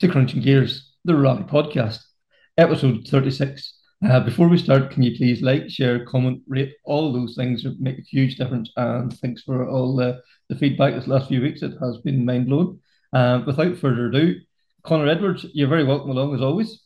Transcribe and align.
to 0.00 0.08
Crunching 0.08 0.40
Gears, 0.40 0.94
the 1.04 1.14
Rally 1.14 1.42
Podcast, 1.42 1.98
episode 2.56 3.06
36. 3.06 3.78
Uh, 4.08 4.20
before 4.20 4.48
we 4.48 4.56
start, 4.56 4.90
can 4.90 5.02
you 5.02 5.14
please 5.14 5.42
like, 5.42 5.68
share, 5.68 6.06
comment, 6.06 6.40
rate, 6.48 6.72
all 6.84 7.12
those 7.12 7.34
things 7.36 7.66
make 7.78 7.98
a 7.98 8.02
huge 8.02 8.36
difference. 8.36 8.70
And 8.78 9.12
thanks 9.18 9.42
for 9.42 9.68
all 9.68 9.94
the, 9.94 10.22
the 10.48 10.56
feedback 10.56 10.94
this 10.94 11.06
last 11.06 11.28
few 11.28 11.42
weeks. 11.42 11.60
It 11.60 11.74
has 11.82 11.98
been 11.98 12.24
mind 12.24 12.46
blowing. 12.46 12.80
Uh, 13.12 13.42
without 13.44 13.76
further 13.76 14.06
ado, 14.06 14.36
Connor 14.84 15.06
Edwards, 15.06 15.44
you're 15.52 15.68
very 15.68 15.84
welcome 15.84 16.10
along 16.10 16.34
as 16.34 16.40
always. 16.40 16.82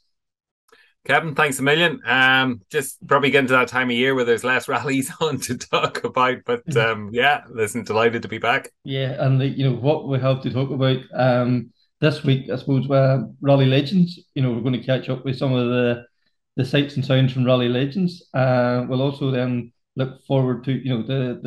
Kevin, 1.04 1.36
thanks 1.36 1.60
a 1.60 1.62
million. 1.62 2.00
Um, 2.04 2.62
just 2.68 3.06
probably 3.06 3.30
getting 3.30 3.46
to 3.48 3.52
that 3.52 3.68
time 3.68 3.90
of 3.90 3.96
year 3.96 4.16
where 4.16 4.24
there's 4.24 4.42
less 4.42 4.66
rallies 4.68 5.12
on 5.20 5.38
to 5.38 5.56
talk 5.56 6.02
about, 6.02 6.38
but 6.44 6.76
um, 6.76 7.10
yeah, 7.12 7.42
listen, 7.48 7.84
delighted 7.84 8.22
to 8.22 8.28
be 8.28 8.38
back. 8.38 8.70
Yeah, 8.82 9.24
and 9.24 9.40
the, 9.40 9.46
you 9.46 9.70
know 9.70 9.76
what 9.76 10.08
we 10.08 10.18
have 10.18 10.42
to 10.42 10.50
talk 10.50 10.70
about 10.70 10.96
um, 11.14 11.70
this 12.00 12.24
week, 12.24 12.50
I 12.50 12.56
suppose, 12.56 12.90
uh, 12.90 13.24
Rally 13.40 13.66
Legends. 13.66 14.18
You 14.34 14.42
know, 14.42 14.52
we're 14.52 14.60
going 14.60 14.80
to 14.80 14.86
catch 14.86 15.08
up 15.08 15.24
with 15.24 15.38
some 15.38 15.52
of 15.52 15.68
the 15.68 16.04
the 16.56 16.64
sights 16.64 16.94
and 16.94 17.04
sounds 17.04 17.32
from 17.32 17.44
Rally 17.44 17.68
Legends. 17.68 18.28
Uh, 18.32 18.86
we'll 18.88 19.02
also 19.02 19.30
then 19.30 19.72
look 19.96 20.24
forward 20.26 20.64
to 20.64 20.72
you 20.72 20.90
know 20.96 21.02
the 21.02 21.40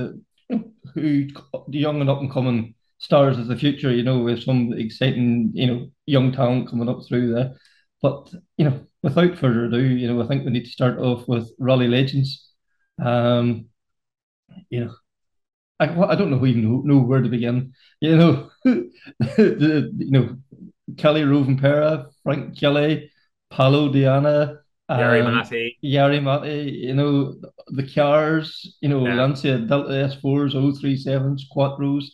the 0.50 0.62
who 0.94 1.28
the 1.70 1.80
young 1.80 2.02
and 2.02 2.10
up 2.10 2.20
and 2.20 2.32
coming 2.32 2.76
stars 3.00 3.38
of 3.38 3.48
the 3.48 3.56
future. 3.56 3.92
You 3.92 4.04
know, 4.04 4.20
with 4.20 4.44
some 4.44 4.74
exciting 4.74 5.52
you 5.54 5.68
know 5.68 5.88
young 6.06 6.32
talent 6.32 6.70
coming 6.70 6.90
up 6.90 7.00
through 7.08 7.34
there. 7.34 7.56
But 8.02 8.34
you 8.58 8.66
know, 8.66 8.86
without 9.04 9.38
further 9.38 9.66
ado, 9.66 9.80
you 9.82 10.08
know, 10.08 10.22
I 10.22 10.28
think 10.28 10.46
we 10.46 10.52
need 10.52 10.66
to 10.66 10.72
start 10.72 11.00
off 11.00 11.28
with 11.28 11.52
Rally 11.60 11.88
Legends. 11.88 12.52
Um, 13.04 13.68
you 14.70 14.86
know, 14.86 14.96
I, 15.80 15.86
I 15.86 16.16
don't 16.16 16.32
know 16.32 16.46
even 16.46 16.64
know, 16.64 16.82
know 16.84 17.00
where 17.00 17.22
to 17.22 17.30
begin. 17.30 17.74
You 18.02 18.18
know, 18.18 18.50
the, 18.64 19.92
you 19.98 20.12
know, 20.12 20.38
Kalle 20.98 21.24
Rovanperä, 21.26 22.08
Frank 22.24 22.58
Kelly, 22.58 23.12
Paolo 23.50 23.92
Diana, 23.92 24.60
Jari 24.90 25.26
um, 25.26 25.34
Matti. 25.36 25.78
Jari 25.84 26.22
Matti, 26.22 26.72
you 26.88 26.94
know, 26.94 27.36
the 27.68 27.84
cars, 27.84 28.78
you 28.82 28.90
know, 28.90 29.06
Yeah. 29.06 29.16
Lancia 29.16 29.58
Delta 29.60 29.92
S4s, 29.92 30.56
037s, 30.56 31.44
Quattros. 31.54 32.06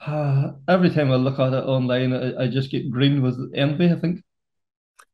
Uh, 0.00 0.52
every 0.68 0.90
time 0.90 1.10
I 1.12 1.16
look 1.16 1.38
at 1.38 1.52
it 1.52 1.64
online, 1.64 2.12
I, 2.12 2.44
I 2.44 2.48
just 2.48 2.70
get 2.70 2.90
green 2.90 3.22
with 3.22 3.52
envy, 3.54 3.90
I 3.92 3.96
think. 3.96 4.22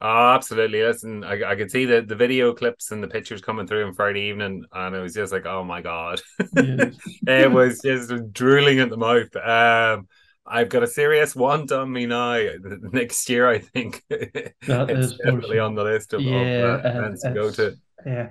Oh, 0.04 0.32
absolutely. 0.34 0.82
Listen, 0.82 1.22
I, 1.22 1.52
I 1.52 1.54
could 1.54 1.70
see 1.70 1.84
the, 1.84 2.02
the 2.02 2.16
video 2.16 2.52
clips 2.52 2.90
and 2.90 3.00
the 3.00 3.06
pictures 3.06 3.40
coming 3.40 3.68
through 3.68 3.86
on 3.86 3.94
Friday 3.94 4.22
evening, 4.22 4.64
and 4.72 4.96
it 4.96 5.00
was 5.00 5.14
just 5.14 5.32
like, 5.32 5.46
oh 5.46 5.62
my 5.62 5.80
God. 5.80 6.20
Yes. 6.56 6.96
it 7.28 7.50
was 7.50 7.80
just 7.80 8.12
drooling 8.32 8.80
at 8.80 8.90
the 8.90 8.96
mouth. 8.96 9.34
Um, 9.36 10.08
I've 10.44 10.68
got 10.70 10.82
a 10.82 10.88
serious 10.88 11.36
want 11.36 11.70
on 11.70 11.92
me 11.92 12.06
now. 12.06 12.32
Next 12.92 13.28
year, 13.28 13.48
I 13.48 13.60
think 13.60 14.02
That 14.10 14.90
it's 14.90 15.16
definitely 15.18 15.60
on 15.60 15.76
the 15.76 15.84
list 15.84 16.14
of, 16.14 16.20
Yeah, 16.20 16.40
of 16.40 16.84
uh, 16.84 16.88
uh, 16.88 17.10
to 17.10 17.30
go 17.32 17.50
to. 17.52 17.76
Yeah, 18.04 18.30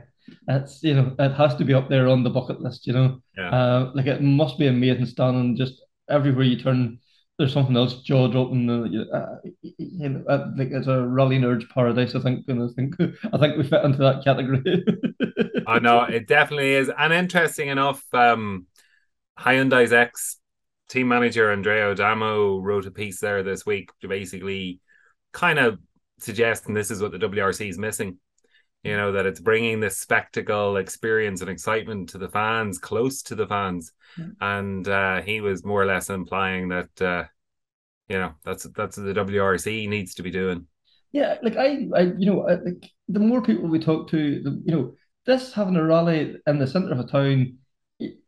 it's 0.50 0.84
you 0.84 0.94
know 0.94 1.16
it 1.18 1.32
has 1.32 1.56
to 1.56 1.64
be 1.64 1.74
up 1.74 1.88
there 1.88 2.10
on 2.10 2.24
the 2.24 2.30
bucket 2.30 2.60
list. 2.60 2.86
You 2.86 2.94
know, 2.94 3.22
Yeah. 3.38 3.50
uh, 3.50 3.92
like 3.96 4.08
it 4.08 4.22
must 4.22 4.60
be 4.60 4.68
amazing 4.68 5.06
standing 5.06 5.56
just 5.56 5.82
everywhere 6.10 6.44
you 6.44 6.60
turn. 6.60 7.00
There's 7.42 7.54
something 7.54 7.76
else 7.76 7.96
jaw 8.04 8.28
dropping. 8.28 8.70
Uh, 8.70 8.84
you, 8.84 9.02
uh, 9.12 9.38
know, 10.10 10.24
uh, 10.30 10.52
like 10.56 10.70
it's 10.70 10.86
a 10.86 11.02
rally 11.02 11.40
nerds 11.40 11.68
paradise. 11.70 12.14
I 12.14 12.20
think, 12.20 12.46
and 12.48 12.62
I 12.62 12.68
think 12.76 12.94
I 13.34 13.38
think 13.40 13.58
we 13.58 13.64
fit 13.64 13.84
into 13.84 13.98
that 13.98 14.24
category. 14.24 14.86
I 15.68 15.80
know 15.80 16.04
it 16.04 16.28
definitely 16.28 16.74
is. 16.74 16.92
And 16.96 17.12
interesting 17.12 17.70
enough, 17.70 18.04
um, 18.14 18.68
Hyundai's 19.40 19.92
ex 19.92 20.38
team 20.88 21.08
manager 21.08 21.52
Andrea 21.52 21.90
Adamo 21.90 22.60
wrote 22.60 22.86
a 22.86 22.92
piece 22.92 23.20
there 23.22 23.42
this 23.42 23.66
week 23.66 23.90
basically 24.08 24.80
kind 25.32 25.58
of 25.58 25.80
suggesting 26.20 26.76
this 26.76 26.92
is 26.92 27.02
what 27.02 27.12
the 27.12 27.18
WRC 27.18 27.68
is 27.68 27.80
missing. 27.80 28.20
You 28.84 28.98
know, 28.98 29.12
that 29.12 29.28
it's 29.28 29.40
bringing 29.40 29.80
this 29.80 30.00
spectacle, 30.00 30.78
experience, 30.78 31.42
and 31.42 31.50
excitement 31.50 32.10
to 32.10 32.18
the 32.18 32.30
fans, 32.30 32.80
close 32.80 33.22
to 33.24 33.36
the 33.36 33.46
fans. 33.46 33.92
Yeah. 34.18 34.26
And 34.42 34.88
uh, 34.88 35.22
he 35.22 35.40
was 35.40 35.64
more 35.64 35.82
or 35.82 35.86
less 35.86 36.10
implying 36.10 36.70
that, 36.70 37.02
uh, 37.02 37.26
you 38.10 38.18
know, 38.18 38.34
that's 38.44 38.64
that's 38.76 38.98
what 38.98 39.06
the 39.06 39.14
WRC 39.14 39.88
needs 39.88 40.16
to 40.16 40.24
be 40.24 40.32
doing. 40.32 40.66
Yeah, 41.12 41.38
like 41.44 41.58
I, 41.58 41.88
I, 41.96 42.02
you 42.18 42.26
know, 42.26 42.48
I, 42.48 42.56
like 42.56 42.90
the 43.10 43.20
more 43.20 43.42
people 43.42 43.68
we 43.68 43.80
talk 43.80 44.10
to, 44.10 44.42
the 44.42 44.62
you 44.66 44.74
know, 44.74 44.94
this 45.26 45.54
having 45.54 45.76
a 45.76 45.84
rally 45.84 46.36
in 46.48 46.58
the 46.58 46.68
centre 46.68 46.94
of 46.94 47.00
a 47.00 47.08
town, 47.08 47.58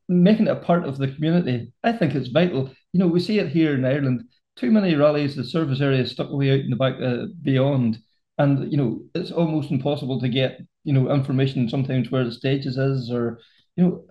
making 0.07 0.47
it 0.47 0.51
a 0.51 0.55
part 0.57 0.85
of 0.85 0.97
the 0.97 1.07
community, 1.07 1.71
I 1.83 1.93
think 1.93 2.13
it's 2.13 2.29
vital. 2.29 2.69
You 2.91 2.99
know, 2.99 3.07
we 3.07 3.19
see 3.19 3.39
it 3.39 3.49
here 3.49 3.73
in 3.73 3.85
Ireland. 3.85 4.25
Too 4.55 4.69
many 4.69 4.95
rallies, 4.95 5.35
the 5.35 5.43
service 5.43 5.81
area 5.81 6.01
is 6.01 6.11
stuck 6.11 6.29
way 6.29 6.51
out 6.51 6.59
in 6.59 6.69
the 6.69 6.75
back 6.75 6.95
uh, 7.01 7.25
beyond, 7.41 7.97
and 8.37 8.71
you 8.71 8.77
know, 8.77 9.01
it's 9.15 9.31
almost 9.31 9.71
impossible 9.71 10.19
to 10.21 10.29
get 10.29 10.59
you 10.83 10.93
know 10.93 11.11
information 11.11 11.69
sometimes 11.69 12.11
where 12.11 12.23
the 12.23 12.31
stages 12.31 12.77
is, 12.77 13.11
or 13.11 13.39
you 13.75 13.83
know, 13.83 14.05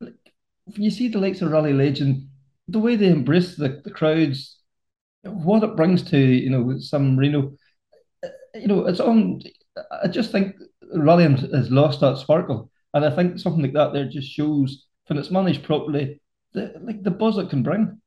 like 0.00 0.14
you 0.66 0.90
see 0.90 1.08
the 1.08 1.18
likes 1.18 1.42
of 1.42 1.50
Rally 1.50 1.72
Legend, 1.72 2.28
the 2.68 2.78
way 2.78 2.96
they 2.96 3.08
embrace 3.08 3.56
the, 3.56 3.80
the 3.84 3.90
crowds, 3.90 4.58
what 5.22 5.62
it 5.64 5.76
brings 5.76 6.02
to 6.10 6.18
you 6.18 6.50
know 6.50 6.78
San 6.78 7.16
Marino 7.16 7.52
you 8.54 8.68
know, 8.68 8.86
it's 8.86 9.00
on. 9.00 9.40
I 10.02 10.08
just 10.08 10.32
think 10.32 10.56
Rally 10.94 11.24
has 11.24 11.70
lost 11.70 12.00
that 12.00 12.18
sparkle, 12.18 12.70
and 12.94 13.04
I 13.04 13.14
think 13.14 13.38
something 13.38 13.62
like 13.62 13.72
that 13.74 13.92
there 13.92 14.08
just 14.08 14.30
shows 14.30 14.86
when 15.06 15.18
it's 15.18 15.30
managed 15.30 15.64
properly, 15.64 16.20
the 16.52 16.74
like 16.82 17.02
the 17.02 17.10
buzz 17.10 17.38
it 17.38 17.50
can 17.50 17.62
bring. 17.62 18.00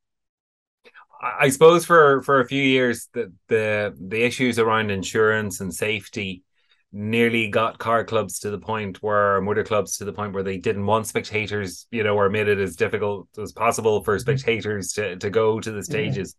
I 1.40 1.50
suppose 1.50 1.86
for 1.86 2.22
for 2.22 2.40
a 2.40 2.48
few 2.48 2.62
years 2.62 3.10
the 3.14 3.34
the 3.48 3.96
the 4.00 4.24
issues 4.24 4.60
around 4.60 4.92
insurance 4.92 5.60
and 5.60 5.74
safety 5.74 6.44
nearly 6.92 7.50
got 7.50 7.78
car 7.78 8.06
clubs 8.06 8.40
to 8.40 8.52
the 8.52 8.60
point 8.60 9.02
where 9.04 9.42
motor 9.42 9.64
clubs 9.64 9.98
to 9.98 10.06
the 10.06 10.14
point 10.14 10.34
where 10.34 10.44
they 10.44 10.58
didn't 10.58 10.86
want 10.86 11.08
spectators, 11.08 11.88
you 11.92 12.04
know, 12.04 12.16
or 12.16 12.30
made 12.30 12.48
it 12.48 12.60
as 12.60 12.76
difficult 12.76 13.28
as 13.38 13.52
possible 13.52 14.04
for 14.04 14.18
spectators 14.20 14.94
to 14.94 15.16
to 15.18 15.30
go 15.30 15.60
to 15.60 15.72
the 15.72 15.84
stages. 15.84 16.36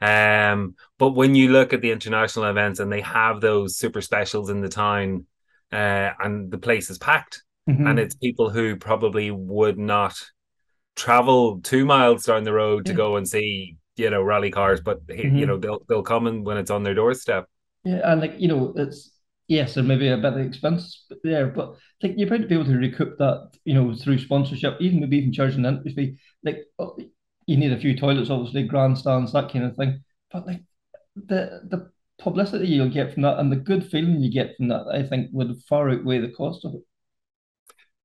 Um, 0.00 0.74
but 0.98 1.10
when 1.12 1.34
you 1.34 1.50
look 1.50 1.72
at 1.72 1.80
the 1.80 1.92
international 1.92 2.44
events 2.46 2.80
and 2.80 2.92
they 2.92 3.00
have 3.00 3.40
those 3.40 3.78
super 3.78 4.02
specials 4.02 4.50
in 4.50 4.60
the 4.60 4.68
town, 4.68 5.24
uh, 5.72 6.10
and 6.18 6.50
the 6.50 6.58
place 6.58 6.90
is 6.90 6.98
packed, 6.98 7.42
Mhm. 7.68 7.88
and 7.88 7.98
it's 7.98 8.14
people 8.14 8.50
who 8.50 8.76
probably 8.76 9.30
would 9.30 9.78
not 9.78 10.14
travel 10.96 11.60
two 11.62 11.84
miles 11.84 12.24
down 12.24 12.44
the 12.44 12.52
road 12.52 12.86
to 12.86 12.92
Yeah. 12.92 12.96
go 12.96 13.16
and 13.16 13.28
see 13.28 13.76
you 13.96 14.10
know 14.10 14.22
rally 14.22 14.50
cars 14.50 14.80
but 14.80 15.00
he- 15.08 15.14
you 15.14 15.30
mm-hmm. 15.30 15.46
know 15.46 15.56
they'll 15.58 15.82
they'll 15.88 16.02
come 16.02 16.26
in 16.26 16.44
when 16.44 16.56
it's 16.56 16.70
on 16.70 16.82
their 16.82 16.94
doorstep 16.94 17.48
yeah, 17.84 18.00
and 18.12 18.20
like 18.20 18.34
you 18.38 18.48
know, 18.48 18.72
it's 18.76 19.12
yes, 19.48 19.74
there 19.74 19.84
may 19.84 19.96
be 19.96 20.08
a 20.08 20.16
bit 20.16 20.32
of 20.32 20.40
expense 20.40 21.06
there, 21.22 21.46
but 21.46 21.76
like 22.02 22.14
you're 22.16 22.28
going 22.28 22.42
to 22.42 22.48
be 22.48 22.54
able 22.56 22.64
to 22.64 22.76
recoup 22.76 23.16
that, 23.18 23.52
you 23.64 23.74
know, 23.74 23.94
through 23.94 24.18
sponsorship, 24.18 24.76
even 24.80 25.00
maybe 25.00 25.18
even 25.18 25.32
charging 25.32 25.64
an 25.64 25.76
entry 25.76 25.94
fee. 25.94 26.18
Like 26.42 26.64
oh, 26.80 26.98
you 27.46 27.56
need 27.56 27.72
a 27.72 27.78
few 27.78 27.96
toilets, 27.96 28.28
obviously, 28.30 28.64
grandstands, 28.64 29.32
that 29.32 29.52
kind 29.52 29.64
of 29.64 29.76
thing. 29.76 30.02
But 30.32 30.46
like 30.48 30.62
the 31.14 31.60
the 31.68 31.92
publicity 32.18 32.66
you'll 32.68 32.88
get 32.90 33.12
from 33.12 33.22
that 33.22 33.38
and 33.38 33.52
the 33.52 33.56
good 33.56 33.88
feeling 33.88 34.20
you 34.20 34.32
get 34.32 34.56
from 34.56 34.68
that, 34.68 34.86
I 34.92 35.04
think 35.04 35.28
would 35.32 35.56
far 35.68 35.90
outweigh 35.90 36.18
the 36.20 36.30
cost 36.30 36.64
of 36.64 36.74
it. 36.74 36.80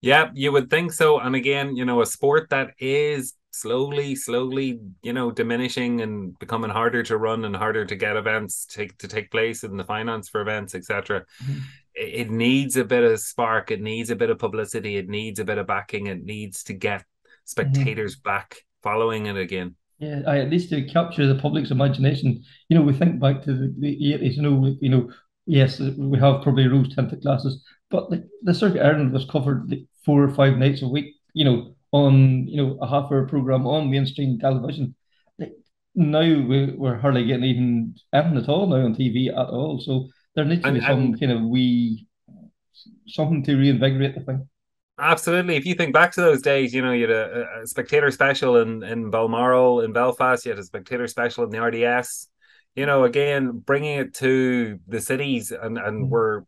yeah 0.02 0.30
you 0.34 0.52
would 0.52 0.70
think 0.70 0.92
so 0.92 1.20
and 1.20 1.36
again 1.36 1.76
you 1.76 1.86
know 1.86 2.02
a 2.02 2.06
sport 2.06 2.50
that 2.50 2.72
is 2.80 3.34
slowly 3.52 4.16
slowly 4.16 4.80
you 5.04 5.14
know 5.14 5.30
diminishing 5.30 6.02
and 6.02 6.38
becoming 6.40 6.70
harder 6.70 7.04
to 7.04 7.18
run 7.18 7.44
and 7.46 7.56
harder 7.56 7.86
to 7.86 7.96
get 7.96 8.16
events 8.16 8.66
take 8.66 8.98
to 8.98 9.08
take 9.08 9.30
place 9.30 9.64
and 9.64 9.78
the 9.80 9.84
finance 9.84 10.30
for 10.30 10.42
events 10.42 10.74
etc 10.74 11.26
Mhm. 11.44 11.60
it, 11.94 12.10
it 12.22 12.30
needs 12.32 12.78
a 12.78 12.86
bit 12.86 13.04
of 13.04 13.20
spark. 13.20 13.70
It 13.72 13.82
needs 13.82 14.10
a 14.10 14.16
bit 14.16 14.30
of 14.30 14.40
publicity. 14.40 14.96
It 14.96 15.10
needs 15.10 15.40
a 15.40 15.44
bit 15.46 15.58
of 15.58 15.68
backing. 15.68 16.08
It 16.08 16.24
needs 16.24 16.64
to 16.64 16.74
get 16.74 17.04
spectators 17.44 18.16
back 18.16 18.58
following 18.82 19.26
it 19.26 19.36
again. 19.38 19.76
Yeah, 20.00 20.22
I, 20.26 20.40
at 20.40 20.50
least 20.50 20.70
to 20.70 20.82
capture 20.88 21.28
the 21.28 21.36
public's 21.40 21.72
imagination. 21.72 22.44
You 22.70 22.78
know, 22.78 22.84
we 22.84 22.94
think 22.94 23.20
back 23.20 23.44
to 23.44 23.54
the, 23.54 23.76
the 23.78 24.14
80s, 24.14 24.36
you 24.38 24.42
know, 24.42 24.76
you 24.80 24.90
know, 24.90 25.12
yes, 25.46 25.80
we 25.80 26.18
have 26.20 26.42
probably 26.42 26.68
rose 26.68 26.96
tinted 26.96 27.22
glasses, 27.22 27.64
but 27.90 28.10
like 28.10 28.24
the 28.42 28.54
Circuit 28.54 28.82
Ireland 28.86 29.12
was 29.12 29.26
covered 29.26 29.70
like 29.70 29.84
four 30.06 30.24
or 30.24 30.34
five 30.34 30.58
nights 30.58 30.82
a 30.82 30.88
week, 30.88 31.16
you 31.34 31.46
know, 31.46 31.76
on 31.92 32.48
you 32.48 32.58
know 32.58 32.78
a 32.82 32.88
half 32.88 33.12
hour 33.12 33.28
program 33.28 33.68
on 33.68 33.90
mainstream 33.92 34.40
television. 34.40 34.96
Now 35.94 36.22
we, 36.22 36.72
we're 36.78 36.98
hardly 36.98 37.26
getting 37.26 37.44
even 37.44 37.96
anything 38.14 38.38
at 38.38 38.48
all 38.48 38.66
now 38.68 38.78
on 38.86 38.96
TV 38.96 39.28
at 39.30 39.50
all. 39.50 39.80
So 39.82 40.08
there 40.36 40.46
needs 40.46 40.62
to 40.62 40.70
And- 40.70 40.80
be 40.80 40.86
some 40.86 41.18
kind 41.18 41.32
of 41.34 41.42
wee 41.44 42.08
something 43.08 43.44
to 43.44 43.56
reinvigorate 43.58 44.16
the 44.16 44.22
thing. 44.22 44.48
Absolutely. 44.98 45.56
If 45.56 45.66
you 45.66 45.74
think 45.76 45.94
back 45.94 46.12
to 46.14 46.22
those 46.22 46.42
days, 46.42 46.74
you 46.74 46.82
know, 46.82 46.92
you 46.94 47.02
had 47.08 47.12
a, 47.12 47.48
a 47.64 47.68
spectator 47.68 48.12
special 48.12 48.58
in, 48.58 48.84
in 48.84 49.10
Balmoral 49.10 49.82
in 49.82 49.92
Belfast, 49.94 50.46
you 50.46 50.52
had 50.52 50.60
a 50.60 50.64
spectator 50.64 51.08
special 51.08 51.44
in 51.44 51.50
the 51.50 51.60
RDS. 51.62 52.30
You 52.76 52.86
know, 52.86 53.04
again, 53.04 53.52
bringing 53.66 53.98
it 54.00 54.14
to 54.16 54.80
the 54.88 55.02
cities 55.02 55.52
and, 55.52 55.78
and 55.78 56.06
Mm. 56.06 56.10
where 56.10 56.46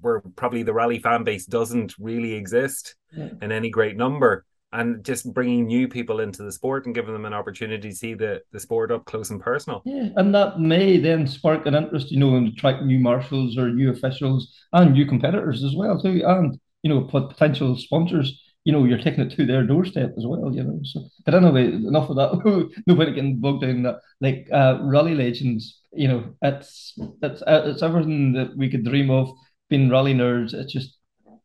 where 0.00 0.20
probably 0.36 0.62
the 0.62 0.74
rally 0.74 0.98
fan 0.98 1.24
base 1.24 1.46
doesn't 1.46 1.94
really 1.98 2.32
exist 2.34 2.96
Yeah. 3.16 3.28
in 3.40 3.50
any 3.52 3.70
great 3.70 3.96
number, 3.96 4.44
and 4.74 5.04
just 5.04 5.32
bringing 5.32 5.66
new 5.66 5.88
people 5.88 6.20
into 6.20 6.42
the 6.42 6.52
sport 6.52 6.84
and 6.84 6.94
giving 6.94 7.12
them 7.12 7.24
an 7.24 7.32
opportunity 7.32 7.88
to 7.88 7.94
see 7.94 8.14
the, 8.14 8.42
the 8.52 8.60
sport 8.60 8.90
up 8.90 9.04
close 9.06 9.30
and 9.30 9.40
personal. 9.40 9.82
Yeah, 9.84 10.08
and 10.16 10.34
that 10.34 10.60
may 10.60 10.98
then 10.98 11.26
spark 11.26 11.66
an 11.66 11.74
interest, 11.74 12.10
you 12.10 12.18
know, 12.18 12.34
and 12.34 12.48
attract 12.48 12.82
new 12.82 12.98
marshals 12.98 13.56
or 13.56 13.70
new 13.70 13.90
officials 13.90 14.52
and 14.72 14.92
new 14.92 15.06
competitors 15.06 15.62
as 15.62 15.74
well 15.74 15.98
too, 16.00 16.22
and 16.26 16.58
you 16.82 16.90
know, 16.90 17.02
pot- 17.02 17.30
potential 17.30 17.76
sponsors. 17.76 18.40
You 18.64 18.72
know, 18.72 18.84
you're 18.84 18.98
taking 18.98 19.20
it 19.20 19.36
to 19.36 19.44
their 19.44 19.62
doorstep 19.66 20.14
as 20.16 20.26
well. 20.26 20.54
You 20.54 20.64
know, 20.64 20.80
so 20.82 21.06
but 21.24 21.34
anyway, 21.34 21.66
enough 21.66 22.08
of 22.10 22.16
that. 22.16 22.72
Nobody 22.86 23.12
getting 23.12 23.38
bogged 23.38 23.62
down 23.62 23.82
that. 23.82 24.00
Like 24.20 24.48
uh, 24.50 24.78
rally 24.82 25.14
legends, 25.14 25.80
you 25.92 26.08
know, 26.08 26.34
it's 26.42 26.98
it's 27.22 27.42
uh, 27.42 27.62
it's 27.66 27.82
everything 27.82 28.32
that 28.32 28.56
we 28.56 28.70
could 28.70 28.84
dream 28.84 29.10
of. 29.10 29.30
Being 29.68 29.90
rally 29.90 30.14
nerds, 30.14 30.52
it's 30.54 30.72
just 30.72 30.96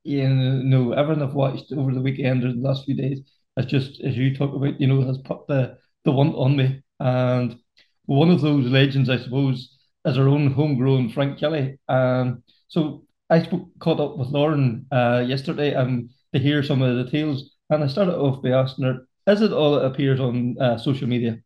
you 0.04 0.28
know 0.28 0.94
everything 0.94 1.24
I've 1.24 1.34
watched 1.34 1.72
over 1.72 1.94
the 1.94 2.02
weekend 2.02 2.44
or 2.44 2.54
the 2.54 2.60
last 2.60 2.86
few 2.86 2.96
days. 2.96 3.22
It's 3.58 3.72
just 3.72 4.02
as 4.02 4.18
you 4.18 4.36
talk 4.36 4.54
about, 4.56 4.80
you 4.80 4.88
know, 4.88 5.02
has 5.02 5.18
put 5.20 5.48
the 5.48 5.78
the 6.06 6.12
one 6.12 6.30
on 6.36 6.56
me 6.56 6.82
and 7.00 7.58
one 8.06 8.32
of 8.32 8.42
those 8.42 8.66
legends, 8.68 9.10
I 9.10 9.18
suppose, 9.18 9.78
is 10.06 10.18
our 10.18 10.28
own 10.28 10.52
homegrown 10.52 11.10
Frank 11.10 11.40
Kelly. 11.40 11.78
Um, 11.88 12.44
so 12.68 13.06
I 13.30 13.44
spoke, 13.44 13.70
caught 13.80 14.00
up 14.00 14.18
with 14.18 14.30
Lauren 14.30 14.88
uh, 14.92 15.24
yesterday 15.28 15.76
um, 15.76 16.10
to 16.34 16.40
hear 16.40 16.64
some 16.64 16.82
of 16.82 16.96
the 16.96 17.04
details, 17.04 17.56
and 17.70 17.84
I 17.84 17.88
started 17.88 18.16
off 18.18 18.42
by 18.42 18.50
asking 18.50 18.86
her, 18.86 19.08
"Is 19.28 19.42
it 19.42 19.52
all 19.54 19.74
that 19.76 19.86
appears 19.86 20.20
on 20.20 20.58
uh, 20.60 20.78
social 20.78 21.08
media?" 21.08 21.40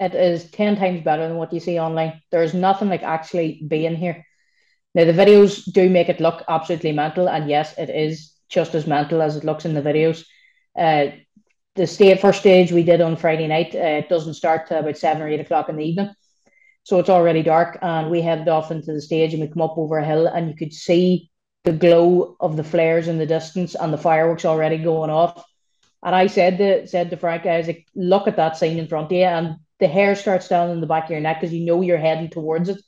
It 0.00 0.14
is 0.14 0.50
10 0.50 0.76
times 0.76 1.02
better 1.02 1.28
than 1.28 1.36
what 1.38 1.52
you 1.52 1.60
see 1.60 1.78
online. 1.80 2.20
There's 2.30 2.54
nothing 2.54 2.88
like 2.88 3.02
actually 3.02 3.62
being 3.68 3.96
here. 3.96 4.25
Now, 4.96 5.04
the 5.04 5.12
videos 5.12 5.70
do 5.70 5.90
make 5.90 6.08
it 6.08 6.20
look 6.20 6.42
absolutely 6.48 6.92
mental, 6.92 7.28
and 7.28 7.50
yes, 7.50 7.76
it 7.76 7.90
is 7.90 8.32
just 8.48 8.74
as 8.74 8.86
mental 8.86 9.20
as 9.20 9.36
it 9.36 9.44
looks 9.44 9.66
in 9.66 9.74
the 9.74 9.82
videos. 9.82 10.24
Uh, 10.74 11.14
the 11.74 11.86
state 11.86 12.18
first 12.18 12.40
stage 12.40 12.72
we 12.72 12.82
did 12.82 13.02
on 13.02 13.16
Friday 13.16 13.46
night, 13.46 13.74
uh, 13.74 14.00
it 14.00 14.08
doesn't 14.08 14.32
start 14.32 14.66
till 14.66 14.78
about 14.78 14.96
seven 14.96 15.20
or 15.20 15.28
eight 15.28 15.40
o'clock 15.40 15.68
in 15.68 15.76
the 15.76 15.84
evening. 15.84 16.14
So 16.84 16.98
it's 16.98 17.10
already 17.10 17.42
dark, 17.42 17.78
and 17.82 18.10
we 18.10 18.22
headed 18.22 18.48
off 18.48 18.70
into 18.70 18.94
the 18.94 19.02
stage 19.02 19.34
and 19.34 19.42
we 19.42 19.48
come 19.48 19.60
up 19.60 19.76
over 19.76 19.98
a 19.98 20.04
hill, 20.04 20.28
and 20.28 20.48
you 20.48 20.56
could 20.56 20.72
see 20.72 21.30
the 21.64 21.72
glow 21.72 22.34
of 22.40 22.56
the 22.56 22.64
flares 22.64 23.06
in 23.06 23.18
the 23.18 23.26
distance 23.26 23.74
and 23.74 23.92
the 23.92 23.98
fireworks 23.98 24.46
already 24.46 24.78
going 24.78 25.10
off. 25.10 25.44
And 26.02 26.14
I 26.14 26.26
said 26.26 26.56
to 26.56 26.86
said 26.86 27.10
to 27.10 27.18
Frank, 27.18 27.44
I 27.44 27.58
was 27.58 27.66
like, 27.66 27.86
look 27.94 28.28
at 28.28 28.36
that 28.36 28.56
scene 28.56 28.78
in 28.78 28.88
front 28.88 29.12
of 29.12 29.12
you, 29.12 29.24
and 29.24 29.56
the 29.78 29.88
hair 29.88 30.14
starts 30.16 30.48
down 30.48 30.70
in 30.70 30.80
the 30.80 30.86
back 30.86 31.04
of 31.04 31.10
your 31.10 31.20
neck 31.20 31.42
because 31.42 31.52
you 31.52 31.66
know 31.66 31.82
you're 31.82 31.98
heading 31.98 32.30
towards 32.30 32.70
it. 32.70 32.80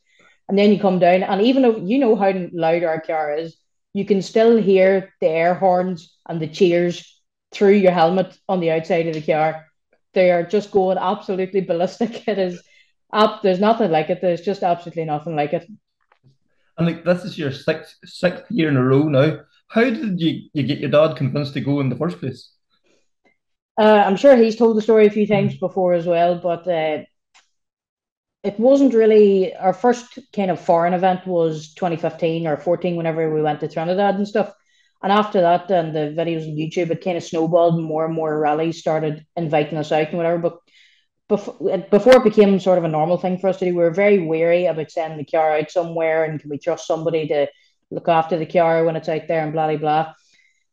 And 0.49 0.59
then 0.59 0.73
you 0.73 0.81
come 0.81 0.99
down, 0.99 1.23
and 1.23 1.43
even 1.43 1.63
though 1.63 1.77
you 1.77 1.99
know 1.99 2.17
how 2.17 2.33
loud 2.53 2.83
our 2.83 3.01
car 3.01 3.37
is, 3.37 3.57
you 3.93 4.05
can 4.05 4.23
still 4.23 4.57
hear 4.57 5.13
the 5.21 5.29
air 5.29 5.55
horns 5.55 6.17
and 6.29 6.41
the 6.41 6.49
cheers 6.49 7.21
through 7.53 7.73
your 7.73 7.93
helmet 7.93 8.37
on 8.49 8.61
the 8.61 8.71
outside 8.71 9.07
of 9.07 9.15
the 9.15 9.23
car. 9.23 9.67
They 10.15 10.31
are 10.31 10.43
just 10.43 10.71
going 10.71 10.99
absolutely 10.99 11.61
ballistic. 11.61 12.27
It 12.29 12.39
is 12.39 12.63
up. 13.13 13.43
There's 13.43 13.61
nothing 13.61 13.91
like 13.91 14.11
it. 14.11 14.21
There's 14.21 14.41
just 14.41 14.63
absolutely 14.63 15.05
nothing 15.05 15.37
like 15.37 15.53
it. 15.53 15.67
And 16.77 16.87
like 16.87 17.05
this 17.05 17.25
is 17.25 17.37
your 17.37 17.53
sixth 17.53 17.97
sixth 18.05 18.51
year 18.51 18.69
in 18.69 18.77
a 18.77 18.83
row 18.83 19.09
now. 19.09 19.41
How 19.69 19.85
did 19.85 20.21
you, 20.21 20.49
you 20.55 20.63
get 20.63 20.79
your 20.79 20.91
dad 20.91 21.17
convinced 21.17 21.55
to 21.55 21.61
go 21.61 21.81
in 21.81 21.89
the 21.89 21.97
first 21.97 22.21
place? 22.21 22.53
Uh, 23.79 24.03
I'm 24.07 24.17
sure 24.17 24.37
he's 24.37 24.57
told 24.57 24.77
the 24.77 24.83
story 24.83 25.07
a 25.07 25.11
few 25.11 25.27
times 25.27 25.57
before 25.57 25.93
as 25.93 26.07
well, 26.07 26.39
but 26.39 26.67
uh, 26.67 27.05
it 28.45 28.59
wasn't 28.59 28.95
really 28.95 29.55
our 29.57 29.73
first 29.73 30.19
kind 30.33 30.51
of 30.51 30.61
foreign 30.61 30.95
event 30.95 31.27
was 31.27 31.75
2015 31.75 32.47
or 32.47 32.57
14 32.57 32.97
whenever 32.97 33.35
we 33.35 33.43
went 33.43 33.61
to 33.61 33.69
Trinidad 33.69 34.15
and 34.15 34.29
stuff. 34.29 34.53
And 35.03 35.13
after 35.13 35.41
that, 35.41 35.71
and 35.71 35.95
the 35.95 36.15
videos 36.21 36.43
on 36.43 36.57
YouTube, 36.57 36.91
it 36.91 37.05
kind 37.05 37.17
of 37.17 37.23
snowballed. 37.23 37.75
And 37.75 37.85
more 37.85 38.05
and 38.05 38.15
more 38.15 38.39
rallies 38.39 38.79
started 38.79 39.25
inviting 39.37 39.79
us 39.79 39.93
out 39.93 40.09
and 40.09 40.17
whatever. 40.17 40.39
But 40.39 40.59
before, 41.29 41.79
before 41.91 42.17
it 42.17 42.25
became 42.25 42.59
sort 42.59 42.79
of 42.79 42.85
a 42.85 42.89
normal 42.89 43.19
thing 43.19 43.39
for 43.39 43.49
us 43.49 43.59
to 43.59 43.67
do, 43.67 43.73
we 43.73 43.83
were 43.83 43.91
very 43.91 44.19
wary 44.19 44.67
about 44.67 44.91
sending 44.91 45.19
the 45.19 45.25
car 45.25 45.57
out 45.57 45.71
somewhere 45.71 46.25
and 46.25 46.41
can 46.41 46.51
we 46.51 46.59
trust 46.59 46.87
somebody 46.87 47.29
to 47.29 47.47
look 47.91 48.09
after 48.09 48.39
the 48.39 48.47
car 48.47 48.85
when 48.85 48.97
it's 48.97 49.09
out 49.09 49.29
there 49.29 49.43
and 49.45 49.53
blah 49.53 49.69
blah 49.69 49.77
blah. 49.77 50.13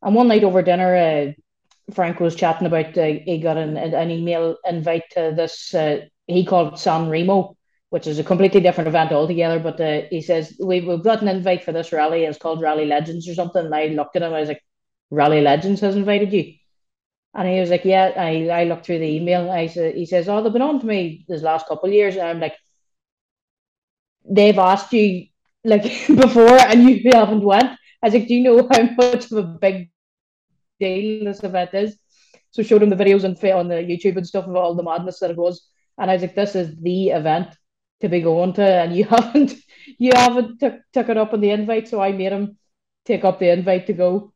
And 0.01 0.15
one 0.15 0.27
night 0.27 0.43
over 0.43 0.61
dinner, 0.61 0.95
uh, 0.95 1.93
Frank 1.93 2.19
was 2.19 2.35
chatting 2.35 2.67
about 2.67 2.97
uh, 2.97 3.05
he 3.25 3.39
got 3.39 3.57
an, 3.57 3.77
an 3.77 4.11
email 4.11 4.57
invite 4.67 5.03
to 5.11 5.33
this. 5.35 5.73
Uh, 5.73 6.05
he 6.27 6.45
called 6.45 6.79
San 6.79 7.09
Remo, 7.09 7.55
which 7.89 8.07
is 8.07 8.19
a 8.19 8.23
completely 8.23 8.61
different 8.61 8.87
event 8.87 9.11
altogether. 9.11 9.59
But 9.59 9.79
uh, 9.79 10.01
he 10.09 10.21
says 10.21 10.55
we've, 10.59 10.85
we've 10.85 11.03
got 11.03 11.21
an 11.21 11.27
invite 11.27 11.63
for 11.63 11.71
this 11.71 11.91
rally. 11.91 12.23
It's 12.23 12.37
called 12.37 12.61
Rally 12.61 12.85
Legends 12.85 13.27
or 13.27 13.35
something. 13.35 13.65
And 13.65 13.75
I 13.75 13.87
looked 13.87 14.15
at 14.15 14.23
him. 14.23 14.33
I 14.33 14.39
was 14.39 14.49
like, 14.49 14.63
Rally 15.11 15.41
Legends 15.41 15.81
has 15.81 15.95
invited 15.95 16.33
you. 16.33 16.53
And 17.33 17.47
he 17.47 17.59
was 17.59 17.69
like, 17.69 17.85
Yeah. 17.85 18.13
I, 18.15 18.49
I 18.49 18.63
looked 18.63 18.85
through 18.85 18.99
the 18.99 19.15
email. 19.15 19.51
I 19.51 19.67
said, 19.67 19.95
He 19.95 20.05
says, 20.05 20.27
Oh, 20.27 20.41
they've 20.41 20.53
been 20.53 20.61
on 20.61 20.79
to 20.79 20.85
me 20.85 21.25
this 21.27 21.41
last 21.41 21.67
couple 21.67 21.89
of 21.89 21.93
years. 21.93 22.15
And 22.15 22.27
I'm 22.27 22.39
like, 22.39 22.55
They've 24.27 24.57
asked 24.57 24.93
you 24.93 25.27
like 25.63 25.83
before 26.07 26.57
and 26.57 26.89
you 26.89 27.09
haven't 27.13 27.43
went. 27.43 27.77
I 28.01 28.07
was 28.07 28.13
like, 28.13 28.27
Do 28.27 28.33
you 28.33 28.43
know 28.43 28.67
how 28.71 28.83
much 28.97 29.31
of 29.31 29.37
a 29.37 29.43
big 29.43 29.91
deal 30.79 31.25
this 31.25 31.43
event 31.43 31.73
is? 31.73 31.97
So 32.51 32.63
showed 32.63 32.83
him 32.83 32.89
the 32.89 32.95
videos 32.95 33.25
and 33.25 33.37
on 33.51 33.67
the 33.67 33.75
YouTube 33.75 34.15
and 34.15 34.25
stuff 34.25 34.47
of 34.47 34.55
all 34.55 34.75
the 34.75 34.83
madness 34.83 35.19
that 35.19 35.31
it 35.31 35.37
was. 35.37 35.67
And 35.97 36.09
I 36.09 36.13
was 36.13 36.21
like, 36.21 36.35
This 36.35 36.55
is 36.55 36.75
the 36.75 37.09
event 37.09 37.49
to 38.01 38.09
be 38.09 38.21
going 38.21 38.53
to, 38.53 38.63
and 38.63 38.95
you 38.95 39.05
haven't 39.09 39.53
you 39.97 40.11
haven't 40.13 40.59
took 40.59 40.79
took 40.93 41.09
it 41.09 41.17
up 41.17 41.33
on 41.33 41.41
the 41.41 41.51
invite. 41.51 41.87
So 41.87 42.01
I 42.01 42.11
made 42.11 42.31
him 42.31 42.57
take 43.05 43.23
up 43.23 43.39
the 43.39 43.51
invite 43.51 43.87
to 43.87 43.93
go 43.93 44.33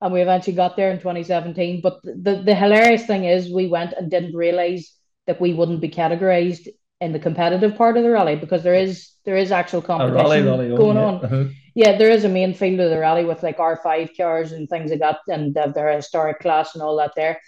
and 0.00 0.12
we 0.12 0.22
eventually 0.22 0.56
got 0.56 0.76
there 0.76 0.90
in 0.90 0.98
2017. 0.98 1.80
But 1.82 2.00
the, 2.02 2.42
the 2.44 2.54
hilarious 2.54 3.06
thing 3.06 3.24
is, 3.24 3.52
we 3.52 3.66
went 3.66 3.92
and 3.92 4.10
didn't 4.10 4.34
realize 4.34 4.92
that 5.26 5.40
we 5.40 5.52
wouldn't 5.52 5.80
be 5.80 5.90
categorized 5.90 6.68
in 7.00 7.12
the 7.12 7.18
competitive 7.18 7.76
part 7.76 7.96
of 7.96 8.02
the 8.02 8.10
rally 8.10 8.36
because 8.36 8.62
there 8.62 8.74
is 8.74 9.12
there 9.24 9.36
is 9.36 9.52
actual 9.52 9.80
competition 9.80 10.16
rally, 10.16 10.42
rally 10.42 10.68
going 10.68 10.96
yeah. 10.96 11.04
on. 11.04 11.24
Uh-huh. 11.24 11.44
Yeah, 11.74 11.96
there 11.96 12.10
is 12.10 12.24
a 12.24 12.28
main 12.28 12.52
field 12.54 12.80
of 12.80 12.90
the 12.90 12.98
rally 12.98 13.24
with 13.24 13.42
like 13.42 13.58
R5 13.58 14.16
cars 14.16 14.52
and 14.52 14.68
things 14.68 14.90
like 14.90 15.00
that, 15.00 15.18
and 15.28 15.56
uh, 15.56 15.68
their 15.68 15.92
historic 15.94 16.40
class 16.40 16.74
and 16.74 16.82
all 16.82 16.96
that 16.96 17.12
there. 17.14 17.40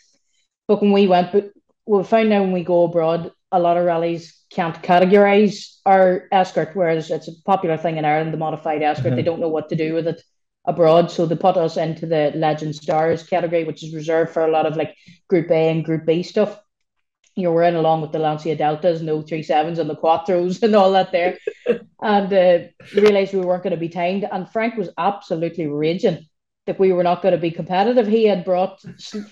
But 0.68 0.80
when 0.80 0.92
we 0.92 1.06
went, 1.06 1.32
but 1.32 1.50
we 1.86 2.04
found 2.04 2.32
out 2.32 2.42
when 2.42 2.52
we 2.52 2.64
go 2.64 2.84
abroad, 2.84 3.32
a 3.50 3.58
lot 3.60 3.76
of 3.76 3.84
rallies 3.84 4.40
can't 4.50 4.82
categorize 4.82 5.76
our 5.84 6.28
escort, 6.30 6.70
whereas 6.74 7.10
it's 7.10 7.28
a 7.28 7.42
popular 7.44 7.76
thing 7.76 7.96
in 7.96 8.04
Ireland, 8.04 8.32
the 8.32 8.38
modified 8.38 8.82
escort. 8.82 9.14
Mhm. 9.14 9.16
They 9.16 9.22
don't 9.22 9.40
know 9.40 9.48
what 9.48 9.68
to 9.70 9.76
do 9.76 9.94
with 9.94 10.06
it 10.06 10.22
abroad, 10.64 11.10
so 11.10 11.26
they 11.26 11.34
put 11.34 11.56
us 11.56 11.76
into 11.76 12.06
the 12.06 12.32
Legend 12.34 12.76
Stars 12.76 13.22
category, 13.24 13.64
which 13.64 13.82
is 13.82 13.94
reserved 13.94 14.32
for 14.32 14.44
a 14.44 14.50
lot 14.50 14.66
of 14.66 14.76
like 14.76 14.94
Group 15.28 15.50
A 15.50 15.70
and 15.70 15.84
Group 15.84 16.06
B 16.06 16.22
stuff. 16.22 16.60
You 17.34 17.44
know, 17.44 17.52
we're 17.52 17.62
in 17.62 17.76
along 17.76 18.02
with 18.02 18.12
the 18.12 18.18
Lancia 18.18 18.54
Deltas 18.54 19.00
and 19.00 19.08
the 19.08 19.22
37s 19.22 19.78
and 19.78 19.88
the 19.88 19.96
Quattros 19.96 20.62
and 20.62 20.76
all 20.76 20.92
that 20.92 21.12
there. 21.12 21.38
and 22.02 22.32
uh, 22.32 22.58
realized 22.94 23.32
we 23.32 23.40
weren't 23.40 23.62
going 23.62 23.72
to 23.72 23.76
be 23.76 23.88
timed. 23.88 24.28
And 24.30 24.48
Frank 24.50 24.76
was 24.76 24.90
absolutely 24.98 25.66
raging 25.66 26.26
that 26.66 26.78
we 26.78 26.92
were 26.92 27.02
not 27.02 27.23
going 27.23 27.33
to 27.33 27.40
be 27.40 27.50
competitive. 27.50 28.07
He 28.07 28.25
had 28.25 28.45
brought 28.45 28.81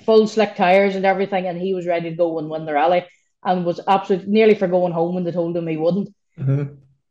full 0.05 0.27
slick 0.27 0.57
tires 0.57 0.97
and 0.97 1.05
everything, 1.05 1.47
and 1.47 1.61
he 1.61 1.75
was 1.75 1.87
ready 1.87 2.11
to 2.11 2.17
go 2.17 2.39
and 2.39 2.51
win 2.51 2.65
the 2.65 2.75
rally, 2.75 3.07
and 3.45 3.65
was 3.65 3.81
absolutely 3.87 4.33
nearly 4.33 4.55
for 4.55 4.67
going 4.67 4.93
home 4.93 5.15
when 5.15 5.25
they 5.25 5.33
told 5.33 5.57
him 5.57 5.67
he 5.67 5.77
wouldn't. 5.77 6.15
Uh-huh. 6.39 6.65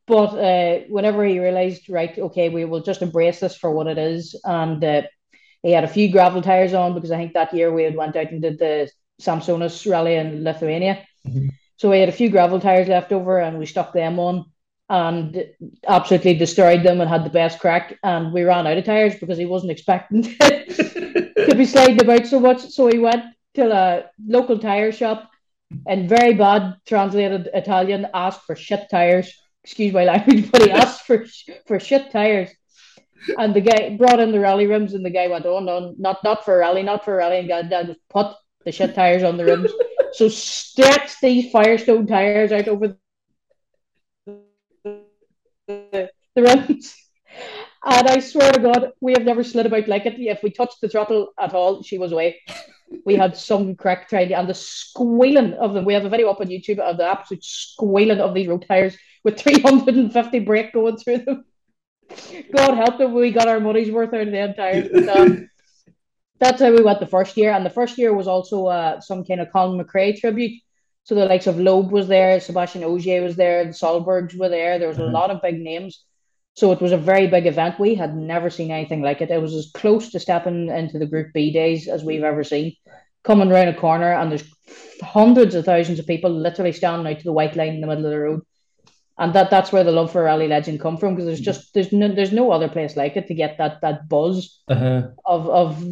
But 0.07 0.33
uh, 0.33 0.79
whenever 0.89 1.23
he 1.23 1.39
realized, 1.39 1.89
right, 1.89 2.17
okay, 2.17 2.49
we 2.49 2.65
will 2.65 2.81
just 2.81 3.01
embrace 3.01 3.39
this 3.39 3.55
for 3.55 3.71
what 3.71 3.87
it 3.87 3.97
is, 3.97 4.39
and 4.43 4.83
uh, 4.83 5.03
he 5.63 5.71
had 5.71 5.83
a 5.83 5.87
few 5.87 6.11
gravel 6.11 6.41
tires 6.41 6.73
on 6.73 6.93
because 6.93 7.11
I 7.11 7.17
think 7.17 7.33
that 7.33 7.53
year 7.53 7.71
we 7.71 7.83
had 7.83 7.95
went 7.95 8.15
out 8.15 8.31
and 8.31 8.41
did 8.41 8.59
the 8.59 8.89
Samsonas 9.21 9.89
rally 9.89 10.15
in 10.15 10.43
Lithuania. 10.43 11.05
Mhm. 11.27 11.49
So 11.77 11.89
we 11.89 11.99
had 11.99 12.09
a 12.09 12.13
few 12.13 12.29
gravel 12.29 12.59
tires 12.59 12.87
left 12.87 13.11
over, 13.13 13.39
and 13.39 13.57
we 13.57 13.65
stuck 13.65 13.93
them 13.93 14.19
on 14.19 14.45
and 14.89 15.45
absolutely 15.87 16.33
destroyed 16.33 16.83
them 16.83 16.99
and 17.01 17.09
had 17.09 17.23
the 17.23 17.29
best 17.29 17.59
crack. 17.59 17.97
And 18.03 18.33
we 18.33 18.43
ran 18.43 18.67
out 18.67 18.77
of 18.77 18.85
tires 18.85 19.15
because 19.15 19.37
he 19.37 19.45
wasn't 19.45 19.71
expecting 19.71 20.23
to 20.23 21.55
be 21.55 21.65
sliding 21.65 22.01
about 22.01 22.25
so 22.25 22.39
much. 22.39 22.61
So 22.69 22.87
he 22.87 22.97
went 22.97 23.23
to 23.55 23.71
a 23.71 24.05
local 24.25 24.57
tire 24.57 24.91
shop 24.91 25.29
and 25.87 26.09
very 26.09 26.33
bad 26.33 26.75
translated 26.87 27.49
Italian 27.53 28.07
asked 28.13 28.41
for 28.41 28.55
shit 28.55 28.89
tires 28.89 29.31
excuse 29.63 29.93
my 29.93 30.03
language, 30.13 30.51
but 30.51 30.63
he 30.63 30.71
asked 30.83 31.05
for 31.05 31.25
for 31.67 31.79
shit 31.79 32.11
tires. 32.11 32.49
And 33.37 33.53
the 33.53 33.61
guy 33.61 33.97
brought 33.97 34.19
in 34.19 34.31
the 34.31 34.39
rally 34.39 34.65
rims, 34.65 34.93
and 34.93 35.05
the 35.05 35.09
guy 35.09 35.27
went, 35.27 35.45
"Oh 35.45 35.59
no, 35.59 35.93
not 35.97 36.23
not 36.23 36.45
for 36.45 36.57
rally, 36.57 36.83
not 36.83 37.03
for 37.03 37.17
rally," 37.17 37.39
and 37.39 37.47
got 37.47 37.69
down 37.69 37.87
just 37.87 37.99
put 38.09 38.33
the 38.65 38.71
shit 38.71 38.95
tires 38.95 39.23
on 39.23 39.37
the 39.37 39.45
rims. 39.45 39.71
so 40.13 40.29
stretch 40.29 41.19
these 41.19 41.51
Firestone 41.51 42.07
tires 42.07 42.51
out 42.51 42.67
over 42.67 42.89
the, 42.89 42.97
the, 45.69 46.09
the 46.35 46.41
rims. 46.41 46.95
And 47.85 48.07
I 48.07 48.19
swear 48.19 48.51
to 48.51 48.59
God, 48.59 48.91
we 48.99 49.13
have 49.13 49.23
never 49.23 49.43
slid 49.43 49.65
about 49.65 49.87
like 49.87 50.05
it. 50.05 50.19
If 50.19 50.43
we 50.43 50.49
touched 50.49 50.81
the 50.81 50.89
throttle 50.89 51.29
at 51.39 51.53
all, 51.53 51.81
she 51.83 51.97
was 51.97 52.11
away. 52.11 52.41
We 53.05 53.15
had 53.15 53.37
some 53.37 53.75
crack 53.75 54.09
trying 54.09 54.33
and 54.33 54.49
the 54.49 54.53
squealing 54.53 55.53
of 55.53 55.73
them. 55.73 55.85
We 55.85 55.93
have 55.93 56.05
a 56.05 56.09
video 56.09 56.29
up 56.29 56.41
on 56.41 56.47
YouTube 56.47 56.79
of 56.79 56.97
the 56.97 57.05
absolute 57.05 57.43
squealing 57.43 58.19
of 58.19 58.33
these 58.33 58.47
road 58.47 58.65
tires 58.67 58.97
with 59.23 59.39
350 59.39 60.39
brake 60.39 60.73
going 60.73 60.97
through 60.97 61.19
them. 61.19 61.45
God 62.53 62.75
help 62.75 62.97
them, 62.97 63.13
we 63.13 63.31
got 63.31 63.47
our 63.47 63.59
money's 63.59 63.91
worth 63.91 64.13
out 64.13 64.21
of 64.21 64.31
the 64.31 64.53
tires. 64.57 64.89
But, 64.91 65.09
um, 65.09 65.49
that's 66.39 66.61
how 66.61 66.71
we 66.71 66.81
went 66.81 66.99
the 66.99 67.05
first 67.05 67.37
year. 67.37 67.51
And 67.51 67.65
the 67.65 67.69
first 67.69 67.97
year 67.97 68.13
was 68.13 68.27
also 68.27 68.65
uh, 68.65 69.01
some 69.01 69.23
kind 69.23 69.41
of 69.41 69.51
Colin 69.51 69.79
McRae 69.79 70.19
tribute. 70.19 70.61
So 71.03 71.15
the 71.15 71.25
likes 71.25 71.47
of 71.47 71.59
Loeb 71.59 71.91
was 71.91 72.07
there, 72.07 72.37
Sébastien 72.37 72.83
Ogier 72.83 73.23
was 73.23 73.35
there, 73.35 73.65
the 73.65 73.71
Solbergs 73.71 74.37
were 74.37 74.49
there. 74.49 74.77
There 74.77 74.87
was 74.87 74.97
mm-hmm. 74.97 75.09
a 75.09 75.19
lot 75.19 75.31
of 75.31 75.41
big 75.41 75.59
names. 75.59 76.03
So 76.55 76.71
it 76.71 76.81
was 76.81 76.91
a 76.91 76.97
very 76.97 77.27
big 77.27 77.47
event. 77.47 77.79
We 77.79 77.95
had 77.95 78.15
never 78.15 78.49
seen 78.49 78.69
anything 78.69 79.01
like 79.01 79.21
it. 79.21 79.31
It 79.31 79.41
was 79.41 79.53
as 79.53 79.71
close 79.73 80.11
to 80.11 80.19
stepping 80.19 80.67
into 80.67 80.99
the 80.99 81.05
Group 81.05 81.31
B 81.33 81.53
days 81.53 81.87
as 81.87 82.03
we've 82.03 82.23
ever 82.23 82.43
seen. 82.43 82.75
Coming 83.23 83.51
around 83.51 83.69
a 83.69 83.79
corner, 83.79 84.13
and 84.13 84.29
there's 84.29 84.43
hundreds 85.01 85.55
of 85.55 85.65
thousands 85.65 85.99
of 85.99 86.07
people 86.07 86.29
literally 86.29 86.73
standing 86.73 87.11
out 87.11 87.19
to 87.19 87.23
the 87.23 87.33
white 87.33 87.55
line 87.55 87.75
in 87.75 87.81
the 87.81 87.87
middle 87.87 88.05
of 88.05 88.11
the 88.11 88.19
road. 88.19 88.41
And 89.17 89.33
that 89.33 89.49
that's 89.49 89.71
where 89.71 89.83
the 89.83 89.91
love 89.91 90.11
for 90.11 90.23
rally 90.23 90.47
legend 90.47 90.79
come 90.79 90.97
from 90.97 91.15
because 91.15 91.25
there's 91.25 91.41
just 91.41 91.73
there's 91.73 91.91
no 91.91 92.07
there's 92.07 92.31
no 92.31 92.51
other 92.51 92.69
place 92.69 92.95
like 92.95 93.17
it 93.17 93.27
to 93.27 93.33
get 93.33 93.57
that 93.57 93.81
that 93.81 94.07
buzz 94.07 94.61
uh-huh. 94.69 95.09
of 95.25 95.49
of 95.49 95.83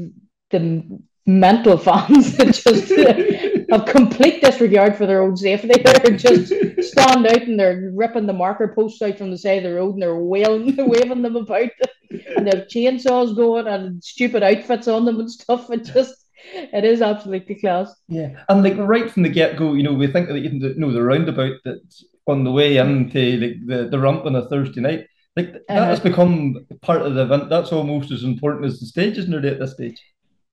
the 0.50 1.02
mental 1.26 1.78
fans 1.88 2.38
that 2.38 2.54
just 2.54 2.90
have 3.72 3.86
complete 3.86 4.42
disregard 4.42 4.96
for 4.96 5.06
their 5.06 5.22
own 5.22 5.36
safety. 5.36 5.70
They're 5.84 6.18
just 6.18 6.48
stand 6.82 7.28
out 7.28 7.42
and 7.44 7.60
they're 7.60 7.92
ripping 7.94 8.26
the 8.26 8.34
marker 8.34 8.70
posts 8.70 9.02
out 9.02 9.18
from 9.18 9.32
the 9.32 9.38
side 9.38 9.58
of 9.58 9.64
the 9.64 9.76
road 9.76 9.94
and 9.94 10.02
they're 10.02 10.16
wailing, 10.16 10.76
waving 10.78 11.22
them 11.22 11.36
about, 11.36 11.70
and 12.10 12.48
they 12.48 12.58
have 12.58 12.68
chainsaws 12.68 13.36
going 13.36 13.68
and 13.68 14.04
stupid 14.04 14.44
outfits 14.44 14.88
on 14.88 15.06
them 15.06 15.20
and 15.20 15.32
stuff. 15.32 15.70
It 15.70 15.86
just 15.86 16.16
it 16.54 16.86
is 16.86 17.02
absolutely 17.02 17.56
class. 17.56 17.94
Yeah, 18.08 18.44
and 18.48 18.64
like 18.64 18.78
right 18.78 19.12
from 19.12 19.24
the 19.24 19.30
get 19.30 19.58
go, 19.58 19.74
you 19.74 19.84
know, 19.84 19.94
we 19.94 20.08
think 20.08 20.28
that 20.28 20.36
even 20.36 20.60
the, 20.60 20.70
you 20.70 20.80
know 20.80 20.92
the 20.92 21.04
roundabout 21.04 21.58
that's 21.66 22.06
on 22.28 22.44
the 22.44 22.52
way 22.52 22.78
into 22.78 23.38
like 23.38 23.66
the 23.66 23.90
the 23.90 24.00
ramp 24.00 24.26
on 24.26 24.36
a 24.36 24.48
Thursday 24.48 24.82
night. 24.82 25.08
Like 25.36 25.54
that 25.54 25.64
uh-huh. 25.70 25.86
has 25.86 26.00
become 26.00 26.66
part 26.82 27.04
of 27.04 27.14
the 27.14 27.22
event. 27.22 27.50
That's 27.50 27.72
almost 27.72 28.12
as 28.12 28.24
important 28.24 28.66
as 28.66 28.80
the 28.80 28.88
stage, 28.88 29.20
isn't 29.20 29.34
it, 29.34 29.46
at 29.46 29.60
this 29.60 29.74
stage? 29.74 30.02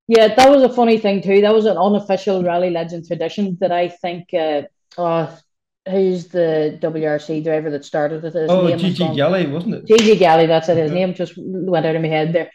Yeah, 0.06 0.34
that 0.34 0.50
was 0.50 0.62
a 0.62 0.68
funny 0.68 0.98
thing 0.98 1.22
too. 1.22 1.40
That 1.40 1.54
was 1.54 1.64
an 1.64 1.78
unofficial 1.78 2.42
Rally 2.42 2.70
Legend 2.70 3.06
tradition 3.06 3.56
that 3.60 3.72
I 3.72 3.88
think. 3.88 4.32
Uh, 4.34 4.62
oh, 4.98 5.38
who's 5.88 6.28
the 6.28 6.78
WRC 6.80 7.44
driver 7.44 7.70
that 7.70 7.84
started 7.84 8.24
it? 8.24 8.32
His 8.32 8.50
oh, 8.50 8.74
Gigi 8.76 9.14
Galli, 9.14 9.46
wasn't 9.46 9.74
it? 9.74 9.86
Gigi 9.86 10.16
Galli, 10.16 10.46
that's 10.46 10.68
it. 10.68 10.76
His 10.76 10.90
yeah. 10.90 10.98
name 10.98 11.14
just 11.14 11.34
went 11.36 11.86
out 11.86 11.96
of 11.96 12.02
my 12.02 12.08
head 12.08 12.32
there, 12.32 12.50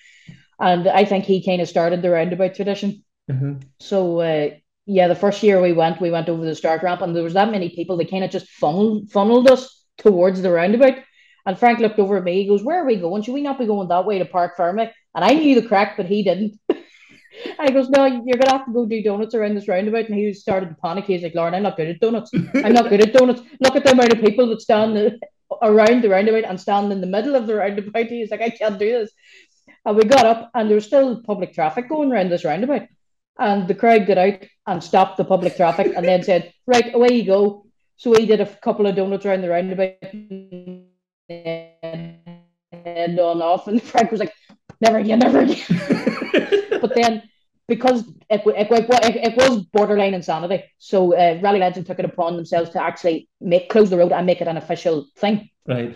and 0.60 0.88
I 0.88 1.06
think 1.06 1.25
he 1.25 1.44
kind 1.44 1.62
of 1.62 1.70
started 1.70 2.01
the 2.01 2.10
roundabout 2.10 2.56
tradition. 2.56 3.03
Mm-hmm. 3.29 3.62
So 3.79 4.20
uh, 4.20 4.50
yeah, 4.86 5.08
the 5.08 5.15
first 5.15 5.44
year 5.44 5.62
we 5.62 5.74
went, 5.74 6.01
we 6.01 6.12
went 6.12 6.29
over 6.29 6.44
the 6.46 6.56
start 6.56 6.84
ramp, 6.84 7.01
and 7.01 7.15
there 7.15 7.24
was 7.24 7.34
that 7.34 7.51
many 7.51 7.70
people. 7.70 7.98
They 7.98 8.06
kind 8.06 8.24
of 8.24 8.32
just 8.32 8.50
funneled 8.50 9.10
funneled 9.12 9.50
us 9.50 9.84
towards 9.98 10.41
the 10.41 10.51
roundabout. 10.51 10.98
And 11.46 11.58
Frank 11.58 11.79
looked 11.79 12.00
over 12.00 12.18
at 12.18 12.24
me. 12.24 12.41
He 12.41 12.48
goes, 12.48 12.63
"Where 12.63 12.82
are 12.82 12.86
we 12.86 12.96
going? 12.96 13.24
Should 13.24 13.34
we 13.34 13.41
not 13.41 13.60
be 13.60 13.65
going 13.65 13.88
that 13.88 14.06
way 14.06 14.20
to 14.20 14.25
Parc 14.25 14.58
Fermé?" 14.58 14.91
And 15.15 15.25
I 15.25 15.34
knew 15.34 15.60
the 15.60 15.68
crack, 15.68 15.98
but 15.98 16.06
he 16.06 16.24
didn't. 16.24 16.60
And 17.46 17.69
he 17.69 17.74
goes, 17.74 17.89
No, 17.89 18.05
you're 18.05 18.38
gonna 18.38 18.58
have 18.58 18.65
to 18.65 18.74
go 18.74 18.86
do 18.86 19.01
donuts 19.01 19.36
around 19.36 19.55
this 19.55 19.67
roundabout. 19.67 20.10
And 20.10 20.15
he 20.15 20.34
started 20.34 20.69
to 20.69 20.75
panic. 20.75 21.05
He's 21.05 21.24
like, 21.24 21.36
Lauren, 21.36 21.53
I'm 21.53 21.63
not 21.63 21.77
good 21.77 21.89
at 21.89 22.00
donuts. 22.00 22.31
I'm 22.55 22.74
not 22.74 22.89
good 22.89 23.01
at 23.01 23.13
donuts. 23.13 23.41
Look 23.60 23.75
at 23.75 23.84
the 23.84 23.91
amount 23.91 24.13
of 24.13 24.19
people 24.22 24.48
that 24.50 24.62
stand 24.62 25.19
around 25.62 26.03
the 26.03 26.10
roundabout 26.10 26.50
and 26.50 26.60
stand 26.60 26.91
in 26.91 27.01
the 27.01 27.08
middle 27.08 27.36
of 27.36 27.48
the 27.48 27.55
roundabout. 27.55 28.05
He's 28.10 28.31
like, 28.31 28.41
I 28.41 28.50
can't 28.50 28.79
do 28.79 28.91
this. 28.91 29.12
And 29.86 29.96
we 29.96 30.03
got 30.03 30.25
up 30.25 30.51
and 30.53 30.69
there 30.69 30.75
was 30.75 30.86
still 30.86 31.22
public 31.24 31.53
traffic 31.53 31.89
going 31.89 32.12
around 32.12 32.29
this 32.29 32.46
roundabout. 32.46 32.88
And 33.38 33.67
the 33.67 33.75
crowd 33.75 34.05
got 34.05 34.17
out 34.17 34.43
and 34.67 34.84
stopped 34.84 35.17
the 35.17 35.24
public 35.24 35.55
traffic 35.55 35.93
and 35.96 36.05
then 36.05 36.24
said, 36.24 36.53
Right, 36.67 36.93
away 36.93 37.13
you 37.13 37.25
go. 37.25 37.65
So 37.96 38.12
we 38.12 38.25
did 38.25 38.41
a 38.41 38.46
couple 38.46 38.88
of 38.88 38.96
donuts 38.96 39.25
around 39.25 39.41
the 39.41 39.50
roundabout 39.50 39.96
and 42.86 43.19
on 43.19 43.41
off. 43.41 43.67
And 43.67 43.81
Frank 43.81 44.12
was 44.12 44.19
like, 44.19 44.34
Never 44.81 45.00
again, 45.00 45.19
never 45.19 45.39
again. 45.39 46.63
but 46.82 46.96
then 46.96 47.24
because 47.68 48.04
it, 48.30 48.42
it, 48.46 48.72
it, 48.72 49.16
it, 49.16 49.38
was 49.38 49.64
borderline 49.66 50.16
insanity. 50.16 50.64
So 50.80 51.14
uh, 51.14 51.40
Rally 51.42 51.60
Legend 51.60 51.86
took 51.86 52.00
it 52.00 52.06
upon 52.06 52.36
themselves 52.36 52.72
to 52.72 52.84
actually 52.84 53.30
make 53.40 53.70
close 53.70 53.92
the 53.92 53.98
road 53.98 54.12
and 54.12 54.26
make 54.26 54.42
it 54.42 54.48
an 54.48 54.58
official 54.58 55.06
thing. 55.18 55.50
Right. 55.68 55.96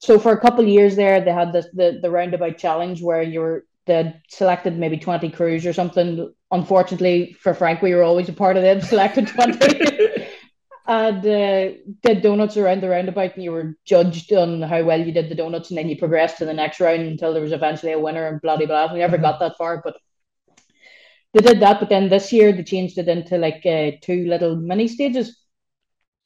So 0.00 0.18
for 0.18 0.32
a 0.32 0.40
couple 0.40 0.60
of 0.60 0.68
years 0.68 0.94
there, 0.94 1.20
they 1.20 1.32
had 1.32 1.52
this 1.52 1.66
the 1.72 1.98
the 2.00 2.10
roundabout 2.10 2.58
challenge 2.58 3.02
where 3.02 3.22
you 3.22 3.40
were 3.40 3.64
they 3.86 4.14
selected 4.28 4.78
maybe 4.78 4.98
twenty 4.98 5.30
crews 5.30 5.66
or 5.66 5.72
something. 5.72 6.32
Unfortunately 6.50 7.36
for 7.40 7.54
Frank, 7.54 7.82
we 7.82 7.94
were 7.94 8.04
always 8.04 8.28
a 8.28 8.32
part 8.32 8.56
of 8.56 8.62
them 8.62 8.80
selected 8.80 9.26
twenty. 9.26 9.80
and 10.86 11.18
uh, 11.18 11.76
did 12.02 12.22
donuts 12.22 12.56
around 12.56 12.82
the 12.82 12.88
roundabout, 12.88 13.34
and 13.34 13.44
you 13.44 13.52
were 13.52 13.76
judged 13.84 14.32
on 14.32 14.62
how 14.62 14.82
well 14.84 15.00
you 15.00 15.12
did 15.12 15.28
the 15.30 15.34
donuts, 15.34 15.70
and 15.70 15.78
then 15.78 15.88
you 15.88 15.96
progressed 15.96 16.38
to 16.38 16.44
the 16.44 16.54
next 16.54 16.80
round 16.80 17.02
until 17.02 17.32
there 17.32 17.42
was 17.42 17.52
eventually 17.52 17.92
a 17.92 17.98
winner 17.98 18.26
and 18.26 18.40
bloody 18.40 18.66
blah 18.66 18.86
blah. 18.86 18.94
We 18.94 19.00
never 19.00 19.16
mm-hmm. 19.16 19.24
got 19.24 19.40
that 19.40 19.56
far, 19.56 19.82
but 19.82 19.96
they 21.34 21.40
did 21.40 21.60
that, 21.60 21.80
but 21.80 21.88
then 21.88 22.08
this 22.08 22.32
year 22.32 22.52
they 22.52 22.62
changed 22.62 22.98
it 22.98 23.08
into 23.08 23.36
like 23.36 23.64
uh, 23.66 23.92
two 24.02 24.26
little 24.26 24.56
mini 24.56 24.88
stages. 24.88 25.38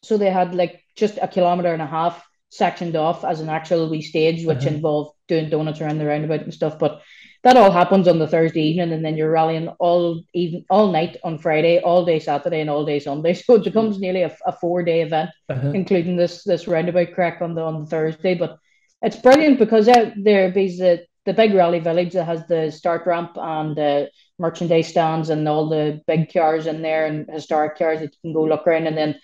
So 0.03 0.17
they 0.17 0.31
had 0.31 0.55
like 0.55 0.83
just 0.97 1.19
a 1.21 1.29
kilometer 1.29 1.73
and 1.73 1.83
a 1.83 1.87
half 1.87 2.25
sectioned 2.51 2.97
off 2.97 3.25
as 3.25 3.41
an 3.41 3.49
actual 3.49 3.89
wee 3.89 4.03
stage, 4.03 4.45
which 4.45 4.59
uh-huh. 4.59 4.75
involved 4.75 5.17
doing 5.27 5.49
donuts 5.49 5.81
around 5.81 5.99
the 5.99 6.07
roundabout 6.07 6.43
and 6.43 6.55
stuff. 6.55 6.79
But 6.79 7.03
that 7.43 7.57
all 7.57 7.73
happens 7.73 8.07
on 8.07 8.19
the 8.19 8.29
Thursday 8.29 8.63
evening, 8.63 8.93
and 8.93 9.05
then 9.05 9.17
you're 9.17 9.31
rallying 9.31 9.69
all 9.81 10.23
even 10.33 10.65
all 10.71 10.93
night 10.93 11.17
on 11.25 11.39
Friday, 11.39 11.81
all 11.81 12.05
day 12.05 12.21
Saturday, 12.21 12.61
and 12.61 12.71
all 12.71 12.85
day 12.85 13.01
Sunday. 13.01 13.35
So 13.43 13.55
it 13.55 13.65
becomes 13.65 13.99
nearly 13.99 14.23
a, 14.23 14.37
a 14.47 14.53
four 14.53 14.85
day 14.85 15.03
event, 15.03 15.31
uh-huh. 15.49 15.73
including 15.75 16.17
this 16.17 16.45
this 16.45 16.69
roundabout 16.69 17.15
crack 17.15 17.43
on 17.43 17.55
the 17.55 17.63
on 17.63 17.81
the 17.81 17.87
Thursday. 17.87 18.35
But 18.35 18.59
it's 19.03 19.17
brilliant 19.17 19.59
because 19.59 19.89
uh, 19.89 20.13
there 20.17 20.57
is 20.57 20.79
the 20.79 21.05
the 21.25 21.35
big 21.35 21.55
rally 21.55 21.81
village 21.81 22.13
that 22.13 22.25
has 22.25 22.47
the 22.47 22.71
start 22.71 23.07
ramp 23.07 23.33
and 23.37 23.79
uh, 23.79 24.07
merchandise 24.39 24.89
stands 24.89 25.31
and 25.31 25.49
all 25.49 25.69
the 25.69 26.01
big 26.07 26.33
cars 26.33 26.67
in 26.67 26.83
there 26.83 27.07
and 27.07 27.29
historic 27.31 27.79
cars 27.79 28.01
that 28.01 28.13
you 28.13 28.19
can 28.23 28.33
go 28.33 28.45
look 28.45 28.67
around 28.67 28.87
and 28.87 28.97
then 28.97 29.19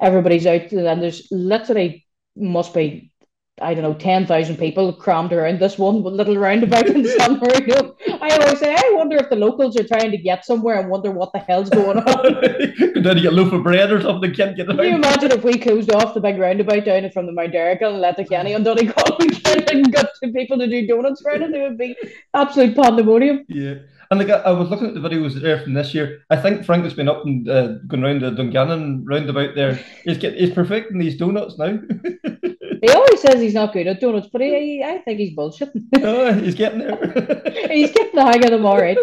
everybody's 0.00 0.46
out 0.46 0.70
and 0.72 1.02
there's 1.02 1.28
literally 1.30 2.06
must 2.36 2.74
be 2.74 3.12
I 3.60 3.74
don't 3.74 3.82
know, 3.82 3.94
10,000 3.94 4.56
people 4.56 4.92
crammed 4.92 5.32
around 5.32 5.58
this 5.58 5.78
one 5.78 6.02
little 6.02 6.36
roundabout 6.36 6.86
in 6.86 7.04
San 7.04 7.38
Marino. 7.38 7.96
I 8.20 8.30
always 8.30 8.58
say, 8.58 8.74
I 8.74 8.92
wonder 8.94 9.16
if 9.16 9.30
the 9.30 9.36
locals 9.36 9.76
are 9.76 9.86
trying 9.86 10.10
to 10.10 10.16
get 10.16 10.44
somewhere 10.44 10.78
and 10.78 10.88
wonder 10.88 11.10
what 11.10 11.32
the 11.32 11.40
hell's 11.40 11.70
going 11.70 11.98
on. 11.98 12.22
Could 12.94 13.04
then 13.04 13.16
get 13.16 13.32
a 13.32 13.36
loaf 13.36 13.52
of 13.52 13.62
bread 13.62 13.90
or 13.90 14.00
something, 14.00 14.32
can't 14.34 14.56
get 14.56 14.68
Can 14.68 14.78
you 14.78 14.94
imagine 14.94 15.32
if 15.32 15.42
we 15.42 15.58
closed 15.58 15.92
off 15.92 16.14
the 16.14 16.20
big 16.20 16.38
roundabout 16.38 16.84
down 16.84 17.10
from 17.10 17.26
the 17.26 17.32
Mount 17.32 17.52
Errigal 17.52 17.92
and 17.92 18.00
Letterkenny 18.00 18.54
on 18.54 18.62
Donegal 18.62 19.18
and 19.72 19.92
got 19.92 20.08
people 20.32 20.58
to 20.58 20.68
do 20.68 20.86
donuts 20.86 21.22
around 21.24 21.42
it? 21.42 21.54
It 21.54 21.62
would 21.62 21.78
be 21.78 21.96
absolute 22.34 22.76
pandemonium. 22.76 23.44
Yeah. 23.48 23.74
And 24.10 24.18
like, 24.18 24.30
I 24.30 24.50
was 24.52 24.70
looking 24.70 24.86
at 24.86 24.94
the 24.94 25.00
videos 25.00 25.34
there 25.34 25.60
from 25.60 25.74
this 25.74 25.92
year. 25.92 26.22
I 26.30 26.36
think 26.36 26.64
Frank 26.64 26.84
has 26.84 26.94
been 26.94 27.08
up 27.08 27.26
and 27.26 27.48
uh, 27.48 27.74
going 27.86 28.02
around 28.02 28.22
the 28.22 28.30
Dungannon 28.30 29.04
roundabout 29.04 29.54
there. 29.54 29.74
He's 30.04 30.16
get 30.16 30.34
he's 30.34 30.52
perfecting 30.52 30.98
these 30.98 31.18
donuts 31.18 31.58
now. 31.58 31.78
he 32.82 32.88
always 32.88 33.20
says 33.20 33.40
he's 33.40 33.54
not 33.54 33.74
good 33.74 33.86
at 33.86 34.00
donuts, 34.00 34.28
but 34.32 34.40
he, 34.40 34.82
I 34.82 34.98
think 34.98 35.18
he's 35.18 35.36
bullshitting. 35.36 35.88
oh, 35.96 36.32
he's 36.32 36.54
getting 36.54 36.78
there. 36.78 36.96
he's 37.70 37.92
getting 37.92 38.14
the 38.14 38.24
hang 38.24 38.44
of 38.44 38.50
them 38.50 38.64
all 38.64 38.78
right. 38.78 38.98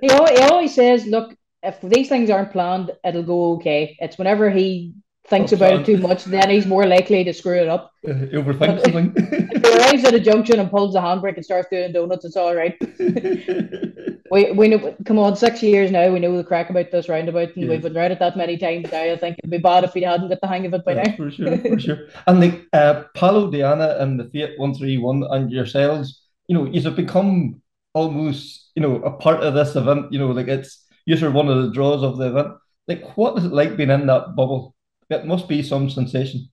He, 0.00 0.08
he 0.08 0.42
always 0.42 0.74
says, 0.74 1.06
"Look, 1.06 1.36
if 1.62 1.78
these 1.82 2.08
things 2.08 2.30
aren't 2.30 2.52
planned, 2.52 2.92
it'll 3.04 3.22
go 3.22 3.52
okay." 3.56 3.96
It's 4.00 4.16
whenever 4.16 4.48
he 4.48 4.94
thinks 5.28 5.52
about 5.52 5.80
it 5.80 5.86
too 5.86 5.98
much, 5.98 6.24
then 6.24 6.50
he's 6.50 6.66
more 6.66 6.86
likely 6.86 7.22
to 7.24 7.32
screw 7.32 7.60
it 7.60 7.68
up. 7.68 7.92
Uh, 8.06 8.12
overthink 8.34 8.80
something. 8.82 9.12
if 9.16 9.62
he 9.62 9.78
arrives 9.78 10.04
at 10.04 10.14
a 10.14 10.20
junction 10.20 10.58
and 10.58 10.70
pulls 10.70 10.94
the 10.94 11.00
handbrake 11.00 11.36
and 11.36 11.44
starts 11.44 11.68
doing 11.70 11.92
donuts, 11.92 12.24
it's 12.24 12.36
all 12.36 12.54
right. 12.54 12.76
we 14.30 14.52
we 14.52 14.68
know. 14.68 14.96
Come 15.04 15.18
on, 15.18 15.36
six 15.36 15.62
years 15.62 15.90
now. 15.90 16.10
We 16.10 16.20
know 16.20 16.36
the 16.36 16.44
crack 16.44 16.70
about 16.70 16.90
this 16.90 17.08
roundabout, 17.08 17.54
and 17.54 17.64
yes. 17.64 17.70
we've 17.70 17.82
been 17.82 17.96
around 17.96 18.12
it 18.12 18.18
that 18.20 18.36
many 18.36 18.56
times 18.56 18.90
now. 18.90 19.02
I 19.02 19.16
think 19.16 19.36
it'd 19.38 19.50
be 19.50 19.58
bad 19.58 19.84
if 19.84 19.94
we 19.94 20.02
hadn't 20.02 20.28
got 20.28 20.40
the 20.40 20.48
hang 20.48 20.66
of 20.66 20.74
it 20.74 20.84
by 20.84 20.94
yeah, 20.94 21.02
now. 21.02 21.16
For 21.16 21.30
sure, 21.30 21.58
for 21.58 21.78
sure. 21.78 21.98
And 22.26 22.42
the 22.42 22.66
uh, 22.72 23.04
Paolo 23.14 23.50
Diana 23.50 23.96
and 23.98 24.18
the 24.18 24.24
Fiat 24.24 24.58
One 24.58 24.74
Three 24.74 24.98
One 24.98 25.24
and 25.30 25.50
yourselves, 25.50 26.22
you 26.46 26.54
know, 26.54 26.64
you 26.64 26.82
have 26.82 26.96
become 26.96 27.60
almost, 27.92 28.70
you 28.74 28.82
know, 28.82 28.96
a 28.96 29.10
part 29.10 29.42
of 29.42 29.54
this 29.54 29.76
event. 29.76 30.12
You 30.12 30.18
know, 30.18 30.28
like 30.28 30.48
it's 30.48 30.84
you're 31.04 31.30
one 31.30 31.48
of 31.48 31.62
the 31.62 31.72
draws 31.72 32.02
of 32.02 32.16
the 32.16 32.28
event. 32.28 32.54
Like, 32.86 33.16
what 33.18 33.36
is 33.36 33.44
it 33.44 33.52
like 33.52 33.76
being 33.76 33.90
in 33.90 34.06
that 34.06 34.34
bubble? 34.34 34.74
It 35.10 35.26
must 35.26 35.48
be 35.48 35.62
some 35.62 35.90
sensation. 35.90 36.48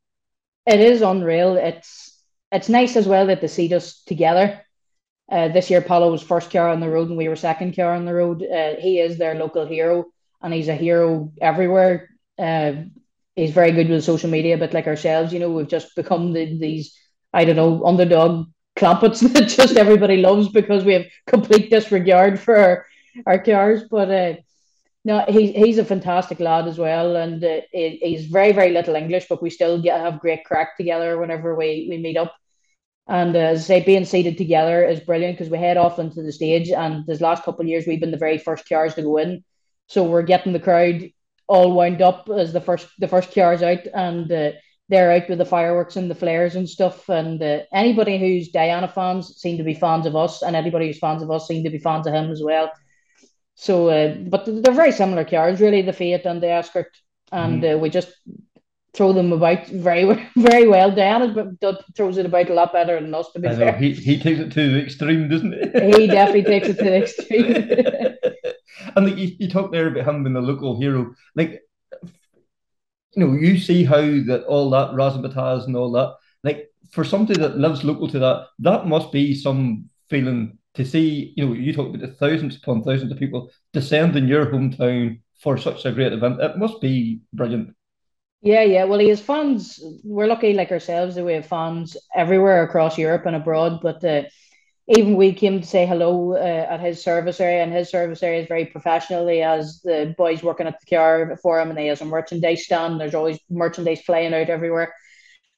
it 0.66 0.80
is 0.80 1.02
unreal. 1.02 1.56
It's 1.58 2.12
it's 2.52 2.70
nice 2.70 2.96
as 2.96 3.08
well 3.08 3.28
that 3.28 3.42
they 3.42 3.48
see 3.48 3.74
us 3.74 4.04
together. 4.04 4.62
Uh, 5.32 5.48
this 5.50 5.70
year, 5.70 5.82
Paolo 5.82 6.12
was 6.12 6.22
first 6.22 6.52
car 6.52 6.70
on 6.70 6.80
the 6.80 6.90
road, 6.90 7.10
and 7.10 7.18
we 7.18 7.28
were 7.28 7.36
second 7.36 7.76
car 7.76 7.94
on 7.96 8.06
the 8.06 8.14
road. 8.14 8.44
Uh, 8.44 8.76
he 8.80 9.00
is 9.00 9.18
their 9.18 9.36
local 9.36 9.66
hero, 9.66 10.06
and 10.42 10.54
he's 10.54 10.68
a 10.70 10.76
hero 10.76 11.32
everywhere. 11.42 12.10
Uh, 12.38 12.74
he's 13.36 13.52
very 13.52 13.72
good 13.72 13.90
with 13.90 14.04
social 14.04 14.30
media, 14.30 14.58
but 14.58 14.74
like 14.74 14.88
ourselves, 14.88 15.34
you 15.34 15.40
know, 15.40 15.52
we've 15.52 15.68
just 15.68 15.96
become 15.96 16.34
the, 16.34 16.58
these 16.58 16.96
I 17.34 17.44
don't 17.46 17.56
know 17.56 17.84
underdog 17.86 18.48
Clampetts 18.78 19.22
that 19.34 19.50
just 19.50 19.76
everybody 19.78 20.18
loves 20.18 20.50
because 20.50 20.84
we 20.86 20.94
have 20.94 21.06
complete 21.28 21.70
disregard 21.70 22.40
for 22.40 22.56
our, 22.58 22.86
our 23.26 23.40
cars. 23.40 23.84
But 23.90 24.12
uh, 24.12 24.34
no, 25.06 25.24
he, 25.28 25.52
he's 25.52 25.78
a 25.78 25.86
fantastic 25.86 26.40
lad 26.40 26.68
as 26.68 26.80
well, 26.80 27.16
and 27.16 27.42
uh, 27.44 27.62
he, 27.72 28.00
he's 28.02 28.26
very 28.26 28.52
very 28.52 28.72
little 28.72 28.96
English, 28.96 29.28
but 29.30 29.42
we 29.42 29.52
still 29.52 29.80
get 29.80 30.02
have 30.02 30.20
great 30.20 30.44
crack 30.44 30.76
together 30.76 31.18
whenever 31.20 31.56
we 31.56 31.86
we 31.88 31.98
meet 31.98 32.18
up. 32.18 32.36
And 33.08 33.36
uh, 33.36 33.40
as 33.40 33.60
I 33.60 33.64
say, 33.64 33.84
being 33.86 34.04
seated 34.06 34.36
together 34.36 34.84
is 34.84 35.00
brilliant 35.00 35.38
because 35.38 35.52
we 35.52 35.60
head 35.60 35.78
off 35.78 36.00
into 36.00 36.24
the 36.24 36.32
stage. 36.32 36.72
And 36.72 37.06
this 37.06 37.22
last 37.22 37.44
couple 37.44 37.62
of 37.62 37.68
years, 37.68 37.86
we've 37.86 38.00
been 38.00 38.10
the 38.10 38.18
very 38.18 38.40
first 38.40 38.68
cars 38.68 38.96
to 38.96 39.04
go 39.04 39.18
in, 39.18 39.44
so 39.88 40.04
we're 40.04 40.24
getting 40.24 40.54
the 40.54 40.60
crowd 40.60 41.04
all 41.48 41.74
wound 41.74 42.02
up 42.02 42.28
as 42.36 42.52
the 42.52 42.62
first 42.62 42.88
the 42.98 43.08
first 43.08 43.32
cars 43.32 43.62
out, 43.62 43.86
and 43.94 44.32
uh, 44.32 44.54
they're 44.90 45.12
out 45.12 45.30
with 45.30 45.38
the 45.38 45.46
fireworks 45.46 45.98
and 45.98 46.10
the 46.10 46.16
flares 46.16 46.56
and 46.56 46.68
stuff. 46.68 47.08
And 47.10 47.40
uh, 47.44 47.60
anybody 47.72 48.18
who's 48.18 48.50
Diana 48.50 48.88
fans 48.88 49.36
seem 49.38 49.60
to 49.60 49.64
be 49.64 49.76
fans 49.76 50.08
of 50.08 50.16
us, 50.16 50.42
and 50.42 50.56
anybody 50.56 50.88
who's 50.88 50.98
fans 50.98 51.22
of 51.22 51.30
us 51.30 51.48
seem 51.48 51.64
to 51.64 51.70
be 51.70 51.78
fans 51.78 52.08
of 52.08 52.14
him 52.16 52.32
as 52.32 52.42
well. 52.42 52.72
So, 53.56 53.90
uh, 53.90 54.16
but 54.16 54.46
they're 54.46 54.74
very 54.74 54.92
similar 54.92 55.24
cars, 55.24 55.62
really, 55.62 55.82
the 55.82 55.94
Fiat 55.94 56.26
and 56.26 56.44
the 56.44 56.50
Escort, 56.50 56.96
and 57.32 57.64
mm. 57.64 57.76
uh, 57.76 57.78
we 57.78 57.90
just 57.90 58.14
throw 58.94 59.14
them 59.14 59.32
about 59.32 59.68
very, 59.68 60.28
very 60.36 60.68
well. 60.68 60.94
Diana 60.94 61.56
throws 61.96 62.18
it 62.18 62.26
about 62.26 62.50
a 62.50 62.54
lot 62.54 62.74
better 62.74 63.00
than 63.00 63.14
us, 63.14 63.32
to 63.32 63.40
be 63.40 63.48
fair. 63.48 63.78
He, 63.78 63.94
he 63.94 64.20
takes 64.20 64.40
it 64.40 64.52
to 64.52 64.74
the 64.74 64.84
extreme, 64.84 65.30
doesn't 65.30 65.54
he? 65.54 66.02
he 66.02 66.08
definitely 66.08 66.44
takes 66.44 66.68
it 66.70 66.78
to 66.78 66.84
the 66.84 66.98
extreme. 66.98 67.46
and 68.96 69.06
like, 69.06 69.18
you, 69.18 69.36
you 69.40 69.50
talk 69.50 69.72
there 69.72 69.88
about 69.88 70.08
him 70.08 70.24
being 70.24 70.36
a 70.36 70.42
local 70.42 70.80
hero. 70.80 71.14
Like, 71.36 71.62
you 73.14 73.26
know, 73.26 73.34
you 73.34 73.58
see 73.58 73.86
how 73.86 74.02
that 74.02 74.46
all 74.48 74.70
that 74.72 74.92
razzmatazz 74.92 75.66
and 75.66 75.76
all 75.78 75.92
that. 75.94 76.16
Like, 76.44 76.70
for 76.92 77.04
somebody 77.04 77.40
that 77.40 77.58
lives 77.58 77.84
local 77.84 78.10
to 78.10 78.20
that, 78.20 78.48
that 78.60 78.88
must 78.88 79.12
be 79.12 79.34
some 79.34 79.90
feeling 80.10 80.58
to 80.76 80.86
see. 80.86 81.34
You 81.36 81.48
know, 81.48 81.54
you 81.54 81.74
talk 81.74 81.88
about 81.88 82.02
the 82.02 82.08
thousands 82.08 82.58
upon 82.58 82.84
thousands 82.84 83.12
of 83.12 83.20
people 83.20 83.50
descend 83.74 84.16
in 84.16 84.28
your 84.28 84.46
hometown 84.46 85.22
for 85.42 85.58
such 85.58 85.86
a 85.86 85.92
great 85.92 86.14
event. 86.14 86.42
It 86.42 86.58
must 86.58 86.82
be 86.82 87.22
brilliant. 87.34 87.76
Yeah, 88.42 88.62
yeah. 88.62 88.84
Well, 88.84 89.00
he 89.00 89.10
has 89.10 89.22
fans. 89.22 89.80
We're 90.04 90.28
lucky, 90.28 90.54
like 90.54 90.72
ourselves, 90.72 91.16
that 91.16 91.26
we 91.26 91.34
have 91.34 91.48
fans 91.48 91.98
everywhere 92.16 92.64
across 92.64 92.98
Europe 92.98 93.26
and 93.26 93.36
abroad. 93.36 93.80
But 93.82 94.04
uh, 94.04 94.24
even 94.88 95.16
we 95.16 95.34
came 95.34 95.62
to 95.62 95.68
say 95.68 95.88
hello 95.88 96.34
uh, 96.34 96.68
at 96.70 96.80
his 96.80 97.04
service 97.04 97.40
area, 97.40 97.64
and 97.64 97.74
his 97.74 97.90
service 97.90 98.22
area 98.22 98.42
is 98.42 98.48
very 98.48 98.68
professional. 98.68 99.28
He 99.28 99.40
has 99.40 99.82
the 99.84 100.14
boys 100.16 100.44
working 100.44 100.68
at 100.68 100.80
the 100.80 100.96
car 100.96 101.38
for 101.42 101.60
him, 101.60 101.72
and 101.72 101.80
he 101.80 101.88
has 101.88 102.02
a 102.02 102.06
merchandise 102.06 102.66
stand. 102.66 103.00
There's 103.00 103.16
always 103.16 103.40
merchandise 103.50 104.02
flying 104.02 104.34
out 104.34 104.50
everywhere. 104.50 104.94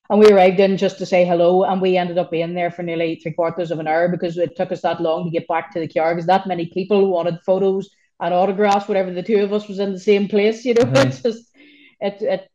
And 0.10 0.20
we 0.20 0.32
arrived 0.32 0.60
in 0.60 0.78
just 0.78 0.98
to 1.00 1.06
say 1.06 1.26
hello, 1.26 1.64
and 1.64 1.82
we 1.82 1.98
ended 1.98 2.18
up 2.18 2.32
being 2.32 2.54
there 2.54 2.72
for 2.72 2.84
nearly 2.84 3.16
three 3.16 3.34
quarters 3.34 3.72
of 3.72 3.80
an 3.80 3.88
hour 3.88 4.08
because 4.08 4.38
it 4.38 4.56
took 4.56 4.72
us 4.72 4.82
that 4.82 5.02
long 5.02 5.26
to 5.26 5.32
get 5.32 5.48
back 5.48 5.72
to 5.74 5.80
the 5.80 5.88
car 5.88 6.16
because 6.16 6.28
that 6.28 6.48
many 6.48 6.68
people 6.68 7.08
wanted 7.08 7.40
photos 7.46 7.90
and 8.20 8.34
autographs, 8.34 8.88
whatever 8.88 9.12
the 9.12 9.24
two 9.24 9.44
of 9.44 9.54
us 9.54 9.68
was 9.68 9.80
in 9.80 9.94
the 9.94 10.00
same 10.00 10.28
place. 10.28 10.66
You 10.66 10.76
know, 10.76 10.84
mm-hmm. 10.84 11.08
it's 11.08 11.22
just 11.24 11.52
it 12.00 12.22
it 12.22 12.50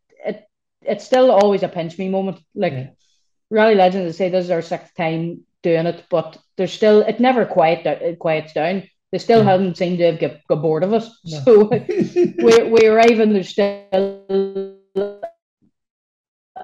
it's 0.82 1.04
still 1.04 1.30
always 1.30 1.62
a 1.62 1.68
pinch 1.68 1.99
me 1.99 2.09
moment. 2.09 2.38
Like 2.54 2.73
yeah. 2.73 2.90
Rally 3.50 3.75
Legends, 3.75 4.16
they 4.16 4.16
say 4.16 4.30
this 4.30 4.47
is 4.47 4.50
our 4.50 4.62
sixth 4.62 4.94
time 4.97 5.42
doing 5.62 5.87
it, 5.87 6.04
but 6.11 6.38
there's 6.56 6.73
still 6.73 7.02
it 7.02 7.21
never 7.21 7.44
quiet 7.44 7.87
it 7.87 8.18
quiets 8.18 8.52
down. 8.52 8.85
They 9.11 9.18
still 9.18 9.40
yeah. 9.40 9.50
haven't 9.50 9.76
seemed 9.76 9.99
to 9.99 10.06
have 10.06 10.18
get, 10.18 10.47
got 10.49 10.62
bored 10.62 10.85
of 10.85 10.94
us. 10.94 11.21
No. 11.25 11.41
So 11.45 11.69
we 11.69 12.62
we 12.62 12.86
arrive 12.86 13.21
and 13.21 13.34
there's 13.34 13.50
still 13.50 14.72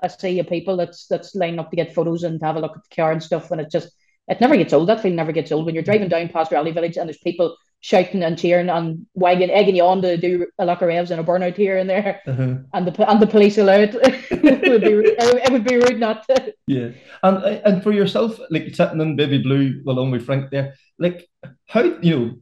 a 0.02 0.10
sea 0.10 0.38
of 0.38 0.48
people 0.48 0.76
that's 0.76 1.06
that's 1.06 1.34
lining 1.34 1.58
up 1.58 1.70
to 1.70 1.76
get 1.76 1.94
photos 1.94 2.22
and 2.22 2.40
have 2.42 2.56
a 2.56 2.60
look 2.60 2.76
at 2.76 2.82
the 2.88 2.94
car 2.94 3.12
and 3.12 3.22
stuff, 3.22 3.50
and 3.50 3.60
it 3.60 3.70
just 3.70 3.90
it 4.28 4.40
never 4.40 4.56
gets 4.56 4.72
old. 4.72 4.88
That 4.88 5.00
feeling 5.00 5.16
never 5.16 5.32
gets 5.32 5.52
old 5.52 5.66
when 5.66 5.74
you're 5.74 5.84
driving 5.84 6.08
down 6.08 6.28
past 6.28 6.52
Rally 6.52 6.72
Village 6.72 6.96
and 6.96 7.08
there's 7.08 7.18
people 7.18 7.56
shouting 7.80 8.24
and 8.24 8.38
cheering 8.38 8.68
and 8.68 9.06
wagging, 9.14 9.50
egging 9.50 9.76
you 9.76 9.84
on 9.84 10.02
to 10.02 10.16
do 10.16 10.46
a 10.58 10.64
lot 10.64 10.82
of 10.82 10.88
revs 10.88 11.10
and 11.10 11.20
a 11.20 11.24
burnout 11.24 11.56
here 11.56 11.78
and 11.78 11.88
there, 11.88 12.20
uh-huh. 12.26 12.56
and 12.74 12.86
the 12.86 13.10
and 13.10 13.20
the 13.22 13.26
police 13.26 13.58
allow 13.58 13.76
it. 13.78 13.94
it 14.30 14.70
would 14.70 14.82
be 14.82 15.16
it 15.16 15.52
would 15.52 15.64
be 15.64 15.76
rude 15.76 16.00
not 16.00 16.26
to. 16.26 16.52
Yeah, 16.66 16.90
and 17.22 17.44
and 17.44 17.82
for 17.82 17.92
yourself, 17.92 18.38
like 18.50 18.74
sitting 18.74 19.00
in 19.00 19.16
baby 19.16 19.38
blue 19.38 19.82
along 19.86 20.10
with 20.10 20.26
Frank 20.26 20.50
there, 20.50 20.74
like 20.98 21.28
how 21.66 21.82
you 22.02 22.18
know, 22.18 22.34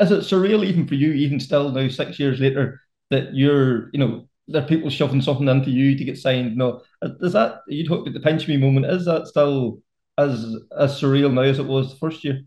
is 0.00 0.10
it 0.10 0.20
surreal 0.20 0.64
even 0.64 0.86
for 0.86 0.94
you, 0.94 1.12
even 1.12 1.40
still 1.40 1.70
now 1.70 1.88
six 1.88 2.18
years 2.18 2.40
later, 2.40 2.80
that 3.10 3.34
you're 3.34 3.90
you 3.92 3.98
know 3.98 4.27
there 4.48 4.62
are 4.62 4.66
people 4.66 4.90
shoving 4.90 5.20
something 5.20 5.46
into 5.46 5.70
you 5.70 5.96
to 5.96 6.04
get 6.04 6.18
signed. 6.18 6.56
No, 6.56 6.82
is 7.02 7.34
that 7.34 7.60
you 7.68 7.86
talk 7.86 8.00
about 8.00 8.14
the 8.14 8.20
pinch 8.20 8.48
me 8.48 8.56
moment? 8.56 8.86
Is 8.86 9.04
that 9.04 9.28
still 9.28 9.82
as 10.16 10.56
as 10.76 11.00
surreal 11.00 11.32
now 11.32 11.42
as 11.42 11.58
it 11.58 11.66
was 11.66 11.90
the 11.90 11.98
first 11.98 12.24
year? 12.24 12.40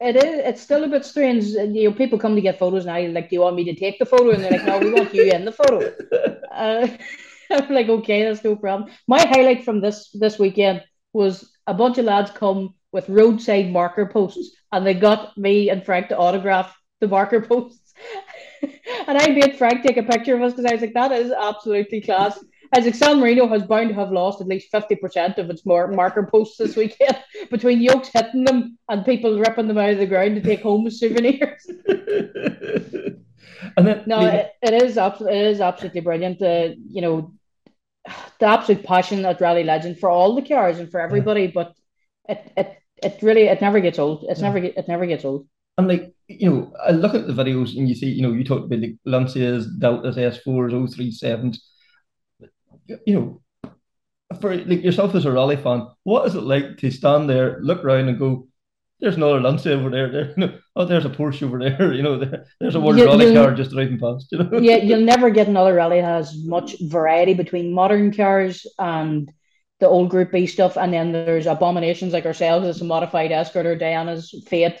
It 0.00 0.16
is. 0.16 0.40
It's 0.44 0.60
still 0.60 0.84
a 0.84 0.88
bit 0.88 1.04
strange. 1.04 1.44
You 1.46 1.88
know, 1.88 1.92
people 1.96 2.18
come 2.18 2.34
to 2.34 2.42
get 2.42 2.58
photos, 2.58 2.84
now. 2.84 3.00
Like, 3.08 3.30
"Do 3.30 3.36
you 3.36 3.40
want 3.40 3.56
me 3.56 3.64
to 3.64 3.74
take 3.74 3.98
the 3.98 4.06
photo?" 4.06 4.30
And 4.30 4.44
they're 4.44 4.50
like, 4.52 4.66
"No, 4.66 4.78
we 4.78 4.92
want 4.92 5.14
you 5.14 5.30
in 5.30 5.44
the 5.44 5.52
photo." 5.52 5.92
Uh, 6.54 6.86
I'm 7.50 7.74
like, 7.74 7.88
"Okay, 7.88 8.22
that's 8.22 8.44
no 8.44 8.54
problem." 8.54 8.88
My 9.08 9.18
highlight 9.18 9.64
from 9.64 9.80
this 9.80 10.10
this 10.12 10.38
weekend 10.38 10.84
was 11.12 11.50
a 11.66 11.74
bunch 11.74 11.98
of 11.98 12.04
lads 12.04 12.30
come 12.30 12.74
with 12.92 13.08
roadside 13.08 13.72
marker 13.72 14.06
posts, 14.06 14.54
and 14.70 14.86
they 14.86 14.94
got 14.94 15.36
me 15.36 15.68
and 15.68 15.84
Frank 15.84 16.08
to 16.08 16.16
autograph 16.16 16.76
the 17.00 17.08
marker 17.08 17.40
posts. 17.52 17.83
and 19.08 19.18
I 19.18 19.28
made 19.28 19.56
Frank 19.56 19.82
take 19.82 19.96
a 19.96 20.02
picture 20.02 20.34
of 20.34 20.42
us 20.42 20.52
because 20.52 20.66
I 20.66 20.74
was 20.74 20.80
like, 20.80 20.94
"That 20.94 21.12
is 21.12 21.32
absolutely 21.32 22.00
class." 22.00 22.38
As 22.72 22.86
like 22.86 22.94
San 22.94 23.20
Marino 23.20 23.46
has 23.46 23.62
bound 23.62 23.90
to 23.90 23.94
have 23.94 24.10
lost 24.10 24.40
at 24.40 24.48
least 24.48 24.72
50% 24.72 25.38
of 25.38 25.48
its 25.48 25.64
more 25.64 25.86
marker 25.86 26.26
posts 26.26 26.56
this 26.56 26.74
weekend 26.74 27.16
between 27.50 27.80
yokes 27.80 28.10
hitting 28.12 28.44
them 28.44 28.78
and 28.88 29.04
people 29.04 29.38
ripping 29.38 29.68
them 29.68 29.78
out 29.78 29.90
of 29.90 29.98
the 29.98 30.06
ground 30.06 30.34
to 30.34 30.40
take 30.40 30.62
home 30.62 30.84
as 30.86 30.98
souvenirs. 30.98 31.64
and 33.76 33.86
then, 33.86 34.02
no, 34.06 34.26
it, 34.26 34.50
it 34.60 34.82
is 34.82 34.98
absolutely 34.98 35.38
it 35.38 35.46
is 35.46 35.60
absolutely 35.60 36.00
brilliant. 36.00 36.42
Uh, 36.42 36.70
you 36.88 37.00
know, 37.00 37.32
the 38.40 38.46
absolute 38.46 38.84
passion 38.84 39.24
at 39.24 39.40
Rally 39.40 39.62
Legend 39.64 39.98
for 39.98 40.10
all 40.10 40.34
the 40.34 40.42
cars 40.42 40.78
and 40.78 40.90
for 40.90 41.00
everybody, 41.00 41.42
yeah. 41.42 41.50
but 41.54 41.76
it 42.28 42.52
it 42.56 42.78
it 43.02 43.22
really 43.22 43.42
it 43.42 43.60
never 43.60 43.80
gets 43.80 43.98
old. 43.98 44.24
It's 44.28 44.40
yeah. 44.40 44.52
never 44.52 44.58
it 44.58 44.88
never 44.88 45.06
gets 45.06 45.24
old. 45.24 45.46
And 45.76 45.88
like 45.88 46.14
you 46.28 46.50
know, 46.50 46.72
I 46.82 46.92
look 46.92 47.14
at 47.14 47.26
the 47.26 47.32
videos 47.32 47.76
and 47.76 47.88
you 47.88 47.94
see, 47.94 48.06
you 48.06 48.22
know, 48.22 48.32
you 48.32 48.44
talked 48.44 48.64
about 48.64 48.80
like 48.80 48.96
Lancias, 49.06 49.66
Deltas, 49.78 50.16
S4s, 50.16 50.72
037s 50.72 51.58
you 53.06 53.14
know, 53.14 53.70
for 54.40 54.54
like 54.54 54.82
yourself 54.82 55.14
as 55.14 55.24
a 55.24 55.32
rally 55.32 55.56
fan, 55.56 55.86
what 56.02 56.26
is 56.26 56.34
it 56.34 56.42
like 56.42 56.78
to 56.78 56.90
stand 56.90 57.28
there, 57.28 57.60
look 57.62 57.84
around, 57.84 58.08
and 58.08 58.18
go, 58.18 58.48
"There's 59.00 59.16
another 59.16 59.40
Lancia 59.40 59.72
over 59.72 59.90
there. 59.90 60.10
There, 60.10 60.30
you 60.30 60.46
know, 60.46 60.58
oh, 60.76 60.84
there's 60.84 61.04
a 61.04 61.10
Porsche 61.10 61.44
over 61.44 61.58
there. 61.58 61.92
You 61.94 62.02
know, 62.02 62.18
there, 62.18 62.46
there's 62.60 62.74
a 62.74 62.80
world 62.80 62.98
you, 62.98 63.04
rally 63.04 63.32
car 63.32 63.54
just 63.54 63.70
driving 63.70 63.98
past." 63.98 64.28
You 64.32 64.38
know, 64.38 64.58
yeah, 64.60 64.76
you'll 64.76 65.00
never 65.00 65.30
get 65.30 65.48
another 65.48 65.74
rally 65.74 66.00
that 66.00 66.06
has 66.06 66.44
much 66.44 66.76
variety 66.80 67.34
between 67.34 67.72
modern 67.72 68.12
cars 68.12 68.66
and 68.78 69.30
the 69.80 69.88
old 69.88 70.10
Group 70.10 70.32
B 70.32 70.46
stuff, 70.46 70.76
and 70.76 70.92
then 70.92 71.12
there's 71.12 71.46
abominations 71.46 72.12
like 72.12 72.26
ourselves, 72.26 72.66
it's 72.66 72.80
a 72.80 72.84
modified 72.84 73.32
Escort 73.32 73.66
or 73.66 73.76
Diana's 73.76 74.34
Fiat. 74.48 74.80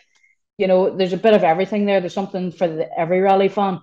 You 0.58 0.68
know, 0.68 0.96
there's 0.96 1.12
a 1.12 1.18
bit 1.18 1.34
of 1.34 1.42
everything 1.42 1.86
there. 1.86 2.00
There's 2.00 2.14
something 2.14 2.52
for 2.52 2.68
the, 2.68 2.98
every 2.98 3.20
rally 3.20 3.48
fan 3.48 3.80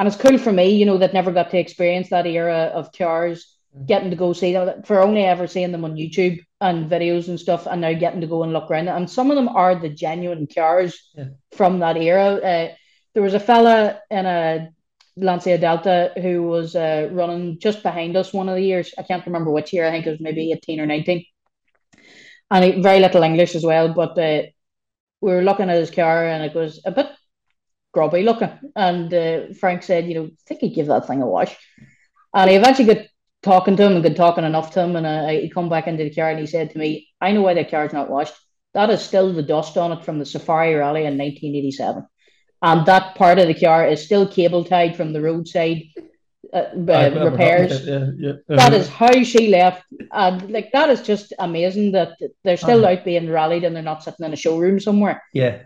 and 0.00 0.08
it's 0.08 0.16
cool 0.16 0.38
for 0.38 0.50
me, 0.50 0.70
you 0.70 0.86
know, 0.86 0.96
that 0.96 1.12
never 1.12 1.30
got 1.30 1.50
to 1.50 1.58
experience 1.58 2.08
that 2.08 2.26
era 2.26 2.72
of 2.72 2.90
cars, 2.90 3.54
mm-hmm. 3.76 3.84
getting 3.84 4.08
to 4.08 4.16
go 4.16 4.32
see 4.32 4.54
them 4.54 4.82
for 4.82 4.98
only 4.98 5.24
ever 5.24 5.46
seeing 5.46 5.72
them 5.72 5.84
on 5.84 5.94
YouTube 5.94 6.42
and 6.62 6.90
videos 6.90 7.28
and 7.28 7.38
stuff, 7.38 7.66
and 7.66 7.82
now 7.82 7.92
getting 7.92 8.22
to 8.22 8.26
go 8.26 8.42
and 8.42 8.54
look 8.54 8.70
around. 8.70 8.88
And 8.88 9.10
some 9.10 9.30
of 9.30 9.36
them 9.36 9.48
are 9.48 9.74
the 9.74 9.90
genuine 9.90 10.46
cars 10.46 11.10
yeah. 11.14 11.24
from 11.52 11.80
that 11.80 11.98
era. 11.98 12.36
Uh, 12.36 12.74
there 13.12 13.22
was 13.22 13.34
a 13.34 13.40
fella 13.40 14.00
in 14.10 14.24
a 14.24 14.70
Lancia 15.18 15.58
Delta 15.58 16.12
who 16.16 16.44
was 16.44 16.74
uh, 16.74 17.10
running 17.12 17.58
just 17.58 17.82
behind 17.82 18.16
us 18.16 18.32
one 18.32 18.48
of 18.48 18.54
the 18.54 18.62
years. 18.62 18.94
I 18.96 19.02
can't 19.02 19.26
remember 19.26 19.50
which 19.50 19.74
year. 19.74 19.86
I 19.86 19.90
think 19.90 20.06
it 20.06 20.12
was 20.12 20.20
maybe 20.20 20.50
18 20.50 20.80
or 20.80 20.86
19. 20.86 21.26
And 22.50 22.64
he, 22.64 22.80
very 22.80 23.00
little 23.00 23.22
English 23.22 23.54
as 23.54 23.64
well. 23.64 23.92
But 23.92 24.18
uh, 24.18 24.42
we 25.20 25.32
were 25.32 25.42
looking 25.42 25.70
at 25.70 25.76
his 25.76 25.90
car 25.90 26.26
and 26.26 26.44
it 26.44 26.54
was 26.54 26.80
a 26.84 26.90
bit 26.90 27.08
grubby 27.92 28.22
looking. 28.22 28.50
And 28.76 29.12
uh, 29.12 29.52
Frank 29.58 29.82
said, 29.82 30.06
you 30.06 30.14
know, 30.14 30.24
I 30.26 30.30
think 30.46 30.60
he'd 30.60 30.74
give 30.74 30.86
that 30.86 31.06
thing 31.06 31.22
a 31.22 31.26
wash. 31.26 31.56
And 32.34 32.50
he 32.50 32.56
eventually 32.56 32.94
got 32.94 33.06
talking 33.42 33.76
to 33.76 33.84
him 33.84 33.94
and 33.94 34.02
got 34.02 34.16
talking 34.16 34.44
enough 34.44 34.72
to 34.72 34.82
him. 34.82 34.96
And 34.96 35.06
uh, 35.06 35.28
he 35.28 35.50
come 35.50 35.68
back 35.68 35.86
into 35.86 36.04
the 36.04 36.14
car 36.14 36.30
and 36.30 36.38
he 36.38 36.46
said 36.46 36.70
to 36.70 36.78
me, 36.78 37.08
I 37.20 37.32
know 37.32 37.42
why 37.42 37.54
the 37.54 37.64
car's 37.64 37.92
not 37.92 38.10
washed. 38.10 38.34
That 38.74 38.90
is 38.90 39.02
still 39.02 39.32
the 39.32 39.42
dust 39.42 39.76
on 39.76 39.92
it 39.92 40.04
from 40.04 40.18
the 40.18 40.26
Safari 40.26 40.74
Rally 40.74 41.00
in 41.00 41.18
1987. 41.18 42.06
And 42.62 42.86
that 42.86 43.16
part 43.16 43.38
of 43.38 43.48
the 43.48 43.58
car 43.58 43.86
is 43.86 44.04
still 44.04 44.28
cable 44.28 44.64
tied 44.64 44.96
from 44.96 45.12
the 45.12 45.20
roadside 45.20 45.82
uh, 46.52 46.56
uh, 46.88 47.30
repairs. 47.30 47.86
Yeah, 47.86 48.06
yeah. 48.16 48.32
That 48.48 48.72
is 48.74 48.88
how 48.88 49.22
she 49.22 49.48
left, 49.48 49.84
and 50.12 50.50
like 50.50 50.70
that 50.72 50.90
is 50.90 51.02
just 51.02 51.32
amazing 51.38 51.92
that 51.92 52.18
they're 52.44 52.56
still 52.56 52.84
Uh-huh. 52.84 52.98
out 52.98 53.04
being 53.04 53.30
rallied 53.30 53.64
and 53.64 53.74
they're 53.74 53.82
not 53.82 54.02
sitting 54.02 54.26
in 54.26 54.32
a 54.32 54.36
showroom 54.36 54.80
somewhere. 54.80 55.22
yeah. 55.34 55.62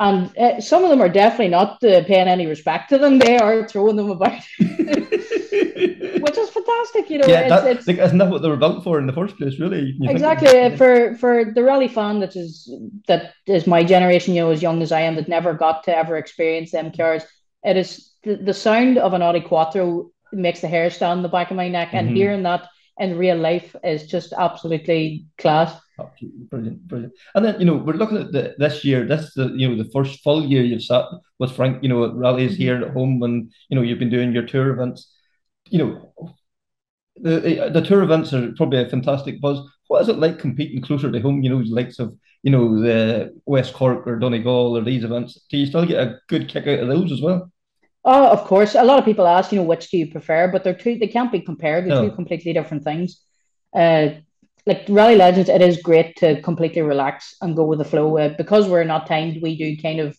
And 0.00 0.30
uh, 0.38 0.60
some 0.60 0.84
of 0.84 0.90
them 0.90 1.00
are 1.02 1.08
definitely 1.08 1.48
not 1.48 1.82
uh, 1.82 2.04
paying 2.04 2.28
any 2.28 2.46
respect 2.46 2.88
to 2.90 2.98
them. 2.98 3.18
They 3.18 3.36
are 3.36 3.66
throwing 3.66 3.96
them 3.96 4.10
about, 4.12 4.40
which 4.58 6.38
is 6.38 6.50
fantastic. 6.50 7.10
You 7.10 7.18
know, 7.18 7.26
yeah, 7.26 7.40
it's, 7.40 7.48
that, 7.50 7.66
it's 7.66 7.86
like, 7.88 7.98
isn't 7.98 8.18
that 8.18 8.30
what 8.30 8.42
they 8.42 8.48
were 8.48 8.56
built 8.56 8.84
for 8.84 8.98
in 9.00 9.06
the 9.06 9.12
first 9.12 9.36
place? 9.36 9.58
Really, 9.58 9.96
think- 9.98 10.10
exactly 10.10 10.56
uh, 10.60 10.76
for 10.76 11.16
for 11.16 11.52
the 11.52 11.64
rally 11.64 11.88
fan 11.88 12.20
that 12.20 12.36
is 12.36 12.72
that 13.08 13.34
is 13.46 13.66
my 13.66 13.82
generation. 13.82 14.34
You 14.34 14.42
know, 14.42 14.50
as 14.52 14.62
young 14.62 14.82
as 14.82 14.92
I 14.92 15.00
am, 15.00 15.16
that 15.16 15.28
never 15.28 15.52
got 15.54 15.84
to 15.84 15.96
ever 15.96 16.16
experience 16.16 16.70
them 16.70 16.92
cars. 16.92 17.24
It 17.64 17.76
is 17.76 18.12
the, 18.28 18.36
the 18.36 18.54
sound 18.54 18.98
of 18.98 19.12
an 19.14 19.22
Audi 19.22 19.40
Quattro 19.40 20.10
makes 20.32 20.60
the 20.60 20.68
hair 20.68 20.90
stand 20.90 21.18
on 21.18 21.22
the 21.22 21.28
back 21.28 21.50
of 21.50 21.56
my 21.56 21.68
neck, 21.68 21.90
and 21.92 22.08
Mhm. 22.08 22.16
hearing 22.16 22.42
that 22.44 22.68
in 22.98 23.16
real 23.18 23.36
life 23.36 23.74
is 23.84 24.06
just 24.06 24.32
absolutely 24.32 25.24
class. 25.38 25.72
Absolutely 25.98 26.44
brilliant, 26.50 26.88
brilliant. 26.88 27.12
And 27.34 27.44
then 27.44 27.58
you 27.60 27.66
know 27.66 27.76
we're 27.76 27.94
looking 27.94 28.18
at 28.18 28.32
the, 28.32 28.54
this 28.58 28.84
year. 28.84 29.04
This 29.06 29.22
is 29.28 29.34
the 29.34 29.46
you 29.56 29.68
know 29.68 29.82
the 29.82 29.90
first 29.90 30.20
full 30.22 30.44
year 30.44 30.62
you've 30.62 30.82
sat 30.84 31.06
with 31.38 31.52
Frank. 31.52 31.82
You 31.82 31.88
know 31.88 32.04
at 32.04 32.14
rallies 32.14 32.52
Mm-hmm. 32.52 32.62
here 32.62 32.84
at 32.84 32.92
home, 32.92 33.22
and 33.22 33.52
you 33.68 33.74
know 33.76 33.82
you've 33.82 33.98
been 33.98 34.10
doing 34.16 34.32
your 34.32 34.46
tour 34.46 34.70
events. 34.70 35.12
You 35.70 35.78
know 35.78 36.12
the 37.16 37.70
the 37.72 37.80
tour 37.82 38.02
events 38.02 38.32
are 38.32 38.52
probably 38.56 38.80
a 38.82 38.88
fantastic 38.88 39.40
buzz. 39.40 39.58
What 39.88 40.02
is 40.02 40.08
it 40.08 40.18
like 40.18 40.38
competing 40.38 40.82
closer 40.82 41.10
to 41.10 41.20
home? 41.20 41.42
You 41.42 41.50
know, 41.50 41.62
the 41.62 41.70
likes 41.74 41.98
of 41.98 42.16
you 42.42 42.50
know 42.50 42.80
the 42.80 43.34
West 43.46 43.74
Cork 43.74 44.06
or 44.06 44.18
Donegal 44.18 44.76
or 44.76 44.82
these 44.82 45.04
events. 45.04 45.40
Do 45.50 45.56
you 45.56 45.66
still 45.66 45.86
get 45.86 46.00
a 46.06 46.18
good 46.28 46.48
kick 46.48 46.66
out 46.66 46.78
of 46.80 46.88
those 46.88 47.10
as 47.12 47.20
well? 47.20 47.50
Oh, 48.04 48.28
of 48.28 48.44
course. 48.44 48.74
A 48.74 48.84
lot 48.84 48.98
of 48.98 49.04
people 49.04 49.26
ask, 49.26 49.52
you 49.52 49.58
know, 49.58 49.64
which 49.66 49.90
do 49.90 49.98
you 49.98 50.10
prefer? 50.10 50.48
But 50.48 50.64
they're 50.64 50.74
two. 50.74 50.98
They 50.98 51.08
can't 51.08 51.32
be 51.32 51.40
compared. 51.40 51.84
They're 51.84 52.00
No. 52.00 52.08
two 52.08 52.14
completely 52.14 52.52
different 52.52 52.84
things. 52.84 53.20
Uh, 53.74 54.08
like 54.66 54.84
Rally 54.88 55.16
Legends, 55.16 55.48
it 55.48 55.62
is 55.62 55.82
great 55.82 56.16
to 56.16 56.40
completely 56.42 56.82
relax 56.82 57.34
and 57.40 57.56
go 57.56 57.64
with 57.64 57.78
the 57.78 57.84
flow. 57.84 58.16
Uh, 58.18 58.34
because 58.36 58.68
we're 58.68 58.84
not 58.84 59.06
timed, 59.06 59.42
we 59.42 59.56
do 59.56 59.76
kind 59.80 60.00
of 60.00 60.16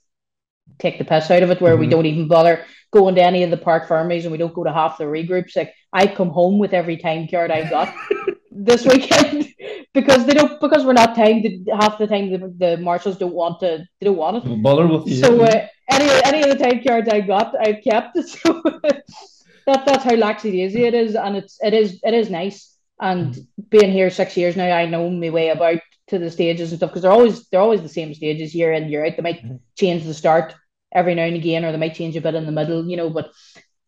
take 0.78 0.98
the 0.98 1.06
piss 1.06 1.30
out 1.32 1.44
of 1.44 1.52
it, 1.52 1.62
where 1.62 1.78
we 1.78 1.88
Mhm. 1.88 1.92
don't 1.92 2.06
even 2.06 2.28
bother 2.28 2.66
going 2.92 3.16
to 3.16 3.22
any 3.24 3.44
of 3.44 3.52
the 3.52 3.58
parc 3.58 3.88
fermés, 3.88 4.24
and 4.24 4.32
we 4.32 4.38
don't 4.38 4.54
go 4.54 4.64
to 4.64 4.74
half 4.74 4.98
the 4.98 5.04
regroups. 5.04 5.56
Like 5.56 5.74
I 5.94 6.08
come 6.08 6.30
home 6.30 6.58
with 6.60 6.74
every 6.74 6.98
time 6.98 7.28
card 7.28 7.52
I 7.52 7.70
got 7.70 7.94
this 8.52 8.86
weekend 8.86 9.54
because 9.94 10.26
they 10.26 10.34
don't 10.34 10.60
because 10.60 10.86
we're 10.86 10.94
not 10.94 11.16
timed. 11.16 11.46
Half 11.80 11.98
the 11.98 12.08
time 12.08 12.30
the, 12.32 12.54
the 12.58 12.78
marshals 12.78 13.18
don't 13.18 13.34
want 13.34 13.60
to. 13.62 13.86
They 14.00 14.06
don't 14.06 14.18
want 14.18 14.46
it. 14.46 14.64
Bother 14.64 14.88
with 14.88 15.08
you. 15.08 15.16
So 15.16 15.42
uh, 15.42 15.68
any 15.90 16.10
any 16.26 16.44
of 16.44 16.58
the 16.58 16.64
time 16.64 16.84
cards 16.86 17.10
I 17.10 17.22
got, 17.22 17.56
I've 17.60 17.84
kept. 17.84 18.18
So 18.28 19.76
that 19.76 19.86
that's 19.86 20.04
how 20.04 20.16
laxy 20.16 20.52
daisy 20.52 20.84
it 20.86 20.96
is, 20.96 21.16
and 21.16 21.36
it's 21.36 21.58
it 21.62 21.74
is 21.74 22.00
it 22.04 22.14
is 22.14 22.30
nice. 22.30 22.76
And 23.00 23.38
being 23.70 23.92
here 23.92 24.10
six 24.10 24.36
years 24.36 24.56
now, 24.56 24.76
I 24.76 24.86
know 24.88 25.10
my 25.10 25.30
way 25.30 25.50
about 25.50 25.80
to 26.08 26.18
the 26.18 26.32
stages 26.32 26.72
and 26.72 26.80
stuff 26.80 26.90
because 26.90 27.04
they're 27.04 27.12
always 27.12 27.48
they're 27.50 27.62
always 27.62 27.82
the 27.82 27.90
same 27.90 28.14
stages 28.14 28.56
year 28.56 28.74
in 28.74 28.90
year 28.90 29.06
out. 29.06 29.16
They 29.16 29.22
might 29.22 29.44
Mhm. 29.44 29.60
change 29.78 30.04
the 30.04 30.14
start 30.14 30.56
every 30.94 31.14
now 31.14 31.24
and 31.24 31.36
again, 31.36 31.64
or 31.64 31.72
they 31.72 31.78
might 31.78 31.94
change 31.94 32.16
a 32.18 32.22
bit 32.22 32.36
in 32.36 32.46
the 32.46 32.52
middle, 32.52 32.90
you 32.90 32.98
know. 32.98 33.10
But 33.10 33.32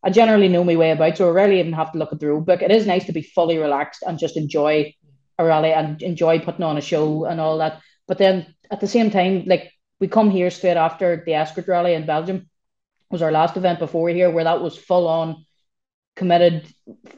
I 0.02 0.10
generally 0.10 0.48
know 0.48 0.64
my 0.64 0.76
way 0.76 0.90
about, 0.90 1.16
so 1.16 1.28
I 1.28 1.32
rarely 1.32 1.60
even 1.60 1.72
have 1.74 1.92
to 1.92 1.98
look 1.98 2.12
at 2.12 2.20
the 2.20 2.28
road 2.28 2.46
book. 2.46 2.62
It 2.62 2.72
is 2.72 2.86
nice 2.86 3.04
to 3.06 3.12
be 3.12 3.22
fully 3.22 3.58
relaxed 3.58 4.02
and 4.06 4.18
just 4.18 4.36
enjoy 4.36 4.94
a 5.38 5.44
rally 5.44 5.72
and 5.72 6.02
enjoy 6.02 6.40
putting 6.40 6.64
on 6.64 6.76
a 6.76 6.80
show 6.80 7.24
and 7.24 7.40
all 7.40 7.58
that. 7.58 7.80
But 8.08 8.18
then 8.18 8.54
at 8.70 8.80
the 8.80 8.88
same 8.88 9.10
time, 9.10 9.44
like 9.46 9.72
we 10.00 10.08
come 10.08 10.30
here 10.30 10.50
straight 10.50 10.76
after 10.76 11.22
the 11.24 11.34
Escort 11.34 11.68
Rally 11.68 11.94
in 11.94 12.06
Belgium 12.06 12.48
was 13.10 13.22
our 13.22 13.30
last 13.30 13.56
event 13.56 13.78
before 13.78 14.08
here, 14.08 14.30
where 14.30 14.44
that 14.44 14.62
was 14.62 14.76
full 14.76 15.06
on 15.06 15.44
committed, 16.16 16.66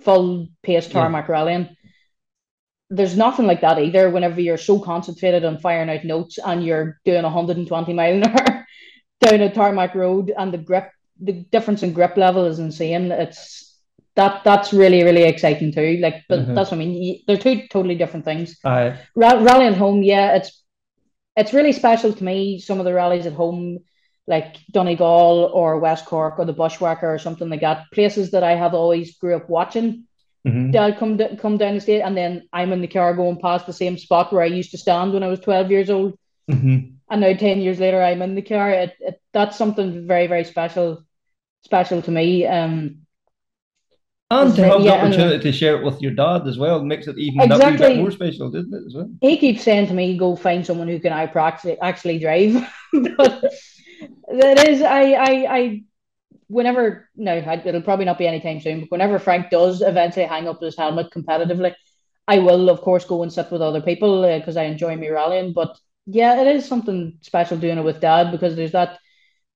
full 0.02 0.48
pace 0.62 0.86
Yeah. 0.86 0.92
tarmac 0.92 1.28
rallying. 1.28 1.74
There's 2.90 3.16
nothing 3.16 3.46
like 3.46 3.62
that 3.62 3.78
either. 3.78 4.10
Whenever 4.10 4.40
you're 4.40 4.58
so 4.58 4.78
concentrated 4.78 5.44
on 5.44 5.58
firing 5.58 5.88
out 5.88 6.04
notes 6.04 6.38
and 6.38 6.62
you're 6.64 7.00
doing 7.04 7.22
120 7.22 7.92
mile 7.92 8.14
an 8.16 8.24
hour 8.28 8.66
down 9.20 9.40
a 9.40 9.50
tarmac 9.50 9.94
road, 9.94 10.32
and 10.36 10.52
the 10.52 10.58
grip, 10.58 10.90
the 11.20 11.32
difference 11.32 11.82
in 11.82 11.92
grip 11.92 12.16
level 12.16 12.44
is 12.44 12.58
insane. 12.58 13.12
It's 13.12 13.78
that 14.16 14.42
that's 14.44 14.72
really 14.72 15.02
really 15.04 15.24
exciting 15.24 15.72
too. 15.72 15.98
Like, 16.00 16.22
but 16.28 16.40
Mhm. 16.40 16.54
that's 16.54 16.70
what 16.70 16.76
I 16.80 16.84
mean. 16.84 17.20
They're 17.26 17.36
two 17.36 17.66
totally 17.68 17.94
different 17.96 18.24
things. 18.24 18.58
Aye. 18.64 18.96
Ra- 19.16 19.42
rallying 19.42 19.74
home, 19.74 20.02
yeah, 20.02 20.36
it's 20.36 20.62
it's 21.36 21.52
really 21.52 21.72
special 21.72 22.12
to 22.12 22.24
me. 22.24 22.58
Some 22.60 22.78
of 22.78 22.84
the 22.84 22.94
rallies 22.94 23.26
at 23.26 23.32
home, 23.32 23.78
like 24.26 24.56
Donegal 24.70 25.50
or 25.52 25.80
West 25.80 26.06
Cork 26.06 26.38
or 26.38 26.44
the 26.44 26.52
Bushwhacker 26.52 27.12
or 27.12 27.18
something 27.18 27.48
like 27.48 27.60
that, 27.62 27.86
places 27.92 28.30
that 28.30 28.44
I 28.44 28.54
have 28.54 28.72
always 28.74 29.16
grew 29.18 29.34
up 29.34 29.48
watching. 29.48 30.04
Mhm. 30.46 30.72
Dad 30.72 30.98
come 30.98 31.16
d- 31.16 31.36
come 31.36 31.56
down 31.56 31.74
the 31.74 31.80
state, 31.80 32.02
and 32.02 32.16
then 32.16 32.42
I'm 32.52 32.72
in 32.72 32.80
the 32.82 32.86
car 32.86 33.14
going 33.14 33.38
past 33.40 33.66
the 33.66 33.72
same 33.72 33.98
spot 33.98 34.32
where 34.32 34.42
I 34.42 34.46
used 34.58 34.70
to 34.72 34.78
stand 34.78 35.12
when 35.12 35.22
I 35.22 35.28
was 35.28 35.40
twelve 35.40 35.70
years 35.70 35.90
old, 35.90 36.14
Mhm. 36.50 36.93
And 37.10 37.20
now 37.20 37.34
ten 37.34 37.60
years 37.60 37.80
later 37.80 38.02
I'm 38.02 38.22
in 38.22 38.34
the 38.34 38.42
car. 38.42 38.70
It, 38.70 38.94
it 39.00 39.20
that's 39.32 39.56
something 39.56 40.06
very 40.06 40.26
very 40.26 40.44
special, 40.44 41.04
special 41.62 42.02
to 42.02 42.10
me. 42.10 42.46
Um, 42.46 43.00
And 44.30 44.54
to 44.56 44.64
have 44.64 44.78
the 44.80 44.86
Yeah, 44.86 44.94
and- 44.94 45.14
opportunity 45.14 45.42
to 45.42 45.52
share 45.52 45.76
it 45.76 45.84
with 45.84 46.00
your 46.02 46.12
dad 46.12 46.46
as 46.48 46.58
well 46.58 46.82
makes 46.82 47.06
it 47.06 47.18
even 47.18 47.48
that 47.48 47.56
Exactly. 47.56 47.88
bit 47.88 47.98
more 47.98 48.10
special, 48.10 48.50
doesn't 48.50 48.74
it? 48.74 48.86
As 48.86 48.94
well. 48.94 49.10
he 49.20 49.36
keeps 49.36 49.62
saying 49.62 49.86
to 49.88 49.94
me, 49.94 50.16
"Go 50.16 50.34
find 50.34 50.64
someone 50.66 50.88
who 50.88 50.98
can 50.98 51.12
I 51.12 51.24
actually 51.24 51.78
actually 51.80 52.18
drive." 52.18 52.52
but 53.16 53.44
that 54.40 54.68
is, 54.68 54.80
I, 54.82 55.12
I, 55.12 55.56
I, 55.58 55.82
whenever 56.48 57.08
no, 57.16 57.36
it'll 57.36 57.82
probably 57.82 58.06
not 58.06 58.18
be 58.18 58.26
anytime 58.26 58.60
soon. 58.60 58.80
But 58.80 58.90
whenever 58.90 59.18
Frank 59.18 59.50
does 59.50 59.82
eventually 59.82 60.26
hang 60.26 60.48
up 60.48 60.60
his 60.60 60.76
helmet 60.76 61.10
competitively, 61.10 61.74
I 62.26 62.38
will 62.38 62.70
of 62.70 62.80
course 62.80 63.04
go 63.04 63.22
and 63.22 63.32
sit 63.32 63.50
with 63.50 63.62
other 63.62 63.82
people 63.82 64.22
because 64.22 64.56
I 64.56 64.64
enjoy 64.64 64.96
me 64.96 65.08
rallying. 65.10 65.52
But 65.52 65.78
yeah, 66.06 66.40
it 66.40 66.46
is 66.56 66.66
something 66.66 67.18
special 67.22 67.56
doing 67.58 67.78
it 67.78 67.84
with 67.84 68.00
Dad 68.00 68.30
because 68.30 68.56
there's 68.56 68.72
that 68.72 68.98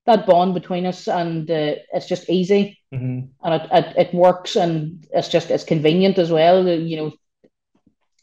that 0.05 0.25
bond 0.25 0.53
between 0.53 0.85
us, 0.85 1.07
and 1.07 1.49
uh, 1.49 1.75
it's 1.93 2.07
just 2.07 2.29
easy 2.29 2.77
Mhm. 2.93 3.29
and 3.43 3.53
it, 3.61 3.67
it, 3.71 4.07
it 4.07 4.13
works 4.13 4.55
and 4.55 5.05
it's 5.11 5.29
just 5.29 5.51
it's 5.51 5.63
convenient 5.63 6.17
as 6.17 6.31
well 6.31 6.67
you 6.67 6.97
know 6.97 7.11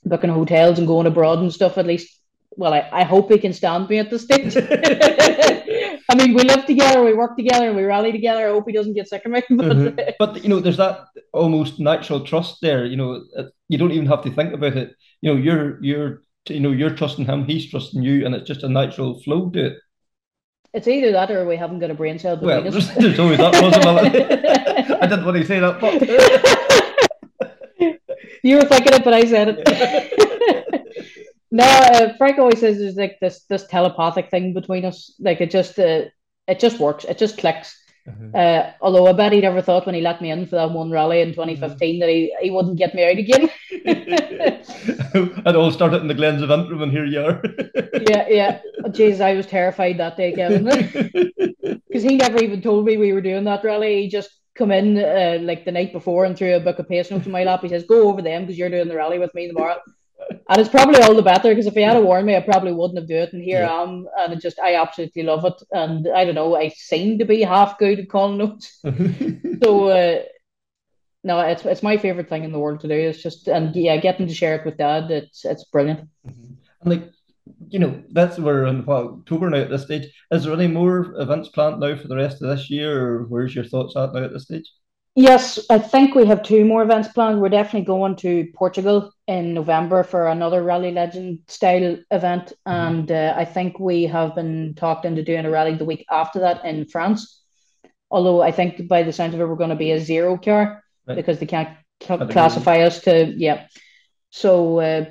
booking 0.05 0.31
hotels 0.31 0.79
and 0.79 0.87
going 0.87 1.07
abroad 1.07 1.39
and 1.41 1.53
stuff 1.53 1.79
at 1.79 1.87
least 1.87 2.09
well 2.57 2.73
I, 2.73 2.89
I 2.93 3.05
hope 3.05 3.31
he 3.31 3.39
can 3.39 3.53
stand 3.53 3.89
me 3.89 3.99
at 3.99 4.11
the 4.11 4.19
stage 4.19 4.57
I 6.09 6.15
mean 6.15 6.35
we 6.35 6.43
live 6.45 6.65
together 6.67 7.03
we 7.03 7.15
work 7.15 7.37
together 7.37 7.73
we 7.73 7.83
rally 7.83 8.13
together 8.13 8.49
I 8.49 8.53
hope 8.53 8.65
he 8.67 8.73
doesn't 8.73 8.95
get 8.95 9.09
sick 9.09 9.25
of 9.25 9.33
me 9.33 9.43
but 9.51 9.67
Mhm. 9.67 10.15
But 10.19 10.43
you 10.43 10.49
know, 10.49 10.61
there's 10.61 10.77
that 10.79 11.07
almost 11.33 11.81
natural 11.81 12.21
trust 12.21 12.59
there. 12.63 12.85
You 12.87 12.97
know, 12.97 13.25
you 13.69 13.79
don't 13.79 13.93
even 13.93 14.07
have 14.07 14.23
to 14.23 14.31
think 14.31 14.53
about 14.55 14.77
it. 14.77 14.95
You 15.21 15.31
know, 15.35 15.37
you're 15.41 15.83
you're 15.83 16.23
you 16.49 16.61
know 16.61 16.71
you're 16.73 16.95
trusting 16.95 17.27
him, 17.27 17.45
he's 17.45 17.71
trusting 17.71 18.03
you, 18.03 18.25
and 18.27 18.35
it's 18.35 18.47
just 18.47 18.63
a 18.63 18.69
natural 18.69 19.21
flow 19.23 19.51
to 19.51 19.67
it. 19.67 19.79
it's 20.73 20.89
either 20.89 21.13
that 21.13 21.31
or 21.31 21.47
we 21.47 21.57
haven't 21.57 21.79
got 21.81 21.91
a 21.91 21.95
brain 21.95 22.19
cell 22.19 22.37
Well, 22.41 22.63
between 22.63 22.73
there's, 22.83 22.89
us 22.89 22.95
there's 22.97 23.19
always 23.19 23.39
that 23.39 23.55
possibility. 23.55 24.25
I 25.03 25.07
didn't 25.07 25.25
want 25.25 25.37
to 25.39 25.45
say 25.47 25.61
that, 25.61 25.81
but 25.81 26.03
you 28.43 28.57
were 28.57 28.65
thinking 28.65 28.93
it 28.95 29.05
but 29.05 29.15
I 29.15 29.25
said 29.25 29.49
it 29.59 30.83
No, 31.51 31.65
uh, 31.65 32.15
Frank 32.19 32.39
always 32.39 32.61
says 32.61 32.79
there's 32.79 32.97
like 32.97 33.19
this 33.21 33.45
this 33.49 33.67
telepathic 33.69 34.31
thing 34.31 34.53
between 34.53 34.85
us. 34.85 35.15
Like 35.21 35.41
it 35.41 35.51
just 35.51 35.79
uh, 35.79 36.03
it 36.49 36.59
just 36.59 36.81
works. 36.81 37.05
It 37.05 37.19
just 37.19 37.39
clicks. 37.39 37.77
Uh, 38.35 38.73
although 38.81 39.07
I 39.07 39.13
bet 39.13 39.33
he 39.33 39.41
never 39.41 39.63
thought 39.63 39.87
when 39.87 39.95
he 39.95 40.01
let 40.01 40.21
me 40.21 40.31
in 40.31 40.47
for 40.47 40.57
that 40.57 40.71
one 40.71 40.91
rally 40.91 41.21
in 41.21 41.31
2015 41.31 42.01
that 42.01 42.09
he, 42.09 42.35
he 42.41 42.51
wouldn't 42.51 42.79
get 42.79 42.95
married 42.95 43.19
again. 43.19 43.51
it 45.15 45.57
all 45.57 45.71
started 45.71 46.03
in 46.03 46.09
the 46.09 46.15
Glens 46.15 46.43
of 46.43 46.51
Antrim, 46.51 46.83
and 46.83 46.93
here 46.93 47.05
you 47.05 47.21
are. 47.21 47.43
yeah, 48.09 48.29
yeah. 48.29 48.61
Jeez, 48.89 49.21
I 49.21 49.35
was 49.35 49.47
terrified 49.47 49.99
that 49.99 50.17
day, 50.17 50.33
Kevin, 50.33 50.65
because 50.65 52.03
he 52.03 52.17
never 52.17 52.43
even 52.43 52.61
told 52.61 52.85
me 52.85 52.97
we 52.97 53.13
were 53.13 53.21
doing 53.21 53.45
that 53.45 53.65
rally. 53.65 54.03
He 54.03 54.09
just 54.09 54.31
come 54.55 54.71
in 54.71 54.99
uh, 54.99 55.39
like 55.43 55.65
the 55.65 55.73
night 55.73 55.93
before 55.93 56.25
and 56.25 56.37
threw 56.37 56.55
a 56.55 56.61
book 56.61 56.79
of 56.79 56.89
pace 56.89 57.11
notes 57.11 57.27
in 57.27 57.33
my 57.33 57.45
lap. 57.45 57.63
He 57.63 57.69
says, 57.69 57.85
"Go 57.85 58.09
over 58.09 58.23
them 58.23 58.43
because 58.43 58.59
you're 58.59 58.71
doing 58.71 58.89
the 58.89 58.97
rally 58.97 59.19
with 59.19 59.35
me 59.35 59.49
tomorrow." 59.49 59.79
And 60.49 60.61
it's 60.61 60.71
probably 60.71 61.01
all 61.03 61.15
the 61.15 61.23
better 61.23 61.49
because 61.49 61.67
if 61.67 61.75
he 61.75 61.83
had 61.83 61.97
a 61.97 62.01
warned 62.01 62.27
me, 62.27 62.37
I 62.37 62.41
probably 62.41 62.73
wouldn't 62.73 62.99
have 62.99 63.09
done 63.09 63.19
it. 63.19 63.33
And 63.33 63.43
here 63.43 63.65
I 63.65 63.83
am, 63.83 64.07
and 64.19 64.33
it 64.33 64.41
just 64.41 64.59
I 64.61 64.77
absolutely 64.77 65.25
love 65.25 65.45
it. 65.45 65.63
And 65.73 66.09
I 66.09 66.25
don't 66.25 66.35
know, 66.35 66.57
I 66.57 66.69
seem 66.69 67.19
to 67.19 67.25
be 67.25 67.43
half 67.43 67.79
good 67.79 67.99
at 67.99 68.09
calling 68.09 68.39
notes. 68.39 68.81
So 69.63 69.89
uh, 69.89 70.23
no, 71.25 71.41
it's 71.41 71.65
it's 71.65 71.83
my 71.83 71.97
favorite 71.97 72.29
thing 72.29 72.45
in 72.45 72.53
the 72.53 72.59
world 72.59 72.81
to 72.81 72.89
do. 72.89 72.95
It's 72.95 73.23
just 73.23 73.49
and 73.49 73.75
yeah, 73.75 73.97
getting 73.97 74.29
to 74.29 74.35
share 74.35 74.57
it 74.57 74.65
with 74.65 74.77
Dad, 74.77 75.11
it's 75.11 75.45
it's 75.45 75.65
brilliant. 75.65 76.09
And 76.25 76.45
like, 76.85 77.11
you 77.69 77.81
know, 77.81 78.03
that's 78.13 78.39
we're 78.39 78.67
in 78.67 78.85
what, 78.85 79.07
October 79.07 79.51
now 79.51 79.59
at 79.59 79.71
this 79.71 79.83
stage. 79.83 80.07
Is 80.31 80.45
there 80.45 80.53
any 80.53 80.69
more 80.69 81.15
events 81.21 81.49
planned 81.49 81.81
now 81.81 81.97
for 81.97 82.07
the 82.07 82.17
rest 82.17 82.43
of 82.43 82.49
this 82.49 82.71
year, 82.71 83.05
or 83.05 83.23
where's 83.25 83.55
your 83.55 83.65
thoughts 83.65 83.97
at 83.97 84.13
now 84.13 84.25
at 84.25 84.33
this 84.33 84.45
stage? 84.45 84.71
Yes, 85.19 85.59
I 85.71 85.79
think 85.79 86.15
we 86.15 86.27
have 86.27 86.43
two 86.43 86.67
more 86.67 86.83
events 86.83 87.09
planned. 87.09 87.41
We're 87.41 87.49
definitely 87.49 87.87
going 87.87 88.17
to 88.17 88.49
Portugal 88.55 89.11
in 89.27 89.55
November 89.55 90.03
for 90.03 90.29
another 90.29 90.63
Rally 90.63 90.93
Legend 90.93 91.39
style 91.49 91.97
event, 92.11 92.53
and 92.67 93.11
uh, 93.11 93.33
I 93.35 93.47
think 93.47 93.81
we 93.81 94.03
have 94.05 94.35
been 94.35 94.75
talked 94.75 95.07
into 95.07 95.25
doing 95.25 95.47
a 95.47 95.51
rally 95.51 95.75
the 95.75 95.87
week 95.87 96.05
after 96.11 96.41
that 96.41 96.67
in 96.67 96.85
France. 96.85 97.43
Although 98.11 98.43
I 98.43 98.53
think 98.53 98.89
by 98.89 99.05
the 99.05 99.13
sound 99.13 99.33
of 99.33 99.41
it, 99.41 99.49
we're 99.49 99.57
going 99.57 99.71
to 99.71 99.77
be 99.77 99.93
a 99.93 100.01
zero 100.01 100.37
car. 100.37 100.85
right. 101.07 101.17
because 101.17 101.39
they 101.39 101.47
can't 101.47 101.71
cl- 102.03 102.29
classify 102.29 102.81
us 102.81 103.01
to 103.03 103.33
yeah. 103.39 103.69
So, 104.29 104.81
uh, 104.81 105.07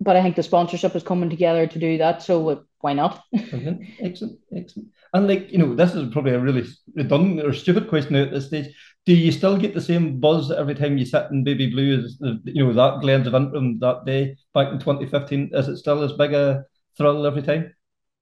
but 0.00 0.16
I 0.16 0.22
think 0.22 0.36
the 0.36 0.42
sponsorship 0.42 0.96
is 0.96 1.02
coming 1.02 1.28
together 1.28 1.66
to 1.66 1.78
do 1.78 1.98
that. 1.98 2.22
So 2.22 2.48
uh, 2.48 2.60
why 2.80 2.94
not? 2.94 3.22
Excellent, 3.34 3.82
excellent, 4.00 4.38
excellent. 4.56 4.88
And 5.12 5.28
like 5.28 5.52
you 5.52 5.58
know, 5.58 5.74
this 5.74 5.94
is 5.94 6.12
probably 6.12 6.32
a 6.32 6.40
really 6.40 6.64
redundant 6.94 7.46
or 7.46 7.52
stupid 7.52 7.88
question 7.88 8.16
at 8.16 8.30
this 8.30 8.46
stage. 8.46 8.74
Do 9.06 9.14
you 9.14 9.32
still 9.32 9.58
get 9.58 9.74
the 9.74 9.80
same 9.80 10.18
buzz 10.18 10.50
every 10.50 10.74
time 10.74 10.96
you 10.96 11.04
sit 11.04 11.30
in 11.30 11.44
baby 11.44 11.68
blue 11.70 12.02
as 12.04 12.16
the, 12.18 12.40
you 12.44 12.64
know 12.64 12.72
that 12.72 13.00
Glens 13.00 13.26
of 13.26 13.34
Antrim 13.34 13.78
that 13.80 14.06
day 14.06 14.36
back 14.54 14.72
in 14.72 14.78
2015? 14.78 15.50
Is 15.52 15.68
it 15.68 15.76
still 15.76 16.02
as 16.02 16.12
big 16.12 16.32
a 16.32 16.64
thrill 16.96 17.26
every 17.26 17.42
time? 17.42 17.74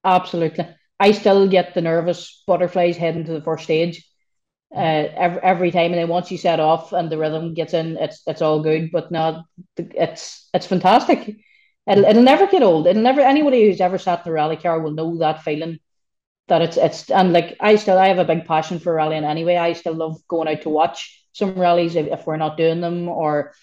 Absolutely. 0.03 0.67
I 0.99 1.11
still 1.11 1.47
get 1.47 1.73
the 1.73 1.81
nervous 1.81 2.43
butterflies 2.45 2.97
heading 2.97 3.25
to 3.25 3.33
the 3.33 3.41
first 3.41 3.63
stage 3.63 4.05
uh, 4.75 4.79
every, 5.15 5.41
every 5.41 5.71
time. 5.71 5.91
And 5.91 5.95
then 5.95 6.07
once 6.07 6.31
you 6.31 6.37
set 6.37 6.59
off 6.59 6.93
and 6.93 7.09
the 7.09 7.17
rhythm 7.17 7.53
gets 7.53 7.73
in, 7.73 7.97
it's 7.97 8.21
it's 8.27 8.41
all 8.41 8.61
good. 8.61 8.89
But 8.91 9.11
now 9.11 9.45
it's 9.77 10.49
it's 10.53 10.67
fantastic. 10.67 11.37
It'll, 11.87 12.05
it'll 12.05 12.23
never 12.23 12.47
get 12.47 12.63
old. 12.63 12.87
It'll 12.87 13.01
never 13.01 13.21
anybody 13.21 13.65
who's 13.65 13.81
ever 13.81 13.97
sat 13.97 14.25
in 14.25 14.31
a 14.31 14.33
rally 14.33 14.57
car 14.57 14.79
will 14.79 14.91
know 14.91 15.17
that 15.17 15.43
feeling. 15.43 15.79
That 16.47 16.61
it's 16.61 16.77
it's 16.77 17.09
and 17.09 17.31
like 17.31 17.55
I 17.59 17.77
still 17.77 17.97
I 17.97 18.07
have 18.07 18.19
a 18.19 18.25
big 18.25 18.45
passion 18.45 18.79
for 18.79 18.93
rallying 18.93 19.23
anyway. 19.23 19.55
I 19.55 19.73
still 19.73 19.93
love 19.93 20.21
going 20.27 20.47
out 20.47 20.61
to 20.63 20.69
watch 20.69 21.25
some 21.31 21.55
rallies 21.55 21.95
if, 21.95 22.07
if 22.07 22.27
we're 22.27 22.37
not 22.37 22.57
doing 22.57 22.81
them 22.81 23.07
or 23.09 23.53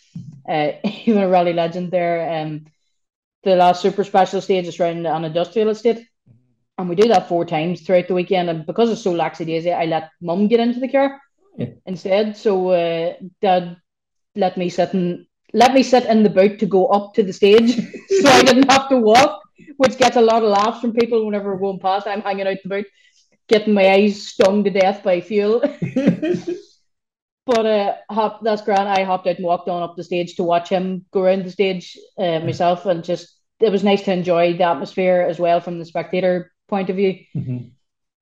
uh, 0.48 0.72
even 1.04 1.22
a 1.22 1.28
rally 1.28 1.52
legend 1.52 1.90
there. 1.90 2.42
Um, 2.42 2.66
the 3.42 3.56
last 3.56 3.80
super 3.80 4.04
special 4.04 4.40
stage 4.40 4.66
is 4.66 4.80
around 4.80 5.06
an 5.06 5.24
industrial 5.24 5.70
estate 5.70 6.06
and 6.80 6.88
we 6.88 6.94
do 6.94 7.08
that 7.08 7.28
four 7.28 7.44
times 7.44 7.82
throughout 7.82 8.08
the 8.08 8.14
weekend. 8.14 8.48
And 8.48 8.66
because 8.66 8.90
it's 8.90 9.02
so 9.02 9.14
laxy 9.14 9.46
daisy, 9.46 9.72
I 9.72 9.84
let 9.84 10.10
mum 10.20 10.48
get 10.48 10.60
into 10.60 10.80
the 10.80 10.88
car 10.88 11.20
yeah. 11.56 11.68
instead. 11.86 12.36
So 12.36 12.70
uh, 12.70 13.14
dad 13.40 13.76
let 14.34 14.56
me 14.56 14.70
sit 14.70 14.94
in 14.94 15.26
let 15.52 15.74
me 15.74 15.82
sit 15.82 16.06
in 16.06 16.22
the 16.22 16.30
boot 16.30 16.60
to 16.60 16.66
go 16.66 16.86
up 16.86 17.12
to 17.14 17.24
the 17.24 17.32
stage, 17.32 17.74
so 18.22 18.28
I 18.28 18.42
didn't 18.42 18.70
have 18.70 18.88
to 18.90 18.98
walk, 18.98 19.42
which 19.76 19.98
gets 19.98 20.16
a 20.16 20.20
lot 20.20 20.42
of 20.42 20.50
laughs 20.50 20.80
from 20.80 20.92
people 20.92 21.24
whenever 21.24 21.52
we're 21.52 21.60
going 21.60 21.80
past. 21.80 22.06
I'm 22.06 22.22
hanging 22.22 22.46
out 22.46 22.58
the 22.62 22.68
boot, 22.68 22.86
getting 23.48 23.74
my 23.74 23.90
eyes 23.90 24.26
stung 24.26 24.64
to 24.64 24.70
death 24.70 25.02
by 25.02 25.20
fuel. 25.20 25.60
but 27.46 27.66
uh, 27.66 27.96
hop, 28.10 28.42
that's 28.42 28.62
grand. 28.62 28.88
I 28.88 29.04
hopped 29.04 29.26
out 29.26 29.36
and 29.36 29.44
walked 29.44 29.68
on 29.68 29.82
up 29.82 29.96
the 29.96 30.04
stage 30.04 30.36
to 30.36 30.42
watch 30.42 30.68
him 30.68 31.04
go 31.12 31.22
around 31.22 31.44
the 31.44 31.50
stage 31.50 31.96
uh, 32.18 32.40
myself, 32.40 32.86
and 32.86 33.04
just 33.04 33.34
it 33.60 33.70
was 33.70 33.84
nice 33.84 34.02
to 34.02 34.12
enjoy 34.12 34.56
the 34.56 34.64
atmosphere 34.64 35.26
as 35.28 35.38
well 35.38 35.60
from 35.60 35.78
the 35.78 35.84
spectator 35.84 36.52
point 36.68 36.90
of 36.90 36.96
view. 36.96 37.18
Mm-hmm. 37.36 37.68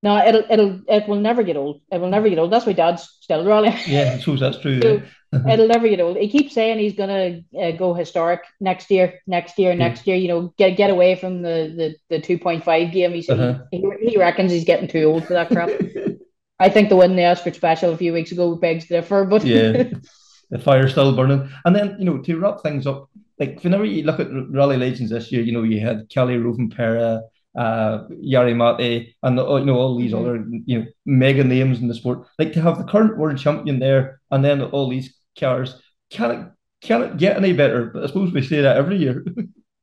No, 0.03 0.25
it'll 0.25 0.45
it'll 0.49 0.81
it 0.89 1.09
will 1.09 1.21
never 1.21 1.43
get 1.43 1.57
old. 1.57 1.81
It 1.91 2.01
will 2.01 2.09
never 2.09 2.29
get 2.29 2.39
old. 2.39 2.53
That's 2.53 2.67
why 2.67 2.73
Dad's 2.73 3.03
still 3.21 3.45
rallying. 3.45 3.77
Yeah, 3.87 4.13
I 4.15 4.19
suppose 4.19 4.41
that's 4.41 4.59
true. 4.59 4.81
so. 4.83 5.03
it'll 5.51 5.69
never 5.69 5.87
you 5.87 5.97
know, 5.97 6.15
He 6.15 6.29
keeps 6.29 6.55
saying 6.55 6.79
he's 6.79 6.95
gonna 6.95 7.41
uh, 7.61 7.73
go 7.73 7.95
historic 7.95 8.41
next 8.61 8.91
year, 8.91 9.21
next 9.27 9.59
year, 9.59 9.73
yeah. 9.73 9.79
next 9.79 10.07
year. 10.07 10.17
You 10.17 10.29
know, 10.29 10.55
get 10.57 10.77
get 10.77 10.91
away 10.91 11.17
from 11.17 11.43
the 11.43 11.75
the, 11.77 12.17
the 12.17 12.21
two 12.21 12.39
point 12.39 12.65
five 12.65 12.93
game. 12.93 13.13
He, 13.13 13.29
uh-huh. 13.29 13.59
he 13.71 13.85
he 14.01 14.17
reckons 14.17 14.53
he's 14.53 14.65
getting 14.65 14.89
too 14.89 15.05
old 15.05 15.27
for 15.27 15.35
that 15.35 15.49
crap. 15.49 15.71
I 16.61 16.69
think 16.69 16.89
the 16.89 16.97
win 16.97 17.15
the 17.15 17.27
Oscar 17.27 17.53
special 17.53 17.93
a 17.93 17.97
few 17.97 18.13
weeks 18.13 18.33
ago 18.33 18.55
begs 18.57 18.87
to 18.87 18.95
differ, 18.95 19.25
but 19.25 19.45
yeah, 19.45 19.85
the 20.51 20.59
fire's 20.59 20.93
still 20.93 21.15
burning. 21.15 21.49
And 21.65 21.77
then 21.77 21.97
you 21.99 22.05
know 22.05 22.19
to 22.19 22.39
wrap 22.39 22.63
things 22.63 22.87
up, 22.87 23.11
like 23.39 23.63
whenever 23.63 23.85
you 23.85 24.05
look 24.05 24.21
at 24.21 24.29
rally 24.51 24.77
legends 24.77 25.11
this 25.11 25.31
year, 25.31 25.43
you 25.43 25.53
know 25.53 25.63
you 25.63 25.81
had 25.81 26.09
Kalle 26.09 26.39
Rovanperä 26.39 27.21
uh, 27.59 28.05
Jari 28.25 28.57
Matti, 28.57 29.17
and 29.23 29.39
the, 29.39 29.57
you 29.57 29.67
know 29.67 29.77
all 29.77 29.97
these 29.97 30.13
mm-hmm. 30.13 30.25
other 30.25 30.45
you 30.67 30.79
know 30.79 30.87
mega 31.07 31.45
names 31.45 31.81
in 31.81 31.89
the 31.89 31.95
sport. 31.95 32.27
Like 32.39 32.53
to 32.55 32.63
have 32.63 32.79
the 32.79 32.85
current 32.85 33.19
world 33.19 33.39
champion 33.39 33.79
there, 33.79 34.21
and 34.31 34.45
then 34.45 34.63
all 34.63 34.89
these 34.89 35.15
cars. 35.39 35.81
Can 36.11 36.31
it 36.31 36.47
can 36.81 37.03
it 37.03 37.17
get 37.17 37.37
any 37.37 37.53
better? 37.53 37.87
But 37.87 38.05
I 38.05 38.07
suppose 38.07 38.33
we 38.33 38.43
say 38.43 38.61
that 38.63 38.77
every 38.77 38.97
year. 38.97 39.25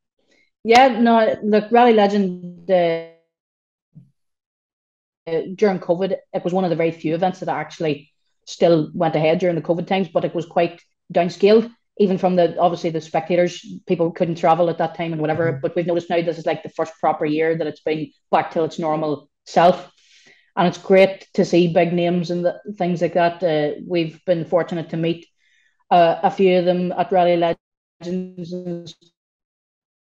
yeah, 0.64 1.00
no. 1.00 1.38
Look, 1.44 1.72
Rally 1.72 1.94
Legend. 1.94 2.70
Uh, 2.70 3.08
during 5.56 5.80
COVID, 5.80 6.16
it 6.34 6.44
was 6.44 6.54
one 6.54 6.66
of 6.66 6.70
the 6.70 6.76
very 6.76 6.92
few 6.92 7.16
events 7.16 7.40
that 7.40 7.50
actually 7.50 8.12
still 8.46 8.92
went 8.94 9.16
ahead 9.16 9.40
during 9.40 9.56
the 9.56 9.62
COVID 9.62 9.88
times, 9.88 10.08
but 10.08 10.24
it 10.24 10.36
was 10.36 10.46
quite 10.46 10.80
downscaled 11.12 11.72
even 11.98 12.18
from 12.18 12.36
the 12.36 12.58
obviously 12.60 12.90
the 12.90 13.00
spectators, 13.00 13.66
people 13.88 14.12
couldn't 14.12 14.36
travel 14.36 14.70
at 14.70 14.78
that 14.78 14.96
time 14.96 15.14
and 15.14 15.22
whatever. 15.22 15.52
Mm-hmm. 15.52 15.62
But 15.62 15.76
we've 15.76 15.88
noticed 15.88 16.10
now 16.10 16.22
this 16.22 16.38
is 16.38 16.46
like 16.46 16.64
the 16.64 16.70
first 16.70 16.94
proper 17.00 17.26
year 17.26 17.58
that 17.58 17.68
it's 17.68 17.82
been 17.82 18.12
back 18.32 18.52
to 18.52 18.64
its 18.64 18.80
normal 18.80 19.30
self. 19.46 19.92
And 20.58 20.68
it's 20.68 20.78
great 20.78 21.28
to 21.34 21.46
see 21.46 21.74
big 21.74 21.94
names 21.94 22.32
and 22.32 22.46
the, 22.46 22.62
things 22.78 23.02
like 23.02 23.14
that. 23.14 23.44
Uh, 23.44 23.80
we've 23.86 24.24
been 24.26 24.46
fortunate 24.46 24.90
to 24.90 24.98
meet 24.98 25.28
uh, 25.92 26.20
a 26.24 26.32
few 26.32 26.60
of 26.60 26.66
them 26.66 26.92
at 26.92 27.12
Rally 27.12 27.38
Legends 27.38 28.54
and 28.54 28.94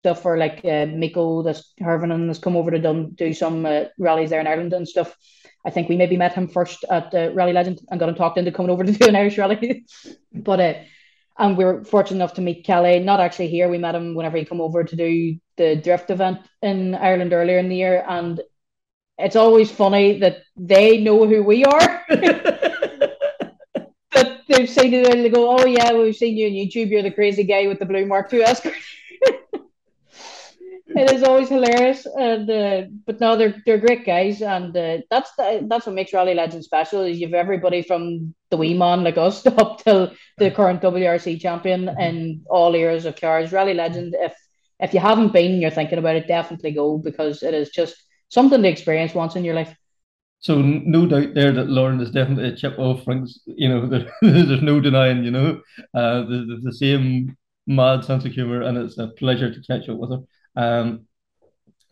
stuff 0.04 0.22
for 0.22 0.36
like 0.36 0.64
uh, 0.64 0.86
Mikko, 0.86 1.42
this 1.42 1.72
Hirvonen 1.80 2.28
has 2.28 2.38
come 2.38 2.56
over 2.56 2.70
to 2.70 2.78
do, 2.78 3.10
do 3.14 3.32
some 3.32 3.64
uh, 3.64 3.84
rallies 3.98 4.30
there 4.30 4.40
in 4.40 4.46
Ireland 4.46 4.72
and 4.72 4.86
stuff. 4.86 5.16
I 5.66 5.70
think 5.70 5.88
we 5.88 5.96
maybe 5.96 6.18
met 6.18 6.34
him 6.34 6.48
first 6.48 6.84
at 6.90 7.14
uh, 7.14 7.32
Rally 7.32 7.54
Legend 7.54 7.80
and 7.88 7.98
got 7.98 8.10
him 8.10 8.14
talked 8.14 8.36
into 8.36 8.52
coming 8.52 8.70
over 8.70 8.84
to 8.84 8.92
do 8.92 9.08
an 9.08 9.16
Irish 9.16 9.38
rally. 9.38 9.86
but 10.32 10.60
uh, 10.60 10.74
and 11.38 11.56
we 11.56 11.64
were 11.64 11.84
fortunate 11.84 12.18
enough 12.18 12.34
to 12.34 12.42
meet 12.42 12.66
Kalle, 12.66 13.00
not 13.00 13.20
actually 13.20 13.48
here. 13.48 13.68
We 13.68 13.78
met 13.78 13.94
him 13.94 14.14
whenever 14.14 14.36
he 14.36 14.44
come 14.44 14.60
over 14.60 14.84
to 14.84 14.96
do 14.96 15.36
the 15.56 15.76
drift 15.76 16.10
event 16.10 16.40
in 16.62 16.94
Ireland 16.94 17.32
earlier 17.32 17.58
in 17.58 17.68
the 17.68 17.76
year. 17.76 18.04
And 18.06 18.40
it's 19.18 19.36
always 19.36 19.70
funny 19.70 20.20
that 20.20 20.42
they 20.56 20.98
know 20.98 21.26
who 21.26 21.42
we 21.42 21.64
are. 21.64 22.04
they've 24.48 24.68
seen 24.68 24.94
it 24.94 25.12
and 25.12 25.24
they 25.24 25.28
go, 25.28 25.56
Oh 25.56 25.64
yeah, 25.66 25.92
we've 25.92 26.16
seen 26.16 26.36
you 26.36 26.46
on 26.46 26.52
YouTube, 26.52 26.90
you're 26.90 27.02
the 27.02 27.10
crazy 27.10 27.44
guy 27.44 27.66
with 27.66 27.78
the 27.78 27.86
blue 27.86 28.06
Mark 28.06 28.32
II 28.32 28.42
Escort 28.42 28.74
it 30.86 31.12
is 31.12 31.22
always 31.22 31.48
hilarious, 31.48 32.06
and 32.06 32.48
uh, 32.48 32.82
but 33.06 33.20
no, 33.20 33.36
they're 33.36 33.62
they're 33.64 33.78
great 33.78 34.04
guys, 34.04 34.42
and 34.42 34.76
uh, 34.76 34.98
that's 35.10 35.34
the, 35.36 35.66
that's 35.68 35.86
what 35.86 35.94
makes 35.94 36.12
Rally 36.12 36.34
Legends 36.34 36.66
special. 36.66 37.02
Is 37.02 37.18
you've 37.18 37.34
everybody 37.34 37.82
from 37.82 38.34
the 38.50 38.56
wee 38.56 38.74
man 38.74 39.02
like 39.02 39.18
us 39.18 39.44
up 39.46 39.82
till 39.82 40.12
the 40.38 40.50
current 40.50 40.82
WRC 40.82 41.40
champion 41.40 41.88
in 41.98 42.42
all 42.48 42.74
eras 42.74 43.06
of 43.06 43.16
cars. 43.16 43.52
Rally 43.52 43.74
Legend. 43.74 44.14
If 44.18 44.34
if 44.78 44.94
you 44.94 45.00
haven't 45.00 45.32
been, 45.32 45.60
you're 45.60 45.70
thinking 45.70 45.98
about 45.98 46.16
it, 46.16 46.28
definitely 46.28 46.72
go 46.72 46.98
because 46.98 47.42
it 47.42 47.54
is 47.54 47.70
just 47.70 47.96
something 48.28 48.62
to 48.62 48.68
experience 48.68 49.14
once 49.14 49.36
in 49.36 49.44
your 49.44 49.54
life. 49.54 49.74
So 50.44 50.60
no 50.60 51.06
doubt 51.06 51.32
there 51.32 51.52
that 51.52 51.70
Lauren 51.70 52.02
is 52.02 52.10
definitely 52.10 52.50
a 52.50 52.54
chip 52.54 52.78
off 52.78 53.02
things. 53.04 53.40
You 53.46 53.66
know, 53.66 53.86
there, 53.88 54.12
there's 54.20 54.60
no 54.60 54.78
denying. 54.78 55.24
You 55.24 55.30
know, 55.30 55.62
uh, 55.94 56.20
the, 56.20 56.60
the 56.62 56.72
same 56.72 57.34
mad 57.66 58.04
sense 58.04 58.26
of 58.26 58.32
humor, 58.32 58.60
and 58.60 58.76
it's 58.76 58.98
a 58.98 59.08
pleasure 59.08 59.50
to 59.50 59.62
catch 59.62 59.88
up 59.88 59.96
with 59.96 60.10
her. 60.10 60.20
Um, 60.54 61.06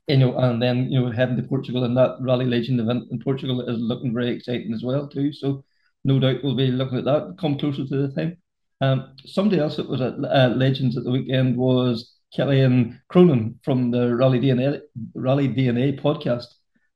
you 0.07 0.19
know, 0.19 0.37
and 0.37 0.61
then 0.61 0.93
you 0.93 1.01
know 1.01 1.11
heading 1.11 1.39
to 1.39 1.43
Portugal 1.45 1.85
and 1.85 1.97
that 1.97 2.19
Rally 2.21 2.45
Legend 2.45 2.79
event 2.79 3.05
in 3.11 3.21
Portugal 3.21 3.67
is 3.67 3.79
looking 3.79 4.13
very 4.13 4.29
exciting 4.29 4.75
as 4.75 4.85
well 4.85 5.09
too. 5.09 5.33
So 5.33 5.65
no 6.05 6.19
doubt 6.19 6.45
we'll 6.45 6.55
be 6.55 6.71
looking 6.71 6.99
at 6.99 7.05
that 7.05 7.37
come 7.41 7.57
closer 7.57 7.87
to 7.87 8.07
the 8.07 8.15
time. 8.15 8.37
Um, 8.83 9.15
somebody 9.25 9.63
else 9.63 9.77
that 9.77 9.89
was 9.89 10.03
at 10.03 10.13
uh, 10.13 10.53
Legends 10.55 10.99
at 10.99 11.05
the 11.05 11.11
weekend 11.11 11.57
was 11.57 12.19
Killian 12.35 13.01
Cronin 13.09 13.59
from 13.65 13.91
the 13.91 14.15
Rally 14.15 14.41
DNA 14.41 14.83
Rally 15.15 15.49
DNA 15.49 15.99
podcast, 15.99 16.49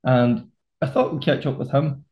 and 0.04 0.50
I 0.82 0.86
thought 0.86 1.12
we'd 1.12 1.22
catch 1.22 1.46
up 1.46 1.58
with 1.58 1.70
him 1.70 2.04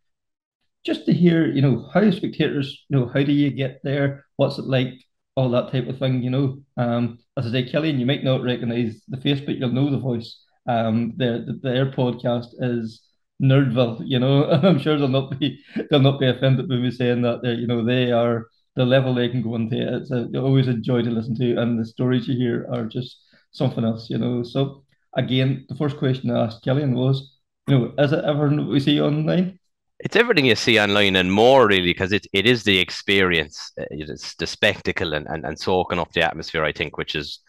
just 0.85 1.07
to 1.07 1.12
hear, 1.12 1.46
you 1.46 1.62
know, 1.62 1.88
how 1.92 2.11
spectators, 2.11 2.85
you 2.88 2.98
know, 2.98 3.07
how 3.07 3.22
do 3.22 3.33
you 3.33 3.50
get 3.50 3.81
there? 3.85 4.27
What's 4.37 4.59
it 4.59 4.66
like? 4.66 4.94
all 5.37 5.50
that 5.50 5.72
type 5.72 5.88
of 5.88 5.98
thing, 5.98 6.22
you 6.22 6.31
know. 6.31 6.59
Um, 6.77 7.18
as 7.37 7.46
I 7.46 7.50
say, 7.50 7.62
Killian, 7.64 7.98
you 7.98 8.07
might 8.07 8.24
not 8.24 8.42
recognise 8.42 9.03
the 9.09 9.20
face, 9.20 9.40
but 9.40 9.57
you'll 9.57 9.70
know 9.70 9.90
the 9.90 9.98
voice. 9.98 10.40
Um, 10.66 11.12
their 11.16 11.44
their 11.62 11.90
podcast 11.90 12.48
is 12.59 13.03
Nerdville, 13.42 14.03
you 14.05 14.18
know. 14.18 14.44
I'm 14.50 14.79
sure 14.79 14.98
they'll 14.98 15.09
not 15.09 15.38
be 15.38 15.61
they'll 15.90 16.00
not 16.00 16.20
be 16.20 16.29
offended 16.29 16.68
by 16.68 16.77
me 16.77 16.90
saying 16.90 17.22
that. 17.22 17.42
They 17.42 17.55
you 17.55 17.66
know 17.66 17.85
they 17.85 18.12
are 18.12 18.48
the 18.77 18.85
level 18.85 19.14
they 19.14 19.29
can 19.29 19.42
go 19.42 19.57
into. 19.57 19.96
It's 19.96 20.11
a, 20.11 20.29
always 20.38 20.68
a 20.68 20.74
joy 20.74 21.03
to 21.03 21.11
listen 21.11 21.37
to, 21.37 21.61
and 21.61 21.79
the 21.79 21.85
stories 21.85 22.29
you 22.29 22.37
hear 22.37 22.68
are 22.72 22.85
just 22.85 23.18
something 23.53 23.85
else, 23.85 24.11
you 24.11 24.18
know. 24.18 24.42
So 24.42 24.85
again, 25.16 25.66
the 25.68 25.77
first 25.77 25.96
question 25.98 26.31
I 26.31 26.44
asked 26.44 26.62
Killian 26.64 26.94
was, 26.94 27.34
you 27.66 27.79
know, 27.79 27.94
is 27.98 28.12
it 28.12 28.24
ever 28.24 28.48
we 28.48 28.81
see 28.81 29.00
online? 29.00 29.59
it's 30.00 30.16
everything 30.16 30.44
you 30.44 30.57
see 30.57 30.79
online 30.79 31.14
and 31.16 31.33
more 31.33 31.66
really 31.68 31.92
because 31.92 32.12
it, 32.12 32.27
it 32.33 32.46
is 32.46 32.64
the 32.64 32.79
experience 32.79 33.70
uh, 33.81 33.85
it's 33.90 34.35
the 34.35 34.46
spectacle 34.46 35.14
and, 35.14 35.27
and, 35.29 35.46
and 35.46 35.59
soaking 35.59 35.98
up 35.98 36.12
the 36.12 36.22
atmosphere 36.22 36.64
i 36.64 36.72
think 36.72 36.98
which 36.98 37.14
is 37.14 37.40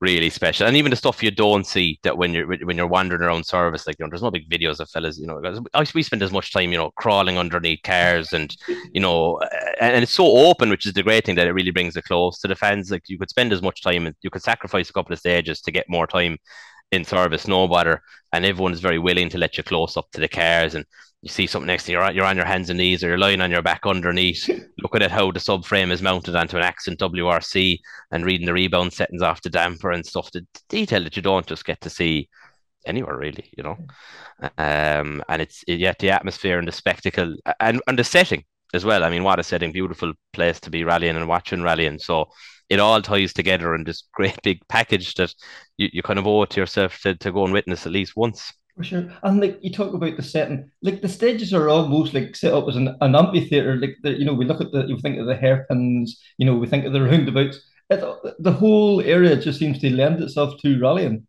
really 0.00 0.28
special 0.28 0.66
and 0.66 0.76
even 0.76 0.90
the 0.90 0.96
stuff 0.96 1.22
you 1.22 1.30
don't 1.30 1.66
see 1.66 1.98
that 2.02 2.18
when 2.18 2.34
you're 2.34 2.46
when 2.46 2.76
you're 2.76 2.86
wandering 2.86 3.22
around 3.22 3.46
service 3.46 3.86
like 3.86 3.96
you 3.98 4.04
know 4.04 4.10
there's 4.10 4.22
no 4.22 4.30
big 4.30 4.48
videos 4.50 4.80
of 4.80 4.90
fellas 4.90 5.18
you 5.18 5.26
know 5.26 5.40
we 5.94 6.02
spend 6.02 6.22
as 6.22 6.32
much 6.32 6.52
time 6.52 6.72
you 6.72 6.78
know 6.78 6.90
crawling 6.96 7.38
underneath 7.38 7.80
cars 7.84 8.32
and 8.32 8.56
you 8.92 9.00
know 9.00 9.38
and, 9.80 9.94
and 9.94 10.02
it's 10.02 10.12
so 10.12 10.26
open 10.26 10.70
which 10.70 10.84
is 10.84 10.92
the 10.94 11.02
great 11.02 11.24
thing 11.24 11.36
that 11.36 11.46
it 11.46 11.52
really 11.52 11.70
brings 11.70 11.96
it 11.96 12.04
close 12.04 12.40
to 12.40 12.48
the 12.48 12.56
fans 12.56 12.90
like 12.90 13.08
you 13.08 13.18
could 13.18 13.30
spend 13.30 13.52
as 13.52 13.62
much 13.62 13.82
time 13.82 14.06
and 14.06 14.16
you 14.22 14.30
could 14.30 14.42
sacrifice 14.42 14.90
a 14.90 14.92
couple 14.92 15.12
of 15.12 15.18
stages 15.18 15.60
to 15.60 15.70
get 15.70 15.88
more 15.88 16.06
time 16.08 16.36
in 16.92 17.04
service, 17.04 17.46
no 17.46 17.68
bother, 17.68 18.02
and 18.32 18.44
everyone 18.44 18.72
is 18.72 18.80
very 18.80 18.98
willing 18.98 19.28
to 19.30 19.38
let 19.38 19.56
you 19.56 19.62
close 19.62 19.96
up 19.96 20.10
to 20.12 20.20
the 20.20 20.28
cars 20.28 20.74
and 20.74 20.84
you 21.22 21.28
see 21.28 21.46
something 21.46 21.66
next 21.66 21.84
to 21.84 21.92
you, 21.92 21.98
you're, 21.98 22.10
you're 22.12 22.24
on 22.24 22.36
your 22.36 22.46
hands 22.46 22.70
and 22.70 22.78
knees 22.78 23.02
or 23.02 23.08
you're 23.08 23.18
lying 23.18 23.40
on 23.40 23.50
your 23.50 23.62
back 23.62 23.80
underneath, 23.84 24.48
looking 24.78 25.02
at 25.02 25.10
how 25.10 25.30
the 25.32 25.40
subframe 25.40 25.90
is 25.90 26.00
mounted 26.00 26.36
onto 26.36 26.56
an 26.56 26.62
Accent 26.62 27.00
WRC 27.00 27.78
and 28.12 28.24
reading 28.24 28.46
the 28.46 28.52
rebound 28.52 28.92
settings 28.92 29.22
off 29.22 29.42
the 29.42 29.50
damper 29.50 29.90
and 29.90 30.06
stuff, 30.06 30.30
the 30.30 30.46
detail 30.68 31.02
that 31.02 31.16
you 31.16 31.22
don't 31.22 31.46
just 31.46 31.64
get 31.64 31.80
to 31.80 31.90
see 31.90 32.28
anywhere 32.86 33.16
really, 33.16 33.50
you 33.56 33.64
know. 33.64 33.76
Um, 34.56 35.22
and 35.28 35.42
it's 35.42 35.64
yet 35.66 35.98
the 35.98 36.10
atmosphere 36.10 36.58
and 36.58 36.68
the 36.68 36.72
spectacle 36.72 37.34
and, 37.58 37.80
and 37.88 37.98
the 37.98 38.04
setting 38.04 38.44
as 38.72 38.84
well. 38.84 39.02
I 39.02 39.10
mean, 39.10 39.24
what 39.24 39.40
a 39.40 39.42
setting, 39.42 39.72
beautiful 39.72 40.12
place 40.32 40.60
to 40.60 40.70
be 40.70 40.84
rallying 40.84 41.16
and 41.16 41.26
watching 41.26 41.62
rallying. 41.62 41.98
So 41.98 42.28
it 42.68 42.80
all 42.80 43.00
ties 43.02 43.32
together 43.32 43.74
in 43.74 43.84
this 43.84 44.04
great 44.12 44.40
big 44.42 44.60
package 44.68 45.14
that 45.14 45.34
you, 45.76 45.88
you 45.92 46.02
kind 46.02 46.18
of 46.18 46.26
owe 46.26 46.42
it 46.42 46.50
to 46.50 46.60
yourself 46.60 47.00
to, 47.00 47.14
to 47.16 47.32
go 47.32 47.44
and 47.44 47.52
witness 47.52 47.86
at 47.86 47.92
least 47.92 48.16
once. 48.16 48.52
For 48.76 48.84
sure. 48.84 49.12
And 49.24 49.40
like 49.40 49.58
you 49.60 49.72
talk 49.72 49.92
about 49.92 50.16
the 50.16 50.22
setting, 50.22 50.70
like 50.82 51.00
the 51.00 51.08
stages 51.08 51.52
are 51.52 51.68
almost 51.68 52.14
like 52.14 52.36
set 52.36 52.54
up 52.54 52.68
as 52.68 52.76
an, 52.76 52.96
an 53.00 53.16
amphitheater. 53.16 53.76
Like 53.76 53.96
the, 54.02 54.12
you 54.12 54.24
know, 54.24 54.34
we 54.34 54.44
look 54.44 54.60
at 54.60 54.70
the, 54.70 54.86
you 54.86 54.98
think 54.98 55.18
of 55.18 55.26
the 55.26 55.34
hairpins, 55.34 56.22
you 56.36 56.46
know, 56.46 56.54
we 56.54 56.68
think 56.68 56.84
of 56.84 56.92
the 56.92 57.02
roundabouts. 57.04 57.60
It, 57.90 58.04
the 58.38 58.52
whole 58.52 59.00
area 59.00 59.34
just 59.36 59.58
seems 59.58 59.80
to 59.80 59.90
lend 59.90 60.22
itself 60.22 60.60
to 60.60 60.80
rallying. 60.80 61.26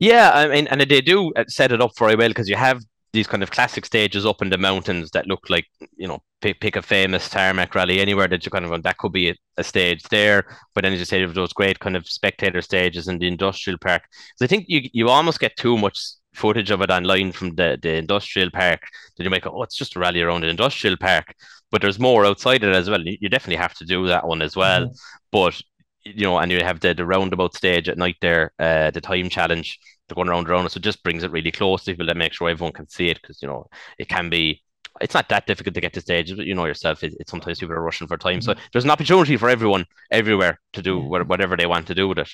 Yeah, 0.00 0.32
I 0.34 0.48
mean, 0.48 0.66
and 0.66 0.80
they 0.80 1.00
do 1.00 1.32
set 1.46 1.70
it 1.70 1.80
up 1.80 1.96
very 1.96 2.16
well 2.16 2.28
because 2.28 2.48
you 2.48 2.56
have 2.56 2.82
these 3.14 3.28
kind 3.28 3.42
of 3.44 3.50
classic 3.52 3.86
stages 3.86 4.26
up 4.26 4.42
in 4.42 4.50
the 4.50 4.58
mountains 4.58 5.10
that 5.12 5.28
look 5.28 5.48
like 5.48 5.66
you 5.96 6.08
know 6.08 6.20
pick, 6.42 6.60
pick 6.60 6.76
a 6.76 6.82
famous 6.82 7.28
tarmac 7.30 7.74
rally 7.74 8.00
anywhere 8.00 8.26
that 8.26 8.44
you 8.44 8.50
kind 8.50 8.64
of 8.64 8.82
that 8.82 8.98
could 8.98 9.12
be 9.12 9.30
a, 9.30 9.34
a 9.56 9.64
stage 9.64 10.02
there. 10.10 10.44
But 10.74 10.82
then 10.82 10.92
as 10.92 10.98
you 10.98 11.04
say 11.04 11.22
of 11.22 11.34
those 11.34 11.52
great 11.52 11.78
kind 11.78 11.96
of 11.96 12.08
spectator 12.08 12.60
stages 12.60 13.06
in 13.08 13.18
the 13.18 13.28
industrial 13.28 13.78
park. 13.78 14.02
So 14.36 14.44
i 14.44 14.48
think 14.48 14.66
you 14.68 14.90
you 14.92 15.08
almost 15.08 15.40
get 15.40 15.56
too 15.56 15.78
much 15.78 15.98
footage 16.34 16.72
of 16.72 16.82
it 16.82 16.90
online 16.90 17.30
from 17.30 17.54
the, 17.54 17.78
the 17.80 17.94
industrial 17.94 18.50
park 18.50 18.80
that 19.16 19.22
you 19.22 19.30
make 19.30 19.46
oh 19.46 19.62
it's 19.62 19.76
just 19.76 19.94
a 19.94 20.00
rally 20.00 20.20
around 20.20 20.42
an 20.44 20.50
industrial 20.50 20.96
park. 20.96 21.34
But 21.70 21.82
there's 21.82 21.98
more 22.00 22.26
outside 22.26 22.62
it 22.64 22.74
as 22.74 22.90
well. 22.90 23.02
You 23.04 23.28
definitely 23.28 23.62
have 23.62 23.74
to 23.74 23.84
do 23.84 24.06
that 24.08 24.26
one 24.26 24.42
as 24.42 24.56
well. 24.56 24.86
Mm-hmm. 24.86 24.94
but 25.30 25.60
you 26.04 26.24
know 26.24 26.38
and 26.38 26.52
you 26.52 26.62
have 26.62 26.80
the, 26.80 26.94
the 26.94 27.06
roundabout 27.06 27.54
stage 27.54 27.88
at 27.88 27.96
night 27.98 28.16
there 28.20 28.52
uh, 28.58 28.90
the 28.90 29.00
time 29.00 29.28
challenge 29.28 29.78
going 30.12 30.28
around 30.28 30.48
around. 30.48 30.68
So 30.70 30.78
it 30.78 30.82
just 30.82 31.02
brings 31.02 31.22
it 31.22 31.30
really 31.30 31.52
close 31.52 31.84
to 31.84 31.92
people 31.92 32.06
to 32.06 32.14
make 32.14 32.32
sure 32.32 32.48
everyone 32.48 32.72
can 32.72 32.88
see 32.88 33.08
it 33.08 33.20
because 33.20 33.40
you 33.40 33.48
know 33.48 33.66
it 33.98 34.08
can 34.08 34.28
be. 34.30 34.62
It's 35.00 35.14
not 35.14 35.28
that 35.30 35.46
difficult 35.46 35.74
to 35.74 35.80
get 35.80 35.92
to 35.94 36.00
stage, 36.00 36.36
but 36.36 36.46
you 36.46 36.54
know 36.54 36.66
yourself. 36.66 37.02
It, 37.02 37.14
it's 37.18 37.30
sometimes 37.30 37.58
people 37.58 37.74
are 37.74 37.82
rushing 37.82 38.06
for 38.06 38.16
time, 38.16 38.38
mm-hmm. 38.38 38.52
so 38.52 38.60
there's 38.72 38.84
an 38.84 38.90
opportunity 38.90 39.36
for 39.36 39.48
everyone 39.48 39.86
everywhere 40.10 40.60
to 40.74 40.82
do 40.82 41.00
whatever 41.00 41.56
they 41.56 41.66
want 41.66 41.86
to 41.88 41.94
do 41.94 42.08
with 42.08 42.18
it. 42.18 42.28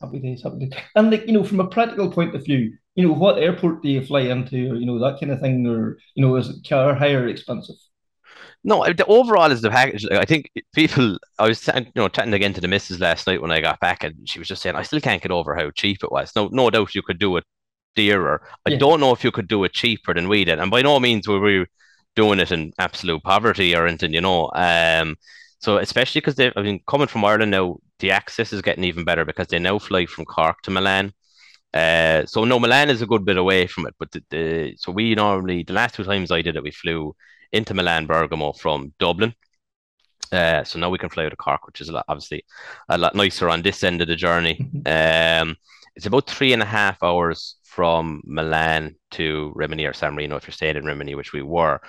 Happy 0.00 0.18
days, 0.18 0.42
happy 0.42 0.66
days. 0.66 0.80
And 0.96 1.10
like 1.10 1.26
you 1.26 1.32
know, 1.32 1.44
from 1.44 1.60
a 1.60 1.68
practical 1.68 2.10
point 2.10 2.34
of 2.34 2.44
view, 2.44 2.72
you 2.94 3.06
know, 3.06 3.14
what 3.14 3.38
airport 3.38 3.82
do 3.82 3.90
you 3.90 4.04
fly 4.04 4.22
into, 4.22 4.72
or 4.72 4.74
you 4.76 4.86
know 4.86 4.98
that 4.98 5.20
kind 5.20 5.32
of 5.32 5.40
thing, 5.40 5.66
or 5.66 5.98
you 6.14 6.24
know, 6.24 6.34
is 6.36 6.60
car 6.68 6.94
hire 6.94 7.28
expensive? 7.28 7.76
No, 8.62 8.84
the 8.84 9.06
overall 9.06 9.50
is 9.50 9.62
the 9.62 9.70
package. 9.70 10.04
Like, 10.04 10.20
I 10.20 10.24
think 10.24 10.50
people. 10.74 11.18
I 11.38 11.48
was 11.48 11.66
you 11.66 11.86
know 11.94 12.08
chatting 12.08 12.34
again 12.34 12.52
to 12.54 12.60
the 12.60 12.68
missus 12.68 13.00
last 13.00 13.26
night 13.26 13.40
when 13.40 13.50
I 13.50 13.60
got 13.60 13.80
back, 13.80 14.04
and 14.04 14.28
she 14.28 14.38
was 14.38 14.48
just 14.48 14.60
saying 14.62 14.76
I 14.76 14.82
still 14.82 15.00
can't 15.00 15.22
get 15.22 15.30
over 15.30 15.54
how 15.54 15.70
cheap 15.70 16.04
it 16.04 16.12
was. 16.12 16.32
No, 16.36 16.48
no 16.52 16.68
doubt 16.68 16.94
you 16.94 17.02
could 17.02 17.18
do 17.18 17.36
it 17.38 17.44
dearer. 17.96 18.42
I 18.66 18.70
yeah. 18.70 18.78
don't 18.78 19.00
know 19.00 19.12
if 19.12 19.24
you 19.24 19.30
could 19.30 19.48
do 19.48 19.64
it 19.64 19.72
cheaper 19.72 20.12
than 20.14 20.28
we 20.28 20.44
did, 20.44 20.58
and 20.58 20.70
by 20.70 20.82
no 20.82 21.00
means 21.00 21.26
were 21.26 21.40
we 21.40 21.66
doing 22.16 22.40
it 22.40 22.52
in 22.52 22.72
absolute 22.78 23.22
poverty 23.22 23.74
or 23.74 23.86
anything, 23.86 24.12
you 24.12 24.20
know. 24.20 24.50
Um, 24.54 25.16
so 25.60 25.78
especially 25.78 26.20
because 26.20 26.36
they, 26.36 26.52
I 26.56 26.62
mean, 26.62 26.80
coming 26.86 27.06
from 27.06 27.24
Ireland 27.24 27.50
now, 27.52 27.78
the 27.98 28.10
access 28.10 28.52
is 28.52 28.62
getting 28.62 28.84
even 28.84 29.04
better 29.04 29.24
because 29.24 29.48
they 29.48 29.58
now 29.58 29.78
fly 29.78 30.06
from 30.06 30.24
Cork 30.24 30.62
to 30.62 30.70
Milan. 30.70 31.12
Uh, 31.72 32.26
so 32.26 32.44
no, 32.44 32.58
Milan 32.58 32.90
is 32.90 33.02
a 33.02 33.06
good 33.06 33.24
bit 33.24 33.36
away 33.36 33.66
from 33.66 33.86
it, 33.86 33.94
but 33.98 34.10
the, 34.10 34.22
the 34.30 34.74
so 34.76 34.90
we 34.92 35.14
normally 35.14 35.62
the 35.62 35.72
last 35.72 35.94
two 35.94 36.04
times 36.04 36.30
I 36.30 36.42
did 36.42 36.56
it, 36.56 36.62
we 36.62 36.72
flew 36.72 37.14
into 37.52 37.74
Milan 37.74 38.06
Bergamo 38.06 38.52
from 38.52 38.92
Dublin. 38.98 39.34
Uh, 40.32 40.62
so 40.62 40.78
now 40.78 40.90
we 40.90 40.98
can 40.98 41.08
fly 41.08 41.24
out 41.24 41.32
of 41.32 41.38
Cork, 41.38 41.66
which 41.66 41.80
is 41.80 41.88
a 41.88 41.92
lot, 41.92 42.04
obviously 42.08 42.44
a 42.88 42.96
lot 42.96 43.14
nicer 43.14 43.48
on 43.48 43.62
this 43.62 43.82
end 43.82 44.00
of 44.00 44.08
the 44.08 44.16
journey. 44.16 44.54
Mm-hmm. 44.54 45.40
Um, 45.50 45.56
it's 45.96 46.06
about 46.06 46.30
three 46.30 46.52
and 46.52 46.62
a 46.62 46.66
half 46.66 47.02
hours 47.02 47.56
from 47.64 48.22
Milan 48.24 48.94
to 49.12 49.52
Rimini 49.54 49.86
or 49.86 49.92
San 49.92 50.14
Marino 50.14 50.36
if 50.36 50.46
you're 50.46 50.52
staying 50.52 50.76
in 50.76 50.84
Rimini, 50.84 51.14
which 51.14 51.32
we 51.32 51.42
were. 51.42 51.80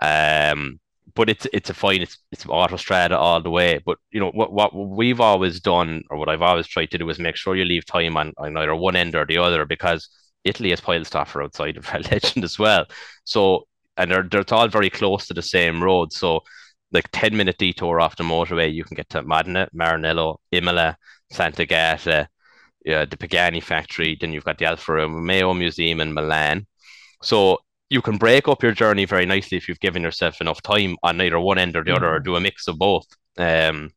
Um, 0.00 0.80
but 1.14 1.28
it's 1.28 1.46
it's 1.52 1.70
a 1.70 1.74
fine 1.74 2.02
it's 2.02 2.18
it's 2.30 2.44
autostrada 2.44 3.16
all 3.16 3.42
the 3.42 3.50
way. 3.50 3.80
But 3.84 3.98
you 4.10 4.20
know 4.20 4.30
what 4.30 4.52
what 4.52 4.74
we've 4.74 5.20
always 5.20 5.60
done 5.60 6.02
or 6.10 6.16
what 6.16 6.28
I've 6.28 6.42
always 6.42 6.66
tried 6.66 6.90
to 6.92 6.98
do 6.98 7.08
is 7.10 7.18
make 7.18 7.36
sure 7.36 7.56
you 7.56 7.64
leave 7.64 7.84
time 7.84 8.16
on, 8.16 8.32
on 8.38 8.56
either 8.56 8.74
one 8.74 8.96
end 8.96 9.14
or 9.14 9.26
the 9.26 9.38
other 9.38 9.66
because 9.66 10.08
Italy 10.44 10.70
has 10.70 10.80
pile 10.80 11.00
stoffer 11.04 11.44
outside 11.44 11.76
of 11.76 11.92
Legend 12.10 12.44
as 12.44 12.58
well. 12.58 12.86
So 13.24 13.66
and 13.96 14.10
they're, 14.10 14.22
they're 14.22 14.44
all 14.50 14.68
very 14.68 14.90
close 14.90 15.26
to 15.26 15.34
the 15.34 15.42
same 15.42 15.82
road. 15.82 16.12
So 16.12 16.40
like 16.92 17.08
10 17.12 17.36
minute 17.36 17.58
detour 17.58 18.00
off 18.00 18.16
the 18.16 18.24
motorway, 18.24 18.72
you 18.72 18.84
can 18.84 18.94
get 18.94 19.08
to 19.10 19.22
Modena, 19.22 19.68
Maranello, 19.74 20.36
Imola, 20.50 20.96
Sant'Agata, 21.32 22.26
yeah, 22.84 23.04
the 23.04 23.16
Pagani 23.16 23.60
factory. 23.60 24.16
Then 24.20 24.32
you've 24.32 24.44
got 24.44 24.58
the 24.58 24.66
Alfa 24.66 24.92
Romeo 24.92 25.54
Museum 25.54 26.00
in 26.00 26.12
Milan. 26.12 26.66
So 27.22 27.58
you 27.88 28.02
can 28.02 28.16
break 28.16 28.48
up 28.48 28.62
your 28.62 28.72
journey 28.72 29.04
very 29.04 29.26
nicely 29.26 29.56
if 29.56 29.68
you've 29.68 29.80
given 29.80 30.02
yourself 30.02 30.40
enough 30.40 30.62
time 30.62 30.96
on 31.02 31.20
either 31.20 31.38
one 31.38 31.58
end 31.58 31.76
or 31.76 31.84
the 31.84 31.94
other, 31.94 32.08
or 32.08 32.16
mm-hmm. 32.16 32.24
do 32.24 32.36
a 32.36 32.40
mix 32.40 32.66
of 32.68 32.78
both. 32.78 33.06
Um, 33.36 33.90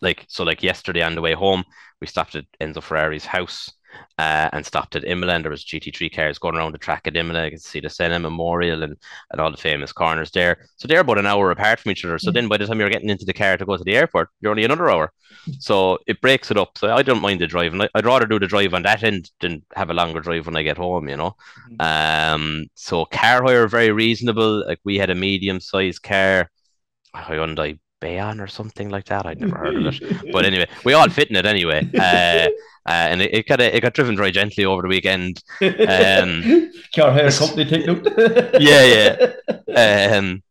like 0.00 0.24
so, 0.28 0.44
like 0.44 0.62
yesterday 0.62 1.02
on 1.02 1.14
the 1.14 1.20
way 1.20 1.34
home, 1.34 1.64
we 2.00 2.06
stopped 2.06 2.34
at 2.34 2.46
Enzo 2.60 2.82
Ferrari's 2.82 3.26
house 3.26 3.70
uh, 4.18 4.50
and 4.52 4.64
stopped 4.66 4.96
at 4.96 5.04
Imola. 5.04 5.34
And 5.34 5.44
there 5.44 5.50
was 5.50 5.64
GT3 5.64 6.14
cars 6.14 6.38
going 6.38 6.56
around 6.56 6.72
the 6.72 6.78
track 6.78 7.06
at 7.06 7.16
Imola. 7.16 7.44
You 7.44 7.50
could 7.52 7.62
see 7.62 7.80
the 7.80 7.90
Senna 7.90 8.18
Memorial 8.18 8.82
and, 8.82 8.96
and 9.30 9.40
all 9.40 9.50
the 9.50 9.56
famous 9.56 9.92
corners 9.92 10.30
there. 10.30 10.68
So 10.76 10.86
they're 10.86 11.00
about 11.00 11.18
an 11.18 11.26
hour 11.26 11.50
apart 11.50 11.80
from 11.80 11.92
each 11.92 12.04
other. 12.04 12.18
So 12.18 12.30
then 12.30 12.48
by 12.48 12.56
the 12.56 12.66
time 12.66 12.78
you're 12.80 12.90
getting 12.90 13.10
into 13.10 13.24
the 13.24 13.32
car 13.32 13.56
to 13.56 13.64
go 13.64 13.76
to 13.76 13.84
the 13.84 13.96
airport, 13.96 14.28
you're 14.40 14.50
only 14.50 14.64
another 14.64 14.90
hour. 14.90 15.12
So 15.58 15.98
it 16.06 16.20
breaks 16.20 16.50
it 16.50 16.58
up. 16.58 16.76
So 16.76 16.92
I 16.92 17.02
don't 17.02 17.22
mind 17.22 17.40
the 17.40 17.46
driving. 17.46 17.80
I'd 17.94 18.06
rather 18.06 18.26
do 18.26 18.38
the 18.38 18.46
drive 18.46 18.74
on 18.74 18.82
that 18.82 19.02
end 19.02 19.30
than 19.40 19.62
have 19.74 19.90
a 19.90 19.94
longer 19.94 20.20
drive 20.20 20.46
when 20.46 20.56
I 20.56 20.62
get 20.62 20.76
home, 20.76 21.08
you 21.08 21.16
know. 21.16 21.36
Mm. 21.70 22.34
Um, 22.34 22.66
so 22.74 23.04
car 23.06 23.42
hire 23.42 23.68
very 23.68 23.90
reasonable. 23.90 24.66
Like 24.66 24.80
we 24.84 24.98
had 24.98 25.10
a 25.10 25.14
medium 25.14 25.60
sized 25.60 26.02
car, 26.02 26.50
Hyundai 27.14 27.78
Bayon 28.00 28.40
or 28.40 28.46
something 28.46 28.88
like 28.88 29.06
that. 29.06 29.26
I'd 29.26 29.40
never 29.40 29.58
heard 29.58 29.76
of 29.76 29.94
it. 29.94 30.02
But 30.32 30.44
anyway, 30.44 30.68
we 30.84 30.94
all 30.94 31.08
fit 31.08 31.30
in 31.30 31.36
it 31.36 31.46
anyway. 31.46 31.88
Uh, 31.94 32.48
uh, 32.86 33.08
and 33.10 33.22
it, 33.22 33.34
it 33.34 33.46
got 33.46 33.60
it 33.60 33.82
got 33.82 33.94
driven 33.94 34.16
very 34.16 34.30
gently 34.30 34.64
over 34.64 34.82
the 34.82 34.88
weekend. 34.88 35.42
Um, 35.60 36.72
Car 36.94 37.12
hire 37.12 37.30
company 37.30 37.64
take 37.64 37.86
note. 37.86 38.06
yeah, 38.60 39.32
yeah. 39.76 40.16
Um, 40.16 40.42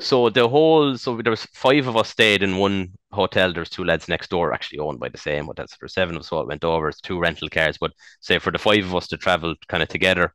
so 0.00 0.28
the 0.28 0.48
whole 0.48 0.98
so 0.98 1.16
there 1.22 1.30
was 1.30 1.46
five 1.54 1.86
of 1.86 1.96
us 1.96 2.10
stayed 2.10 2.42
in 2.42 2.58
one 2.58 2.92
hotel. 3.10 3.52
There's 3.52 3.70
two 3.70 3.84
lads 3.84 4.06
next 4.08 4.28
door 4.28 4.52
actually 4.52 4.80
owned 4.80 5.00
by 5.00 5.08
the 5.08 5.18
same 5.18 5.46
hotel. 5.46 5.66
So 5.66 5.76
there's 5.80 5.94
seven 5.94 6.16
of 6.16 6.20
us 6.20 6.32
all 6.32 6.46
went 6.46 6.64
over. 6.64 6.88
It's 6.88 7.00
two 7.00 7.18
rental 7.18 7.48
cars, 7.48 7.78
but 7.78 7.92
say 8.20 8.38
for 8.38 8.52
the 8.52 8.58
five 8.58 8.84
of 8.84 8.94
us 8.94 9.08
to 9.08 9.16
travel 9.16 9.54
kind 9.68 9.82
of 9.82 9.88
together, 9.88 10.34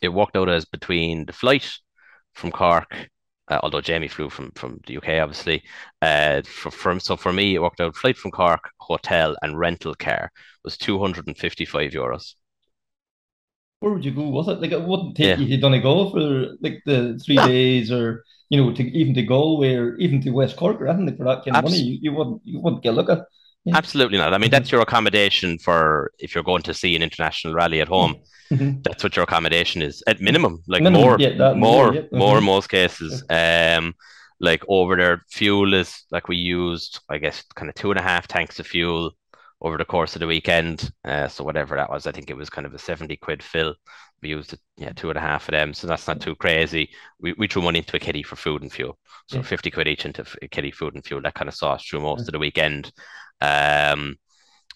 it 0.00 0.08
worked 0.08 0.36
out 0.36 0.48
as 0.48 0.64
between 0.64 1.26
the 1.26 1.32
flight 1.32 1.70
from 2.32 2.50
Cork 2.50 3.10
uh, 3.48 3.60
although 3.62 3.80
Jamie 3.80 4.08
flew 4.08 4.30
from 4.30 4.50
from 4.52 4.80
the 4.86 4.96
UK, 4.96 5.20
obviously. 5.20 5.62
Uh, 6.00 6.42
for, 6.42 6.70
for, 6.70 6.98
so 7.00 7.16
for 7.16 7.32
me, 7.32 7.54
it 7.54 7.62
worked 7.62 7.80
out 7.80 7.96
flight 7.96 8.16
from 8.16 8.30
Cork, 8.30 8.70
hotel, 8.78 9.36
and 9.42 9.58
rental 9.58 9.94
car 9.94 10.30
was 10.64 10.76
two 10.76 10.98
hundred 10.98 11.26
and 11.26 11.36
fifty 11.36 11.64
five 11.64 11.92
euros. 11.92 12.34
Where 13.80 13.92
would 13.92 14.04
you 14.04 14.12
go? 14.12 14.28
Was 14.28 14.48
it 14.48 14.60
like 14.60 14.72
it 14.72 14.80
wouldn't 14.80 15.16
take 15.16 15.38
yeah. 15.38 15.44
you 15.44 15.60
to 15.60 15.80
go 15.80 16.10
for 16.10 16.56
like 16.60 16.80
the 16.86 17.20
three 17.24 17.36
no. 17.36 17.46
days, 17.46 17.92
or 17.92 18.24
you 18.48 18.62
know, 18.62 18.72
to 18.72 18.82
even 18.82 19.14
to 19.14 19.22
Galway 19.22 19.74
or 19.74 19.96
even 19.96 20.22
to 20.22 20.30
West 20.30 20.56
Cork 20.56 20.80
or 20.80 20.88
anything 20.88 21.16
for 21.16 21.24
that 21.24 21.44
kind 21.44 21.56
of 21.56 21.64
money? 21.64 21.78
You, 21.78 21.98
you 22.00 22.12
wouldn't 22.12 22.40
you 22.44 22.60
wouldn't 22.60 22.82
get 22.82 22.94
a 22.94 22.96
look 22.96 23.10
at. 23.10 23.26
Yeah. 23.64 23.76
Absolutely 23.76 24.18
not. 24.18 24.34
I 24.34 24.38
mean, 24.38 24.50
that's 24.50 24.70
your 24.70 24.82
accommodation 24.82 25.58
for 25.58 26.12
if 26.18 26.34
you're 26.34 26.44
going 26.44 26.62
to 26.62 26.74
see 26.74 26.94
an 26.96 27.02
international 27.02 27.54
rally 27.54 27.80
at 27.80 27.88
home. 27.88 28.16
Mm-hmm. 28.52 28.82
That's 28.82 29.02
what 29.02 29.16
your 29.16 29.22
accommodation 29.22 29.80
is 29.80 30.02
at 30.06 30.20
minimum, 30.20 30.62
like 30.68 30.82
minimum, 30.82 31.00
more, 31.00 31.16
yeah, 31.18 31.34
more, 31.36 31.54
more, 31.54 31.94
yeah. 31.94 32.00
mm-hmm. 32.02 32.18
more 32.18 32.38
in 32.38 32.44
most 32.44 32.68
cases. 32.68 33.24
Um, 33.30 33.94
like 34.38 34.62
over 34.68 34.96
there, 34.96 35.22
fuel 35.30 35.72
is 35.72 36.04
like 36.10 36.28
we 36.28 36.36
used, 36.36 37.00
I 37.08 37.16
guess, 37.16 37.42
kind 37.54 37.70
of 37.70 37.74
two 37.74 37.90
and 37.90 37.98
a 37.98 38.02
half 38.02 38.28
tanks 38.28 38.60
of 38.60 38.66
fuel 38.66 39.12
over 39.62 39.78
the 39.78 39.84
course 39.86 40.14
of 40.14 40.20
the 40.20 40.26
weekend. 40.26 40.92
Uh, 41.04 41.28
so 41.28 41.42
whatever 41.42 41.74
that 41.76 41.88
was, 41.88 42.06
I 42.06 42.12
think 42.12 42.28
it 42.28 42.36
was 42.36 42.50
kind 42.50 42.66
of 42.66 42.74
a 42.74 42.78
seventy 42.78 43.16
quid 43.16 43.42
fill. 43.42 43.74
We 44.20 44.28
used 44.28 44.54
yeah, 44.76 44.92
two 44.92 45.08
and 45.08 45.18
a 45.18 45.22
half 45.22 45.48
of 45.48 45.52
them. 45.52 45.72
So 45.72 45.86
that's 45.86 46.06
not 46.06 46.20
too 46.20 46.34
crazy. 46.34 46.90
We 47.20 47.34
we 47.38 47.46
threw 47.46 47.62
money 47.62 47.78
into 47.78 47.96
a 47.96 48.00
kitty 48.00 48.22
for 48.22 48.36
food 48.36 48.60
and 48.60 48.70
fuel. 48.70 48.98
So 49.26 49.42
fifty 49.42 49.70
quid 49.70 49.88
each 49.88 50.04
into 50.04 50.26
a 50.42 50.48
kitty 50.48 50.70
food 50.70 50.94
and 50.94 51.04
fuel. 51.04 51.22
That 51.22 51.34
kind 51.34 51.48
of 51.48 51.54
saw 51.54 51.72
us 51.72 51.84
through 51.86 52.00
most 52.00 52.28
of 52.28 52.32
the 52.32 52.38
weekend. 52.38 52.92
Um, 53.40 54.16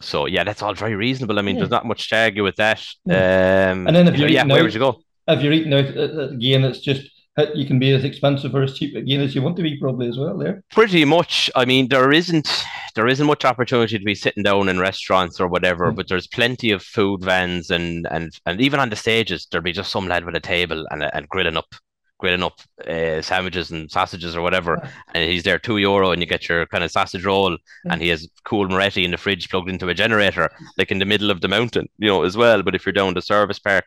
so 0.01 0.27
yeah, 0.27 0.45
that's 0.45 0.63
all 0.63 0.75
very 0.75 0.95
reasonable. 0.95 1.39
I 1.39 1.43
mean, 1.43 1.57
yeah. 1.57 1.61
there's 1.61 1.71
not 1.71 1.87
much 1.87 2.09
to 2.11 2.17
argue 2.17 2.45
with 2.45 2.57
that. 2.57 2.85
Yeah. 3.05 3.71
Um, 3.73 3.87
and 3.87 3.97
then 3.97 4.09
if 4.09 4.17
you're 4.17 4.29
yeah, 4.29 4.45
where 4.45 4.59
out, 4.59 4.65
would 4.65 4.75
you 4.75 4.81
go? 4.81 5.01
If 5.27 5.43
you're 5.43 5.53
eating 5.53 5.75
out 5.75 5.97
uh, 5.97 6.01
uh, 6.01 6.29
again, 6.29 6.65
it's 6.65 6.81
just 6.81 7.11
you 7.55 7.67
can 7.67 7.79
be 7.79 7.93
as 7.93 8.05
expensive 8.05 8.55
or 8.55 8.63
as 8.63 8.75
cheap 8.77 8.97
again 8.97 9.21
as 9.21 9.35
you 9.35 9.43
want 9.43 9.57
to 9.57 9.63
be, 9.63 9.79
probably 9.79 10.09
as 10.09 10.19
well. 10.19 10.37
There, 10.37 10.63
pretty 10.71 11.05
much. 11.05 11.51
I 11.55 11.65
mean, 11.65 11.89
there 11.89 12.13
isn't 12.13 12.65
there 12.95 13.07
isn't 13.07 13.27
much 13.27 13.45
opportunity 13.45 13.99
to 13.99 14.05
be 14.05 14.15
sitting 14.15 14.43
down 14.43 14.69
in 14.69 14.79
restaurants 14.79 15.41
or 15.41 15.49
whatever, 15.49 15.93
mm. 15.93 15.97
but 15.97 16.09
there's 16.09 16.27
plenty 16.27 16.71
of 16.71 16.83
food 16.83 17.23
vans 17.25 17.71
and 17.71 18.07
and 18.11 18.33
and 18.47 18.61
even 18.61 18.81
on 18.81 18.91
the 18.91 18.97
stages 18.97 19.47
there'll 19.51 19.63
be 19.63 19.73
just 19.73 19.91
some 19.91 20.09
lad 20.09 20.25
with 20.25 20.37
a 20.37 20.41
table 20.41 20.87
and 20.91 21.03
and 21.13 21.29
grilling 21.29 21.57
up 21.57 21.75
grilling 22.19 22.43
up 22.43 22.61
uh, 22.87 23.23
sandwiches 23.23 23.71
and 23.71 23.91
sausages 23.91 24.37
or 24.37 24.43
whatever, 24.43 24.79
yeah. 24.83 24.91
and 25.15 25.31
he's 25.31 25.45
there 25.45 25.59
two 25.59 25.79
euro, 25.79 26.11
and 26.11 26.21
you 26.21 26.27
get 26.27 26.49
your 26.49 26.67
kind 26.67 26.85
of 26.85 26.91
sausage 26.91 27.25
roll, 27.25 27.53
yeah. 27.53 27.93
and 27.93 28.03
he 28.03 28.09
has 28.09 28.29
cool 28.45 28.69
Moretti 28.69 29.05
in 29.05 29.11
the 29.11 29.17
fridge 29.17 29.49
plugged 29.49 29.71
into 29.71 29.89
a 29.89 29.95
generator, 29.95 30.51
like 30.77 30.91
in 30.91 30.99
the 30.99 31.05
middle 31.05 31.31
of 31.31 31.41
the 31.41 31.49
mountain, 31.49 31.89
you 31.99 32.09
know, 32.09 32.25
as 32.25 32.37
well. 32.37 32.63
But 32.63 32.75
if 32.75 32.85
you're 32.85 32.93
down 32.93 33.15
the 33.15 33.23
service 33.23 33.59
park, 33.59 33.85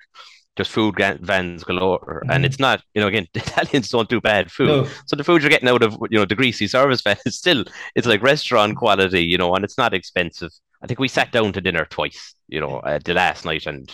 just 0.57 0.71
food 0.71 0.95
vans 1.21 1.63
galore, 1.63 2.21
mm-hmm. 2.23 2.31
and 2.31 2.45
it's 2.45 2.59
not, 2.59 2.81
you 2.93 3.01
know, 3.01 3.07
again, 3.07 3.27
the 3.33 3.39
Italians 3.45 3.89
don't 3.89 4.09
do 4.09 4.21
bad 4.21 4.51
food, 4.51 4.67
no. 4.67 4.87
so 5.05 5.15
the 5.15 5.23
food 5.23 5.41
you're 5.41 5.49
getting 5.49 5.69
out 5.69 5.83
of, 5.83 5.97
you 6.09 6.17
know, 6.17 6.25
the 6.25 6.35
greasy 6.35 6.67
service 6.67 7.01
van 7.01 7.17
is 7.25 7.37
still, 7.37 7.63
it's 7.95 8.07
like 8.07 8.21
restaurant 8.21 8.77
quality, 8.77 9.23
you 9.23 9.37
know, 9.37 9.53
and 9.55 9.63
it's 9.63 9.77
not 9.77 9.93
expensive. 9.93 10.51
I 10.83 10.87
think 10.87 10.99
we 10.99 11.07
sat 11.07 11.31
down 11.31 11.53
to 11.53 11.61
dinner 11.61 11.85
twice, 11.85 12.33
you 12.47 12.59
know, 12.59 12.79
uh, 12.79 12.99
the 13.03 13.13
last 13.13 13.45
night 13.45 13.65
and 13.67 13.91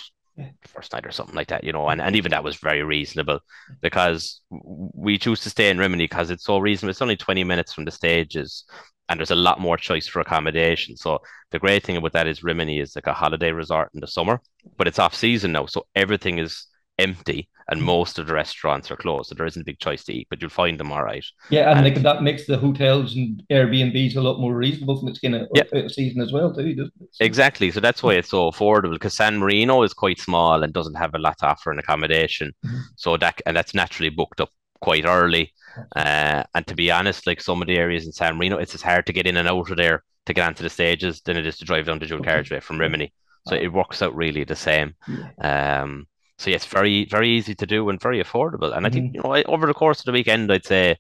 first 0.66 0.94
night 0.94 1.06
or 1.06 1.12
something 1.12 1.36
like 1.36 1.48
that, 1.48 1.64
you 1.64 1.72
know, 1.72 1.90
and, 1.90 2.02
and 2.02 2.10
mm-hmm. 2.10 2.18
even 2.18 2.32
that 2.32 2.44
was 2.44 2.58
very 2.58 2.84
reasonable 2.84 3.40
because 3.82 4.42
we 4.50 5.18
choose 5.18 5.42
to 5.42 5.50
stay 5.50 5.70
in 5.70 5.78
Rimini 5.78 6.06
because 6.06 6.30
it's 6.30 6.44
so 6.44 6.60
reasonable. 6.60 6.92
It's 6.92 7.02
only 7.02 7.18
20 7.18 7.44
minutes 7.44 7.74
from 7.74 7.86
the 7.86 7.92
stages 7.92 8.66
and 9.10 9.20
there's 9.20 9.32
a 9.32 9.36
lot 9.36 9.60
more 9.60 9.78
choice 9.78 10.08
for 10.08 10.20
accommodation. 10.20 10.98
So 10.98 11.20
the 11.52 11.60
great 11.60 11.84
thing 11.84 11.98
about 11.98 12.14
that 12.14 12.28
is 12.28 12.44
Rimini 12.44 12.80
is 12.80 12.96
like 12.96 13.08
a 13.08 13.14
holiday 13.14 13.52
resort 13.52 13.90
in 13.94 14.02
the 14.02 14.08
summer, 14.08 14.42
but 14.78 14.88
it's 14.88 15.00
off 15.00 15.16
season 15.16 15.54
now. 15.54 15.66
So 15.66 15.86
everything 15.96 16.40
is 16.40 16.66
empty 17.00 17.50
and 17.70 17.82
most 17.82 18.18
of 18.18 18.28
the 18.28 18.34
restaurants 18.34 18.89
are 18.89 18.95
closed. 18.95 19.30
So 19.30 19.36
there 19.36 19.45
isn't 19.45 19.61
a 19.61 19.65
big 19.65 19.80
choice 19.80 20.03
to 20.05 20.13
eat, 20.13 20.28
but 20.30 20.41
you'll 20.41 20.49
find 20.49 20.80
them 20.80 20.91
all 20.91 21.03
right. 21.03 21.26
Yeah, 21.49 21.70
and, 21.70 21.86
and 21.86 21.95
like 21.95 22.03
that 22.03 22.24
makes 22.24 22.45
the 22.47 22.57
hotels 22.57 23.15
and 23.15 23.43
Airbnbs 23.51 24.15
a 24.15 24.22
lot 24.22 24.39
more 24.39 24.55
reasonable 24.55 24.97
from 24.97 25.09
its 25.09 25.20
kind 25.20 25.36
of 25.36 25.47
yeah. 25.53 25.88
season 25.88 26.22
as 26.22 26.32
well, 26.32 26.53
too, 26.53 26.76
doesn't 26.76 26.93
it? 27.01 27.09
Exactly. 27.20 27.72
So 27.72 27.80
that's 27.80 28.01
why 28.01 28.13
it's 28.13 28.30
so 28.30 28.49
affordable 28.49 28.93
because 28.93 29.13
San 29.13 29.38
Marino 29.38 29.84
is 29.84 29.93
quite 29.93 30.20
small 30.20 30.63
and 30.63 30.72
doesn't 30.72 30.95
have 30.95 31.13
a 31.13 31.20
lot 31.20 31.38
to 31.39 31.47
offer 31.47 31.72
in 31.72 31.80
accommodation. 31.80 32.53
Mm-hmm. 32.65 32.78
So 32.95 33.18
that 33.18 33.41
and 33.45 33.57
that's 33.57 33.74
naturally 33.74 34.09
booked 34.09 34.39
up 34.39 34.49
quite 34.80 35.05
early. 35.05 35.53
Uh, 35.95 36.43
and 36.55 36.65
to 36.68 36.76
be 36.76 36.89
honest, 36.89 37.28
like 37.28 37.41
some 37.41 37.61
of 37.61 37.68
the 37.68 37.78
areas 37.78 38.05
in 38.05 38.11
San 38.11 38.38
Marino, 38.38 38.57
it's 38.57 38.76
as 38.76 38.82
hard 38.82 39.05
to 39.07 39.13
get 39.13 39.28
in 39.28 39.38
and 39.38 39.47
out 39.47 39.70
of 39.70 39.78
there 39.78 40.03
to 40.26 40.34
get 40.34 40.47
onto 40.47 40.63
the 40.63 40.70
stages 40.70 41.22
than 41.22 41.38
it 41.38 41.45
is 41.45 41.57
to 41.57 41.65
drive 41.65 41.86
down 41.86 41.99
the 41.99 42.05
dual 42.05 42.20
okay. 42.20 42.30
carriageway 42.30 42.59
from 42.61 42.80
Rimini. 42.80 43.13
So 43.47 43.55
it 43.55 43.72
works 43.72 44.01
out 44.01 44.15
really 44.15 44.43
the 44.43 44.55
same. 44.55 44.95
Um, 45.39 46.07
so 46.38 46.50
yeah, 46.50 46.56
it's 46.56 46.66
very 46.66 47.06
very 47.06 47.30
easy 47.30 47.56
to 47.56 47.66
do 47.66 47.90
and 47.90 48.02
very 48.02 48.24
affordable. 48.24 48.76
And 48.76 48.78
mm-hmm. 48.78 48.86
I 48.86 48.90
think 48.90 49.06
mm-hmm. 49.08 49.16
you 49.16 49.22
know 49.24 49.34
I, 49.34 49.44
over 49.44 49.68
the 49.68 49.74
course 49.74 50.00
of 50.00 50.06
the 50.06 50.12
weekend, 50.12 50.52
I'd 50.52 50.66
say 50.66 50.98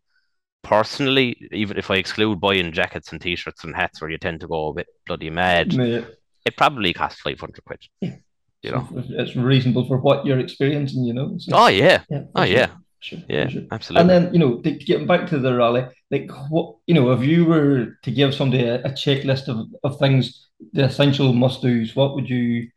personally, 0.63 1.47
even 1.51 1.77
if 1.77 1.91
I 1.91 1.95
exclude 1.95 2.39
buying 2.39 2.71
jackets 2.71 3.11
and 3.11 3.21
t-shirts 3.21 3.63
and 3.63 3.75
hats, 3.75 4.01
where 4.01 4.09
you 4.09 4.17
tend 4.17 4.41
to 4.41 4.47
go 4.47 4.69
a 4.69 4.73
bit 4.73 4.87
bloody 5.05 5.29
mad, 5.29 5.73
yeah. 5.73 6.01
it 6.45 6.57
probably 6.57 6.93
costs 6.93 7.21
five 7.21 7.39
hundred 7.39 7.63
quid. 7.65 7.79
Yeah. 8.01 8.15
You 8.63 8.71
know, 8.71 8.87
it's 9.09 9.35
reasonable 9.35 9.87
for 9.87 9.97
what 9.97 10.25
you're 10.25 10.39
experiencing. 10.39 11.03
You 11.03 11.13
know. 11.13 11.35
So, 11.37 11.51
oh 11.53 11.67
yeah. 11.67 12.01
yeah 12.09 12.23
oh 12.35 12.45
sure. 12.45 12.55
yeah. 12.55 12.67
Sure, 12.99 13.19
yeah, 13.29 13.47
sure. 13.47 13.61
absolutely. 13.71 14.01
And 14.01 14.09
then 14.09 14.33
you 14.33 14.39
know, 14.39 14.57
to, 14.57 14.77
to 14.79 15.05
back 15.05 15.27
to 15.29 15.37
the 15.37 15.53
rally, 15.53 15.85
like 16.09 16.31
what 16.49 16.77
you 16.87 16.95
know, 16.95 17.11
if 17.11 17.21
you 17.21 17.45
were 17.45 17.97
to 18.01 18.11
give 18.11 18.33
somebody 18.33 18.63
a, 18.63 18.81
a 18.81 18.89
checklist 18.89 19.47
of, 19.47 19.67
of 19.83 19.99
things, 19.99 20.47
the 20.73 20.85
essential 20.85 21.31
must 21.31 21.61
dos, 21.61 21.95
what 21.95 22.15
would 22.15 22.27
you 22.27 22.69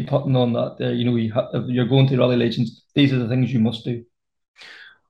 be 0.00 0.06
putting 0.06 0.36
on 0.36 0.52
that 0.52 0.76
there. 0.78 0.92
You 0.92 1.04
know, 1.04 1.16
you 1.16 1.32
ha- 1.32 1.50
if 1.52 1.68
you're 1.68 1.88
going 1.88 2.06
to 2.08 2.18
Rally 2.18 2.36
Legends, 2.36 2.84
these 2.94 3.12
are 3.12 3.18
the 3.18 3.28
things 3.28 3.52
you 3.52 3.60
must 3.60 3.84
do. 3.84 4.04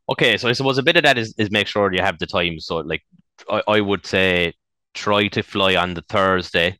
Okay, 0.09 0.37
so 0.37 0.49
I 0.49 0.53
suppose 0.53 0.79
a 0.79 0.83
bit 0.83 0.97
of 0.97 1.03
that 1.05 1.17
is, 1.17 1.35
is 1.39 1.51
make 1.51 1.67
sure 1.67 1.93
you 1.93 2.03
have 2.03 2.19
the 2.19 2.27
time. 2.27 2.61
So, 2.61 2.79
like, 2.79 3.03
I, 3.49 3.63
I 3.67 3.81
would 3.81 4.07
say 4.07 4.53
try 4.93 5.29
to 5.29 5.43
fly 5.43 5.77
on 5.77 5.95
the 5.95 6.03
Thursday 6.09 6.79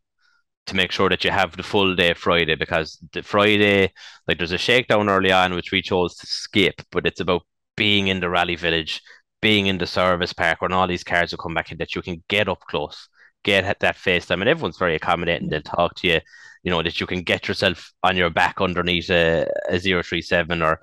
to 0.67 0.77
make 0.77 0.93
sure 0.93 1.09
that 1.09 1.25
you 1.25 1.31
have 1.31 1.57
the 1.57 1.63
full 1.63 1.95
day 1.95 2.15
Friday 2.15 2.55
because 2.55 2.99
the 3.13 3.23
Friday, 3.23 3.93
like, 4.29 4.39
there's 4.39 4.53
a 4.53 4.59
shakedown 4.59 5.09
early 5.09 5.33
on 5.33 5.55
which 5.55 5.73
we 5.73 5.83
chose 5.83 6.15
to 6.17 6.27
skip, 6.27 6.83
but 6.91 7.07
it's 7.07 7.21
about 7.21 7.43
being 7.77 8.09
in 8.09 8.21
the 8.21 8.31
rally 8.31 8.57
village, 8.57 9.01
being 9.43 9.67
in 9.67 9.79
the 9.79 9.87
service 9.87 10.33
park 10.33 10.61
when 10.61 10.73
all 10.73 10.87
these 10.87 11.05
cars 11.05 11.33
will 11.33 11.39
come 11.39 11.55
back 11.55 11.73
in 11.73 11.79
that 11.79 11.95
you 11.95 12.03
can 12.03 12.23
get 12.29 12.49
up 12.49 12.61
close, 12.69 13.09
get 13.45 13.81
that 13.81 13.97
face 13.97 14.27
time, 14.27 14.43
and 14.43 14.49
everyone's 14.49 14.79
very 14.79 14.97
accommodating. 14.97 15.49
They'll 15.49 15.63
talk 15.63 15.95
to 15.97 16.09
you 16.09 16.21
you 16.65 16.71
know 16.71 16.83
that 16.83 17.01
you 17.01 17.07
can 17.07 17.23
get 17.23 17.47
yourself 17.47 17.93
on 18.03 18.17
your 18.17 18.31
back 18.31 18.61
underneath 18.61 19.11
a, 19.11 19.47
a 19.69 19.79
037 19.79 20.63
or 20.63 20.81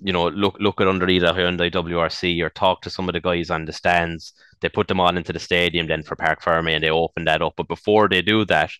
you 0.00 0.12
know 0.12 0.28
look 0.28 0.56
look 0.60 0.80
at 0.80 0.88
underneath 0.88 1.22
a 1.22 1.32
Hyundai 1.32 1.70
WRC 1.70 2.40
or 2.40 2.50
talk 2.50 2.80
to 2.82 2.90
some 2.90 3.08
of 3.08 3.12
the 3.12 3.20
guys 3.20 3.50
on 3.50 3.64
the 3.66 3.72
stands. 3.72 4.32
They 4.60 4.68
put 4.68 4.88
them 4.88 5.00
on 5.00 5.18
into 5.18 5.32
the 5.32 5.40
stadium 5.40 5.88
then 5.88 6.02
for 6.02 6.16
Parc 6.16 6.42
Fermé 6.42 6.74
and 6.74 6.84
they 6.84 6.90
open 6.90 7.24
that 7.24 7.42
up. 7.42 7.54
But 7.56 7.68
before 7.68 8.08
they 8.08 8.22
do 8.22 8.44
that, 8.46 8.70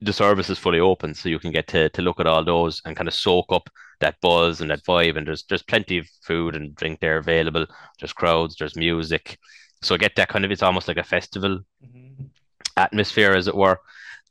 the 0.00 0.12
service 0.12 0.50
is 0.50 0.58
fully 0.58 0.80
open, 0.80 1.14
so 1.14 1.28
you 1.28 1.38
can 1.38 1.50
get 1.50 1.66
to, 1.68 1.88
to 1.88 2.02
look 2.02 2.20
at 2.20 2.26
all 2.26 2.44
those 2.44 2.82
and 2.84 2.96
kind 2.96 3.08
of 3.08 3.14
soak 3.14 3.46
up 3.50 3.70
that 4.00 4.20
buzz 4.20 4.60
and 4.60 4.70
that 4.70 4.84
vibe. 4.84 5.16
And 5.16 5.26
there's 5.26 5.44
there's 5.48 5.62
plenty 5.62 5.98
of 5.98 6.06
food 6.22 6.56
and 6.56 6.74
drink 6.74 7.00
there 7.00 7.16
available. 7.16 7.66
There's 7.98 8.12
crowds, 8.12 8.56
there's 8.56 8.76
music, 8.76 9.38
so 9.82 9.96
get 9.96 10.14
that 10.16 10.28
kind 10.28 10.44
of 10.44 10.50
it's 10.50 10.62
almost 10.62 10.88
like 10.88 10.98
a 10.98 11.04
festival 11.04 11.60
mm-hmm. 11.82 12.24
Atmosphere, 12.76 13.32
as 13.32 13.48
it 13.48 13.54
were. 13.54 13.80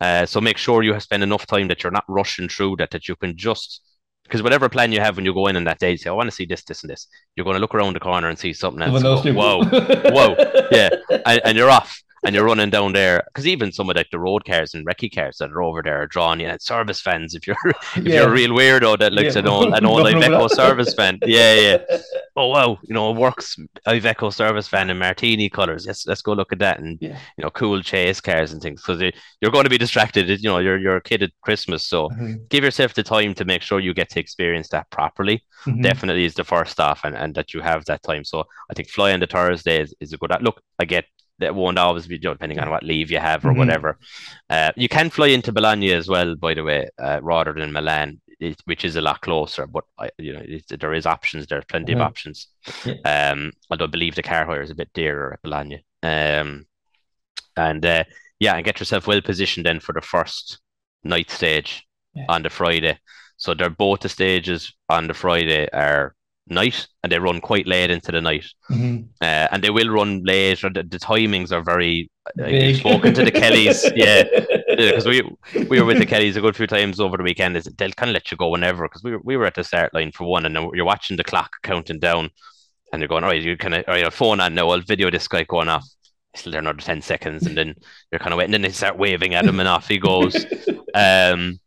Uh, 0.01 0.25
so 0.25 0.41
make 0.41 0.57
sure 0.57 0.83
you 0.83 0.99
spend 0.99 1.23
enough 1.23 1.45
time 1.45 1.67
that 1.67 1.83
you're 1.83 1.91
not 1.91 2.03
rushing 2.07 2.49
through 2.49 2.75
that, 2.77 2.91
that 2.91 3.07
you 3.07 3.15
can 3.15 3.37
just 3.37 3.81
because 4.23 4.41
whatever 4.41 4.69
plan 4.69 4.91
you 4.91 4.99
have 4.99 5.15
when 5.15 5.25
you 5.25 5.33
go 5.33 5.47
in 5.47 5.55
on 5.55 5.65
that 5.65 5.79
day, 5.79 5.91
you 5.91 5.97
say, 5.97 6.09
I 6.09 6.13
want 6.13 6.27
to 6.27 6.35
see 6.35 6.45
this, 6.45 6.63
this, 6.63 6.81
and 6.81 6.89
this. 6.89 7.07
You're 7.35 7.43
going 7.43 7.55
to 7.55 7.59
look 7.59 7.75
around 7.75 7.93
the 7.93 7.99
corner 7.99 8.29
and 8.29 8.39
see 8.39 8.53
something 8.53 8.81
else. 8.81 9.03
Go, 9.03 9.21
whoa, 9.33 9.63
whoa, 9.65 10.35
yeah, 10.71 10.89
and, 11.25 11.41
and, 11.45 11.57
you're 11.57 11.69
off 11.69 12.01
and 12.23 12.33
you're 12.33 12.45
running 12.45 12.69
down 12.69 12.93
there 12.93 13.23
because 13.27 13.47
even 13.47 13.71
some 13.71 13.89
of 13.89 13.95
like 13.95 14.09
the 14.11 14.19
road 14.19 14.45
cars 14.45 14.73
and 14.73 14.85
recce 14.85 15.13
cars 15.13 15.37
that 15.37 15.51
are 15.51 15.61
over 15.61 15.81
there 15.81 16.01
are 16.01 16.07
drawn. 16.07 16.39
You 16.39 16.47
know, 16.47 16.57
service 16.59 17.01
fans. 17.01 17.35
If 17.35 17.47
you're 17.47 17.57
if 17.65 17.97
yeah. 17.97 18.21
you're 18.21 18.29
a 18.29 18.31
real 18.31 18.51
weirdo 18.51 18.99
that 18.99 19.13
looks 19.13 19.35
yeah. 19.35 19.41
an 19.41 19.47
old 19.47 19.73
an 19.73 19.85
old 19.85 20.05
Iveco 20.05 20.49
service 20.49 20.93
fan, 20.93 21.19
yeah, 21.25 21.53
yeah. 21.53 21.77
Oh 22.35 22.47
wow, 22.47 22.79
you 22.81 22.95
know, 22.95 23.11
it 23.11 23.17
works 23.17 23.55
Iveco 23.87 24.33
service 24.33 24.67
fan 24.67 24.89
in 24.89 24.97
martini 24.97 25.51
colors. 25.51 25.85
Yes, 25.85 26.07
let's 26.07 26.23
go 26.23 26.33
look 26.33 26.51
at 26.51 26.57
that 26.59 26.79
and 26.79 26.97
yeah. 26.99 27.19
you 27.37 27.43
know, 27.43 27.51
cool 27.51 27.79
chase 27.83 28.19
cars 28.19 28.51
and 28.51 28.59
things 28.59 28.81
because 28.81 28.99
you're 29.39 29.51
going 29.51 29.65
to 29.65 29.69
be 29.69 29.77
distracted. 29.77 30.27
You 30.29 30.49
know, 30.49 30.57
you're 30.57 30.79
you're 30.79 30.95
a 30.95 31.01
kid 31.01 31.21
at 31.21 31.29
Christmas, 31.41 31.87
so 31.87 32.09
mm-hmm. 32.09 32.45
give 32.49 32.63
yourself 32.63 32.95
the 32.95 33.03
time 33.03 33.35
to 33.35 33.45
make 33.45 33.61
sure 33.61 33.79
you 33.79 33.93
get 33.93 34.09
to 34.11 34.19
experience 34.19 34.69
that 34.69 34.89
properly. 34.89 35.43
Mm-hmm. 35.65 35.81
Definitely 35.81 36.25
is 36.25 36.33
the 36.33 36.43
first 36.43 36.79
off, 36.79 37.01
and, 37.03 37.15
and 37.15 37.35
that 37.35 37.53
you 37.53 37.61
have 37.61 37.85
that 37.85 38.01
time. 38.01 38.23
So 38.23 38.45
I 38.69 38.73
think 38.73 38.89
flying 38.89 39.19
the 39.19 39.27
Thursday 39.27 39.81
is, 39.81 39.93
is 39.99 40.13
a 40.13 40.17
good. 40.17 40.35
Look, 40.41 40.59
I 40.79 40.85
get 40.85 41.05
that 41.39 41.55
won't 41.55 41.79
always 41.79 42.07
be 42.07 42.17
depending 42.17 42.59
on 42.59 42.69
what 42.69 42.83
leave 42.83 43.11
you 43.11 43.19
have 43.19 43.43
or 43.43 43.49
mm-hmm. 43.49 43.59
whatever. 43.59 43.97
Uh, 44.49 44.71
you 44.75 44.87
can 44.87 45.09
fly 45.09 45.27
into 45.27 45.51
Bologna 45.51 45.91
as 45.91 46.07
well, 46.07 46.35
by 46.35 46.53
the 46.53 46.63
way, 46.63 46.87
uh, 47.01 47.19
rather 47.21 47.53
than 47.53 47.73
Milan, 47.73 48.21
it, 48.39 48.61
which 48.65 48.85
is 48.85 48.95
a 48.95 49.01
lot 49.01 49.21
closer. 49.21 49.67
But 49.67 49.83
I, 49.97 50.09
you 50.17 50.33
know, 50.33 50.43
it, 50.43 50.79
there 50.79 50.93
is 50.93 51.05
options. 51.05 51.47
There 51.47 51.59
are 51.59 51.65
plenty 51.67 51.93
mm-hmm. 51.93 52.01
of 52.01 52.07
options. 52.07 52.47
Yeah. 52.85 53.31
Um, 53.31 53.51
although 53.69 53.85
I 53.85 53.87
believe 53.87 54.15
the 54.15 54.23
car 54.23 54.45
hire 54.45 54.61
is 54.61 54.71
a 54.71 54.75
bit 54.75 54.93
dearer 54.93 55.33
at 55.33 55.41
Bologna. 55.41 55.83
Um, 56.01 56.65
and 57.57 57.85
uh, 57.85 58.03
yeah, 58.39 58.55
and 58.55 58.65
get 58.65 58.79
yourself 58.79 59.07
well 59.07 59.21
positioned 59.21 59.65
then 59.65 59.79
for 59.79 59.93
the 59.93 60.01
first 60.01 60.59
night 61.03 61.29
stage 61.29 61.85
yeah. 62.13 62.25
on 62.29 62.43
the 62.43 62.49
Friday. 62.49 62.99
So 63.37 63.53
they're 63.53 63.69
both 63.69 64.01
the 64.01 64.09
stages 64.09 64.73
on 64.89 65.07
the 65.07 65.13
Friday 65.13 65.67
are 65.73 66.15
night 66.47 66.87
and 67.01 67.11
they 67.11 67.19
run 67.19 67.39
quite 67.39 67.67
late 67.67 67.91
into 67.91 68.11
the 68.11 68.21
night. 68.21 68.45
Mm-hmm. 68.69 69.03
uh, 69.21 69.47
and 69.51 69.63
they 69.63 69.69
will 69.69 69.89
run 69.89 70.23
late 70.23 70.63
or 70.63 70.69
the, 70.69 70.83
the 70.83 70.99
timings 70.99 71.51
are 71.51 71.63
very 71.63 72.09
uh, 72.39 72.73
spoken 72.73 73.13
to 73.13 73.25
the 73.25 73.31
kellys 73.31 73.91
yeah. 73.95 74.23
Because 74.75 75.05
we 75.05 75.21
we 75.69 75.79
were 75.79 75.85
with 75.85 75.99
the 75.99 76.05
kellys 76.05 76.37
a 76.37 76.41
good 76.41 76.55
few 76.55 76.67
times 76.67 76.99
over 76.99 77.17
the 77.17 77.23
weekend. 77.23 77.57
Is 77.57 77.65
they'll 77.77 77.91
kind 77.91 78.09
of 78.09 78.13
let 78.13 78.31
you 78.31 78.37
go 78.37 78.49
whenever 78.49 78.87
because 78.87 79.03
we 79.03 79.11
were, 79.11 79.21
we 79.23 79.37
were 79.37 79.45
at 79.45 79.55
the 79.55 79.63
start 79.63 79.93
line 79.93 80.11
for 80.11 80.25
one 80.25 80.45
and 80.45 80.55
you're 80.73 80.85
watching 80.85 81.17
the 81.17 81.23
clock 81.23 81.51
counting 81.63 81.99
down 81.99 82.29
and 82.91 83.01
you're 83.01 83.09
going 83.09 83.23
all 83.23 83.29
right 83.29 83.41
you 83.41 83.57
kind 83.57 83.75
of 83.75 83.97
your 83.97 84.11
phone 84.11 84.39
on 84.39 84.55
now 84.55 84.69
I'll 84.69 84.81
video 84.81 85.09
this 85.09 85.27
guy 85.27 85.43
going 85.43 85.69
off. 85.69 85.85
Still 86.35 86.51
there 86.51 86.61
another 86.61 86.81
10 86.81 87.03
seconds 87.03 87.45
and 87.45 87.55
then 87.55 87.75
you're 88.11 88.17
kind 88.17 88.33
of 88.33 88.37
waiting 88.37 88.55
and 88.55 88.63
then 88.63 88.69
they 88.69 88.75
start 88.75 88.97
waving 88.97 89.35
at 89.35 89.45
him 89.45 89.59
and 89.59 89.69
off 89.69 89.87
he 89.87 89.97
goes. 89.97 90.45
Um 90.95 91.59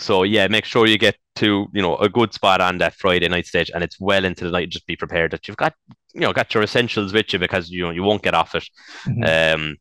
so 0.00 0.22
yeah, 0.22 0.48
make 0.48 0.64
sure 0.64 0.86
you 0.86 0.98
get 0.98 1.16
to 1.36 1.66
you 1.72 1.82
know 1.82 1.96
a 1.96 2.08
good 2.08 2.32
spot 2.32 2.60
on 2.60 2.78
that 2.78 2.94
Friday 2.94 3.28
night 3.28 3.46
stage, 3.46 3.70
and 3.72 3.84
it's 3.84 4.00
well 4.00 4.24
into 4.24 4.44
the 4.44 4.50
night. 4.50 4.70
Just 4.70 4.86
be 4.86 4.96
prepared 4.96 5.30
that 5.32 5.46
you've 5.46 5.56
got 5.56 5.74
you 6.14 6.22
know 6.22 6.32
got 6.32 6.52
your 6.54 6.62
essentials 6.62 7.12
with 7.12 7.32
you 7.32 7.38
because 7.38 7.70
you 7.70 7.82
know 7.82 7.90
you 7.90 8.02
won't 8.02 8.22
get 8.22 8.34
off 8.34 8.54
it. 8.54 8.68
Mm-hmm. 9.06 9.60
Um, 9.62 9.76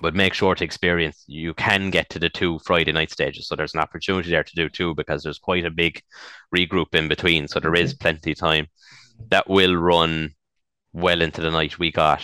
but 0.00 0.14
make 0.14 0.34
sure 0.34 0.56
to 0.56 0.64
experience 0.64 1.24
you 1.28 1.54
can 1.54 1.90
get 1.90 2.10
to 2.10 2.18
the 2.18 2.28
two 2.28 2.58
Friday 2.64 2.90
night 2.90 3.12
stages. 3.12 3.46
So 3.46 3.54
there's 3.54 3.74
an 3.74 3.80
opportunity 3.80 4.30
there 4.30 4.42
to 4.42 4.54
do 4.56 4.68
two 4.68 4.92
because 4.94 5.22
there's 5.22 5.38
quite 5.38 5.64
a 5.64 5.70
big 5.70 6.02
regroup 6.54 6.94
in 6.94 7.06
between. 7.06 7.46
So 7.46 7.60
there 7.60 7.76
is 7.76 7.94
plenty 7.94 8.32
of 8.32 8.38
time. 8.38 8.66
That 9.28 9.48
will 9.48 9.76
run 9.76 10.34
well 10.92 11.22
into 11.22 11.40
the 11.40 11.50
night. 11.50 11.78
We 11.78 11.92
got 11.92 12.22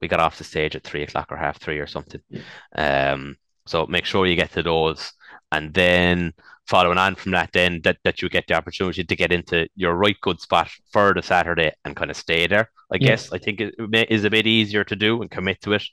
we 0.00 0.08
got 0.08 0.20
off 0.20 0.38
the 0.38 0.44
stage 0.44 0.76
at 0.76 0.84
three 0.84 1.02
o'clock 1.02 1.30
or 1.30 1.36
half 1.36 1.58
three 1.60 1.78
or 1.78 1.86
something. 1.86 2.20
Yeah. 2.28 3.12
Um, 3.12 3.36
so 3.66 3.86
make 3.86 4.04
sure 4.04 4.26
you 4.26 4.36
get 4.36 4.52
to 4.52 4.62
those 4.62 5.12
and 5.52 5.74
then 5.74 6.32
following 6.66 6.98
on 6.98 7.14
from 7.16 7.32
that, 7.32 7.50
then 7.52 7.80
that, 7.82 7.98
that 8.04 8.22
you 8.22 8.28
get 8.28 8.46
the 8.46 8.54
opportunity 8.54 9.02
to 9.04 9.16
get 9.16 9.32
into 9.32 9.68
your 9.74 9.94
right 9.94 10.16
good 10.20 10.40
spot 10.40 10.70
for 10.92 11.12
the 11.14 11.22
Saturday 11.22 11.72
and 11.84 11.96
kind 11.96 12.10
of 12.10 12.16
stay 12.16 12.46
there. 12.46 12.70
I 12.92 12.98
Yeah. 12.98 13.08
guess 13.10 13.32
I 13.32 13.38
think 13.38 13.60
it 13.60 13.74
is 14.10 14.24
a 14.24 14.30
bit 14.30 14.46
easier 14.46 14.84
to 14.84 14.96
do 14.96 15.20
and 15.22 15.30
commit 15.30 15.60
to 15.62 15.72
it. 15.72 15.84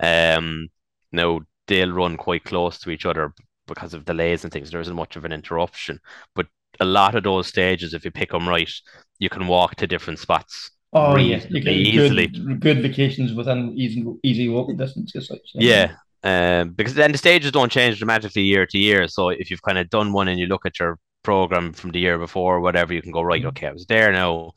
Um, 0.00 0.68
now 1.12 1.40
they'll 1.66 1.92
run 1.92 2.16
quite 2.16 2.44
close 2.44 2.78
to 2.80 2.90
each 2.90 3.06
other 3.06 3.32
because 3.66 3.94
of 3.94 4.04
delays 4.04 4.44
and 4.44 4.52
things. 4.52 4.70
There 4.70 4.80
isn't 4.80 4.96
much 4.96 5.16
of 5.16 5.24
an 5.24 5.32
interruption, 5.32 5.98
but 6.34 6.46
a 6.80 6.84
lot 6.84 7.14
of 7.14 7.24
those 7.24 7.46
stages, 7.46 7.94
if 7.94 8.04
you 8.04 8.10
pick 8.10 8.30
them 8.30 8.48
right, 8.48 8.70
you 9.18 9.28
can 9.28 9.46
walk 9.46 9.76
to 9.76 9.86
different 9.86 10.18
spots. 10.18 10.70
Oh 10.92 11.16
yes, 11.16 11.46
you 11.50 11.60
get 11.60 11.74
easily. 11.74 12.28
good, 12.28 12.60
good 12.60 12.78
locations 12.78 13.32
within 13.32 13.72
easy 13.76 14.04
easy 14.22 14.48
walking 14.48 14.76
distance. 14.76 15.12
Yeah. 15.54 15.92
Um, 16.24 16.70
because 16.70 16.94
then 16.94 17.12
the 17.12 17.18
stages 17.18 17.52
don't 17.52 17.72
change 17.72 17.98
dramatically 17.98 18.42
year 18.42 18.66
to 18.66 18.78
year. 18.78 19.08
So 19.08 19.30
if 19.30 19.50
you've 19.50 19.62
kind 19.62 19.78
of 19.78 19.90
done 19.90 20.12
one 20.12 20.28
and 20.28 20.38
you 20.38 20.46
look 20.46 20.64
at 20.66 20.78
your 20.78 20.98
program 21.22 21.72
from 21.72 21.90
the 21.90 21.98
year 22.00 22.18
before, 22.18 22.60
whatever, 22.60 22.94
you 22.94 23.02
can 23.02 23.12
go 23.12 23.22
right. 23.22 23.44
Okay, 23.44 23.66
I 23.66 23.72
was 23.72 23.86
there 23.86 24.12
now. 24.12 24.52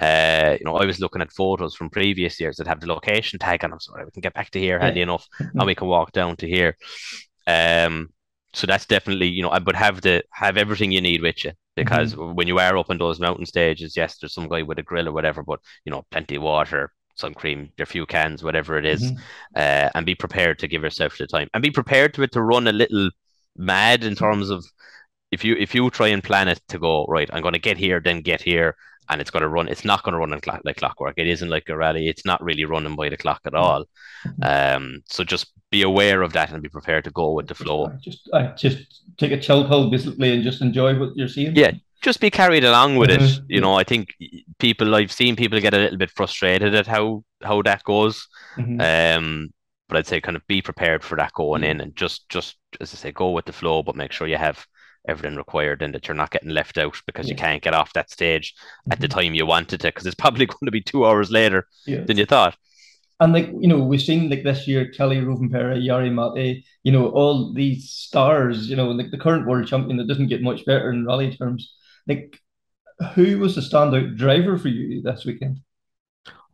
Uh, 0.00 0.56
you 0.58 0.64
know, 0.64 0.76
I 0.76 0.86
was 0.86 1.00
looking 1.00 1.22
at 1.22 1.32
photos 1.32 1.74
from 1.74 1.90
previous 1.90 2.38
years 2.38 2.56
that 2.56 2.68
have 2.68 2.80
the 2.80 2.86
location 2.86 3.40
tag 3.40 3.64
on 3.64 3.70
them, 3.70 3.80
so 3.80 3.94
we 3.96 4.10
can 4.12 4.20
get 4.20 4.34
back 4.34 4.50
to 4.50 4.60
here 4.60 4.78
handy 4.78 5.00
enough, 5.00 5.26
and 5.40 5.66
we 5.66 5.74
can 5.74 5.88
walk 5.88 6.12
down 6.12 6.36
to 6.36 6.46
here. 6.46 6.76
Um, 7.48 8.10
so 8.54 8.66
that's 8.66 8.86
definitely 8.86 9.28
you 9.28 9.42
know, 9.42 9.50
I 9.50 9.58
would 9.58 9.76
have 9.76 10.00
the 10.00 10.22
have 10.32 10.56
everything 10.56 10.92
you 10.92 11.00
need 11.00 11.22
with 11.22 11.44
you 11.44 11.52
because 11.76 12.16
when 12.16 12.46
you 12.46 12.58
are 12.58 12.76
up 12.76 12.90
on 12.90 12.98
those 12.98 13.20
mountain 13.20 13.46
stages, 13.46 13.96
yes, 13.96 14.18
there's 14.18 14.34
some 14.34 14.48
guy 14.48 14.62
with 14.62 14.78
a 14.78 14.82
grill 14.82 15.08
or 15.08 15.12
whatever, 15.12 15.42
but 15.42 15.60
you 15.84 15.90
know, 15.90 16.04
plenty 16.10 16.36
of 16.36 16.42
water, 16.42 16.92
sun 17.18 17.34
cream, 17.34 17.70
a 17.78 17.86
few 17.86 18.06
cans, 18.06 18.42
whatever 18.42 18.78
it 18.78 18.86
is 18.86 19.02
Mhm. 19.02 19.18
uh, 19.56 19.90
and 19.94 20.06
be 20.06 20.14
prepared 20.14 20.58
to 20.58 20.68
give 20.68 20.82
yourself 20.82 21.18
the 21.18 21.26
time. 21.26 21.48
And 21.52 21.62
be 21.62 21.70
prepared 21.70 22.14
to 22.14 22.22
it 22.22 22.32
to 22.32 22.42
run 22.42 22.66
a 22.68 22.72
little 22.72 23.10
mad 23.56 24.04
in 24.04 24.14
terms 24.14 24.50
of 24.50 24.64
if 25.30 25.44
you 25.44 25.56
if 25.56 25.74
you 25.74 25.90
try 25.90 26.08
and 26.08 26.22
plan 26.22 26.48
it 26.48 26.60
to 26.68 26.78
go 26.78 27.04
right 27.06 27.28
i'm 27.32 27.42
going 27.42 27.52
to 27.60 27.68
get 27.70 27.76
here 27.76 28.00
then 28.00 28.22
get 28.22 28.40
here 28.40 28.74
and 29.10 29.20
it's 29.20 29.30
going 29.30 29.42
to 29.42 29.48
run 29.48 29.68
it's 29.68 29.84
not 29.84 30.02
going 30.02 30.12
to 30.12 30.18
run 30.18 30.32
on 30.32 30.40
clock, 30.40 30.60
like 30.64 30.76
clockwork. 30.76 31.14
It 31.16 31.26
isn't 31.26 31.48
like 31.48 31.68
a 31.70 31.76
rally. 31.76 32.08
It's 32.08 32.26
not 32.26 32.42
really 32.48 32.64
running 32.66 32.94
by 32.94 33.08
the 33.08 33.16
clock 33.16 33.40
at 33.46 33.54
all. 33.54 33.84
Um 34.42 35.02
so 35.14 35.24
just 35.24 35.46
be 35.70 35.82
aware 35.82 36.22
of 36.22 36.32
that 36.34 36.52
and 36.52 36.62
be 36.62 36.68
prepared 36.68 37.04
to 37.04 37.10
go 37.10 37.32
with 37.32 37.48
the 37.48 37.54
flow. 37.54 37.90
Just 38.00 38.28
I 38.32 38.40
just 38.64 38.78
take 39.16 39.32
a 39.32 39.40
chill 39.40 39.66
pill 39.68 39.90
basically 39.90 40.32
and 40.34 40.42
just 40.44 40.60
enjoy 40.62 40.98
what 40.98 41.16
you're 41.16 41.28
seeing. 41.36 41.56
Yeah. 41.56 41.72
Just 42.00 42.20
be 42.20 42.30
carried 42.30 42.64
along 42.64 42.96
with 42.96 43.10
it 43.10 43.20
Mhm. 43.20 43.44
you 43.48 43.60
know 43.60 43.74
i 43.74 43.82
think 43.84 44.14
people 44.58 44.94
i've 44.94 45.10
seen 45.12 45.34
people 45.36 45.60
get 45.60 45.74
a 45.74 45.78
little 45.78 45.98
bit 45.98 46.10
frustrated 46.12 46.74
at 46.74 46.86
how 46.86 47.24
how 47.42 47.60
that 47.62 47.82
goes 47.84 48.28
Mhm. 48.56 48.80
Um, 48.80 49.50
but 49.88 49.96
I'd 49.96 50.06
say 50.06 50.20
kind 50.20 50.36
of 50.36 50.46
be 50.46 50.60
prepared 50.62 51.02
for 51.02 51.16
that 51.16 51.32
going 51.32 51.64
in 51.64 51.80
and 51.80 51.96
just 51.96 52.28
just 52.28 52.56
as 52.80 52.92
I 52.92 52.96
say, 52.96 53.12
go 53.12 53.30
with 53.30 53.46
the 53.46 53.52
flow, 53.52 53.82
but 53.82 53.96
make 53.96 54.12
sure 54.12 54.26
you 54.28 54.36
have 54.36 54.66
everything 55.08 55.36
required 55.36 55.80
and 55.82 55.94
that 55.94 56.06
you're 56.06 56.14
not 56.22 56.30
getting 56.30 56.50
left 56.50 56.76
out 56.76 57.00
because 57.06 57.26
you 57.30 57.34
can't 57.34 57.62
get 57.62 57.72
off 57.74 57.94
that 57.94 58.10
stage 58.10 58.54
at 58.90 59.00
the 59.00 59.08
Mhm. 59.08 59.10
time 59.16 59.34
you 59.34 59.46
wanted 59.46 59.80
to, 59.80 59.88
because 59.88 60.04
it's 60.06 60.14
probably 60.24 60.44
going 60.46 60.66
to 60.66 60.70
be 60.70 60.82
two 60.82 61.06
hours 61.06 61.30
later 61.30 61.66
Yeah. 61.86 62.04
than 62.06 62.18
you 62.18 62.26
thought. 62.26 62.54
And 63.20 63.32
like 63.32 63.48
you 63.58 63.66
know, 63.66 63.78
we've 63.82 64.02
seen 64.02 64.28
like 64.30 64.44
this 64.44 64.68
year, 64.68 64.92
Kalle 64.96 65.16
Rovanperä, 65.24 65.76
Yari 65.82 66.12
Mate, 66.12 66.64
you 66.84 66.92
know, 66.92 67.08
all 67.08 67.52
these 67.54 67.90
stars, 67.90 68.68
you 68.70 68.76
know, 68.76 68.90
like 68.90 69.10
the 69.10 69.18
current 69.18 69.46
world 69.46 69.66
champion 69.66 69.96
that 69.96 70.06
doesn't 70.06 70.28
get 70.28 70.42
much 70.42 70.64
better 70.66 70.92
in 70.92 71.06
rally 71.06 71.34
terms. 71.34 71.74
Like, 72.08 72.40
who 73.14 73.38
was 73.38 73.54
the 73.54 73.60
standout 73.60 74.16
driver 74.16 74.58
for 74.58 74.68
you 74.68 75.02
this 75.02 75.24
weekend? 75.24 75.60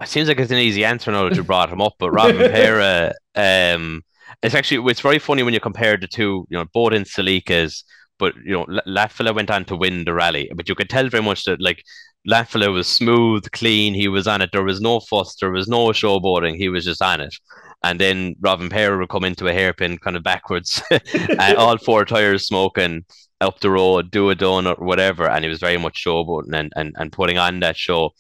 It 0.01 0.09
seems 0.09 0.29
like 0.29 0.41
it's 0.41 0.51
an 0.51 0.59
easy 0.59 0.85
answer 0.85 1.13
now 1.13 1.29
that 1.29 1.37
you 1.37 1.45
brought 1.45 1.73
him 1.73 1.81
up, 1.81 1.95
but 1.99 2.11
Robin 2.11 2.37
Pera, 2.51 3.15
um, 3.37 4.03
it's 4.43 4.55
actually 4.55 4.91
it's 4.91 5.01
very 5.01 5.19
funny 5.19 5.43
when 5.43 5.55
you 5.55 5.61
compare 5.61 5.97
the 5.97 6.09
two, 6.09 6.47
you 6.51 6.59
know, 6.59 6.65
both 6.75 6.93
in 6.93 7.05
Celicas, 7.05 7.85
but 8.19 8.35
you 8.45 8.53
know, 8.53 8.67
Latvala 8.87 9.35
went 9.35 9.51
on 9.51 9.65
to 9.67 9.77
win 9.77 10.05
the 10.05 10.13
rally, 10.13 10.51
but 10.55 10.69
you 10.69 10.75
could 10.75 10.91
tell 10.91 11.09
very 11.09 11.23
much 11.23 11.45
that 11.45 11.61
like 11.61 11.83
Latvala 12.29 12.73
was 12.73 12.89
smooth, 12.89 13.51
clean, 13.53 13.95
he 13.95 14.09
was 14.09 14.27
on 14.27 14.43
it. 14.43 14.51
There 14.53 14.65
was 14.65 14.81
no 14.81 15.01
fuss, 15.01 15.37
there 15.37 15.51
was 15.51 15.69
no 15.69 15.89
showboating, 15.89 16.57
he 16.57 16.69
was 16.69 16.85
just 16.85 17.03
on 17.03 17.21
it. 17.21 17.35
And 17.83 18.01
then 18.01 18.35
Rovanperä 18.41 18.99
would 18.99 19.11
come 19.11 19.25
into 19.25 19.47
a 19.47 19.53
hairpin 19.53 19.99
kind 19.99 20.17
of 20.17 20.23
backwards, 20.23 20.83
uh, 20.91 21.55
all 21.57 21.77
four 21.79 22.05
tires 22.05 22.47
smoking 22.47 23.05
up 23.45 23.61
the 23.61 23.71
road, 23.71 24.11
do 24.11 24.31
a 24.31 24.37
donut, 24.37 24.81
whatever. 24.81 25.29
And 25.29 25.45
he 25.45 25.49
was 25.51 25.61
very 25.61 25.79
much 25.79 26.05
showboating 26.05 26.55
and, 26.55 26.73
and, 26.77 26.95
and 26.99 27.13
putting 27.13 27.39
on 27.39 27.61
that 27.61 27.77
show. 27.77 28.13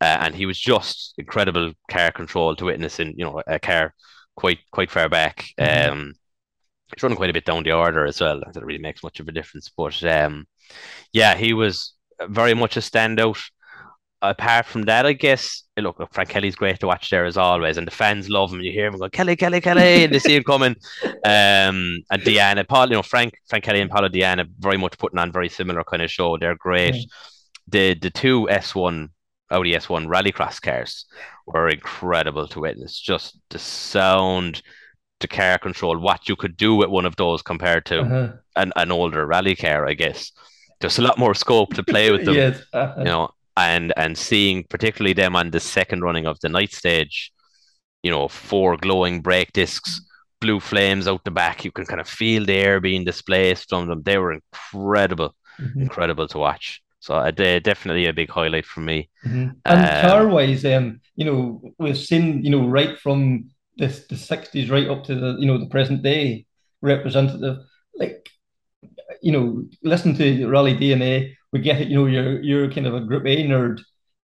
Uh, 0.00 0.18
and 0.20 0.34
he 0.34 0.46
was 0.46 0.58
just 0.58 1.14
incredible 1.18 1.72
car 1.90 2.12
control 2.12 2.54
to 2.56 2.66
witness 2.66 3.00
in 3.00 3.14
you 3.16 3.24
know 3.24 3.42
a 3.46 3.58
car 3.58 3.94
quite 4.36 4.58
quite 4.70 4.90
far 4.90 5.08
back. 5.08 5.44
Mhm. 5.58 5.88
Um, 5.90 6.14
he's 6.94 7.02
running 7.02 7.16
quite 7.16 7.30
a 7.30 7.34
bit 7.34 7.44
down 7.44 7.64
the 7.64 7.72
order 7.72 8.06
as 8.06 8.20
well. 8.20 8.40
That 8.52 8.64
really 8.64 8.80
makes 8.80 9.02
much 9.02 9.20
of 9.20 9.28
a 9.28 9.32
difference. 9.32 9.70
But 9.76 10.02
um, 10.04 10.46
yeah, 11.12 11.36
he 11.36 11.52
was 11.52 11.94
very 12.22 12.54
much 12.54 12.76
a 12.76 12.80
standout. 12.80 13.40
Apart 14.20 14.66
from 14.66 14.82
that, 14.82 15.06
I 15.06 15.12
guess 15.12 15.62
look, 15.76 15.96
Frank 16.12 16.28
Kelly's 16.30 16.56
great 16.56 16.80
to 16.80 16.88
watch 16.88 17.08
there 17.10 17.24
as 17.24 17.36
always, 17.36 17.76
and 17.76 17.86
the 17.86 17.92
fans 17.92 18.28
love 18.28 18.52
him. 18.52 18.60
You 18.60 18.72
hear 18.72 18.88
him 18.88 18.98
go 18.98 19.08
Kelly, 19.08 19.36
Kelly, 19.36 19.60
Kelly, 19.60 20.04
and 20.04 20.12
they 20.12 20.18
see 20.18 20.34
him 20.34 20.42
coming. 20.42 20.74
Um, 21.24 21.98
and 22.10 22.22
Diana, 22.24 22.64
Paul, 22.64 22.88
you 22.88 22.94
know 22.94 23.02
Frank, 23.02 23.34
Frank 23.48 23.64
Kelly 23.64 23.80
and 23.80 23.90
Paolo 23.90 24.08
Diana, 24.08 24.44
very 24.58 24.76
much 24.76 24.98
putting 24.98 25.18
on 25.20 25.30
very 25.30 25.48
similar 25.48 25.84
kind 25.84 26.02
of 26.02 26.10
show. 26.10 26.36
They're 26.36 26.56
great. 26.56 26.94
Yeah. 26.96 27.02
The 27.68 27.94
the 27.94 28.10
two 28.10 28.48
S 28.50 28.74
one 28.74 29.10
Audi 29.50 29.72
S1 29.72 30.06
rallycross 30.08 30.60
cars 30.60 31.06
were 31.46 31.68
incredible 31.68 32.46
to 32.48 32.60
witness. 32.60 32.98
Just 33.00 33.38
the 33.50 33.58
sound, 33.58 34.62
the 35.20 35.28
car 35.28 35.58
control, 35.58 35.96
what 35.98 36.28
you 36.28 36.36
could 36.36 36.56
do 36.56 36.74
with 36.74 36.88
one 36.90 37.06
of 37.06 37.16
those 37.16 37.40
compared 37.42 37.86
to 37.86 38.00
Uh-huh. 38.00 38.32
an, 38.56 38.72
an 38.76 38.90
older 38.92 39.24
rally 39.26 39.54
car, 39.56 39.86
I 39.88 39.94
guess. 39.94 40.32
There's 40.80 40.98
a 40.98 41.02
lot 41.02 41.18
more 41.18 41.34
scope 41.34 41.74
to 41.74 41.82
play 41.82 42.10
with 42.10 42.24
them, 42.26 42.34
Yes. 42.44 42.62
uh-huh. 42.72 42.94
you 42.98 43.04
know, 43.04 43.30
and 43.58 43.92
and 43.96 44.16
seeing 44.18 44.64
particularly 44.64 45.14
them 45.14 45.36
on 45.36 45.50
the 45.50 45.60
second 45.60 46.02
running 46.02 46.26
of 46.26 46.40
the 46.40 46.48
night 46.48 46.72
stage, 46.72 47.32
you 48.02 48.10
know, 48.10 48.28
four 48.28 48.76
glowing 48.76 49.22
brake 49.22 49.52
discs, 49.52 50.00
blue 50.40 50.60
flames 50.60 51.08
out 51.08 51.24
the 51.24 51.30
back. 51.30 51.64
You 51.64 51.72
can 51.72 51.86
kind 51.86 52.00
of 52.00 52.08
feel 52.08 52.44
the 52.46 52.54
air 52.54 52.80
being 52.80 53.04
displaced 53.04 53.68
from 53.70 53.88
them. 53.88 54.02
They 54.04 54.18
were 54.18 54.32
incredible, 54.34 55.34
Mhm. 55.58 55.88
incredible 55.88 56.28
to 56.28 56.38
watch. 56.38 56.82
So 57.00 57.14
uh, 57.16 57.30
definitely 57.30 58.06
a 58.06 58.12
big 58.12 58.30
highlight 58.30 58.66
for 58.66 58.80
me. 58.80 59.10
Mhm. 59.26 59.56
And 59.66 59.90
Um, 59.90 59.90
car 59.94 60.28
wise, 60.28 60.64
um, 60.64 61.00
you 61.16 61.24
know, 61.24 61.60
we've 61.78 61.98
seen, 61.98 62.44
you 62.44 62.50
know, 62.50 62.66
right 62.68 62.98
from 62.98 63.50
this 63.76 64.06
the 64.06 64.16
sixties 64.16 64.70
right 64.70 64.88
up 64.88 65.04
to 65.04 65.14
the, 65.14 65.36
you 65.38 65.46
know, 65.46 65.58
the 65.58 65.66
present 65.68 66.02
day 66.02 66.46
representative, 66.82 67.58
like, 67.96 68.28
you 69.22 69.32
know, 69.32 69.64
listen 69.82 70.14
to 70.16 70.46
Rally 70.48 70.74
DNA, 70.74 71.34
we 71.52 71.60
get 71.60 71.80
it, 71.80 71.88
you 71.88 71.96
know, 71.96 72.06
you're 72.06 72.40
you're 72.42 72.70
kind 72.70 72.86
of 72.86 72.94
a 72.94 73.00
group 73.00 73.24
A 73.26 73.36
nerd. 73.44 73.80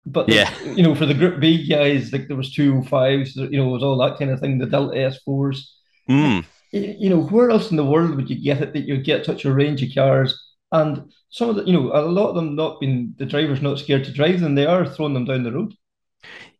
But 0.05 0.29
Yeah. 0.29 0.49
you 0.65 0.83
know, 0.83 0.93
for 0.95 1.05
the 1.05 1.13
group 1.13 1.39
B 1.39 1.67
guys, 1.67 2.13
like 2.13 2.27
there 2.27 2.37
was 2.37 2.53
two 2.53 2.83
fives, 2.83 3.35
you 3.35 3.57
know, 3.57 3.69
it 3.69 3.71
was 3.71 3.83
all 3.83 3.97
that 3.97 4.17
kind 4.19 4.31
of 4.31 4.39
thing, 4.39 4.57
the 4.59 4.67
Delta 4.67 4.99
S 4.99 5.19
fours. 5.23 5.75
Mm. 6.09 6.45
You 6.71 7.09
know, 7.09 7.21
where 7.21 7.49
else 7.49 7.71
in 7.71 7.77
the 7.77 7.85
world 7.85 8.15
would 8.15 8.29
you 8.29 8.41
get 8.41 8.61
it 8.61 8.73
that 8.73 8.85
you 8.85 8.97
get 8.97 9.25
such 9.25 9.45
a 9.45 9.53
range 9.53 9.81
of 9.81 9.89
cars? 9.95 10.37
And 10.71 11.11
some 11.29 11.49
of 11.49 11.55
the, 11.55 11.63
you 11.63 11.73
know, 11.73 11.91
a 11.93 12.01
lot 12.01 12.29
of 12.29 12.35
them 12.35 12.55
not 12.55 12.79
being 12.79 13.15
the 13.17 13.25
drivers 13.25 13.61
not 13.61 13.79
scared 13.79 14.03
to 14.05 14.11
drive 14.11 14.41
them, 14.41 14.55
they 14.55 14.65
are 14.65 14.85
throwing 14.85 15.13
them 15.13 15.25
down 15.25 15.43
the 15.43 15.53
road. 15.53 15.73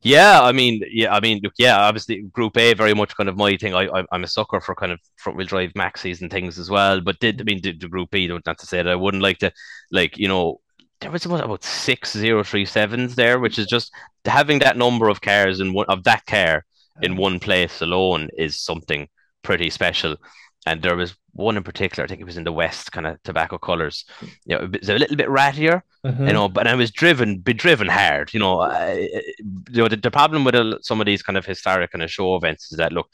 Yeah, 0.05 0.41
I 0.43 0.51
mean, 0.51 0.83
yeah, 0.91 1.15
I 1.15 1.19
mean, 1.19 1.39
look, 1.43 1.53
yeah, 1.57 1.79
obviously, 1.79 2.21
Group 2.31 2.57
A 2.57 2.75
very 2.75 2.93
much 2.93 3.15
kind 3.17 3.27
of 3.27 3.37
my 3.37 3.57
thing. 3.57 3.73
I, 3.73 3.87
I 3.87 4.05
I'm 4.11 4.23
a 4.23 4.27
sucker 4.27 4.61
for 4.61 4.75
kind 4.75 4.91
of 4.91 4.99
front 5.17 5.35
wheel 5.35 5.47
drive 5.47 5.73
maxis 5.73 6.21
and 6.21 6.29
things 6.29 6.59
as 6.59 6.69
well. 6.69 7.01
But 7.01 7.19
did 7.19 7.41
I 7.41 7.43
mean 7.43 7.59
the, 7.63 7.71
the 7.75 7.87
Group 7.89 8.11
B? 8.11 8.27
Not 8.27 8.59
to 8.59 8.67
say 8.67 8.77
that 8.83 8.87
I 8.87 8.95
wouldn't 8.95 9.23
like 9.23 9.39
to, 9.39 9.51
like 9.91 10.17
you 10.17 10.27
know, 10.27 10.61
there 11.01 11.09
was 11.09 11.25
about, 11.25 11.43
about 11.43 11.63
six 11.63 12.13
zero 12.13 12.43
three 12.43 12.65
sevens 12.65 13.15
there, 13.15 13.39
which 13.39 13.57
is 13.57 13.65
just 13.65 13.91
having 14.25 14.59
that 14.59 14.77
number 14.77 15.09
of 15.09 15.21
cars 15.21 15.59
in 15.59 15.73
one 15.73 15.87
of 15.89 16.03
that 16.03 16.23
car 16.27 16.65
in 17.01 17.15
one 17.17 17.39
place 17.39 17.81
alone 17.81 18.29
is 18.37 18.59
something 18.61 19.09
pretty 19.43 19.71
special. 19.71 20.17
And 20.65 20.81
there 20.81 20.95
was 20.95 21.15
one 21.33 21.57
in 21.57 21.63
particular, 21.63 22.03
I 22.05 22.07
think 22.07 22.21
it 22.21 22.25
was 22.25 22.37
in 22.37 22.43
the 22.43 22.51
West, 22.51 22.91
kind 22.91 23.05
of 23.05 23.21
tobacco 23.23 23.57
colors. 23.57 24.05
You 24.45 24.57
know, 24.57 24.63
it 24.63 24.79
was 24.81 24.89
a 24.89 24.97
little 24.97 25.15
bit 25.15 25.27
rattier, 25.27 25.81
Uh-huh. 26.03 26.23
you 26.23 26.33
know, 26.33 26.49
but 26.49 26.67
I 26.67 26.75
was 26.75 26.91
driven, 26.91 27.39
be 27.39 27.53
driven 27.53 27.87
hard, 27.87 28.33
you 28.33 28.39
know. 28.39 28.61
I, 28.61 29.09
you 29.39 29.81
know, 29.81 29.87
the, 29.87 29.97
the 29.97 30.11
problem 30.11 30.43
with 30.43 30.55
a, 30.55 30.79
some 30.81 30.99
of 31.01 31.05
these 31.05 31.21
kind 31.23 31.37
of 31.37 31.45
historic 31.45 31.91
kind 31.91 32.03
of 32.03 32.11
show 32.11 32.35
events 32.35 32.71
is 32.71 32.77
that 32.77 32.93
look, 32.93 33.09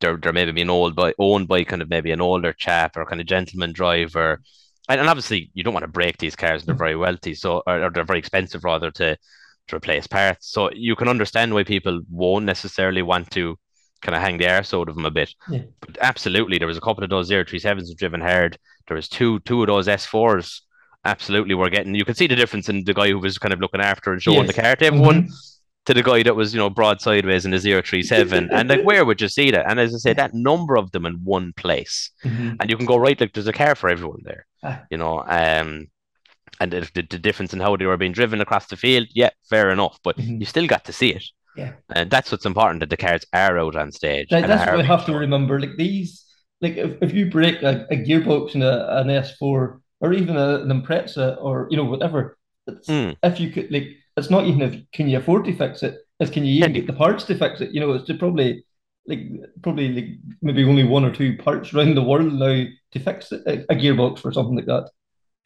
they're 0.00 0.16
they're 0.16 0.32
maybe 0.32 0.52
being 0.52 0.70
old 0.70 0.94
by 0.96 1.14
owned 1.18 1.48
by 1.48 1.64
kind 1.64 1.80
of 1.82 1.88
maybe 1.88 2.10
an 2.10 2.20
older 2.20 2.52
chap 2.52 2.96
or 2.96 3.06
kind 3.06 3.20
of 3.20 3.26
gentleman 3.26 3.72
driver, 3.72 4.40
and, 4.88 5.00
and 5.00 5.08
obviously 5.08 5.50
you 5.54 5.62
don't 5.62 5.72
want 5.74 5.84
to 5.84 5.88
break 5.88 6.18
these 6.18 6.36
cars; 6.36 6.64
they're 6.64 6.74
very 6.74 6.96
wealthy, 6.96 7.34
so 7.34 7.62
or, 7.66 7.84
or 7.84 7.90
they're 7.90 8.04
very 8.04 8.18
expensive 8.18 8.64
rather 8.64 8.90
to 8.92 9.16
to 9.68 9.76
replace 9.76 10.06
parts. 10.06 10.50
So 10.50 10.70
you 10.72 10.96
can 10.96 11.08
understand 11.08 11.54
why 11.54 11.64
people 11.64 12.02
won't 12.10 12.44
necessarily 12.44 13.02
want 13.02 13.30
to 13.32 13.56
kind 14.04 14.14
of 14.14 14.22
hang 14.22 14.38
the 14.38 14.48
arse 14.48 14.72
out 14.72 14.88
of 14.88 14.94
them 14.94 15.06
a 15.06 15.10
bit. 15.10 15.34
Yeah. 15.50 15.62
But 15.80 15.98
absolutely, 16.00 16.58
there 16.58 16.68
was 16.68 16.76
a 16.76 16.80
couple 16.86 17.02
of 17.02 17.10
those 17.10 17.28
037s 17.30 17.96
driven 17.96 18.20
hard. 18.20 18.56
There 18.86 18.94
was 18.96 19.08
two 19.08 19.40
two 19.40 19.62
of 19.62 19.66
those 19.66 19.88
S4s 19.88 20.60
absolutely 21.06 21.54
we're 21.54 21.68
getting 21.68 21.94
you 21.94 22.04
could 22.04 22.16
see 22.16 22.26
the 22.26 22.34
difference 22.36 22.70
in 22.70 22.82
the 22.84 22.94
guy 22.94 23.08
who 23.10 23.18
was 23.18 23.36
kind 23.36 23.52
of 23.52 23.60
looking 23.60 23.82
after 23.82 24.10
and 24.12 24.22
showing 24.22 24.46
Yes. 24.46 24.54
the 24.54 24.62
car 24.62 24.74
to 24.76 24.86
everyone 24.86 25.24
Mhm. 25.24 25.32
to 25.84 25.92
the 25.92 26.02
guy 26.02 26.22
that 26.22 26.34
was, 26.34 26.54
you 26.54 26.58
know, 26.58 26.70
broad 26.70 27.02
sideways 27.02 27.44
in 27.44 27.50
the 27.50 27.58
037. 27.58 28.48
and 28.50 28.68
like, 28.70 28.84
where 28.84 29.04
would 29.04 29.20
you 29.20 29.28
see 29.28 29.50
that? 29.50 29.66
And 29.68 29.78
as 29.78 29.94
I 29.94 29.98
say, 29.98 30.12
that 30.14 30.32
number 30.32 30.76
of 30.78 30.92
them 30.92 31.04
in 31.04 31.14
one 31.22 31.52
place. 31.58 32.10
Mhm. 32.24 32.56
And 32.58 32.70
you 32.70 32.76
can 32.78 32.86
go 32.86 32.96
right, 32.96 33.20
like, 33.20 33.34
there's 33.34 33.46
a 33.46 33.52
car 33.52 33.74
for 33.74 33.90
everyone 33.90 34.22
there, 34.24 34.46
Ah. 34.62 34.80
you 34.90 34.96
know. 34.96 35.22
Um, 35.26 35.88
and 36.60 36.72
the, 36.72 36.88
the, 36.94 37.18
difference 37.18 37.52
in 37.52 37.60
how 37.60 37.76
they 37.76 37.84
were 37.84 37.98
being 37.98 38.12
driven 38.12 38.40
across 38.40 38.66
the 38.68 38.76
field, 38.76 39.08
yeah, 39.12 39.30
fair 39.50 39.70
enough. 39.70 39.98
But 40.02 40.16
Mhm. 40.16 40.40
you 40.40 40.46
still 40.46 40.66
got 40.66 40.84
to 40.86 40.92
see 40.94 41.10
it. 41.10 41.24
Yeah. 41.56 41.72
And 41.90 42.10
that's 42.10 42.32
what's 42.32 42.46
important 42.46 42.80
that 42.80 42.90
the 42.90 42.96
cars 42.96 43.24
are 43.32 43.58
out 43.58 43.76
on 43.76 43.92
stage. 43.92 44.28
And 44.30 44.44
that's 44.44 44.66
what 44.66 44.78
we 44.78 44.84
have 44.84 45.06
to 45.06 45.14
remember. 45.14 45.60
Like 45.60 45.76
these, 45.76 46.24
like 46.60 46.76
if, 46.76 46.96
if 47.02 47.12
you 47.12 47.30
break 47.30 47.62
a, 47.62 47.86
a 47.90 47.96
gearbox 47.96 48.54
in 48.54 48.62
a, 48.62 48.86
an 48.90 49.08
S4 49.08 49.80
or 50.00 50.12
even 50.12 50.36
a, 50.36 50.56
an 50.60 50.68
Impreza 50.68 51.36
or 51.40 51.68
you 51.70 51.76
know 51.76 51.84
whatever, 51.84 52.36
it's, 52.66 52.88
Mm. 52.88 53.16
if 53.22 53.38
you 53.40 53.50
could 53.50 53.70
like, 53.70 53.88
it's 54.16 54.30
not 54.30 54.46
even 54.46 54.62
if 54.62 54.80
can 54.92 55.08
you 55.08 55.18
afford 55.18 55.44
to 55.44 55.54
fix 55.56 55.82
it. 55.82 55.96
It's 56.20 56.30
can 56.30 56.44
you 56.44 56.54
even 56.54 56.70
Yeah. 56.74 56.80
get 56.80 56.86
the 56.86 56.92
parts 56.92 57.24
to 57.24 57.34
fix 57.36 57.60
it. 57.60 57.72
You 57.72 57.80
know, 57.80 57.92
it's 57.92 58.06
to 58.06 58.14
probably 58.14 58.64
like 59.06 59.20
probably 59.62 59.88
like 59.88 60.06
maybe 60.40 60.64
only 60.64 60.84
one 60.84 61.04
or 61.04 61.12
two 61.12 61.36
parts 61.36 61.74
around 61.74 61.94
the 61.94 62.02
world 62.02 62.32
now 62.32 62.64
to 62.92 62.98
fix 62.98 63.32
a, 63.32 63.36
a 63.68 63.74
gearbox 63.74 64.24
or 64.24 64.32
something 64.32 64.56
like 64.56 64.66
that. 64.66 64.90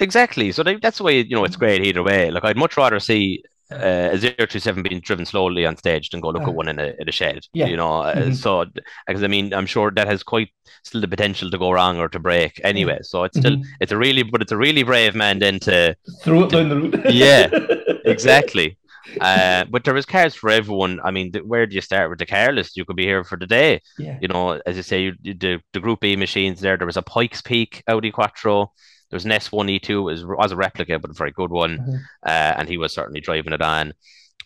Exactly. 0.00 0.52
So 0.52 0.62
they, 0.62 0.76
that's 0.76 0.98
the 0.98 1.04
way, 1.04 1.20
you 1.22 1.34
know, 1.34 1.44
it's 1.44 1.56
great 1.56 1.82
either 1.84 2.04
way. 2.04 2.30
Like, 2.30 2.44
I'd 2.44 2.56
much 2.56 2.76
rather 2.76 3.00
see 3.00 3.42
uh, 3.70 4.10
a 4.12 4.18
027 4.18 4.82
being 4.82 5.00
driven 5.00 5.24
slowly 5.26 5.66
on 5.66 5.76
stage 5.76 6.10
than 6.10 6.20
go 6.20 6.30
look 6.30 6.46
Uh, 6.46 6.48
at 6.48 6.54
one 6.54 6.68
in 6.68 6.78
a, 6.78 6.92
in 6.98 7.08
a 7.08 7.12
shed, 7.12 7.40
yeah. 7.52 7.66
you 7.66 7.76
know. 7.76 8.00
Uh, 8.02 8.14
Mhm. 8.14 8.34
So, 8.34 8.64
because 9.06 9.22
I 9.22 9.26
mean, 9.28 9.52
I'm 9.52 9.66
sure 9.66 9.90
that 9.90 10.06
has 10.06 10.22
quite 10.22 10.48
still 10.84 11.00
the 11.00 11.08
potential 11.08 11.50
to 11.50 11.58
go 11.58 11.70
wrong 11.70 11.98
or 11.98 12.08
to 12.08 12.18
break 12.18 12.60
anyway. 12.64 12.98
So 13.02 13.24
it's 13.24 13.38
still, 13.38 13.56
Mhm. 13.56 13.64
it's 13.80 13.92
a 13.92 13.96
really, 13.98 14.22
but 14.22 14.42
it's 14.42 14.52
a 14.52 14.56
really 14.56 14.82
brave 14.84 15.14
man 15.14 15.38
then 15.38 15.58
to, 15.60 15.94
Throw 16.22 16.44
it 16.44 16.50
down 16.50 16.68
the 16.68 16.76
road. 16.80 17.04
Yeah, 17.12 17.48
exactly. 18.04 18.78
Uh, 19.20 19.64
but 19.70 19.84
there 19.84 19.94
was 19.94 20.04
cars 20.04 20.34
for 20.34 20.50
everyone. 20.50 21.00
I 21.02 21.10
mean, 21.10 21.32
th- 21.32 21.44
where 21.44 21.66
do 21.66 21.74
you 21.74 21.80
start 21.80 22.10
with 22.10 22.18
the 22.18 22.26
car 22.26 22.52
list? 22.52 22.76
You 22.76 22.84
could 22.84 22.96
be 22.96 23.04
here 23.06 23.24
for 23.24 23.38
the 23.38 23.46
day. 23.46 23.80
yeah. 23.98 24.18
You 24.20 24.28
know, 24.28 24.60
as 24.66 24.76
you 24.76 24.82
say, 24.82 25.02
you- 25.04 25.34
the 25.34 25.60
the 25.72 25.80
Group 25.80 26.00
B 26.00 26.14
machines 26.16 26.60
there. 26.60 26.76
There 26.76 26.86
was 26.86 26.98
a 26.98 27.02
Pikes 27.02 27.40
Peak 27.42 27.82
Audi 27.88 28.10
Quattro. 28.10 28.72
There 29.10 29.16
was 29.16 29.24
an 29.24 29.32
S1 29.32 29.68
E2. 29.68 29.90
It 29.90 30.00
was, 30.00 30.26
was 30.26 30.52
a 30.52 30.56
replica, 30.56 30.98
but 30.98 31.10
a 31.10 31.14
very 31.14 31.32
good 31.32 31.50
one. 31.50 31.78
Mhm. 31.78 32.00
Uh, 32.26 32.54
and 32.58 32.68
he 32.68 32.76
was 32.76 32.92
certainly 32.92 33.20
driving 33.20 33.52
it 33.52 33.62
on. 33.62 33.92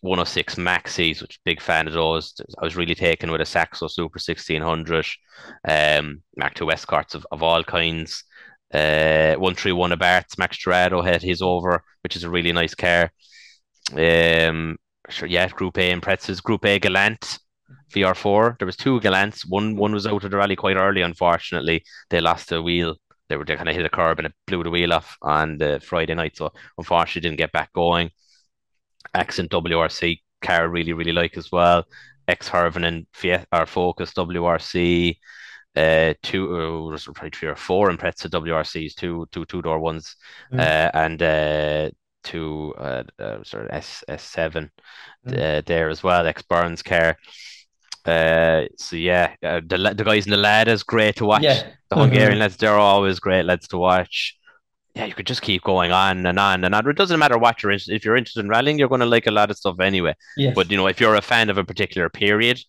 106 0.01 0.57
Maxis, 0.57 1.23
which 1.23 1.39
big 1.45 1.61
fan 1.61 1.87
of 1.87 1.93
those. 1.93 2.35
I 2.61 2.65
was 2.65 2.77
really 2.77 2.95
taken 2.95 3.31
with 3.31 3.41
a 3.41 3.47
Saxo 3.47 3.87
Super 3.87 4.19
1600, 4.19 5.07
um, 5.69 6.23
Mark 6.37 6.61
II 6.61 6.71
Escorts 6.71 7.15
of, 7.15 7.27
of 7.31 7.43
all 7.43 7.63
kinds. 7.63 8.25
Uh, 8.75 9.35
131 9.37 9.93
Abarth's 9.93 10.39
Max 10.39 10.57
Gerardo 10.57 11.03
had 11.03 11.23
his 11.23 11.43
over, 11.43 11.85
which 12.03 12.17
is 12.17 12.25
a 12.25 12.31
really 12.31 12.53
nice 12.53 12.75
car. 12.75 13.13
Um, 13.93 14.77
sure, 15.09 15.29
yeah, 15.29 15.49
Group 15.49 15.79
A 15.79 15.91
and 15.91 16.03
Pretzels, 16.03 16.41
Group 16.41 16.65
A 16.65 16.79
Galant 16.79 17.39
VR4. 17.93 18.57
There 18.59 18.67
was 18.67 18.77
two 18.77 19.01
Galants. 19.01 19.43
One 19.49 19.77
one 19.77 19.93
was 19.93 20.07
out 20.07 20.25
of 20.25 20.31
the 20.31 20.37
rally 20.37 20.57
quite 20.57 20.77
early, 20.77 21.03
unfortunately. 21.03 21.85
They 22.11 22.21
lost 22.21 22.49
the 22.49 22.63
wheel. 22.63 22.97
They 23.33 23.39
were 23.39 23.47
they 23.47 23.57
kind 23.57 23.69
of 23.69 23.75
hit 23.77 23.87
a 23.87 23.91
curb 23.91 24.19
and 24.21 24.27
it 24.27 24.35
blew 24.47 24.63
the 24.63 24.71
wheel 24.71 24.93
off 24.93 25.17
on 25.23 25.59
the 25.59 25.81
Friday 25.81 26.15
night. 26.15 26.37
So 26.37 26.53
unfortunately 26.79 27.23
didn't 27.29 27.39
get 27.39 27.53
back 27.53 27.73
going. 27.73 28.11
Accent 29.15 29.51
WRC 29.51 30.23
car 30.41 30.69
really, 30.69 30.93
really 30.93 31.13
like 31.13 31.37
as 31.37 31.51
well. 31.53 31.85
X 32.29 32.49
Harvin 32.49 32.85
and 32.87 33.07
Fiat 33.13 33.47
or 33.53 33.67
Focus 33.67 34.13
WRC. 34.15 35.19
Uh, 35.75 36.15
two, 36.23 36.55
uh, 36.55 36.89
there's 36.91 37.05
probably 37.05 37.31
three 37.31 37.49
or 37.49 37.57
four 37.57 37.91
Impreza 37.91 38.29
WRCs, 38.29 38.95
two, 38.95 39.27
two 39.33 39.45
two 39.47 39.63
door 39.63 39.79
ones, 39.81 40.17
Mm. 40.53 40.61
uh, 40.61 40.91
and 40.95 41.23
uh, 41.23 41.91
two 42.23 42.75
uh, 42.79 43.03
uh, 43.19 43.43
sort 43.43 43.65
of 43.65 43.71
S 43.73 44.05
S 44.09 44.23
seven 44.23 44.71
uh, 45.27 45.63
there 45.67 45.89
as 45.89 46.03
well. 46.03 46.27
X 46.27 46.43
Burns 46.43 46.83
car. 46.83 47.17
Uh, 48.05 48.65
so 48.77 48.97
yeah, 48.97 49.35
uh, 49.43 49.61
the 49.65 49.95
the 49.97 50.05
guys 50.05 50.27
in 50.27 50.31
the 50.33 50.37
Ladas 50.37 50.85
great 50.85 51.17
to 51.17 51.25
watch. 51.27 51.43
Yeah. 51.43 51.63
The 51.91 51.97
Hungarian 51.97 52.39
Mhm. 52.39 52.41
lads, 52.41 52.57
they're 52.57 52.75
always 52.77 53.21
great 53.21 53.45
lads 53.45 53.69
to 53.69 53.79
watch. 53.79 54.37
Yeah, 54.95 55.07
you 55.07 55.15
could 55.15 55.27
just 55.27 55.41
keep 55.43 55.63
going 55.63 55.93
on 55.93 56.27
and 56.27 56.39
on 56.39 56.65
and 56.65 56.75
on. 56.75 56.89
It 56.89 56.97
doesn't 56.97 57.19
matter 57.19 57.39
what 57.39 57.63
you're 57.63 57.73
interested. 57.73 57.95
If 57.95 58.05
you're 58.05 58.17
interested 58.17 58.41
in 58.41 58.49
rallying, 58.49 58.79
you're 58.79 58.89
going 58.89 59.01
to 59.01 59.07
like 59.07 59.27
a 59.27 59.31
lot 59.31 59.51
of 59.51 59.57
stuff 59.57 59.79
anyway. 59.81 60.15
Yes. 60.37 60.55
But 60.55 60.71
you 60.71 60.77
know, 60.77 60.87
if 60.89 61.01
you're 61.01 61.15
a 61.15 61.23
fan 61.23 61.49
of 61.49 61.59
a 61.59 61.65
particular 61.65 62.09
period, 62.11 62.61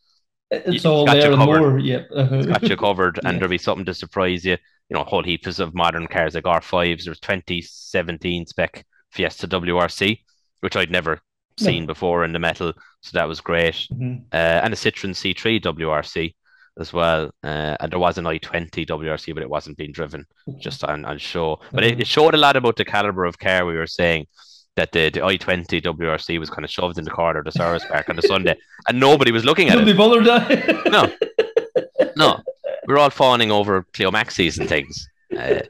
it's 0.51 0.83
you- 0.83 0.89
all 0.89 1.05
got 1.05 1.15
you 1.15 1.21
there 1.23 1.31
and 1.31 1.39
covered. 1.41 1.59
more. 1.59 1.79
Yep. 1.79 2.09
Uh-huh. 2.15 2.41
got 2.43 2.63
you 2.63 2.77
covered, 2.77 3.17
and 3.23 3.25
Yeah. 3.25 3.39
there'll 3.39 3.49
be 3.49 3.57
something 3.57 3.85
to 3.85 3.93
surprise 3.93 4.45
you. 4.45 4.57
You 4.89 4.95
know, 4.95 5.01
a 5.01 5.05
whole 5.05 5.23
heaps 5.23 5.59
of 5.59 5.73
modern 5.73 6.07
cars 6.07 6.35
like 6.35 6.43
R5s. 6.45 7.05
There's 7.05 7.19
2017 7.19 8.45
spec 8.45 8.85
Fiesta 9.11 9.47
WRC, 9.47 10.19
which 10.59 10.75
I'd 10.75 10.91
never 10.91 11.19
Seen 11.57 11.85
before 11.85 12.23
in 12.25 12.33
the 12.33 12.39
metal, 12.39 12.73
so 13.01 13.11
that 13.17 13.27
was 13.27 13.41
great. 13.41 13.87
Mhm. 13.93 14.23
Uh, 14.33 14.61
and 14.63 14.73
a 14.73 14.77
Citroen 14.77 15.13
C3 15.15 15.59
WRC 15.61 16.33
as 16.79 16.91
well. 16.91 17.29
Uh, 17.43 17.75
and 17.79 17.91
there 17.91 17.99
was 17.99 18.17
an 18.17 18.25
i20 18.25 18.85
WRC, 18.87 19.33
but 19.33 19.43
it 19.43 19.49
wasn't 19.49 19.77
being 19.77 19.91
driven 19.91 20.25
just 20.59 20.83
on, 20.83 21.05
on 21.05 21.17
show. 21.19 21.59
But 21.71 21.83
it, 21.83 21.97
Mhm. 21.97 22.01
it 22.01 22.07
showed 22.07 22.33
a 22.33 22.37
lot 22.37 22.55
about 22.55 22.75
the 22.77 22.85
caliber 22.85 23.25
of 23.25 23.37
car 23.37 23.65
we 23.65 23.75
were 23.75 23.87
saying. 23.87 24.27
That 24.75 24.91
the, 24.91 25.11
the 25.11 25.19
i20 25.19 25.81
WRC 25.83 26.39
was 26.39 26.49
kind 26.49 26.65
of 26.65 26.71
shoved 26.71 26.97
in 26.97 27.03
the 27.03 27.11
corner 27.11 27.37
of 27.39 27.45
the 27.45 27.51
service 27.51 27.85
park 27.87 28.09
on 28.09 28.15
the 28.15 28.23
Sunday, 28.23 28.55
and 28.87 28.99
nobody 28.99 29.31
was 29.31 29.45
looking 29.45 29.69
at 29.69 29.75
it. 29.77 29.85
Nobody 29.85 29.95
bothered 29.95 30.25
that. 30.25 30.85
No. 30.87 31.11
No, 32.15 32.39
we're 32.87 32.97
all 32.97 33.09
fawning 33.09 33.51
over 33.51 33.85
Clio 33.93 34.11
Maxis 34.11 34.59
and 34.59 34.67
things. 34.69 35.07
Uh, 35.35 35.61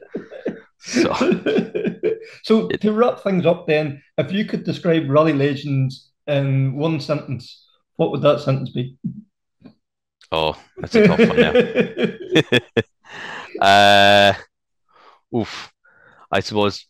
so 0.84 1.12
so 2.42 2.68
to 2.68 2.92
wrap 2.92 3.20
things 3.20 3.46
up, 3.46 3.66
then, 3.66 4.02
if 4.18 4.32
you 4.32 4.44
could 4.44 4.64
describe 4.64 5.08
Rally 5.08 5.32
Legends 5.32 6.10
in 6.26 6.74
one 6.74 7.00
sentence, 7.00 7.66
what 7.96 8.10
would 8.10 8.22
that 8.22 8.40
sentence 8.40 8.70
be? 8.70 8.96
oh, 10.30 10.60
that's 10.76 10.94
a 10.94 11.06
tough 11.06 11.18
one 11.18 11.36
now. 13.60 13.64
uh, 13.66 14.32
oof. 15.34 15.72
I 16.30 16.40
suppose 16.40 16.86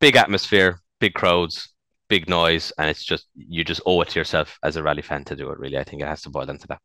big 0.00 0.16
atmosphere, 0.16 0.80
big 1.00 1.14
crowds, 1.14 1.74
big 2.08 2.28
noise, 2.28 2.72
and 2.78 2.88
it's 2.88 3.04
just 3.04 3.26
you 3.34 3.64
just 3.64 3.80
owe 3.86 4.00
it 4.02 4.10
to 4.10 4.20
yourself 4.20 4.58
as 4.62 4.76
a 4.76 4.82
rally 4.82 5.02
fan 5.02 5.24
to 5.24 5.36
do 5.36 5.50
it. 5.50 5.58
Really, 5.58 5.78
I 5.78 5.84
think 5.84 6.02
it 6.02 6.06
has 6.06 6.22
to 6.22 6.30
boil 6.30 6.46
down 6.46 6.58
to 6.58 6.66
that. 6.68 6.80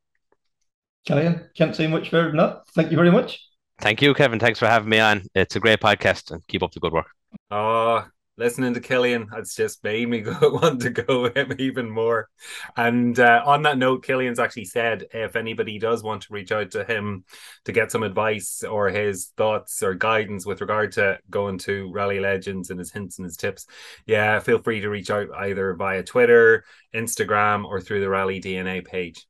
Killian, 1.05 1.49
can't 1.55 1.75
say 1.75 1.87
much 1.87 2.09
further 2.09 2.29
than 2.29 2.37
that. 2.37 2.61
Thank 2.73 2.91
you 2.91 2.97
very 2.97 3.11
much. 3.11 3.48
Thank 3.81 4.01
you, 4.01 4.13
Kevin. 4.13 4.39
Thanks 4.39 4.59
for 4.59 4.67
having 4.67 4.89
me 4.89 4.99
on. 4.99 5.23
It's 5.33 5.55
a 5.55 5.59
great 5.59 5.79
podcast, 5.79 6.31
and 6.31 6.45
keep 6.47 6.63
up 6.63 6.71
the 6.71 6.79
good 6.79 6.91
work. 6.93 7.07
Oh, 7.49 8.05
listening 8.39 8.73
to 8.73 8.79
Killian, 8.79 9.27
it's 9.37 9.55
just 9.55 9.83
made 9.83 10.09
me 10.09 10.21
go 10.21 10.53
want 10.53 10.81
to 10.81 10.89
go 10.89 11.29
him 11.29 11.53
even 11.59 11.89
more. 11.89 12.29
And 12.75 13.17
uh, 13.19 13.41
on 13.45 13.63
that 13.63 13.77
note, 13.77 14.03
Killian's 14.03 14.39
actually 14.39 14.65
said 14.65 15.05
if 15.13 15.35
anybody 15.35 15.77
does 15.77 16.03
want 16.03 16.23
to 16.23 16.33
reach 16.33 16.51
out 16.51 16.71
to 16.71 16.83
him 16.83 17.23
to 17.65 17.71
get 17.71 17.91
some 17.91 18.03
advice 18.03 18.63
or 18.63 18.89
his 18.89 19.31
thoughts 19.37 19.83
or 19.83 19.93
guidance 19.93 20.45
with 20.45 20.61
regard 20.61 20.93
to 20.93 21.19
going 21.29 21.57
to 21.59 21.91
Rally 21.93 22.19
Legends 22.19 22.71
and 22.71 22.79
his 22.79 22.91
hints 22.91 23.17
and 23.17 23.25
his 23.25 23.37
tips, 23.37 23.65
yeah, 24.05 24.39
feel 24.39 24.61
free 24.61 24.81
to 24.81 24.89
reach 24.89 25.09
out 25.09 25.27
either 25.37 25.73
via 25.75 26.03
Twitter, 26.03 26.63
Instagram, 26.93 27.65
or 27.65 27.79
through 27.79 28.01
the 28.01 28.09
Rally 28.09 28.41
DNA 28.41 28.83
page. 28.83 29.25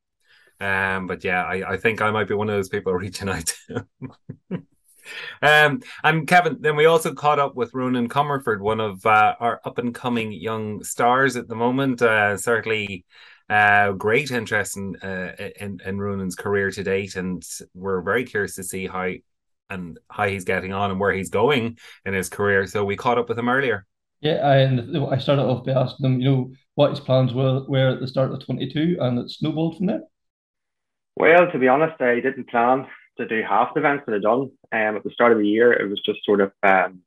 Um, 0.60 1.08
but 1.08 1.24
yeah, 1.24 1.44
I, 1.44 1.74
I 1.74 1.78
think 1.78 2.02
I 2.02 2.12
might 2.12 2.28
be 2.28 2.34
one 2.34 2.50
of 2.50 2.56
those 2.56 2.70
people 2.70 2.94
reaching 2.96 3.30
out. 3.30 3.54
Um, 5.42 5.82
and 6.04 6.28
Kevin, 6.28 6.58
then 6.60 6.76
we 6.76 6.86
also 6.86 7.14
caught 7.14 7.40
up 7.40 7.56
with 7.56 7.74
Ronan 7.74 8.10
Comerford, 8.10 8.60
one 8.60 8.80
of 8.80 9.06
uh, 9.06 9.36
our 9.40 9.62
up 9.66 9.78
and 9.78 9.94
coming 9.94 10.32
young 10.32 10.84
stars 10.84 11.36
at 11.36 11.48
the 11.48 11.56
moment. 11.56 12.02
Uh, 12.02 12.38
certainly, 12.38 13.06
uh, 13.50 13.94
great 13.94 14.32
interest 14.32 14.78
in, 14.78 14.96
uh, 14.98 15.34
in 15.60 15.80
in 15.86 16.00
Ronan's 16.00 16.36
career 16.36 16.72
to 16.72 16.84
date, 16.84 17.16
and 17.16 17.44
we're 17.74 18.02
very 18.02 18.24
curious 18.24 18.56
to 18.56 18.64
see 18.64 18.88
how 18.88 19.12
and 19.70 20.00
how 20.10 20.28
he's 20.28 20.46
getting 20.46 20.74
on 20.74 20.92
and 20.92 21.00
where 21.00 21.14
he's 21.14 21.30
going 21.30 21.78
in 22.06 22.14
his 22.14 22.30
career. 22.30 22.66
So 22.66 22.84
we 22.84 22.96
caught 22.96 23.18
up 23.18 23.30
with 23.30 23.38
him 23.38 23.50
earlier. 23.50 23.86
Yeah, 24.22 24.36
I, 24.36 24.58
and 24.58 24.98
I 25.08 25.18
started 25.18 25.44
off 25.44 25.66
by 25.66 25.74
asking 25.74 26.06
him, 26.06 26.20
you 26.20 26.30
know, 26.30 26.52
what 26.76 26.90
his 26.90 27.00
plans 27.00 27.34
were, 27.34 27.64
were 27.68 27.90
at 27.90 28.00
the 28.00 28.08
start 28.08 28.32
of 28.32 28.44
22, 28.44 28.98
and 29.00 29.20
it 29.20 29.30
snowballed 29.30 29.78
from 29.78 29.86
there. 29.86 30.02
Well, 31.20 31.52
to 31.52 31.60
be 31.60 31.68
honest, 31.68 32.02
I 32.02 32.22
didn't 32.22 32.50
plan 32.50 32.88
to 33.18 33.28
do 33.28 33.44
half 33.48 33.74
the 33.74 33.82
events 33.82 34.06
that 34.08 34.16
I'd 34.16 34.22
done. 34.22 34.52
Um, 34.72 34.96
at 34.96 35.04
the 35.04 35.12
start 35.12 35.34
of 35.34 35.38
the 35.38 35.48
year, 35.48 35.74
it 35.74 35.90
was 35.90 36.00
just 36.06 36.24
sort 36.24 36.40
of, 36.40 36.54
um, 36.64 37.02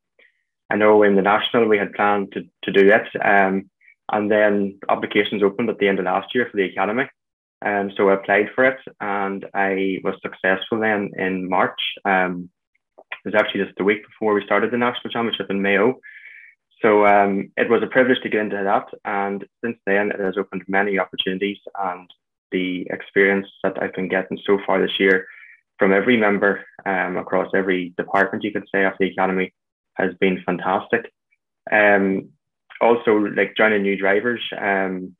I 0.69 0.75
know 0.75 1.01
in 1.01 1.15
the 1.15 1.23
national 1.23 1.67
we 1.67 1.79
had 1.79 1.93
planned 1.93 2.31
to, 2.33 2.43
to 2.65 2.71
do 2.71 2.91
it. 2.91 3.07
Um, 3.19 3.71
and 4.11 4.29
then 4.29 4.77
applications 4.87 5.41
opened 5.41 5.71
at 5.71 5.79
the 5.79 5.87
end 5.87 5.97
of 5.97 6.05
last 6.05 6.35
year 6.35 6.47
for 6.49 6.57
the 6.57 6.65
academy. 6.65 7.05
Um, 7.65 7.91
so 7.97 8.09
I 8.09 8.13
applied 8.13 8.49
for 8.53 8.65
it 8.65 8.79
and 9.01 9.47
I 9.55 9.97
was 10.03 10.15
successful 10.21 10.79
then 10.79 11.09
in 11.17 11.49
March. 11.49 11.81
Um, 12.05 12.49
it 13.25 13.33
was 13.33 13.35
actually 13.35 13.63
just 13.63 13.77
the 13.77 13.83
week 13.83 14.05
before 14.05 14.35
we 14.35 14.45
started 14.45 14.69
the 14.69 14.77
national 14.77 15.11
championship 15.11 15.49
in 15.49 15.61
Mayo. 15.61 15.99
So 16.83 17.07
um, 17.07 17.51
it 17.57 17.67
was 17.69 17.81
a 17.81 17.87
privilege 17.87 18.21
to 18.21 18.29
get 18.29 18.41
into 18.41 18.61
that. 18.63 18.85
And 19.05 19.43
since 19.63 19.77
then, 19.87 20.11
it 20.11 20.19
has 20.19 20.37
opened 20.37 20.65
many 20.67 20.99
opportunities 20.99 21.57
and 21.79 22.11
the 22.53 22.87
experience 22.89 23.47
that 23.63 23.81
I've 23.81 23.93
been 23.93 24.07
getting 24.07 24.39
so 24.45 24.59
far 24.65 24.79
this 24.81 24.99
year 24.99 25.27
from 25.77 25.91
every 25.91 26.15
member 26.15 26.63
um, 26.85 27.17
across 27.17 27.49
every 27.53 27.93
department, 27.97 28.43
you 28.43 28.53
could 28.53 28.67
say, 28.73 28.85
of 28.85 28.93
the 28.99 29.07
academy 29.07 29.53
has 29.95 30.13
been 30.21 30.41
fantastic. 30.45 31.11
Um, 31.71 32.29
also, 32.79 33.15
like 33.15 33.57
joining 33.57 33.81
new 33.81 33.97
drivers, 33.97 34.41
um, 34.57 35.15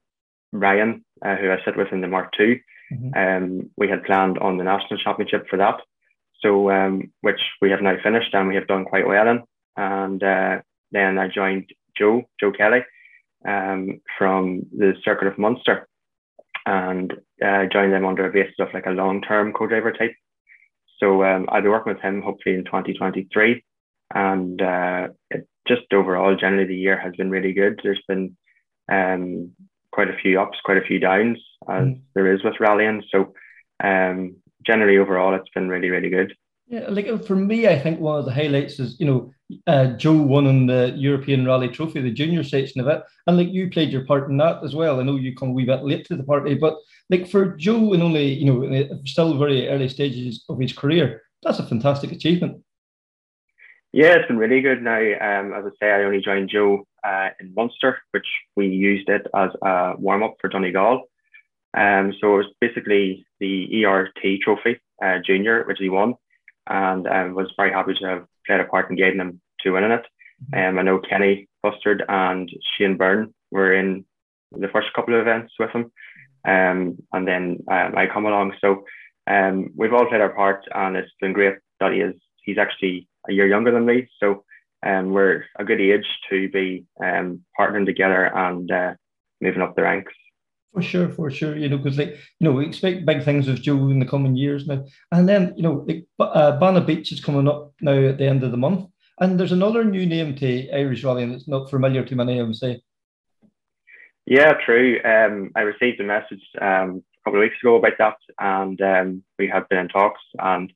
Ryan 0.53 1.03
uh, 1.25 1.35
who 1.35 1.51
I 1.51 1.57
sit 1.65 1.75
with 1.75 1.91
in 1.91 2.01
the 2.01 2.07
Mark 2.07 2.31
2 2.37 2.59
Mhm. 2.91 3.11
um, 3.15 3.69
we 3.77 3.87
had 3.87 4.03
planned 4.03 4.37
on 4.39 4.57
the 4.57 4.63
national 4.63 4.99
championship 4.99 5.47
for 5.49 5.57
that. 5.57 5.81
So, 6.41 6.69
um, 6.69 7.11
which 7.21 7.41
we 7.61 7.71
have 7.71 7.81
now 7.81 7.95
finished 8.03 8.33
and 8.33 8.47
we 8.47 8.55
have 8.55 8.67
done 8.67 8.85
quite 8.85 9.07
well 9.07 9.27
in. 9.27 9.43
And 9.77 10.21
uh, 10.21 10.61
then 10.91 11.17
I 11.17 11.27
joined 11.27 11.71
Joe, 11.97 12.23
Joe 12.39 12.51
Kelly, 12.51 12.81
um, 13.47 14.01
from 14.17 14.63
the 14.77 14.93
Circuit 15.03 15.27
of 15.27 15.37
Munster, 15.37 15.87
and 16.65 17.13
uh, 17.43 17.65
joined 17.71 17.93
them 17.93 18.05
under 18.05 18.25
a 18.25 18.31
basis 18.31 18.55
of 18.59 18.73
like 18.73 18.85
a 18.85 18.91
long-term 18.91 19.53
co-driver 19.53 19.91
type. 19.91 20.15
So 20.99 21.23
um, 21.23 21.47
I'll 21.49 21.61
be 21.61 21.69
working 21.69 21.93
with 21.93 22.01
him 22.01 22.21
hopefully 22.21 22.55
in 22.55 22.63
2023, 22.65 23.63
and 24.13 24.61
uh, 24.61 25.07
it, 25.29 25.47
just 25.67 25.91
overall, 25.91 26.35
generally 26.35 26.67
the 26.67 26.75
year 26.75 26.97
has 26.99 27.13
been 27.15 27.29
really 27.29 27.53
good. 27.53 27.79
There's 27.83 28.01
been 28.07 28.37
um, 28.91 29.51
quite 29.91 30.09
a 30.09 30.17
few 30.21 30.39
ups, 30.39 30.57
quite 30.63 30.77
a 30.77 30.81
few 30.85 30.99
downs, 30.99 31.39
as 31.69 31.85
Mm. 31.85 32.01
there 32.13 32.33
is 32.33 32.43
with 32.43 32.59
rallying. 32.59 33.03
So 33.09 33.33
um, 33.83 34.35
generally 34.65 34.97
overall, 34.97 35.33
it's 35.35 35.49
been 35.53 35.69
really, 35.69 35.89
really 35.89 36.09
good. 36.09 36.33
Yeah, 36.73 36.87
like 36.89 37.07
uh, 37.07 37.19
for 37.19 37.35
me, 37.35 37.67
I 37.67 37.77
think 37.77 37.99
one 37.99 38.17
of 38.17 38.25
the 38.25 38.33
highlights 38.33 38.79
is 38.79 38.99
you 38.99 39.05
know 39.05 39.31
uh, 39.67 39.95
Joe 39.95 40.19
won 40.19 40.47
in 40.47 40.65
the 40.65 40.91
European 40.97 41.45
Rally 41.45 41.69
Trophy, 41.69 42.01
the 42.01 42.09
junior 42.09 42.43
section 42.43 42.81
of 42.81 42.87
it, 42.87 43.03
and 43.27 43.37
like 43.37 43.49
you 43.49 43.69
played 43.69 43.91
your 43.91 44.05
part 44.05 44.27
in 44.27 44.37
that 44.37 44.63
as 44.63 44.73
well. 44.73 44.99
I 44.99 45.03
know 45.03 45.17
you 45.17 45.35
come 45.35 45.49
a 45.49 45.51
wee 45.51 45.65
bit 45.65 45.83
late 45.83 46.03
to 46.07 46.15
the 46.15 46.23
party, 46.23 46.55
but 46.55 46.77
like 47.11 47.29
for 47.29 47.55
Joe, 47.57 47.93
and 47.93 48.01
only 48.01 48.33
you 48.33 48.51
know 48.51 48.99
still 49.05 49.37
very 49.37 49.69
early 49.69 49.87
stages 49.87 50.45
of 50.49 50.59
his 50.59 50.73
career, 50.73 51.21
that's 51.43 51.59
a 51.59 51.67
fantastic 51.67 52.11
achievement. 52.11 52.63
Yeah, 53.91 54.15
it's 54.15 54.27
been 54.27 54.39
really 54.39 54.61
good 54.61 54.81
now. 54.81 54.97
Um, 54.97 55.53
as 55.53 55.65
I 55.65 55.69
say, 55.79 55.91
I 55.91 56.05
only 56.05 56.21
joined 56.21 56.49
Joe 56.49 56.87
uh, 57.03 57.29
in 57.39 57.53
Munster, 57.53 57.99
which 58.09 58.25
we 58.55 58.65
used 58.65 59.09
it 59.09 59.27
as 59.35 59.51
a 59.61 59.93
warm 59.99 60.23
up 60.23 60.37
for 60.41 60.49
Donegal. 60.49 61.03
Um, 61.75 62.15
so 62.19 62.33
it 62.33 62.37
was 62.37 62.53
basically 62.59 63.27
the 63.39 63.85
ERT 63.85 64.41
trophy, 64.41 64.79
uh, 65.03 65.19
junior, 65.23 65.65
which 65.65 65.77
he 65.79 65.89
won, 65.89 66.15
and 66.67 67.07
um, 67.07 67.33
was 67.33 67.51
very 67.57 67.71
happy 67.71 67.93
to 67.95 68.07
have 68.07 68.25
played 68.45 68.59
a 68.59 68.65
part 68.65 68.89
in 68.89 68.95
getting 68.95 69.19
him 69.19 69.41
to 69.61 69.71
winning 69.71 69.91
it. 69.91 70.05
Um, 70.53 70.77
I 70.77 70.81
know 70.81 70.99
Kenny 70.99 71.47
Bustard 71.61 72.03
and 72.07 72.49
Shane 72.77 72.97
Byrne 72.97 73.33
were 73.51 73.73
in 73.73 74.05
the 74.51 74.67
first 74.67 74.87
couple 74.93 75.15
of 75.15 75.21
events 75.21 75.53
with 75.59 75.71
him, 75.71 75.91
um, 76.45 76.97
and 77.13 77.27
then 77.27 77.59
um, 77.71 77.95
I 77.97 78.07
come 78.11 78.25
along. 78.25 78.53
So 78.59 78.83
um, 79.27 79.69
we've 79.75 79.93
all 79.93 80.07
played 80.07 80.21
our 80.21 80.33
part, 80.33 80.65
and 80.73 80.95
it's 80.97 81.11
been 81.21 81.33
great 81.33 81.55
that 81.79 81.93
he 81.93 81.99
is. 81.99 82.15
He's 82.43 82.57
actually 82.57 83.07
a 83.29 83.33
year 83.33 83.47
younger 83.47 83.71
than 83.71 83.85
me, 83.85 84.09
so 84.19 84.43
um, 84.85 85.11
we're 85.11 85.45
a 85.57 85.63
good 85.63 85.79
age 85.79 86.05
to 86.29 86.49
be 86.49 86.85
um, 87.01 87.41
partnering 87.57 87.85
together 87.85 88.25
and 88.25 88.69
uh, 88.69 88.93
moving 89.41 89.61
up 89.61 89.75
the 89.75 89.83
ranks. 89.83 90.13
For 90.73 90.81
sure, 90.81 91.09
for 91.09 91.29
sure. 91.29 91.55
You 91.55 91.69
know, 91.69 91.77
because 91.77 91.99
like 91.99 92.15
you 92.39 92.45
know, 92.45 92.51
we 92.51 92.65
expect 92.65 93.05
big 93.05 93.23
things 93.23 93.47
of 93.47 93.61
Joe 93.61 93.89
in 93.89 93.99
the 93.99 94.07
coming 94.07 94.35
years 94.35 94.65
now, 94.65 94.83
and 95.11 95.29
then 95.29 95.53
you 95.55 95.61
know, 95.61 95.85
like 95.87 96.05
uh, 96.19 96.57
Banna 96.59 96.85
Beach 96.85 97.11
is 97.11 97.23
coming 97.23 97.47
up 97.47 97.73
now 97.79 97.93
at 97.93 98.17
the 98.17 98.25
end 98.25 98.43
of 98.43 98.49
the 98.49 98.57
month, 98.57 98.89
and 99.19 99.39
there's 99.39 99.51
another 99.51 99.83
new 99.83 100.05
name 100.05 100.35
to 100.35 100.71
Irish 100.71 101.03
rallying 101.03 101.31
that's 101.31 101.47
not 101.47 101.69
familiar 101.69 102.03
to 102.03 102.15
many. 102.15 102.39
I 102.39 102.43
would 102.43 102.55
say. 102.55 102.81
Yeah, 104.25 104.53
true. 104.65 104.99
Um, 105.03 105.51
I 105.55 105.61
received 105.61 105.99
a 105.99 106.03
message 106.03 106.41
um, 106.59 107.03
a 107.21 107.23
couple 107.23 107.39
of 107.39 107.43
weeks 107.43 107.57
ago 107.61 107.75
about 107.75 107.93
that, 107.99 108.17
and 108.39 108.81
um, 108.81 109.23
we 109.37 109.47
have 109.49 109.69
been 109.69 109.79
in 109.79 109.89
talks, 109.89 110.21
and 110.39 110.73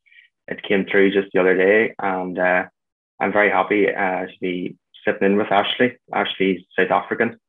it 0.47 0.61
came 0.61 0.85
through 0.85 1.11
just 1.11 1.29
the 1.33 1.39
other 1.39 1.57
day, 1.57 1.95
and 1.97 2.37
uh, 2.37 2.65
I'm 3.19 3.33
very 3.33 3.49
happy 3.49 3.87
uh, 3.89 4.27
to 4.27 4.33
be 4.41 4.77
sitting 5.03 5.25
in 5.25 5.37
with 5.37 5.51
Ashley. 5.51 5.97
Ashley's 6.13 6.61
South 6.77 6.91
African, 6.91 7.39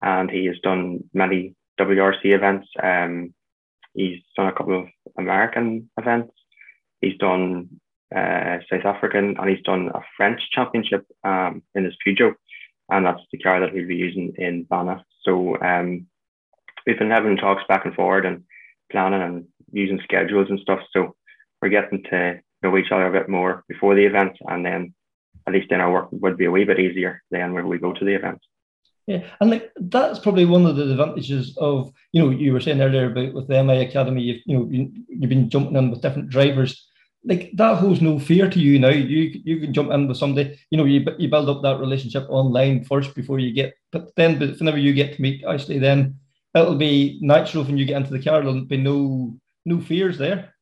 and 0.00 0.30
he 0.30 0.46
has 0.46 0.56
done 0.62 1.00
many 1.12 1.54
WRC 1.78 2.34
events. 2.34 2.68
Um, 2.82 3.34
he's 3.94 4.20
done 4.36 4.48
a 4.48 4.52
couple 4.52 4.80
of 4.80 4.86
American 5.16 5.90
events. 5.98 6.32
He's 7.00 7.16
done 7.18 7.80
uh, 8.14 8.58
South 8.70 8.84
African, 8.84 9.36
and 9.38 9.48
he's 9.48 9.64
done 9.64 9.90
a 9.94 10.00
French 10.16 10.40
championship 10.52 11.06
um, 11.24 11.62
in 11.74 11.84
his 11.84 11.94
Peugeot, 12.06 12.34
and 12.90 13.06
that's 13.06 13.22
the 13.30 13.38
car 13.38 13.60
that 13.60 13.72
we'll 13.72 13.86
be 13.86 13.96
using 13.96 14.34
in 14.38 14.64
Banna. 14.66 15.02
So 15.22 15.60
um, 15.60 16.06
we've 16.86 16.98
been 16.98 17.10
having 17.10 17.36
talks 17.36 17.62
back 17.68 17.84
and 17.84 17.94
forward 17.94 18.24
and 18.24 18.44
planning 18.90 19.22
and 19.22 19.44
using 19.72 20.00
schedules 20.02 20.48
and 20.48 20.60
stuff. 20.60 20.80
So 20.92 21.14
we're 21.60 21.68
getting 21.68 22.02
to 22.10 22.40
know 22.62 22.76
each 22.76 22.90
other 22.90 23.06
a 23.06 23.12
bit 23.12 23.28
more 23.28 23.64
before 23.68 23.94
the 23.94 24.06
event, 24.06 24.36
and 24.46 24.64
then 24.64 24.94
at 25.46 25.52
least 25.54 25.68
then 25.70 25.80
our 25.80 25.92
work 25.92 26.08
would 26.10 26.36
be 26.36 26.46
a 26.46 26.50
wee 26.50 26.64
bit 26.64 26.80
easier 26.80 27.22
then 27.30 27.52
when 27.52 27.68
we 27.68 27.78
go 27.78 27.92
to 27.92 28.04
the 28.04 28.14
event. 28.14 28.40
Yeah, 29.08 29.24
and 29.40 29.48
like 29.48 29.72
that's 29.76 30.18
probably 30.18 30.44
one 30.44 30.66
of 30.66 30.76
the 30.76 30.90
advantages 30.90 31.56
of 31.56 31.90
you 32.12 32.22
know 32.22 32.28
you 32.28 32.52
were 32.52 32.60
saying 32.60 32.82
earlier 32.82 33.10
about 33.10 33.32
with 33.32 33.48
the 33.48 33.64
MI 33.64 33.78
Academy. 33.78 34.20
You've 34.20 34.42
you 34.44 34.58
know 34.58 34.64
been, 34.66 35.06
you've 35.08 35.30
been 35.30 35.48
jumping 35.48 35.76
in 35.76 35.90
with 35.90 36.02
different 36.02 36.28
drivers. 36.28 36.86
Like 37.24 37.50
that 37.54 37.78
holds 37.78 38.02
no 38.02 38.18
fear 38.18 38.50
to 38.50 38.60
you 38.60 38.78
now. 38.78 38.90
You 38.90 39.40
you 39.44 39.60
can 39.60 39.72
jump 39.72 39.92
in 39.92 40.08
with 40.08 40.18
somebody. 40.18 40.60
You 40.68 40.76
know 40.76 40.84
you 40.84 41.06
you 41.16 41.30
build 41.30 41.48
up 41.48 41.62
that 41.62 41.80
relationship 41.80 42.26
online 42.28 42.84
first 42.84 43.14
before 43.14 43.38
you 43.38 43.54
get. 43.54 43.72
But 43.92 44.14
then, 44.16 44.38
but 44.38 44.58
whenever 44.58 44.76
you 44.76 44.92
get 44.92 45.16
to 45.16 45.22
meet 45.22 45.42
Ashley, 45.42 45.78
then 45.78 46.16
it'll 46.54 46.76
be 46.76 47.18
natural 47.22 47.64
when 47.64 47.78
you 47.78 47.86
get 47.86 47.96
into 47.96 48.12
the 48.12 48.22
car. 48.22 48.42
There'll 48.42 48.66
be 48.66 48.76
no 48.76 49.34
no 49.64 49.80
fears 49.80 50.18
there. 50.18 50.52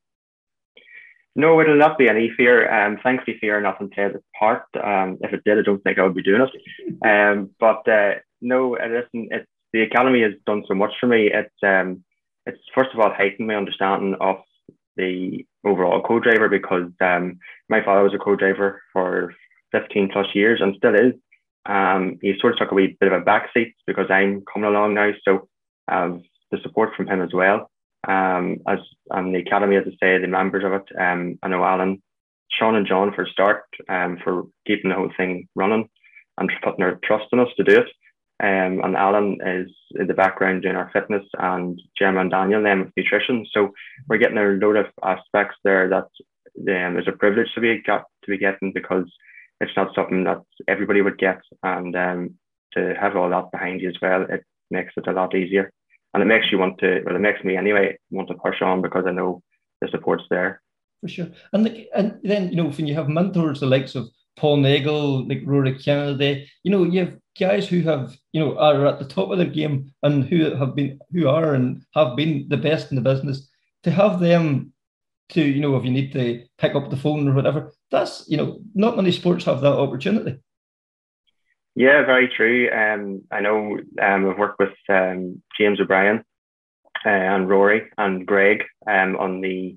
No, 1.35 1.61
it'll 1.61 1.77
not 1.77 1.99
be 1.99 2.09
any 2.09 2.31
fear. 2.31 2.73
Um, 2.73 2.99
thankfully, 3.03 3.39
fear 3.41 3.61
nothing 3.61 3.91
played 3.91 4.13
its 4.13 4.25
part. 4.39 4.67
Um, 4.83 5.19
if 5.21 5.33
it 5.33 5.43
did, 5.45 5.59
I 5.59 5.63
don't 5.63 5.83
think 5.83 5.99
I 5.99 6.05
would 6.05 6.15
be 6.15 6.23
doing 6.23 6.43
it. 6.43 6.51
Um, 7.05 7.51
but 7.61 7.87
uh, 7.87 8.15
no, 8.41 8.75
it 8.75 8.91
isn't. 8.91 9.29
It's 9.33 9.47
the 9.73 9.83
academy 9.83 10.23
has 10.23 10.33
done 10.47 10.65
so 10.67 10.75
much 10.75 10.93
for 11.01 11.07
me. 11.07 11.31
It's 11.33 11.55
um, 11.63 12.05
it's 12.47 12.59
first 12.75 12.91
of 12.95 13.01
all 13.01 13.13
heightened 13.13 13.49
my 13.49 13.57
understanding 13.57 14.17
of 14.21 14.37
the 14.97 15.45
overall 15.65 16.03
co-driver 16.03 16.49
because 16.49 16.91
um, 17.01 17.39
my 17.69 17.85
father 17.85 18.03
was 18.03 18.15
a 18.15 18.19
co-driver 18.19 18.81
for 18.93 19.35
15 19.73 20.11
plus 20.13 20.27
years 20.35 20.61
and 20.63 20.75
still 20.77 20.95
is. 20.95 21.13
Um, 21.67 22.19
he 22.23 22.35
sort 22.41 22.55
of 22.55 22.59
took 22.59 22.73
a 22.73 22.75
wee 22.75 22.97
bit 23.01 23.13
of 23.13 23.21
a 23.21 23.25
backseat 23.25 23.75
because 23.87 24.07
I'm 24.09 24.45
coming 24.53 24.69
along 24.69 24.95
now, 24.95 25.11
so 25.25 25.49
um, 25.89 26.23
the 26.51 26.59
support 26.63 26.91
from 26.97 27.09
him 27.09 27.21
as 27.21 27.31
well. 27.35 27.71
Um, 28.07 28.59
as 28.69 28.79
and 29.11 29.35
the 29.35 29.41
academy, 29.41 29.77
as 29.77 29.85
I 29.87 29.91
say, 30.01 30.19
the 30.19 30.29
members 30.29 30.65
of 30.65 30.73
it. 30.73 30.85
Um, 30.99 31.39
I 31.43 31.49
know 31.49 31.65
Alan, 31.65 32.01
Sean, 32.53 32.77
and 32.77 32.87
John 32.87 33.13
for 33.13 33.27
start, 33.27 33.65
um, 33.89 34.19
for 34.23 34.45
keeping 34.67 34.91
the 34.91 34.97
whole 34.97 35.11
thing 35.17 35.49
running 35.57 35.89
and 36.39 36.51
putting 36.63 36.81
their 36.81 37.01
trust 37.05 37.27
in 37.33 37.41
us 37.41 37.49
to 37.57 37.65
do 37.65 37.81
it. 37.81 37.87
Um, 38.43 38.83
and 38.85 38.97
Alan 38.97 39.39
is 39.45 39.71
in 39.99 40.09
the 40.09 40.15
background 40.15 40.63
doing 40.63 40.77
our 40.77 40.91
fitness, 40.93 41.25
and 41.39 41.81
Gemma 41.99 42.21
and 42.21 42.31
Daniel 42.31 42.63
them 42.63 42.85
with 42.85 42.93
nutrition. 42.97 43.47
So 43.51 43.73
we're 44.09 44.19
getting 44.19 44.37
a 44.37 44.43
load 44.43 44.77
of 44.77 44.87
aspects 45.03 45.57
there 45.65 45.89
that 45.89 46.09
um, 46.87 46.99
is 46.99 47.09
a 47.09 47.13
privilege 47.13 47.49
to 47.55 47.61
be 47.61 47.83
got 47.83 48.05
to 48.25 48.31
be 48.31 48.39
getting 48.39 48.73
because 48.73 49.07
it's 49.61 49.77
not 49.77 49.95
something 49.95 50.25
that 50.25 50.43
everybody 50.69 51.01
would 51.01 51.19
get, 51.19 51.41
and 51.63 51.97
um, 51.97 52.35
to 52.75 52.95
have 53.01 53.17
all 53.17 53.31
that 53.31 53.51
behind 53.53 53.81
you 53.81 53.89
as 53.89 53.97
well, 54.03 54.27
it 54.29 54.45
makes 54.71 54.93
it 54.97 55.07
a 55.07 55.13
lot 55.13 55.35
easier. 55.35 55.73
And 56.13 56.23
it 56.23 56.27
makes 56.27 56.51
you 56.51 56.59
want 56.59 56.79
to 56.79 57.03
well 57.05 57.17
it 57.17 57.21
makes 57.21 57.43
me 57.45 57.57
anyway 57.57 57.97
want 58.11 58.29
to 58.29 58.35
push 58.35 58.63
on 58.63 58.81
because 58.81 59.05
i 59.07 59.13
know 59.13 59.43
the 59.81 59.89
support's 59.89 60.25
there. 60.31 60.63
For 61.03 61.09
sure. 61.09 61.29
And 61.53 61.65
like 61.65 61.89
and 61.95 62.19
then 62.23 62.51
you 62.51 62.57
know 62.57 62.71
when 62.71 62.87
you 62.87 62.95
have 62.95 63.09
mentors 63.09 63.61
the 63.61 63.67
likes 63.67 63.95
of 63.95 64.09
paul 64.37 64.57
nagle 64.59 65.27
like 65.29 65.43
rory 65.45 65.79
kennedy 65.79 66.47
you 66.63 66.71
know 66.71 66.85
you 66.85 67.01
have 67.01 67.15
guys 67.39 67.69
who 67.69 67.83
have 67.83 68.17
you 68.33 68.41
know 68.41 68.59
are 68.59 68.87
at 68.87 68.99
the 68.99 69.05
top 69.05 69.31
of 69.31 69.39
their 69.39 69.47
game 69.47 69.93
and 70.03 70.25
who 70.25 70.55
have 70.55 70.75
been 70.75 70.99
who 71.13 71.29
are 71.29 71.55
and 71.55 71.83
have 71.95 72.17
been 72.17 72.47
the 72.49 72.57
best 72.57 72.91
in 72.91 72.97
the 72.97 73.03
business 73.03 73.49
to 73.83 73.91
have 73.91 74.21
them 74.21 74.73
to 75.29 75.43
you 75.43 75.61
know 75.61 75.77
if 75.77 75.85
you 75.85 75.91
need 75.91 76.13
to 76.13 76.45
pick 76.59 76.75
up 76.75 76.91
the 76.91 76.97
phone 76.97 77.29
or 77.29 77.35
whatever 77.35 77.73
that's 77.91 78.25
you 78.29 78.37
know 78.37 78.59
not 78.75 78.97
many 78.97 79.13
sports 79.13 79.45
have 79.45 79.61
that 79.61 79.73
opportunity 79.73 80.39
yeah, 81.77 82.07
very 82.07 82.27
true. 82.35 82.71
Um, 82.71 83.23
I 83.31 83.41
know 83.41 83.79
um, 84.03 84.31
I've 84.31 84.39
worked 84.39 84.59
with 84.59 84.73
um, 84.89 85.43
James 85.61 85.79
O'Brien 85.79 86.25
uh, 87.05 87.09
and 87.09 87.51
Rory 87.51 87.91
and 87.99 88.27
Greg 88.27 88.65
um, 88.87 89.15
on 89.17 89.43
the 89.43 89.77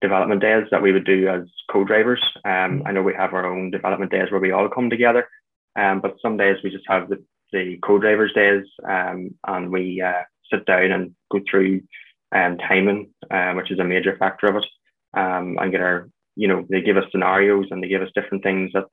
development 0.00 0.40
days 0.40 0.68
that 0.70 0.82
we 0.82 0.92
would 0.92 1.04
do 1.04 1.26
as 1.26 1.42
co-drivers. 1.68 2.22
Um, 2.44 2.84
I 2.86 2.92
know 2.92 3.02
we 3.02 3.14
have 3.14 3.34
our 3.34 3.44
own 3.44 3.72
development 3.72 4.12
days 4.12 4.30
where 4.30 4.40
we 4.40 4.52
all 4.52 4.68
come 4.68 4.88
together, 4.88 5.28
um, 5.76 6.00
but 6.00 6.16
some 6.20 6.36
days 6.36 6.56
we 6.62 6.70
just 6.70 6.84
have 6.88 7.08
the, 7.08 7.22
the 7.52 7.78
co-drivers 7.82 8.32
days 8.32 8.64
um, 8.88 9.34
and 9.46 9.70
we 9.70 10.00
uh, 10.00 10.22
sit 10.50 10.64
down 10.66 10.92
and 10.92 11.14
go 11.30 11.40
through 11.48 11.82
um, 12.34 12.58
timing, 12.58 13.10
uh, 13.30 13.52
which 13.52 13.70
is 13.70 13.78
a 13.78 13.84
major 13.84 14.16
factor 14.16 14.46
of 14.46 14.56
it, 14.56 14.66
um, 15.14 15.58
and 15.60 15.70
get 15.70 15.80
our, 15.80 16.08
you 16.36 16.48
know, 16.48 16.66
they 16.68 16.80
give 16.80 16.96
us 16.96 17.04
scenarios 17.10 17.66
and 17.70 17.82
they 17.82 17.88
give 17.88 18.02
us 18.02 18.10
different 18.14 18.42
things 18.42 18.70
that 18.72 18.84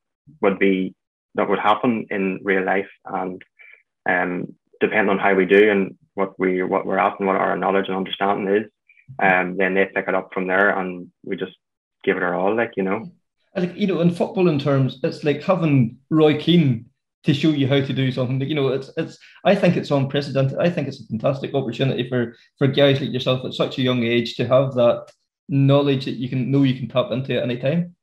would 0.42 0.60
be 0.60 0.94
that 1.36 1.50
would 1.50 1.60
happen 1.60 2.06
in 2.10 2.40
real 2.44 2.64
life 2.64 2.90
and 3.06 3.42
um, 4.10 4.56
depending 4.80 5.10
on 5.10 5.20
how 5.20 5.34
we 5.34 5.46
do 5.46 5.70
and 5.70 5.98
what 6.16 6.40
we 6.40 6.64
what 6.64 6.86
we're 6.86 7.00
at 7.00 7.20
and 7.20 7.28
what 7.28 7.36
our 7.36 7.58
knowledge 7.58 7.88
and 7.88 7.96
understanding 7.96 8.54
is 8.54 8.72
um, 9.22 9.58
then 9.58 9.74
they 9.74 9.86
pick 9.86 10.08
it 10.08 10.16
up 10.16 10.32
from 10.34 10.48
there 10.48 10.70
and 10.78 11.08
we 11.24 11.36
just 11.36 11.56
give 12.04 12.18
it 12.18 12.24
our 12.24 12.36
all 12.36 12.56
like 12.56 12.74
you 12.78 12.84
know 12.84 13.10
like 13.56 13.76
you 13.76 13.88
know 13.88 14.02
in 14.02 14.12
football 14.12 14.48
in 14.48 14.60
terms 14.60 15.00
it's 15.04 15.24
like 15.24 15.44
having 15.44 15.98
Roy 16.10 16.40
Keane 16.40 16.90
to 17.24 17.34
show 17.34 17.50
you 17.50 17.68
how 17.68 17.82
to 17.82 17.94
do 17.94 18.12
something. 18.12 18.42
You 18.42 18.56
know, 18.56 18.70
it's 18.70 18.92
it's. 18.98 19.18
I 19.44 19.56
think 19.56 19.76
it's 19.76 19.92
unprecedented. 19.92 20.58
I 20.60 20.70
think 20.70 20.88
it's 20.88 21.02
a 21.02 21.08
fantastic 21.08 21.54
opportunity 21.54 22.08
for 22.08 22.36
for 22.58 22.68
guys 22.68 23.02
like 23.02 23.12
yourself 23.12 23.44
at 23.46 23.54
such 23.54 23.78
a 23.78 23.82
young 23.82 24.04
age 24.04 24.36
to 24.36 24.48
have 24.48 24.74
that 24.76 25.12
knowledge 25.50 26.06
that 26.06 26.16
you 26.16 26.30
can 26.30 26.52
know 26.52 26.64
you 26.64 26.76
can 26.76 26.88
tap 26.88 27.12
into 27.12 27.36
at 27.36 27.44
any 27.44 27.58
time. 27.58 27.96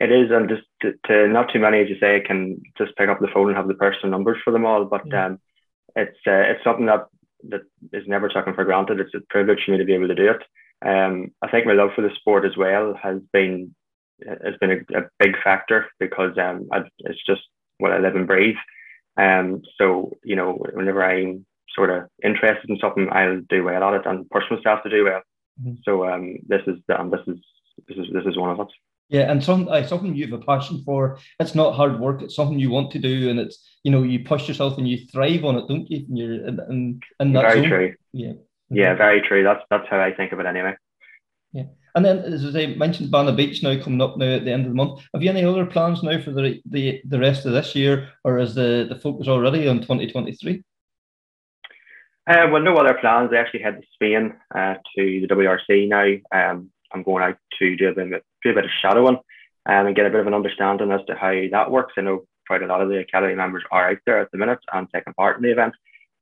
It 0.00 0.10
is, 0.10 0.30
and 0.30 0.48
just 0.48 0.62
to, 0.82 0.92
to 1.06 1.28
not 1.28 1.52
too 1.52 1.60
many, 1.60 1.80
as 1.80 1.88
you 1.88 1.96
say, 1.98 2.20
can 2.20 2.60
just 2.76 2.96
pick 2.96 3.08
up 3.08 3.20
the 3.20 3.28
phone 3.32 3.48
and 3.48 3.56
have 3.56 3.68
the 3.68 3.74
personal 3.74 4.10
numbers 4.10 4.38
for 4.44 4.52
them 4.52 4.66
all. 4.66 4.84
But 4.84 5.02
yeah. 5.06 5.26
um, 5.26 5.40
it's 5.96 6.18
uh, 6.26 6.44
it's 6.50 6.64
something 6.64 6.86
that 6.86 7.06
that 7.48 7.62
is 7.92 8.06
never 8.06 8.28
taken 8.28 8.54
for 8.54 8.64
granted. 8.64 9.00
It's 9.00 9.14
a 9.14 9.20
privilege 9.28 9.64
for 9.64 9.72
me 9.72 9.78
to 9.78 9.84
be 9.84 9.94
able 9.94 10.08
to 10.08 10.14
do 10.14 10.30
it. 10.30 10.42
Um, 10.86 11.32
I 11.42 11.50
think 11.50 11.66
my 11.66 11.72
love 11.72 11.90
for 11.94 12.02
the 12.02 12.14
sport 12.16 12.44
as 12.44 12.56
well 12.56 12.94
has 13.02 13.20
been 13.32 13.74
has 14.26 14.54
been 14.60 14.70
a, 14.70 14.98
a 14.98 15.02
big 15.18 15.34
factor 15.42 15.86
because 15.98 16.36
um, 16.38 16.68
I, 16.72 16.82
it's 16.98 17.24
just 17.26 17.42
what 17.78 17.92
I 17.92 17.98
live 17.98 18.16
and 18.16 18.26
breathe. 18.26 18.56
Um, 19.16 19.62
so 19.78 20.16
you 20.24 20.36
know, 20.36 20.52
whenever 20.52 21.04
I'm 21.04 21.46
sort 21.74 21.90
of 21.90 22.08
interested 22.22 22.70
in 22.70 22.78
something, 22.78 23.08
I'll 23.10 23.40
do 23.48 23.64
well 23.64 23.82
at 23.82 23.94
it 23.94 24.06
and 24.06 24.28
push 24.30 24.44
myself 24.50 24.82
to 24.82 24.90
do 24.90 25.04
well. 25.04 25.22
Mm-hmm. 25.60 25.74
So 25.84 26.08
um, 26.08 26.36
this 26.46 26.62
is 26.66 26.78
um, 26.96 27.10
this 27.10 27.20
is 27.26 27.38
this 27.88 27.98
is 27.98 28.06
this 28.12 28.24
is 28.26 28.36
one 28.36 28.50
of 28.50 28.60
it. 28.60 28.72
Yeah, 29.10 29.30
and 29.30 29.44
some 29.44 29.68
uh, 29.68 29.84
something 29.84 30.14
you 30.14 30.26
have 30.26 30.40
a 30.40 30.44
passion 30.44 30.82
for. 30.84 31.18
It's 31.38 31.54
not 31.54 31.74
hard 31.74 32.00
work. 32.00 32.22
It's 32.22 32.34
something 32.34 32.58
you 32.58 32.70
want 32.70 32.90
to 32.92 32.98
do, 32.98 33.28
and 33.28 33.38
it's 33.38 33.58
you 33.84 33.92
know 33.92 34.02
you 34.02 34.24
push 34.24 34.48
yourself 34.48 34.78
and 34.78 34.88
you 34.88 35.06
thrive 35.12 35.44
on 35.44 35.56
it, 35.56 35.68
don't 35.68 35.90
you? 35.90 36.06
And 36.08 36.18
you're 36.18 36.46
and 36.46 37.02
and 37.20 37.36
that's 37.36 37.54
very 37.54 37.60
zone. 37.60 37.68
true. 37.68 37.94
Yeah. 38.12 38.32
Yeah, 38.70 38.94
very 38.94 39.20
true. 39.20 39.44
That's 39.44 39.62
that's 39.70 39.88
how 39.88 40.00
I 40.00 40.12
think 40.12 40.32
of 40.32 40.40
it 40.40 40.46
anyway. 40.46 40.74
Yeah. 41.52 41.64
And 41.94 42.04
then, 42.04 42.18
as 42.18 42.56
I 42.56 42.66
mentioned, 42.66 43.12
Banna 43.12 43.36
Beach 43.36 43.62
now 43.62 43.80
coming 43.80 44.02
up 44.02 44.16
now 44.16 44.26
at 44.26 44.44
the 44.44 44.52
end 44.52 44.66
of 44.66 44.72
the 44.72 44.76
month. 44.76 45.00
Have 45.12 45.22
you 45.22 45.30
any 45.30 45.44
other 45.44 45.64
plans 45.64 46.02
now 46.02 46.20
for 46.20 46.32
the 46.32 46.60
the, 46.66 47.00
the 47.04 47.20
rest 47.20 47.46
of 47.46 47.52
this 47.52 47.74
year, 47.74 48.10
or 48.24 48.38
is 48.38 48.54
the, 48.54 48.86
the 48.88 48.98
focus 48.98 49.28
already 49.28 49.68
on 49.68 49.80
2023? 49.80 50.64
Uh, 52.26 52.48
well, 52.50 52.62
no 52.62 52.74
other 52.76 52.94
plans. 52.94 53.30
I 53.32 53.36
actually 53.36 53.62
head 53.62 53.80
to 53.80 53.86
Spain 53.94 54.34
uh, 54.54 54.74
to 54.96 55.20
the 55.20 55.28
WRC 55.28 55.88
now. 55.88 56.14
Um, 56.32 56.70
I'm 56.92 57.02
going 57.02 57.22
out 57.22 57.36
to 57.58 57.76
do 57.76 57.88
a 57.88 57.94
bit, 57.94 58.12
of, 58.12 58.22
do 58.42 58.50
a 58.50 58.54
bit 58.54 58.64
of 58.64 58.70
shadowing 58.80 59.16
um, 59.66 59.86
and 59.86 59.96
get 59.96 60.06
a 60.06 60.10
bit 60.10 60.20
of 60.20 60.26
an 60.26 60.34
understanding 60.34 60.90
as 60.90 61.04
to 61.06 61.14
how 61.14 61.34
that 61.52 61.70
works. 61.70 61.94
I 61.96 62.00
know 62.00 62.26
quite 62.46 62.62
a 62.62 62.66
lot 62.66 62.80
of 62.80 62.88
the 62.88 62.98
academy 62.98 63.34
members 63.34 63.62
are 63.70 63.90
out 63.90 63.98
there 64.06 64.20
at 64.20 64.30
the 64.30 64.38
minute 64.38 64.60
and 64.72 64.88
taking 64.92 65.12
part 65.14 65.36
in 65.36 65.42
the 65.42 65.52
event. 65.52 65.74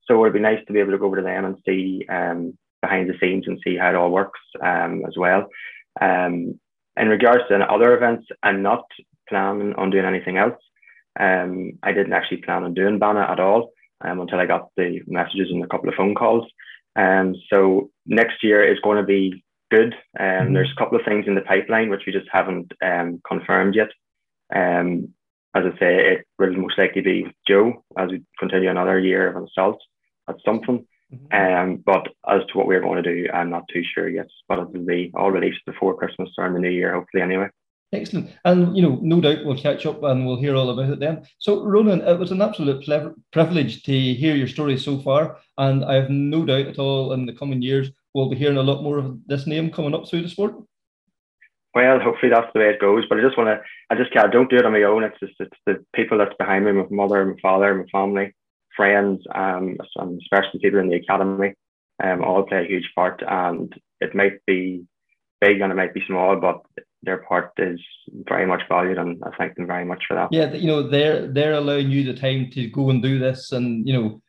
So 0.04 0.14
it 0.14 0.18
would 0.18 0.32
be 0.32 0.40
nice 0.40 0.64
to 0.66 0.72
be 0.72 0.80
able 0.80 0.92
to 0.92 0.98
go 0.98 1.06
over 1.06 1.16
to 1.16 1.22
them 1.22 1.44
and 1.44 1.56
see 1.64 2.04
um, 2.08 2.58
behind 2.82 3.08
the 3.08 3.14
scenes 3.20 3.44
and 3.46 3.58
see 3.64 3.76
how 3.76 3.90
it 3.90 3.94
all 3.94 4.10
works 4.10 4.40
um, 4.62 5.04
as 5.06 5.14
well. 5.16 5.48
Um, 6.00 6.58
in 6.96 7.08
regards 7.08 7.44
to 7.48 7.56
other 7.58 7.96
events, 7.96 8.26
I'm 8.42 8.62
not 8.62 8.84
planning 9.28 9.74
on 9.74 9.90
doing 9.90 10.04
anything 10.04 10.36
else. 10.36 10.60
Um, 11.18 11.78
I 11.82 11.92
didn't 11.92 12.12
actually 12.12 12.38
plan 12.38 12.64
on 12.64 12.74
doing 12.74 13.00
Banna 13.00 13.30
at 13.30 13.40
all 13.40 13.72
um, 14.02 14.20
until 14.20 14.40
I 14.40 14.46
got 14.46 14.68
the 14.76 15.00
messages 15.06 15.48
and 15.50 15.62
a 15.62 15.68
couple 15.68 15.88
of 15.88 15.94
phone 15.94 16.14
calls. 16.14 16.46
Um, 16.96 17.34
so 17.48 17.90
next 18.06 18.42
year 18.42 18.70
is 18.70 18.80
going 18.80 18.98
to 18.98 19.06
be 19.06 19.44
good. 19.70 19.94
Um, 20.18 20.26
mm-hmm. 20.26 20.54
There's 20.54 20.72
a 20.76 20.78
couple 20.78 20.98
of 20.98 21.04
things 21.04 21.26
in 21.26 21.34
the 21.34 21.40
pipeline 21.42 21.88
which 21.88 22.02
we 22.06 22.12
just 22.12 22.28
haven't 22.30 22.72
um, 22.84 23.20
confirmed 23.26 23.74
yet. 23.74 23.88
Um, 24.54 25.14
as 25.54 25.64
I 25.66 25.78
say, 25.78 26.12
it 26.12 26.26
will 26.38 26.52
most 26.54 26.78
likely 26.78 27.02
be 27.02 27.26
Joe 27.46 27.84
as 27.98 28.10
we 28.10 28.22
continue 28.38 28.70
another 28.70 28.98
year 28.98 29.28
of 29.28 29.44
assault 29.44 29.80
at 30.28 30.36
something. 30.44 30.86
Mm-hmm. 31.12 31.72
Um, 31.72 31.76
but 31.84 32.08
as 32.28 32.40
to 32.46 32.58
what 32.58 32.66
we're 32.66 32.80
going 32.80 33.02
to 33.02 33.14
do, 33.14 33.28
I'm 33.32 33.50
not 33.50 33.68
too 33.72 33.82
sure 33.94 34.08
yet. 34.08 34.28
But 34.48 34.60
it 34.60 34.70
will 34.70 34.86
be 34.86 35.10
all 35.14 35.30
released 35.30 35.64
before 35.66 35.96
Christmas 35.96 36.30
or 36.38 36.46
in 36.46 36.54
the 36.54 36.60
new 36.60 36.70
year, 36.70 36.94
hopefully, 36.94 37.22
anyway. 37.22 37.48
Excellent. 37.94 38.30
And, 38.46 38.74
you 38.74 38.82
know, 38.82 38.98
no 39.02 39.20
doubt 39.20 39.44
we'll 39.44 39.58
catch 39.58 39.84
up 39.84 40.02
and 40.02 40.24
we'll 40.26 40.40
hear 40.40 40.56
all 40.56 40.70
about 40.70 40.90
it 40.90 40.98
then. 40.98 41.26
So, 41.38 41.62
Ronan, 41.62 42.00
it 42.00 42.18
was 42.18 42.30
an 42.30 42.40
absolute 42.40 42.82
privilege 43.32 43.82
to 43.82 43.92
hear 43.92 44.34
your 44.34 44.48
story 44.48 44.78
so 44.78 44.98
far. 44.98 45.36
And 45.58 45.84
I 45.84 45.96
have 45.96 46.08
no 46.08 46.46
doubt 46.46 46.68
at 46.68 46.78
all 46.78 47.12
in 47.12 47.26
the 47.26 47.34
coming 47.34 47.60
years, 47.60 47.90
we'll 48.14 48.30
be 48.30 48.36
hearing 48.36 48.56
a 48.56 48.62
lot 48.62 48.82
more 48.82 48.96
of 48.96 49.18
this 49.26 49.46
name 49.46 49.70
coming 49.70 49.94
up 49.94 50.08
through 50.08 50.22
the 50.22 50.30
sport. 50.30 50.54
Well, 51.74 52.00
hopefully 52.00 52.32
that's 52.32 52.50
the 52.54 52.60
way 52.60 52.70
it 52.70 52.80
goes. 52.80 53.04
But 53.10 53.18
I 53.18 53.22
just 53.22 53.36
want 53.36 53.48
to, 53.48 53.60
I 53.90 53.94
just 53.94 54.12
can't, 54.12 54.32
don't 54.32 54.48
do 54.48 54.56
it 54.56 54.64
on 54.64 54.72
my 54.72 54.84
own. 54.84 55.04
It's 55.04 55.20
just, 55.20 55.34
it's 55.38 55.58
the 55.66 55.84
people 55.94 56.16
that's 56.16 56.36
behind 56.38 56.64
me, 56.64 56.72
my 56.72 56.86
mother, 56.88 57.22
my 57.26 57.36
father, 57.42 57.74
my 57.74 57.84
family, 57.92 58.34
friends, 58.76 59.22
um, 59.34 59.76
especially 59.98 60.60
people 60.60 60.80
in 60.80 60.88
the 60.88 60.96
academy, 60.96 61.54
um, 62.02 62.22
all 62.22 62.44
play 62.44 62.64
a 62.64 62.68
huge 62.68 62.90
part. 62.94 63.22
And 63.26 63.72
it 64.00 64.14
might 64.14 64.44
be 64.46 64.84
big 65.40 65.60
and 65.60 65.72
it 65.72 65.76
might 65.76 65.94
be 65.94 66.04
small, 66.06 66.36
but 66.36 66.62
their 67.02 67.18
part 67.18 67.52
is 67.58 67.80
very 68.28 68.46
much 68.46 68.62
valued, 68.68 68.98
and 68.98 69.22
I 69.24 69.30
thank 69.36 69.56
them 69.56 69.66
very 69.66 69.84
much 69.84 70.04
for 70.06 70.14
that. 70.14 70.32
Yeah, 70.32 70.52
you 70.52 70.68
know, 70.68 70.82
they're 70.88 71.26
they're 71.26 71.54
allowing 71.54 71.90
you 71.90 72.04
the 72.04 72.18
time 72.18 72.50
to 72.52 72.68
go 72.68 72.90
and 72.90 73.02
do 73.02 73.18
this, 73.18 73.52
and 73.52 73.86
you 73.86 73.92
know, 73.92 74.22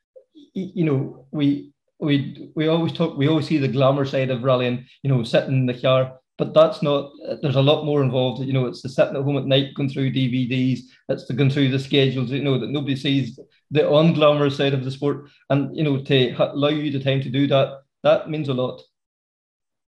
you 0.54 0.86
know, 0.86 1.28
we 1.32 1.72
we 2.00 2.52
we 2.56 2.68
always 2.68 2.94
talk, 2.94 3.16
we 3.18 3.28
always 3.28 3.48
see 3.48 3.60
the 3.60 3.68
glamour 3.68 4.06
side 4.06 4.32
of 4.32 4.44
rallying, 4.44 4.86
you 5.04 5.10
know, 5.10 5.24
sitting 5.24 5.54
in 5.54 5.66
the 5.68 5.80
car, 5.80 6.20
but 6.38 6.54
that's 6.54 6.82
not. 6.82 7.12
There's 7.42 7.56
a 7.56 7.62
lot 7.62 7.86
more 7.86 8.02
involved. 8.02 8.42
You 8.42 8.54
know, 8.54 8.66
it's 8.66 8.82
the 8.82 8.90
sitting 8.90 9.16
at 9.16 9.24
home 9.24 9.38
at 9.38 9.46
night, 9.46 9.76
going 9.76 9.90
through 9.90 10.12
DVDs. 10.12 10.80
It's 11.10 11.26
the 11.28 11.34
going 11.34 11.52
through 11.52 11.70
the 11.70 11.80
schedules. 11.80 12.32
You 12.32 12.44
know 12.44 12.60
that 12.60 12.72
nobody 12.72 12.96
sees 12.96 13.40
the 13.74 13.82
unglamorous 13.82 14.56
side 14.56 14.74
of 14.74 14.86
the 14.86 14.92
sport, 14.92 15.30
and 15.50 15.76
you 15.76 15.84
know, 15.84 16.02
to 16.02 16.54
allow 16.54 16.70
you 16.70 16.92
the 16.92 17.04
time 17.04 17.22
to 17.22 17.30
do 17.30 17.48
that, 17.48 17.82
that 18.04 18.30
means 18.30 18.48
a 18.48 18.54
lot. 18.54 18.82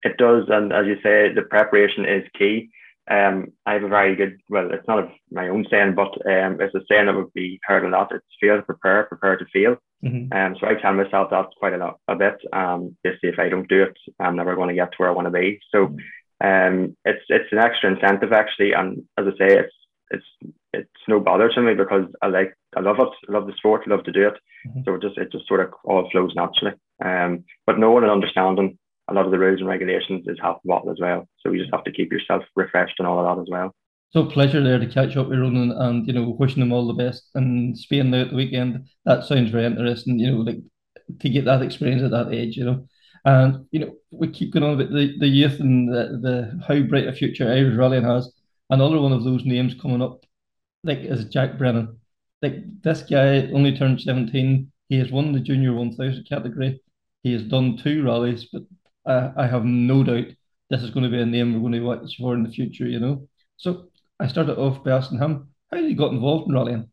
It 0.03 0.17
does, 0.19 0.45
and 0.49 0.73
as 0.73 0.87
you 0.87 0.97
say, 0.97 1.33
the 1.33 1.43
preparation 1.43 2.05
is 2.05 2.25
key. 2.37 2.71
Um, 3.11 3.47
I 3.65 3.75
have 3.75 3.85
a 3.85 3.89
very 3.89 4.15
good, 4.17 4.39
well, 4.51 4.69
it's 4.71 4.87
not 4.87 4.99
a, 4.99 5.09
my 5.31 5.49
own 5.49 5.67
saying, 5.71 5.95
but 5.95 6.13
um, 6.27 6.61
it's 6.61 6.75
a 6.75 6.81
saying 6.89 7.07
that 7.07 7.15
would 7.15 7.33
be 7.33 7.59
heard 7.65 7.85
a 7.85 7.89
lot. 7.89 8.13
It's 8.13 8.25
feel 8.39 8.57
to 8.57 8.63
prepare, 8.63 9.05
prepare 9.05 9.37
to 9.39 9.47
feel. 9.47 9.77
Mm-hmm. 10.05 10.37
Um, 10.37 10.57
so 10.61 10.67
I 10.67 10.75
tell 10.75 10.93
myself 10.93 11.31
that 11.31 11.47
quite 11.59 11.73
a 11.73 11.79
lot, 11.79 12.01
a 12.07 12.17
bit. 12.17 12.37
Um, 12.53 12.97
basically, 13.03 13.31
if 13.31 13.39
I 13.39 13.49
don't 13.49 13.69
do 13.69 13.83
it, 13.85 13.97
I'm 14.21 14.37
never 14.37 14.55
going 14.57 14.69
to 14.69 14.75
get 14.75 14.93
to 14.93 14.97
where 14.99 15.09
I 15.09 15.13
want 15.13 15.27
to 15.27 15.31
be. 15.31 15.59
So, 15.73 15.97
um, 16.45 16.97
it's 17.05 17.25
it's 17.29 17.51
an 17.51 17.59
extra 17.59 17.93
incentive 17.93 18.33
actually, 18.33 18.73
and 18.73 19.05
as 19.17 19.27
I 19.27 19.39
say, 19.39 19.59
it's 19.59 19.75
it's 20.11 20.55
it's 20.73 20.91
no 21.09 21.21
bother 21.21 21.49
to 21.49 21.63
me 21.63 21.75
because 21.75 22.07
I 22.23 22.27
like 22.27 22.55
I 22.77 22.81
love 22.81 22.97
it, 22.99 23.09
I 23.29 23.33
love 23.33 23.47
the 23.47 23.55
sport, 23.57 23.83
I 23.87 23.91
love 23.91 24.05
to 24.05 24.13
do 24.13 24.29
it. 24.29 24.35
Mm-hmm. 24.67 24.81
So 24.85 24.95
it 24.95 25.03
just 25.03 25.19
it 25.19 25.33
just 25.33 25.49
sort 25.49 25.61
of 25.61 25.73
all 25.85 26.09
flows 26.11 26.33
naturally. 26.35 26.73
Um, 27.05 27.45
but 27.67 27.79
knowing 27.79 28.05
and 28.05 28.13
understanding 28.13 28.79
a 29.09 29.15
lot 29.15 29.25
of 29.25 29.31
the 29.31 29.39
rules 29.39 29.61
and 29.61 29.69
regulations 29.69 30.27
is 30.27 30.39
half 30.43 30.59
the 30.63 30.69
battle 30.69 30.91
as 30.91 30.99
well. 31.01 31.27
So 31.41 31.51
you 31.51 31.61
just 31.61 31.73
have 31.73 31.85
to 31.85 31.93
keep 31.93 32.13
yourself 32.13 32.43
refreshed 32.55 32.97
and 32.99 33.09
all 33.09 33.19
of 33.19 33.37
that 33.37 33.43
as 33.43 33.49
well. 33.51 33.75
So 34.11 34.25
pleasure 34.25 34.63
there 34.63 34.79
to 34.79 34.87
catch 34.87 35.17
up 35.17 35.29
with 35.29 35.39
Ronan 35.39 35.73
and 35.73 36.07
you 36.07 36.13
know 36.13 36.37
wishing 36.39 36.61
them 36.61 36.73
all 36.73 36.87
the 36.87 36.95
best 36.95 37.29
and 37.35 37.77
Spain 37.77 38.11
there 38.11 38.23
at 38.23 38.31
the 38.31 38.37
weekend. 38.37 38.87
That 39.05 39.25
sounds 39.25 39.51
very 39.51 39.67
interesting. 39.67 40.19
You 40.19 40.33
know, 40.33 40.39
like 40.39 40.61
to 41.21 41.29
get 41.29 41.45
that 41.45 41.63
experience 41.63 42.03
at 42.03 42.11
that 42.11 42.33
age. 42.33 42.57
You 42.57 42.65
know, 42.65 42.89
and 43.25 43.67
you 43.71 43.81
know 43.81 43.97
we 44.11 44.29
keep 44.29 44.53
going 44.53 44.65
on 44.65 44.75
about 44.75 44.91
the, 44.91 45.15
the 45.19 45.29
youth 45.29 45.61
and 45.61 45.93
the, 45.93 46.19
the 46.23 46.65
how 46.67 46.81
bright 46.81 47.07
a 47.07 47.13
future 47.13 47.49
Irish 47.49 47.77
rallying 47.77 48.05
has. 48.05 48.33
Another 48.71 49.01
one 49.01 49.13
of 49.13 49.25
those 49.25 49.45
names 49.45 49.75
coming 49.81 50.03
up, 50.03 50.25
like 50.85 50.99
is 50.99 51.25
Jack 51.27 51.59
Brennan. 51.59 51.99
Like 52.43 52.83
this 52.83 53.03
guy 53.03 53.51
only 53.53 53.77
turned 53.77 54.01
seventeen. 54.01 54.73
He 54.89 54.99
has 54.99 55.11
won 55.11 55.33
the 55.33 55.41
junior 55.41 55.75
one 55.75 55.95
thousand 55.95 56.27
category. 56.29 56.83
He 57.23 57.33
has 57.33 57.43
done 57.43 57.77
two 57.77 58.05
rallies, 58.05 58.49
but 58.53 58.63
I 59.07 59.47
have 59.47 59.65
no 59.65 60.03
doubt 60.05 60.27
this 60.71 60.83
is 60.83 60.91
going 60.91 61.05
to 61.05 61.11
be 61.11 61.21
a 61.21 61.27
name 61.27 61.55
we're 61.55 61.61
going 61.61 61.73
to 61.73 61.81
watch 61.81 62.17
for 62.19 62.35
in 62.35 62.43
the 62.43 62.51
future, 62.51 62.87
you 62.87 63.01
know. 63.01 63.29
So 63.57 63.89
I 64.21 64.29
started 64.29 64.59
off 64.59 64.85
by 64.85 64.93
asking 64.93 65.19
him 65.19 65.49
how 65.71 65.79
he 65.79 65.95
got 65.95 66.13
involved 66.13 66.49
in 66.49 66.55
rallying. 66.55 66.91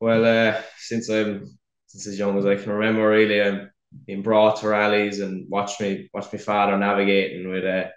Well, 0.00 0.24
uh, 0.24 0.60
since 0.78 1.08
I'm 1.08 1.58
since 1.86 2.06
as 2.06 2.18
young 2.18 2.36
as 2.38 2.46
I 2.46 2.56
can 2.56 2.72
remember, 2.72 3.08
really, 3.08 3.40
I'm 3.40 3.70
being 4.06 4.22
brought 4.22 4.60
to 4.60 4.68
rallies 4.68 5.20
and 5.20 5.48
watch 5.48 5.80
me 5.80 6.10
watch 6.12 6.32
my 6.32 6.38
father 6.38 6.76
navigating 6.76 7.48
with 7.48 7.64
uh, 7.64 7.88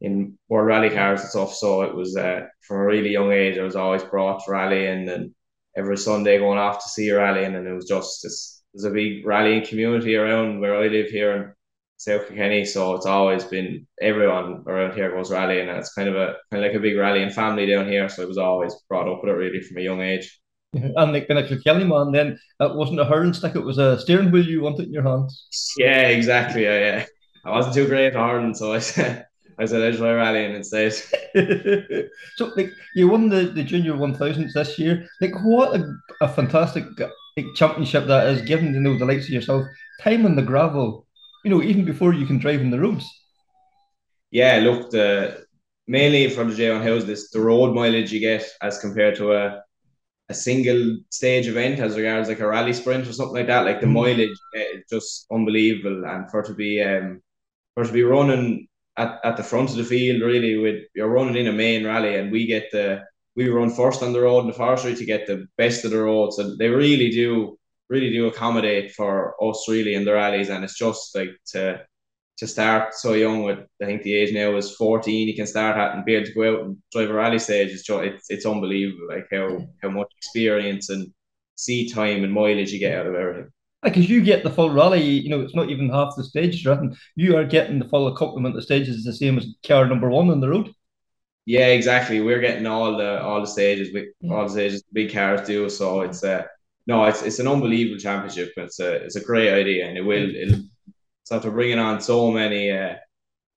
in 0.00 0.38
world 0.48 0.66
rally 0.66 0.90
cars 0.90 1.20
and 1.20 1.30
stuff. 1.30 1.54
So 1.54 1.82
it 1.82 1.94
was 1.94 2.16
uh, 2.16 2.46
from 2.62 2.78
a 2.78 2.84
really 2.84 3.10
young 3.10 3.32
age, 3.32 3.58
I 3.58 3.62
was 3.62 3.76
always 3.76 4.02
brought 4.04 4.44
to 4.44 4.52
rallying 4.52 5.08
and 5.08 5.34
every 5.76 5.96
Sunday 5.96 6.38
going 6.38 6.58
off 6.58 6.82
to 6.82 6.88
see 6.88 7.08
a 7.08 7.16
rallying, 7.16 7.54
and 7.54 7.66
it 7.66 7.72
was 7.72 7.86
just 7.86 8.22
this. 8.22 8.62
There's 8.74 8.84
a 8.84 8.90
big 8.90 9.26
rallying 9.26 9.64
community 9.64 10.16
around 10.16 10.60
where 10.60 10.76
I 10.76 10.88
live 10.88 11.08
here, 11.08 11.32
and 11.32 11.52
South 11.96 12.28
Kilkenny, 12.28 12.64
so 12.64 12.94
it's 12.94 13.06
always 13.06 13.44
been 13.44 13.86
everyone 14.00 14.62
around 14.66 14.94
here 14.94 15.10
goes 15.10 15.32
rallying, 15.32 15.68
and 15.68 15.78
it's 15.78 15.94
kind 15.94 16.08
of 16.08 16.16
a 16.16 16.36
kind 16.50 16.64
of 16.64 16.70
like 16.70 16.78
a 16.78 16.82
big 16.82 16.96
rallying 16.96 17.30
family 17.30 17.66
down 17.66 17.88
here. 17.88 18.08
So 18.08 18.22
I 18.22 18.26
was 18.26 18.38
always 18.38 18.74
brought 18.88 19.08
up 19.08 19.22
with 19.22 19.32
it 19.32 19.36
really 19.36 19.60
from 19.60 19.78
a 19.78 19.82
young 19.82 20.00
age. 20.00 20.40
And 20.74 21.12
like 21.12 21.26
being 21.26 21.42
a 21.42 21.48
Kilkenny 21.48 21.84
man, 21.84 22.12
then 22.12 22.38
it 22.60 22.74
wasn't 22.76 23.00
a 23.00 23.04
hurling 23.04 23.32
stick; 23.32 23.56
it 23.56 23.64
was 23.64 23.78
a 23.78 23.98
steering 23.98 24.30
wheel 24.30 24.44
you 24.44 24.60
wanted 24.60 24.88
in 24.88 24.92
your 24.92 25.02
hands. 25.02 25.74
Yeah, 25.78 26.08
exactly. 26.08 26.64
Yeah, 26.64 27.06
I 27.44 27.50
wasn't 27.50 27.74
too 27.74 27.86
great 27.86 28.08
at 28.08 28.14
hurling, 28.14 28.54
so 28.54 28.74
I 28.74 28.80
said. 28.80 29.27
I 29.58 29.66
said 29.66 29.82
I'd 29.82 29.98
try 29.98 30.12
rallying 30.12 30.54
instead. 30.54 30.92
so, 32.36 32.52
like, 32.56 32.72
you 32.94 33.08
won 33.08 33.28
the, 33.28 33.44
the 33.46 33.64
junior 33.64 33.96
one 33.96 34.14
thousands 34.14 34.54
this 34.54 34.78
year. 34.78 35.06
Like, 35.20 35.32
what 35.42 35.78
a, 35.80 35.92
a 36.20 36.28
fantastic 36.28 36.84
like, 37.36 37.46
championship 37.54 38.06
that 38.06 38.28
is, 38.28 38.42
given 38.42 38.72
to 38.72 38.80
know 38.80 38.98
the 38.98 39.04
likes 39.04 39.24
of 39.24 39.30
yourself. 39.30 39.66
Time 40.00 40.24
on 40.26 40.36
the 40.36 40.42
gravel, 40.42 41.06
you 41.44 41.50
know, 41.50 41.62
even 41.62 41.84
before 41.84 42.12
you 42.14 42.26
can 42.26 42.38
drive 42.38 42.60
in 42.60 42.70
the 42.70 42.80
roads. 42.80 43.08
Yeah, 44.30 44.58
look, 44.58 44.90
the 44.90 45.44
mainly 45.86 46.28
from 46.30 46.50
the 46.50 46.56
J1 46.56 46.82
House, 46.82 47.04
this 47.04 47.30
the 47.30 47.40
road 47.40 47.74
mileage 47.74 48.12
you 48.12 48.20
get 48.20 48.44
as 48.62 48.78
compared 48.80 49.16
to 49.16 49.32
a 49.34 49.62
a 50.30 50.34
single 50.34 50.98
stage 51.10 51.48
event 51.48 51.80
as 51.80 51.96
regards 51.96 52.28
like 52.28 52.40
a 52.40 52.48
rally 52.48 52.72
sprint 52.72 53.08
or 53.08 53.12
something 53.12 53.36
like 53.36 53.48
that. 53.48 53.64
Like 53.66 53.80
the 53.80 53.86
Mm. 53.86 53.92
mileage 53.94 54.38
is 54.54 54.84
just 54.90 55.26
unbelievable, 55.32 56.04
and 56.06 56.30
for 56.30 56.42
to 56.42 56.54
be 56.54 56.82
um 56.82 57.22
for 57.74 57.84
to 57.84 57.92
be 57.92 58.02
running 58.04 58.68
at, 58.98 59.20
at 59.24 59.36
the 59.36 59.42
front 59.42 59.70
of 59.70 59.76
the 59.76 59.84
field 59.84 60.22
really 60.22 60.56
with 60.56 60.82
you're 60.94 61.08
running 61.08 61.36
in 61.36 61.46
a 61.46 61.52
main 61.52 61.86
rally, 61.86 62.16
and 62.16 62.32
we 62.32 62.46
get 62.46 62.70
the 62.72 63.02
we 63.36 63.48
run 63.48 63.70
first 63.70 64.02
on 64.02 64.12
the 64.12 64.20
road 64.20 64.40
in 64.40 64.48
the 64.48 64.52
forestry 64.52 64.94
to 64.96 65.04
get 65.04 65.26
the 65.26 65.46
best 65.56 65.84
of 65.84 65.92
the 65.92 66.02
roads 66.02 66.36
So 66.36 66.56
they 66.56 66.68
really 66.68 67.10
do 67.10 67.58
really 67.88 68.10
do 68.10 68.26
accommodate 68.26 68.92
for 68.92 69.34
us 69.42 69.66
really 69.68 69.94
in 69.94 70.04
the 70.04 70.12
rallies, 70.12 70.50
and 70.50 70.64
it's 70.64 70.76
just 70.76 71.14
like 71.14 71.30
to 71.52 71.80
to 72.38 72.46
start 72.46 72.94
so 72.94 73.14
young 73.14 73.42
with 73.44 73.60
I 73.82 73.86
think 73.86 74.02
the 74.02 74.14
age 74.14 74.32
now 74.32 74.56
is 74.56 74.74
14 74.76 75.28
you 75.28 75.34
can 75.34 75.46
start 75.46 75.76
at 75.76 75.94
and 75.94 76.04
be 76.04 76.14
able 76.14 76.26
to 76.26 76.34
go 76.34 76.54
out 76.54 76.64
and 76.64 76.76
drive 76.92 77.10
a 77.10 77.12
rally 77.12 77.38
stage 77.38 77.70
it's 77.70 77.82
just, 77.82 78.04
it's, 78.04 78.30
it's 78.30 78.46
unbelievable 78.46 79.08
like 79.08 79.26
how 79.32 79.58
how 79.82 79.88
much 79.88 80.06
experience 80.16 80.88
and 80.88 81.12
seat 81.56 81.92
time 81.92 82.22
and 82.22 82.32
mileage 82.32 82.70
you 82.70 82.78
get 82.78 82.96
out 82.96 83.06
of 83.06 83.14
everything 83.16 83.50
Because 83.82 84.10
you 84.10 84.22
get 84.22 84.42
the 84.42 84.50
full 84.50 84.70
rally, 84.70 85.00
you 85.02 85.28
know, 85.30 85.40
it's 85.40 85.54
not 85.54 85.70
even 85.70 85.88
half 85.88 86.14
the 86.16 86.24
stages, 86.24 86.66
right? 86.66 86.80
You 87.16 87.36
are 87.36 87.44
getting 87.44 87.78
the 87.78 87.88
full 87.88 88.08
accompaniment 88.08 88.54
of 88.56 88.60
the 88.60 88.62
stages, 88.66 88.96
is 88.96 89.04
the 89.04 89.12
same 89.12 89.38
as 89.38 89.46
car 89.66 89.86
number 89.86 90.10
one 90.10 90.30
on 90.30 90.40
the 90.40 90.48
road. 90.48 90.70
yeah 91.46 91.66
exactly. 91.68 92.20
We're 92.20 92.40
getting 92.40 92.66
all 92.66 92.96
the 92.96 93.22
all 93.22 93.40
the 93.40 93.46
stages. 93.46 93.92
With 93.92 94.06
Yeah. 94.20 94.34
all 94.34 94.44
the 94.44 94.50
stages 94.50 94.82
the 94.82 94.88
big 95.04 95.12
cars 95.12 95.46
do. 95.46 95.68
So 95.70 96.02
it's 96.02 96.22
uh 96.24 96.44
no 96.86 97.04
it's 97.04 97.22
it's 97.22 97.38
an 97.38 97.48
unbelievable 97.48 97.98
championship. 97.98 98.52
It's 98.56 98.80
a 98.80 98.92
it's 99.04 99.16
a 99.16 99.24
great 99.24 99.52
idea 99.52 99.86
and 99.86 99.96
it 99.96 100.02
will 100.02 100.34
it'll 100.34 100.60
it's 101.22 101.32
after 101.32 101.50
bringing 101.50 101.78
on 101.78 102.00
so 102.00 102.30
many 102.32 102.70
uh 102.72 102.96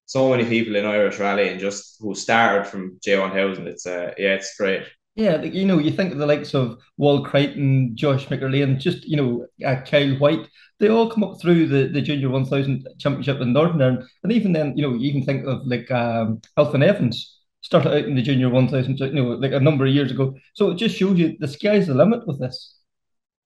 so 0.07 0.29
many 0.31 0.45
people 0.45 0.75
in 0.77 0.85
Irish 0.85 1.19
rally 1.19 1.49
and 1.49 1.59
just 1.59 1.97
who 2.01 2.15
started 2.15 2.67
from 2.67 2.99
J1000 3.05 3.67
it's 3.67 3.85
uh 3.87 4.13
yeah 4.17 4.35
it's 4.35 4.55
great 4.57 4.83
Yeah, 5.15 5.41
you 5.41 5.65
know, 5.65 5.77
you 5.77 5.91
think 5.91 6.13
of 6.13 6.19
the 6.19 6.25
likes 6.25 6.53
of 6.53 6.79
Wal 6.97 7.25
Creighton, 7.25 7.95
Josh 7.97 8.27
McErlean, 8.27 8.79
just, 8.79 9.03
you 9.05 9.17
know, 9.17 9.45
uh, 9.65 9.81
Kyle 9.81 10.15
White, 10.17 10.47
they 10.79 10.87
all 10.87 11.09
come 11.11 11.23
up 11.23 11.41
through 11.41 11.67
the, 11.67 11.89
the 11.89 12.01
Junior 12.01 12.29
1000 12.29 12.87
Championship 12.97 13.41
in 13.41 13.51
Northern 13.51 13.81
Ireland. 13.81 14.03
And 14.23 14.31
even 14.31 14.53
then, 14.53 14.75
you 14.77 14.83
know, 14.83 14.93
you 14.95 15.09
even 15.09 15.25
think 15.25 15.45
of 15.45 15.67
like 15.67 15.91
um, 15.91 16.39
Elfyn 16.57 16.83
Evans 16.83 17.39
started 17.59 17.89
out 17.91 18.05
in 18.05 18.15
the 18.15 18.21
Junior 18.21 18.49
1000, 18.49 18.99
you 18.99 19.11
know, 19.11 19.29
like 19.31 19.51
a 19.51 19.59
number 19.59 19.85
of 19.85 19.93
years 19.93 20.11
ago. 20.11 20.33
So 20.55 20.71
it 20.71 20.77
just 20.77 20.95
shows 20.95 21.19
you 21.19 21.35
the 21.39 21.47
sky's 21.47 21.87
the 21.87 21.93
limit 21.93 22.25
with 22.25 22.39
this. 22.39 22.75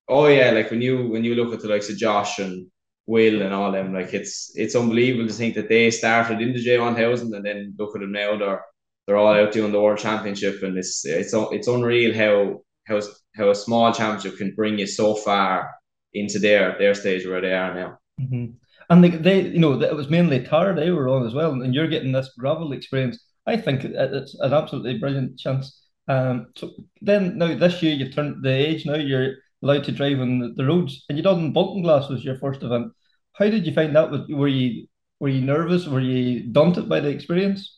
Oh 0.08 0.28
yeah, 0.28 0.52
like 0.52 0.70
when 0.72 0.82
you 0.82 1.08
when 1.10 1.24
you 1.24 1.36
look 1.36 1.54
at 1.54 1.62
the 1.62 1.68
likes 1.68 1.90
of 1.90 1.98
Josh 1.98 2.40
and 2.40 2.68
Will 3.08 3.42
and 3.42 3.54
all 3.54 3.72
them, 3.72 3.94
like 3.94 4.14
it's 4.14 4.52
it's 4.56 4.76
unbelievable 4.76 5.28
to 5.28 5.34
think 5.34 5.56
that 5.56 5.70
they 5.70 5.90
started 5.92 6.42
in 6.42 6.54
the 6.54 6.62
J 6.62 6.78
one 6.80 6.96
thousand 6.96 7.34
and 7.34 7.46
then 7.46 7.76
look 7.78 7.96
at 7.96 8.02
them 8.02 8.12
now 8.12 8.38
they're 8.38 8.64
they're 9.06 9.18
all 9.18 9.34
out 9.34 9.52
doing 9.52 9.72
the 9.72 9.82
world 9.82 10.00
championship 10.00 10.64
and 10.64 10.78
it's 10.78 11.06
it's 11.06 11.34
it's 11.34 11.68
unreal 11.68 12.14
how 12.14 12.62
how 12.88 13.02
how 13.36 13.50
a 13.50 13.56
small 13.56 13.94
championship 13.94 14.38
can 14.38 14.54
bring 14.56 14.80
you 14.80 14.88
so 14.88 15.16
far 15.16 15.70
into 16.14 16.40
their 16.40 16.78
their 16.80 16.94
stage 16.94 17.26
where 17.26 17.42
they 17.42 17.54
are 17.54 17.74
now. 17.74 18.00
Mm-hmm. 18.20 18.54
And 18.90 19.04
they, 19.04 19.10
they, 19.10 19.42
you 19.42 19.60
know, 19.60 19.82
it 19.82 19.96
was 19.96 20.10
mainly 20.10 20.44
tar 20.44 20.74
they 20.74 20.92
were 20.92 21.10
on 21.10 21.26
as 21.26 21.34
well, 21.34 21.52
and 21.52 21.74
you're 21.74 21.88
getting 21.88 22.12
this 22.12 22.32
gravel 22.38 22.72
experience. 22.72 23.20
I 23.48 23.58
think 23.58 23.84
it's 23.84 24.36
an 24.40 24.54
absolutely 24.54 25.00
brilliant 25.00 25.40
chance. 25.40 25.82
Um, 26.08 26.48
so 26.56 26.72
then 27.02 27.38
now 27.38 27.56
this 27.56 27.82
year 27.82 27.96
you've 27.96 28.14
turned 28.14 28.44
the 28.44 28.52
age. 28.52 28.86
Now 28.86 28.96
you're 28.96 29.36
allowed 29.64 29.84
to 29.86 29.92
drive 29.92 30.20
on 30.20 30.54
the 30.56 30.66
roads, 30.66 31.04
and 31.10 31.18
you 31.18 31.24
done 31.24 31.54
Baltinglass 31.54 32.10
was 32.10 32.24
your 32.24 32.38
first 32.38 32.64
event. 32.64 32.92
How 33.34 33.50
did 33.50 33.66
you 33.66 33.74
find 33.74 33.96
that? 33.96 34.12
Were 34.30 34.48
you 34.48 34.88
were 35.20 35.30
you 35.30 35.42
nervous? 35.42 35.88
Were 35.88 36.00
you 36.00 36.44
daunted 36.52 36.88
by 36.88 37.00
the 37.00 37.10
experience? 37.10 37.75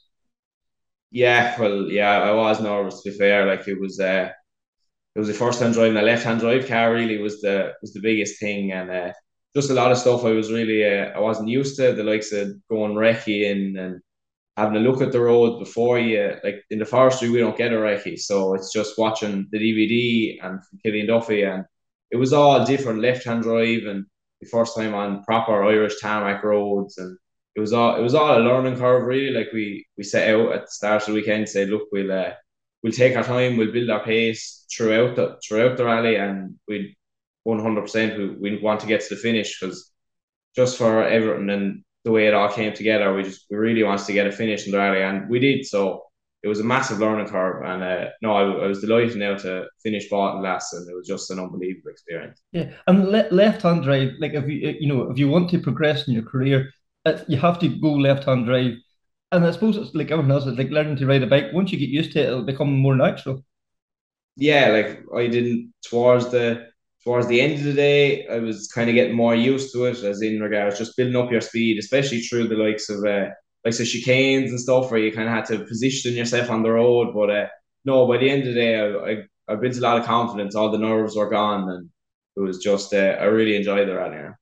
Yeah, 1.12 1.60
well, 1.60 1.90
yeah, 1.90 2.20
I 2.20 2.32
was 2.34 2.62
nervous. 2.62 3.02
To 3.04 3.12
be 3.12 3.18
fair, 3.18 3.46
like 3.46 3.68
it 3.68 3.80
was, 3.80 4.00
uh, 4.00 4.30
it 5.16 5.20
was 5.20 5.28
the 5.28 5.34
first 5.34 5.60
time 5.60 5.74
driving 5.74 5.98
a 5.98 6.02
left-hand 6.02 6.42
drive 6.42 6.68
car. 6.68 6.94
Really, 6.94 7.18
was 7.20 7.42
the 7.42 7.74
was 7.82 7.94
the 7.94 8.02
biggest 8.02 8.40
thing, 8.40 8.72
and 8.74 8.92
uh, 8.92 9.14
just 9.56 9.72
a 9.72 9.74
lot 9.74 9.92
of 9.92 9.98
stuff. 9.98 10.26
I 10.26 10.32
was 10.32 10.52
really, 10.52 10.86
uh, 10.86 11.12
I 11.16 11.20
wasn't 11.20 11.50
used 11.50 11.78
to 11.78 11.94
the 11.94 12.04
likes 12.04 12.32
of 12.34 12.54
going 12.70 12.94
recce 12.96 13.44
in 13.44 13.78
and 13.78 14.02
having 14.58 14.78
a 14.78 14.82
look 14.82 15.02
at 15.02 15.12
the 15.14 15.22
road 15.22 15.60
before 15.60 16.00
you. 16.00 16.36
Like 16.44 16.64
in 16.72 16.80
the 16.80 16.86
forestry, 16.86 17.30
we 17.30 17.40
don't 17.40 17.58
get 17.58 17.74
a 17.74 17.78
recce, 17.78 18.20
so 18.20 18.54
it's 18.56 18.74
just 18.74 18.98
watching 19.00 19.48
the 19.52 19.60
DVD 19.60 20.40
and 20.44 20.62
Killian 20.84 21.08
Duffy, 21.08 21.44
and 21.44 21.66
it 22.12 22.18
was 22.18 22.34
all 22.34 22.66
different 22.66 23.02
left-hand 23.02 23.44
drive 23.44 23.84
and 23.86 24.06
the 24.42 24.48
first 24.50 24.76
time 24.78 24.94
on 24.94 25.24
proper 25.24 25.64
Irish 25.66 26.00
tarmac 26.02 26.44
roads 26.44 26.98
and 26.98 27.18
it 27.58 27.60
was 27.60 27.74
all 27.74 27.96
it 27.98 28.04
was 28.04 28.14
all 28.14 28.38
a 28.38 28.40
learning 28.40 28.78
curve 28.78 29.04
really. 29.04 29.32
Like 29.32 29.52
we 29.52 29.88
we 29.98 30.04
set 30.04 30.30
out 30.30 30.54
at 30.54 30.62
the 30.66 30.72
start 30.72 31.02
of 31.02 31.08
the 31.08 31.14
weekend, 31.14 31.50
say, 31.50 31.66
look, 31.66 31.88
we'll 31.92 32.12
uh, 32.12 32.34
we'll 32.84 32.94
take 32.94 33.18
our 33.18 33.24
time, 33.24 33.58
we'll 33.58 33.72
build 33.72 33.90
our 33.90 34.04
pace 34.04 34.66
throughout 34.72 35.16
the 35.16 35.40
throughout 35.46 35.76
the 35.76 35.86
rally, 35.86 36.18
and 36.18 36.56
we 36.68 36.96
one 37.44 37.60
hundred 37.60 37.82
percent 37.82 38.18
we 38.18 38.52
we 38.52 38.62
want 38.62 38.80
to 38.82 38.88
get 38.88 39.02
to 39.02 39.16
the 39.16 39.20
finish 39.20 39.60
because 39.60 39.92
just 40.56 40.78
for 40.78 41.04
everything 41.04 41.50
and 41.50 41.84
the 42.06 42.12
way 42.12 42.28
it 42.28 42.36
all 42.36 42.52
came 42.52 42.74
together, 42.74 43.12
we 43.14 43.24
just 43.24 43.48
we 43.50 43.58
really 43.58 43.84
wanted 43.84 44.06
to 44.06 44.14
get 44.14 44.28
a 44.28 44.32
finish 44.32 44.68
in 44.68 44.72
the 44.72 44.78
rally, 44.78 45.02
and 45.02 45.28
we 45.28 45.40
did. 45.40 45.66
So 45.66 46.04
it 46.44 46.48
was 46.48 46.60
a 46.60 46.64
massive 46.64 47.00
learning 47.00 47.28
curve, 47.28 47.66
and 47.66 47.84
uh, 47.84 48.10
no, 48.22 48.34
I, 48.34 48.66
I 48.66 48.68
was 48.68 48.82
delighted 48.82 49.18
now 49.18 49.36
to 49.36 49.66
finish 49.82 50.08
Baltinglass, 50.12 50.74
and 50.74 50.88
it 50.88 50.96
was 50.96 51.08
just 51.08 51.32
an 51.32 51.40
unbelievable 51.40 51.90
experience. 51.90 52.40
Yeah, 52.52 52.70
and 52.86 53.10
le- 53.10 53.28
left-hand 53.32 53.84
drive, 53.84 54.12
like 54.20 54.34
if 54.34 54.48
you 54.48 54.78
you 54.80 54.88
know 54.88 55.10
if 55.10 55.18
you 55.18 55.28
want 55.28 55.50
to 55.50 55.60
progress 55.60 56.08
in 56.08 56.14
your 56.14 56.24
career, 56.24 56.72
you 57.28 57.38
have 57.38 57.60
to 57.60 57.68
go 57.68 57.94
left-hand 57.94 58.46
drive. 58.46 58.74
And 59.32 59.46
I 59.46 59.52
suppose 59.52 59.78
it's 59.78 59.94
like 59.94 60.12
everything 60.12 60.32
else. 60.32 60.46
It's 60.46 60.58
like 60.58 60.70
learning 60.70 60.98
to 60.98 61.06
ride 61.06 61.24
a 61.24 61.28
bike. 61.28 61.52
Once 61.54 61.72
you 61.72 61.80
get 61.80 61.90
used 61.90 62.14
to 62.14 62.20
it, 62.20 62.28
it'll 62.28 62.44
become 62.44 62.72
more 62.72 62.96
natural. 62.96 63.44
Yeah, 64.38 64.70
like 64.70 65.04
I 65.16 65.28
didn't 65.28 65.74
towards 65.84 66.30
the 66.30 66.68
towards 67.04 67.28
the 67.28 67.40
end 67.40 67.54
of 67.54 67.64
the 67.64 67.74
day, 67.74 68.28
I 68.28 68.40
was 68.40 68.68
kind 68.68 68.90
of 68.90 68.96
getting 68.96 69.16
more 69.16 69.34
used 69.34 69.72
to 69.74 69.86
it, 69.86 70.04
as 70.04 70.22
in 70.22 70.42
regards 70.42 70.78
just 70.78 70.98
building 70.98 71.16
up 71.16 71.32
your 71.32 71.42
speed, 71.42 71.80
especially 71.80 72.20
through 72.20 72.50
the 72.50 72.56
likes 72.56 72.90
of 72.90 73.06
uh, 73.06 73.30
likes 73.64 73.80
of 73.80 73.88
chicanes 73.88 74.50
and 74.50 74.60
stuff, 74.60 74.92
where 74.92 75.00
you 75.00 75.12
kind 75.14 75.28
of 75.28 75.34
had 75.34 75.46
to 75.46 75.66
position 75.66 76.14
yourself 76.14 76.50
on 76.50 76.64
the 76.64 76.72
road. 76.72 77.14
But 77.14 77.30
uh, 77.30 77.48
no, 77.86 78.08
by 78.08 78.18
the 78.18 78.30
end 78.30 78.42
of 78.42 78.54
the 78.54 78.54
day, 78.54 78.80
I, 78.80 79.52
I 79.52 79.56
built 79.56 79.78
a 79.78 79.82
lot 79.82 80.00
of 80.00 80.06
confidence. 80.06 80.56
All 80.56 80.72
the 80.72 80.78
nerves 80.78 81.16
were 81.16 81.30
gone, 81.30 81.70
and 81.70 81.90
it 82.36 82.42
was 82.42 82.60
just 82.60 82.94
uh, 82.94 83.16
I 83.20 83.24
really 83.26 83.56
enjoyed 83.56 83.88
the 83.88 83.96
rally. 83.96 84.34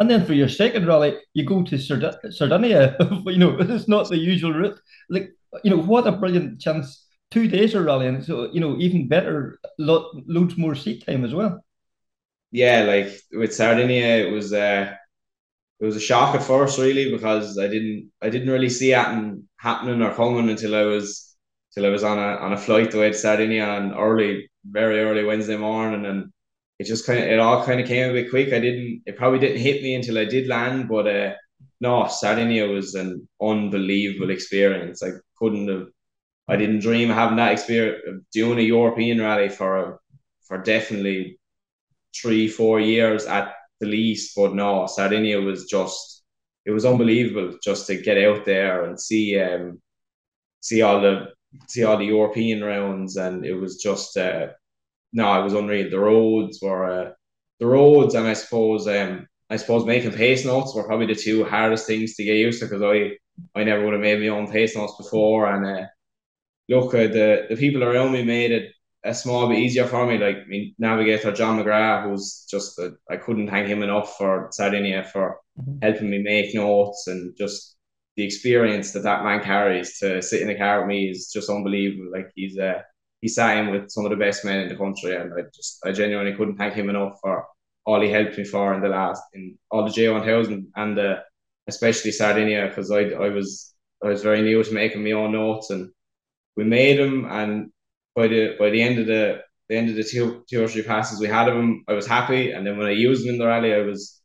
And 0.00 0.10
then 0.10 0.24
for 0.24 0.32
your 0.32 0.48
second 0.48 0.86
rally, 0.86 1.18
you 1.34 1.44
go 1.44 1.62
to 1.62 1.78
Sard- 1.78 2.16
Sardinia. 2.30 2.96
you 3.26 3.38
know, 3.38 3.56
it's 3.60 3.86
not 3.86 4.08
the 4.08 4.18
usual 4.18 4.52
route. 4.52 4.80
Like, 5.10 5.32
you 5.62 5.70
know, 5.70 5.82
what 5.82 6.06
a 6.06 6.12
brilliant 6.12 6.60
chance. 6.60 7.06
Two 7.30 7.46
days 7.46 7.74
of 7.74 7.84
rallying. 7.84 8.22
So, 8.22 8.50
you 8.52 8.60
know, 8.60 8.76
even 8.78 9.06
better, 9.06 9.60
lo- 9.78 10.10
loads 10.26 10.56
more 10.56 10.74
seat 10.74 11.06
time 11.06 11.24
as 11.24 11.34
well. 11.34 11.62
Yeah, 12.50 12.82
like 12.82 13.20
with 13.30 13.54
Sardinia, 13.54 14.26
it 14.26 14.32
was 14.32 14.52
uh, 14.52 14.92
it 15.78 15.84
was 15.84 15.96
a 15.96 16.00
shock 16.00 16.34
at 16.34 16.42
first, 16.42 16.78
really, 16.78 17.12
because 17.12 17.58
I 17.58 17.68
didn't 17.68 18.10
I 18.20 18.30
didn't 18.30 18.50
really 18.50 18.68
see 18.68 18.92
it 18.92 18.96
happening 19.58 20.02
or 20.02 20.14
coming 20.14 20.50
until 20.50 20.74
I 20.74 20.82
was 20.82 21.36
till 21.72 21.86
I 21.86 21.90
was 21.90 22.02
on 22.02 22.18
a 22.18 22.36
on 22.38 22.52
a 22.52 22.58
flight 22.58 22.92
away 22.94 23.10
to 23.12 23.16
Sardinia 23.16 23.64
on 23.64 23.94
early, 23.94 24.50
very 24.64 25.00
early 25.00 25.24
Wednesday 25.24 25.56
morning, 25.56 26.04
and 26.06 26.32
it 26.80 26.86
just 26.86 27.04
kind 27.04 27.18
of 27.18 27.26
it 27.26 27.38
all 27.38 27.62
kind 27.62 27.78
of 27.78 27.86
came 27.86 28.08
a 28.08 28.12
bit 28.14 28.30
quick. 28.30 28.54
I 28.54 28.58
didn't 28.58 29.02
it 29.04 29.18
probably 29.18 29.38
didn't 29.38 29.60
hit 29.60 29.82
me 29.82 29.94
until 29.94 30.16
I 30.16 30.24
did 30.24 30.48
land, 30.48 30.88
but 30.88 31.06
uh, 31.06 31.34
no, 31.78 32.08
Sardinia 32.08 32.66
was 32.68 32.94
an 32.94 33.28
unbelievable 33.40 34.30
experience. 34.30 35.02
I 35.02 35.10
couldn't 35.36 35.68
have, 35.68 35.88
I 36.48 36.56
didn't 36.56 36.80
dream 36.80 37.10
of 37.10 37.16
having 37.16 37.36
that 37.36 37.52
experience 37.52 38.02
of 38.08 38.30
doing 38.30 38.58
a 38.58 38.62
European 38.62 39.20
rally 39.20 39.50
for 39.50 40.00
for 40.48 40.56
definitely 40.56 41.38
three 42.16 42.48
four 42.48 42.80
years 42.80 43.26
at 43.26 43.52
the 43.80 43.86
least. 43.86 44.32
But 44.34 44.54
no, 44.54 44.86
Sardinia 44.86 45.38
was 45.38 45.66
just 45.66 46.22
it 46.64 46.70
was 46.70 46.86
unbelievable 46.86 47.58
just 47.62 47.88
to 47.88 48.00
get 48.00 48.16
out 48.16 48.46
there 48.46 48.84
and 48.84 48.98
see 48.98 49.38
um 49.38 49.82
see 50.62 50.80
all 50.80 51.02
the 51.02 51.26
see 51.68 51.84
all 51.84 51.98
the 51.98 52.06
European 52.06 52.64
rounds, 52.64 53.16
and 53.16 53.44
it 53.44 53.54
was 53.54 53.82
just. 53.82 54.16
Uh, 54.16 54.48
no, 55.12 55.40
it 55.40 55.44
was 55.44 55.54
unreal. 55.54 55.90
The 55.90 55.98
roads 55.98 56.60
were 56.62 56.84
uh, 56.84 57.10
the 57.58 57.66
roads, 57.66 58.14
and 58.14 58.26
I 58.26 58.34
suppose 58.34 58.86
um, 58.86 59.26
I 59.48 59.56
suppose 59.56 59.84
making 59.84 60.12
pace 60.12 60.44
notes 60.44 60.74
were 60.74 60.84
probably 60.86 61.06
the 61.06 61.14
two 61.14 61.44
hardest 61.44 61.86
things 61.86 62.14
to 62.14 62.24
get 62.24 62.36
used 62.36 62.60
to 62.60 62.66
because 62.66 62.82
I 62.82 63.16
I 63.58 63.64
never 63.64 63.84
would 63.84 63.94
have 63.94 64.02
made 64.02 64.20
my 64.20 64.28
own 64.28 64.50
pace 64.50 64.76
notes 64.76 64.94
before, 64.96 65.52
and 65.52 65.66
uh, 65.66 65.86
look, 66.68 66.94
uh, 66.94 67.08
the 67.08 67.46
the 67.48 67.56
people 67.56 67.82
around 67.82 68.12
me 68.12 68.22
made 68.24 68.52
it 68.52 68.72
a 69.02 69.14
small 69.14 69.48
bit 69.48 69.58
easier 69.58 69.86
for 69.86 70.06
me. 70.06 70.18
Like 70.18 70.36
I 70.36 70.46
mean, 70.46 70.74
navigator 70.78 71.32
John 71.32 71.58
McGrath, 71.58 72.04
who's 72.04 72.46
just 72.50 72.78
uh, 72.78 72.90
I 73.10 73.16
couldn't 73.16 73.48
thank 73.48 73.68
him 73.68 73.82
enough 73.82 74.16
for 74.16 74.48
Sardinia 74.52 75.04
for 75.04 75.38
mm-hmm. 75.58 75.78
helping 75.82 76.10
me 76.10 76.22
make 76.22 76.54
notes 76.54 77.06
and 77.06 77.36
just 77.36 77.76
the 78.16 78.24
experience 78.24 78.92
that 78.92 79.02
that 79.04 79.24
man 79.24 79.42
carries 79.42 79.98
to 79.98 80.20
sit 80.20 80.42
in 80.42 80.48
the 80.48 80.54
car 80.54 80.80
with 80.80 80.88
me 80.88 81.10
is 81.10 81.30
just 81.32 81.48
unbelievable. 81.48 82.10
Like 82.12 82.30
he's 82.34 82.58
uh, 82.58 82.82
he 83.20 83.30
in 83.38 83.70
with 83.70 83.90
some 83.90 84.04
of 84.04 84.10
the 84.10 84.16
best 84.16 84.44
men 84.44 84.60
in 84.60 84.68
the 84.68 84.76
country, 84.76 85.14
and 85.16 85.32
I 85.34 85.42
just 85.54 85.78
I 85.84 85.92
genuinely 85.92 86.34
couldn't 86.34 86.56
thank 86.56 86.74
him 86.74 86.90
enough 86.90 87.18
for 87.22 87.46
all 87.86 88.00
he 88.00 88.10
helped 88.10 88.38
me 88.38 88.44
for 88.44 88.74
in 88.74 88.80
the 88.80 88.88
last 88.88 89.22
in 89.34 89.58
all 89.70 89.84
the 89.84 89.90
J 89.90 90.08
one 90.08 90.24
thousand 90.24 90.68
and 90.76 90.98
uh, 90.98 91.16
especially 91.68 92.12
Sardinia 92.12 92.68
because 92.68 92.90
I 92.90 93.02
I 93.10 93.28
was 93.28 93.74
I 94.04 94.08
was 94.08 94.22
very 94.22 94.42
new 94.42 94.62
to 94.62 94.72
making 94.74 95.04
my 95.04 95.12
own 95.12 95.32
notes 95.32 95.70
and 95.70 95.90
we 96.56 96.64
made 96.64 96.98
them 96.98 97.26
and 97.30 97.70
by 98.14 98.28
the 98.28 98.56
by 98.58 98.70
the 98.70 98.82
end 98.82 98.98
of 98.98 99.06
the 99.06 99.42
the 99.70 99.76
end 99.76 99.88
of 99.88 99.96
the 99.96 100.04
two 100.04 100.44
two 100.50 100.62
or 100.62 100.68
three 100.68 100.82
passes 100.82 101.20
we 101.20 101.28
had 101.28 101.48
of 101.48 101.56
him, 101.56 101.84
I 101.88 101.92
was 101.92 102.06
happy. 102.06 102.50
And 102.50 102.66
then 102.66 102.76
when 102.76 102.88
I 102.88 102.90
used 102.90 103.24
him 103.24 103.34
in 103.34 103.38
the 103.38 103.46
rally, 103.46 103.72
I 103.72 103.82
was 103.82 104.20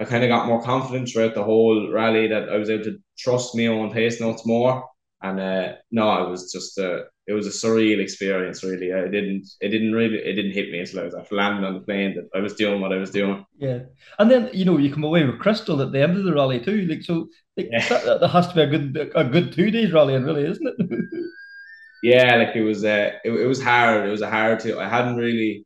I 0.00 0.04
kind 0.04 0.24
of 0.24 0.28
got 0.28 0.46
more 0.46 0.62
confident 0.62 1.08
throughout 1.08 1.34
the 1.34 1.44
whole 1.44 1.90
rally 1.92 2.28
that 2.28 2.48
I 2.48 2.56
was 2.56 2.70
able 2.70 2.84
to 2.84 2.98
trust 3.18 3.56
my 3.56 3.66
own 3.66 3.92
pace 3.92 4.20
notes 4.20 4.46
more. 4.46 4.88
And 5.22 5.40
uh, 5.40 5.72
no, 5.90 6.26
it 6.26 6.30
was 6.30 6.52
just 6.52 6.76
a 6.78 7.04
it 7.26 7.32
was 7.32 7.46
a 7.46 7.50
surreal 7.50 8.00
experience. 8.00 8.62
Really, 8.62 8.92
I 8.92 9.08
didn't 9.08 9.48
it 9.60 9.70
didn't 9.70 9.92
really 9.92 10.18
it 10.18 10.34
didn't 10.34 10.52
hit 10.52 10.70
me 10.70 10.80
until 10.80 11.00
I 11.00 11.04
was 11.04 11.14
after 11.14 11.34
landing 11.34 11.64
on 11.64 11.74
the 11.74 11.80
plane 11.80 12.14
that 12.14 12.28
I 12.36 12.42
was 12.42 12.54
doing 12.54 12.80
what 12.80 12.92
I 12.92 12.96
was 12.96 13.10
doing. 13.10 13.44
Yeah, 13.58 13.80
and 14.18 14.30
then 14.30 14.50
you 14.52 14.64
know 14.64 14.76
you 14.76 14.92
come 14.92 15.04
away 15.04 15.24
with 15.24 15.38
Crystal 15.38 15.80
at 15.80 15.92
the 15.92 16.02
end 16.02 16.18
of 16.18 16.24
the 16.24 16.34
rally 16.34 16.60
too. 16.60 16.86
Like 16.86 17.02
so, 17.02 17.28
like, 17.56 17.68
yeah. 17.70 17.88
that, 17.88 18.20
that 18.20 18.28
has 18.28 18.48
to 18.48 18.54
be 18.54 18.60
a 18.62 18.66
good 18.66 19.12
a 19.14 19.24
good 19.24 19.52
two 19.52 19.70
days 19.70 19.92
rally, 19.92 20.14
and 20.14 20.26
really, 20.26 20.44
isn't 20.44 20.66
it? 20.66 21.00
yeah, 22.02 22.36
like 22.36 22.54
it 22.54 22.62
was 22.62 22.84
uh, 22.84 23.12
it, 23.24 23.30
it 23.30 23.46
was 23.46 23.62
hard. 23.62 24.06
It 24.06 24.10
was 24.10 24.22
a 24.22 24.30
hard 24.30 24.60
to 24.60 24.78
I 24.78 24.88
hadn't 24.88 25.16
really 25.16 25.64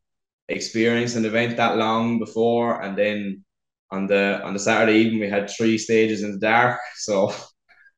experienced 0.48 1.16
an 1.16 1.24
event 1.24 1.56
that 1.56 1.76
long 1.76 2.20
before, 2.20 2.80
and 2.80 2.96
then 2.96 3.44
on 3.90 4.06
the 4.06 4.40
on 4.44 4.52
the 4.52 4.60
Saturday 4.60 4.98
evening 4.98 5.20
we 5.20 5.28
had 5.28 5.50
three 5.50 5.78
stages 5.78 6.22
in 6.22 6.32
the 6.32 6.38
dark, 6.38 6.78
so 6.94 7.32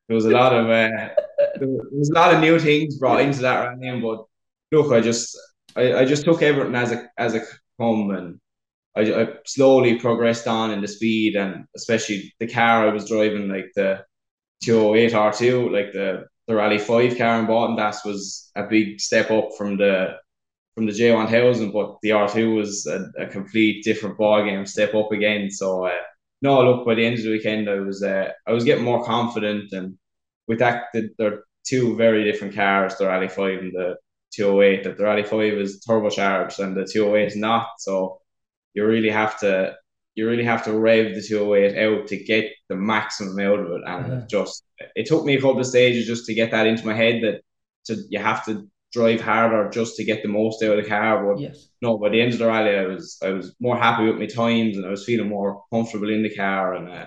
there 0.07 0.15
was 0.15 0.25
a 0.25 0.31
lot 0.31 0.53
of 0.53 0.69
uh, 0.69 1.09
there 1.61 1.69
was 1.91 2.09
a 2.09 2.13
lot 2.13 2.33
of 2.33 2.41
new 2.41 2.59
things 2.59 2.97
brought 2.97 3.21
into 3.21 3.41
that 3.41 3.59
running. 3.59 4.01
But 4.01 4.25
look, 4.71 4.91
I 4.91 5.01
just 5.01 5.37
I, 5.75 5.93
I 5.93 6.05
just 6.05 6.25
took 6.25 6.41
everything 6.41 6.75
as 6.75 6.91
a 6.91 7.09
as 7.17 7.35
a 7.35 7.41
come 7.79 8.11
and 8.11 8.39
I, 8.95 9.01
I 9.01 9.27
slowly 9.45 9.99
progressed 9.99 10.47
on 10.47 10.71
in 10.71 10.81
the 10.81 10.87
speed 10.87 11.35
and 11.35 11.65
especially 11.75 12.33
the 12.39 12.47
car 12.47 12.87
I 12.87 12.93
was 12.93 13.07
driving 13.07 13.47
like 13.47 13.71
the 13.75 14.03
208 14.63 15.13
R2 15.13 15.71
like 15.71 15.93
the 15.93 16.25
the 16.47 16.55
Rally 16.55 16.79
5 16.79 17.17
car 17.17 17.39
in 17.39 17.47
Baltinglass 17.47 18.03
was 18.05 18.51
a 18.55 18.63
big 18.63 18.99
step 18.99 19.31
up 19.31 19.49
from 19.57 19.77
the 19.77 20.17
from 20.75 20.85
the 20.85 20.91
J1000 20.91 21.71
but 21.71 21.97
the 22.01 22.09
R2 22.09 22.55
was 22.55 22.85
a, 22.87 23.09
a 23.17 23.27
complete 23.27 23.83
different 23.83 24.17
ball 24.17 24.43
game 24.43 24.65
step 24.65 24.93
up 24.93 25.11
again 25.11 25.49
so 25.49 25.85
uh, 25.85 25.91
no 26.41 26.61
look 26.63 26.85
by 26.85 26.95
the 26.95 27.05
end 27.05 27.17
of 27.17 27.23
the 27.23 27.31
weekend 27.31 27.69
I 27.69 27.75
was 27.75 28.03
uh, 28.03 28.29
I 28.45 28.51
was 28.51 28.65
getting 28.65 28.83
more 28.83 29.05
confident 29.05 29.71
and 29.71 29.97
with 30.47 30.59
that 30.59 30.85
the, 30.93 31.09
they're 31.17 31.43
two 31.65 31.95
very 31.95 32.23
different 32.23 32.55
cars 32.55 32.95
the 32.97 33.07
Rally 33.07 33.29
5 33.29 33.59
and 33.59 33.73
the 33.73 33.95
208 34.33 34.83
that 34.83 34.97
the 34.97 35.03
Rally 35.03 35.23
5 35.23 35.53
is 35.53 35.83
turbocharged 35.87 36.59
and 36.59 36.75
the 36.75 36.85
208 36.85 37.27
is 37.27 37.35
not. 37.35 37.67
So 37.79 38.21
you 38.73 38.85
really 38.85 39.09
have 39.09 39.39
to 39.39 39.75
you 40.15 40.27
really 40.27 40.43
have 40.43 40.63
to 40.65 40.77
rev 40.77 41.15
the 41.15 41.21
208 41.21 41.77
out 41.77 42.07
to 42.07 42.17
get 42.17 42.51
the 42.67 42.75
maximum 42.75 43.39
out 43.39 43.59
of 43.59 43.71
it. 43.71 43.81
And 43.85 44.07
yeah. 44.07 44.25
just 44.27 44.63
it 44.95 45.05
took 45.05 45.25
me 45.25 45.35
a 45.35 45.41
couple 45.41 45.59
of 45.59 45.65
stages 45.65 46.07
just 46.07 46.25
to 46.25 46.33
get 46.33 46.51
that 46.51 46.67
into 46.67 46.85
my 46.85 46.93
head 46.93 47.23
that 47.23 47.41
to 47.85 48.03
you 48.09 48.19
have 48.19 48.45
to 48.45 48.67
drive 48.91 49.21
harder 49.21 49.69
just 49.69 49.95
to 49.95 50.03
get 50.03 50.21
the 50.21 50.27
most 50.27 50.61
out 50.63 50.77
of 50.77 50.83
the 50.83 50.89
car. 50.89 51.25
But 51.25 51.41
yes. 51.41 51.69
no 51.81 51.97
by 51.97 52.09
the 52.09 52.21
end 52.21 52.33
of 52.33 52.39
the 52.39 52.47
rally 52.47 52.75
I 52.75 52.85
was 52.85 53.17
I 53.23 53.29
was 53.29 53.55
more 53.59 53.77
happy 53.77 54.05
with 54.05 54.19
my 54.19 54.25
times 54.25 54.77
and 54.77 54.85
I 54.85 54.89
was 54.89 55.05
feeling 55.05 55.29
more 55.29 55.63
comfortable 55.71 56.09
in 56.09 56.23
the 56.23 56.35
car. 56.35 56.75
And 56.75 56.89
uh, 56.89 57.05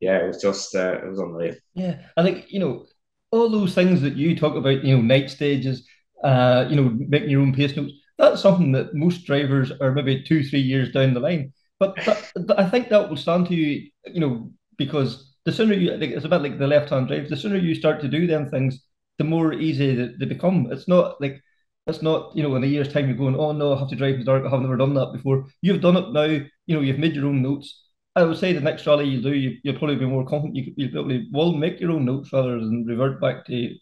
yeah 0.00 0.18
it 0.18 0.26
was 0.26 0.42
just 0.42 0.74
uh, 0.74 0.98
it 1.02 1.08
was 1.08 1.20
unreal. 1.20 1.54
Yeah. 1.74 2.00
I 2.16 2.22
think 2.22 2.46
you 2.48 2.60
know 2.60 2.86
all 3.30 3.48
those 3.50 3.74
things 3.74 4.00
that 4.00 4.16
you 4.16 4.36
talk 4.36 4.54
about 4.54 4.84
you 4.84 4.96
know 4.96 5.02
night 5.02 5.30
stages 5.30 5.86
uh 6.24 6.66
you 6.68 6.76
know 6.76 6.90
making 7.08 7.30
your 7.30 7.42
own 7.42 7.54
pace 7.54 7.76
notes 7.76 7.92
that's 8.18 8.42
something 8.42 8.72
that 8.72 8.94
most 8.94 9.24
drivers 9.24 9.72
are 9.80 9.92
maybe 9.92 10.22
two, 10.22 10.42
three 10.42 10.60
years 10.60 10.90
down 10.92 11.14
the 11.14 11.20
line. 11.20 11.52
But 11.78 11.94
that, 12.04 12.58
I 12.58 12.68
think 12.68 12.88
that 12.88 13.08
will 13.08 13.16
stand 13.16 13.46
to 13.46 13.54
you, 13.54 13.88
you 14.06 14.20
know, 14.20 14.50
because 14.76 15.36
the 15.44 15.52
sooner 15.52 15.74
you, 15.74 15.92
it's 15.92 16.24
a 16.24 16.28
bit 16.28 16.42
like 16.42 16.58
the 16.58 16.66
left-hand 16.66 17.06
drive. 17.08 17.28
The 17.28 17.36
sooner 17.36 17.56
you 17.56 17.74
start 17.76 18.00
to 18.00 18.08
do 18.08 18.26
them 18.26 18.50
things, 18.50 18.84
the 19.18 19.24
more 19.24 19.52
easy 19.52 19.94
they 20.18 20.26
become. 20.26 20.68
It's 20.72 20.88
not 20.88 21.20
like 21.20 21.40
it's 21.86 22.02
not, 22.02 22.36
you 22.36 22.42
know, 22.42 22.54
in 22.56 22.64
a 22.64 22.66
year's 22.66 22.92
time 22.92 23.08
you're 23.08 23.16
going, 23.16 23.36
oh 23.36 23.52
no, 23.52 23.72
I 23.74 23.78
have 23.78 23.88
to 23.88 23.96
drive 23.96 24.14
in 24.14 24.20
the 24.20 24.26
dark. 24.26 24.44
I 24.44 24.50
have 24.50 24.60
never 24.60 24.76
done 24.76 24.94
that 24.94 25.12
before. 25.12 25.46
You've 25.62 25.80
done 25.80 25.96
it 25.96 26.12
now. 26.12 26.24
You 26.24 26.74
know, 26.74 26.80
you've 26.80 26.98
made 26.98 27.14
your 27.14 27.26
own 27.26 27.40
notes. 27.40 27.87
I 28.16 28.24
would 28.24 28.36
say 28.36 28.52
the 28.52 28.60
next 28.60 28.86
rally 28.86 29.06
you 29.06 29.22
do, 29.22 29.32
you, 29.32 29.58
will 29.64 29.78
probably 29.78 29.96
be 29.96 30.06
more 30.06 30.26
confident. 30.26 30.56
You, 30.56 30.72
you'll 30.76 30.90
probably 30.90 31.28
will 31.32 31.52
make 31.52 31.80
your 31.80 31.92
own 31.92 32.04
notes 32.04 32.32
rather 32.32 32.58
than 32.58 32.84
revert 32.84 33.20
back 33.20 33.46
to 33.46 33.74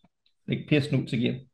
like 0.48 0.66
pace 0.68 0.92
notes 0.92 1.12
again. 1.12 1.46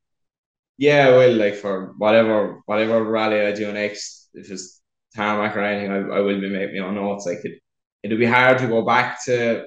Yeah, 0.78 1.10
well, 1.10 1.32
like 1.34 1.54
for 1.54 1.94
whatever 1.98 2.62
whatever 2.66 3.04
rally 3.04 3.40
I 3.40 3.52
do 3.52 3.72
next, 3.72 4.30
if 4.34 4.50
it's 4.50 4.80
tarmac 5.14 5.56
or 5.56 5.60
anything, 5.60 5.92
I, 5.92 6.16
I 6.16 6.20
will 6.20 6.40
be 6.40 6.48
making 6.48 6.80
my 6.80 6.88
own 6.88 6.96
notes. 6.96 7.26
Like 7.26 7.44
it, 7.44 7.60
it'll 8.02 8.18
be 8.18 8.26
hard 8.26 8.58
to 8.58 8.66
go 8.66 8.82
back 8.82 9.24
to 9.26 9.66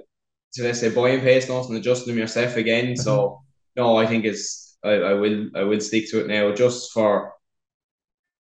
to 0.54 0.64
let's 0.64 0.80
say 0.80 0.90
buying 0.90 1.22
pace 1.22 1.48
notes 1.48 1.70
and 1.70 1.78
adjusting 1.78 2.14
them 2.14 2.20
yourself 2.20 2.58
again. 2.58 2.94
Mm-hmm. 2.94 3.02
So 3.02 3.42
no, 3.76 3.98
I 3.98 4.08
think 4.08 4.26
it's 4.26 4.78
I, 4.84 4.92
I 4.94 5.14
will 5.14 5.50
I 5.56 5.64
will 5.64 5.80
stick 5.80 6.10
to 6.12 6.22
it 6.22 6.28
now 6.28 6.54
just 6.54 6.92
for 6.92 7.34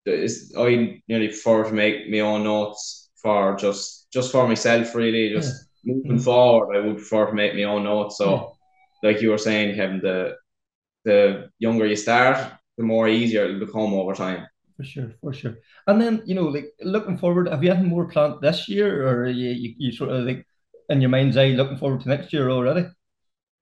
it's, 0.05 0.55
I 0.57 1.01
nearly 1.07 1.27
prefer 1.27 1.65
to 1.65 1.73
make 1.73 2.09
my 2.09 2.19
own 2.19 2.43
notes 2.43 3.09
for 3.21 3.55
just 3.55 4.00
just 4.11 4.31
for 4.31 4.47
myself 4.47 4.93
really 4.95 5.29
just 5.29 5.67
yeah. 5.83 5.93
moving 5.93 6.11
mm-hmm. 6.11 6.23
forward 6.23 6.75
I 6.75 6.79
would 6.81 6.97
prefer 6.97 7.27
to 7.27 7.33
make 7.33 7.55
my 7.55 7.63
own 7.63 7.83
notes 7.83 8.17
so 8.17 8.55
yeah. 9.03 9.09
like 9.09 9.21
you 9.21 9.29
were 9.29 9.37
saying 9.37 9.75
Kevin 9.75 9.99
the 10.01 10.35
the 11.03 11.49
younger 11.59 11.85
you 11.85 11.95
start, 11.95 12.51
the 12.77 12.83
more 12.83 13.07
easier 13.07 13.45
it'll 13.45 13.65
become 13.65 13.93
over 13.93 14.13
time. 14.13 14.47
For 14.77 14.83
sure, 14.83 15.13
for 15.21 15.33
sure. 15.33 15.57
And 15.87 16.01
then 16.01 16.23
you 16.25 16.35
know, 16.35 16.45
like 16.45 16.71
looking 16.81 17.17
forward, 17.17 17.47
have 17.47 17.63
you 17.63 17.69
had 17.69 17.83
more 17.83 18.07
plant 18.07 18.41
this 18.41 18.67
year, 18.67 19.07
or 19.07 19.27
you, 19.27 19.49
you, 19.49 19.73
you 19.77 19.91
sort 19.91 20.11
of 20.11 20.25
like 20.25 20.45
in 20.89 21.01
your 21.01 21.09
mind's 21.09 21.37
eye 21.37 21.49
looking 21.49 21.77
forward 21.77 22.01
to 22.01 22.09
next 22.09 22.33
year 22.33 22.49
already? 22.49 22.87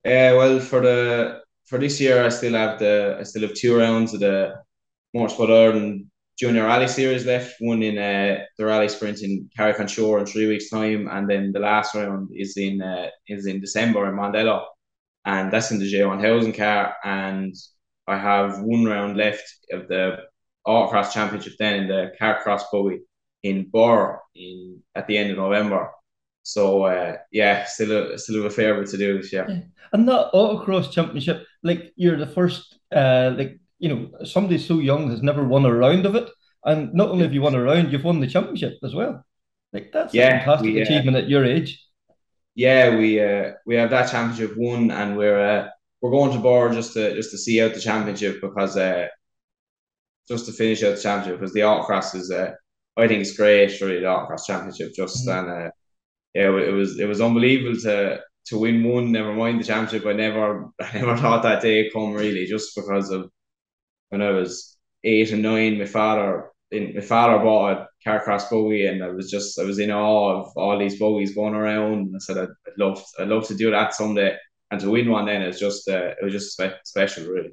Yeah, 0.06 0.32
uh, 0.34 0.38
well, 0.38 0.60
for 0.60 0.82
the 0.82 1.42
for 1.66 1.78
this 1.78 2.00
year, 2.00 2.26
I 2.26 2.30
still 2.30 2.54
have 2.54 2.80
the 2.80 3.18
I 3.20 3.24
still 3.24 3.44
have 3.44 3.54
two 3.54 3.78
rounds 3.78 4.14
of 4.14 4.22
the 4.22 4.56
more 5.14 5.28
Motorsport 5.28 5.50
Ireland 5.50 6.09
Junior 6.40 6.66
Rally 6.66 6.88
Series 6.88 7.26
left. 7.26 7.56
One 7.60 7.84
in 7.84 7.98
uh, 7.98 8.46
the 8.58 8.66
Rally 8.66 8.88
Sprint 8.88 9.22
in 9.22 9.50
Carrick-on-Suir 9.56 10.20
in 10.20 10.26
three 10.26 10.48
weeks' 10.48 10.70
time, 10.70 11.10
and 11.12 11.30
then 11.30 11.52
the 11.52 11.60
last 11.60 11.94
round 11.96 12.30
is 12.34 12.56
in 12.56 12.82
uh, 12.82 13.10
is 13.28 13.46
in 13.46 13.60
December 13.60 14.08
in 14.08 14.16
Mondello 14.16 14.64
and 15.26 15.52
that's 15.52 15.72
in 15.72 15.80
the 15.80 15.92
J1000 15.92 16.58
car. 16.58 16.96
And 17.04 17.56
I 18.08 18.18
have 18.18 18.62
one 18.62 18.86
round 18.86 19.18
left 19.18 19.44
of 19.72 19.88
the 19.88 20.18
Autocross 20.68 21.14
Championship 21.14 21.54
then 21.60 21.82
in 21.82 21.88
the 21.88 22.12
Carcross 22.20 22.64
Bowie 22.72 23.02
in 23.44 23.70
Birr 23.70 24.20
in 24.36 24.82
at 24.96 25.08
the 25.08 25.18
end 25.18 25.32
of 25.32 25.38
November. 25.38 25.92
So 26.44 26.84
uh, 26.84 27.18
yeah, 27.32 27.66
still 27.66 28.14
a 28.14 28.18
still 28.18 28.46
a 28.46 28.50
fair 28.50 28.80
bit 28.80 28.90
to 28.90 28.98
do 28.98 29.22
this 29.22 29.32
year. 29.32 29.46
Yeah. 29.48 29.62
And 29.94 30.08
that 30.08 30.32
Autocross 30.34 30.92
Championship, 30.92 31.46
like 31.64 31.94
you're 31.96 32.18
the 32.18 32.28
first, 32.28 32.80
uh, 32.96 33.34
like 33.38 33.60
you 33.80 33.90
know, 33.90 34.26
somebody 34.26 34.58
so 34.58 34.80
young 34.80 35.10
has 35.10 35.24
never 35.24 35.44
won 35.44 35.66
a 35.66 35.74
round 35.74 36.06
of 36.06 36.16
it, 36.16 36.30
and 36.64 36.94
not 36.94 37.10
only 37.10 37.24
have 37.24 37.34
you 37.34 37.42
won 37.42 37.56
a 37.56 37.62
round, 37.62 37.92
you've 37.92 38.04
won 38.04 38.20
the 38.20 38.28
championship 38.28 38.78
as 38.84 38.94
well. 38.94 39.26
Like 39.74 39.92
that's 39.92 40.14
yeah, 40.14 40.28
a 40.28 40.40
fantastic 40.40 40.74
we, 40.74 40.82
uh, 40.82 40.84
achievement 40.84 41.18
at 41.18 41.30
your 41.30 41.46
age 41.46 41.80
yeah, 42.60 42.98
we 42.98 43.22
uh, 43.22 43.54
we 43.66 43.76
have 43.76 43.90
that 43.92 44.12
championship 44.12 44.58
won, 44.58 44.92
and 44.92 45.16
we're 45.16 45.40
uh, 45.40 45.70
we're 46.02 46.12
going 46.12 46.34
to 46.34 46.40
bar 46.40 46.74
just 46.74 46.92
to 46.94 47.16
just 47.16 47.32
to 47.32 47.38
see 47.38 47.62
out 47.62 47.74
the 47.74 47.80
championship 47.80 48.42
because 48.42 48.76
uh, 48.76 49.08
just 50.28 50.46
to 50.46 50.52
finish 50.52 50.84
out 50.84 50.98
the 50.98 51.02
championship 51.02 51.40
because 51.40 51.54
the 51.54 51.62
autocross 51.62 52.14
is 52.16 52.30
uh, 52.30 52.52
I 52.98 53.08
think 53.08 53.22
it's 53.22 53.38
great 53.38 53.80
really 53.80 54.02
the 54.02 54.08
autocross 54.08 54.46
championship 54.46 54.92
just 54.94 55.26
mm-hmm. 55.26 55.50
and 55.50 55.68
uh, 55.68 55.72
yeah 56.34 56.50
it 56.58 56.74
was 56.74 57.00
it 57.00 57.06
was 57.06 57.22
unbelievable 57.22 57.80
to 57.84 58.20
to 58.48 58.58
win 58.58 58.84
one 58.84 59.14
never 59.14 59.34
mind 59.34 59.62
the 59.62 59.64
championship 59.64 60.06
I 60.06 60.12
never 60.12 60.66
I 60.82 60.92
never 60.96 61.16
thought 61.16 61.44
that 61.44 61.62
day 61.62 61.90
come 61.92 62.12
really 62.12 62.46
just 62.46 62.76
because 62.76 63.10
of 63.10 63.32
when 64.10 64.22
I 64.22 64.32
was 64.32 64.78
eight 65.04 65.32
and 65.32 65.42
nine 65.42 65.78
my 65.78 65.86
father 65.86 66.50
in, 66.72 66.94
my 66.96 67.02
father 67.02 67.44
bought 67.44 67.72
a 67.72 67.88
Carcross 68.06 68.50
buggy, 68.50 68.86
and 68.86 69.04
I 69.04 69.10
was 69.10 69.30
just 69.30 69.60
I 69.60 69.64
was 69.64 69.80
in 69.80 69.92
awe 69.92 70.42
of 70.42 70.52
all 70.56 70.78
these 70.78 71.00
buggies 71.00 71.36
going 71.36 71.54
around. 71.54 71.94
And 71.94 72.16
I 72.16 72.20
said 72.20 72.38
I'd, 72.38 72.50
I'd 72.68 72.78
love 72.78 73.04
I'd 73.20 73.28
love 73.28 73.48
to 73.48 73.56
do 73.56 73.72
that 73.72 73.94
someday, 73.94 74.36
and 74.72 74.80
to 74.82 74.90
win 74.90 75.10
one 75.10 75.26
then 75.26 75.42
it's 75.42 75.60
just 75.60 75.88
uh, 75.90 76.14
it 76.20 76.24
was 76.24 76.34
just 76.34 76.54
spe- 76.54 76.84
special, 76.86 77.26
really. 77.26 77.52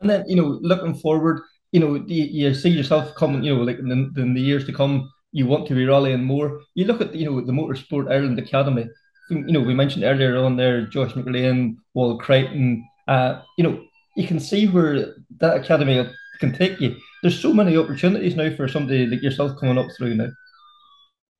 And 0.00 0.10
then 0.10 0.24
you 0.28 0.36
know, 0.36 0.58
looking 0.62 0.94
forward, 0.94 1.42
you 1.70 1.80
know, 1.80 1.94
you, 1.94 2.24
you 2.24 2.54
see 2.54 2.70
yourself 2.70 3.14
coming, 3.14 3.42
you 3.42 3.54
know, 3.54 3.62
like 3.62 3.78
in 3.78 3.88
the, 3.88 4.20
in 4.20 4.34
the 4.34 4.40
years 4.40 4.66
to 4.66 4.72
come, 4.72 5.10
you 5.32 5.46
want 5.46 5.66
to 5.68 5.74
be 5.74 5.86
rallying 5.86 6.24
more. 6.24 6.60
You 6.74 6.84
look 6.84 7.00
at 7.00 7.14
you 7.14 7.30
know 7.30 7.40
the 7.40 7.52
Motorsport 7.52 8.10
Ireland 8.10 8.38
Academy. 8.38 8.86
You 9.30 9.52
know, 9.52 9.60
we 9.60 9.74
mentioned 9.74 10.04
earlier 10.04 10.36
on 10.36 10.56
there, 10.56 10.86
Josh 10.86 11.12
McErlean, 11.12 11.76
Wall 11.94 12.18
Creighton. 12.18 12.86
Uh, 13.08 13.40
you 13.56 13.64
know, 13.64 13.82
you 14.16 14.26
can 14.26 14.38
see 14.38 14.68
where 14.68 15.14
that 15.42 15.58
academy 15.58 16.08
can 16.40 16.52
take 16.52 16.80
you 16.80 16.96
there's 17.22 17.40
so 17.40 17.52
many 17.52 17.76
opportunities 17.76 18.34
now 18.34 18.54
for 18.54 18.68
somebody 18.68 19.06
like 19.06 19.22
yourself 19.22 19.58
coming 19.58 19.78
up 19.78 19.86
through 19.96 20.16
now. 20.16 20.30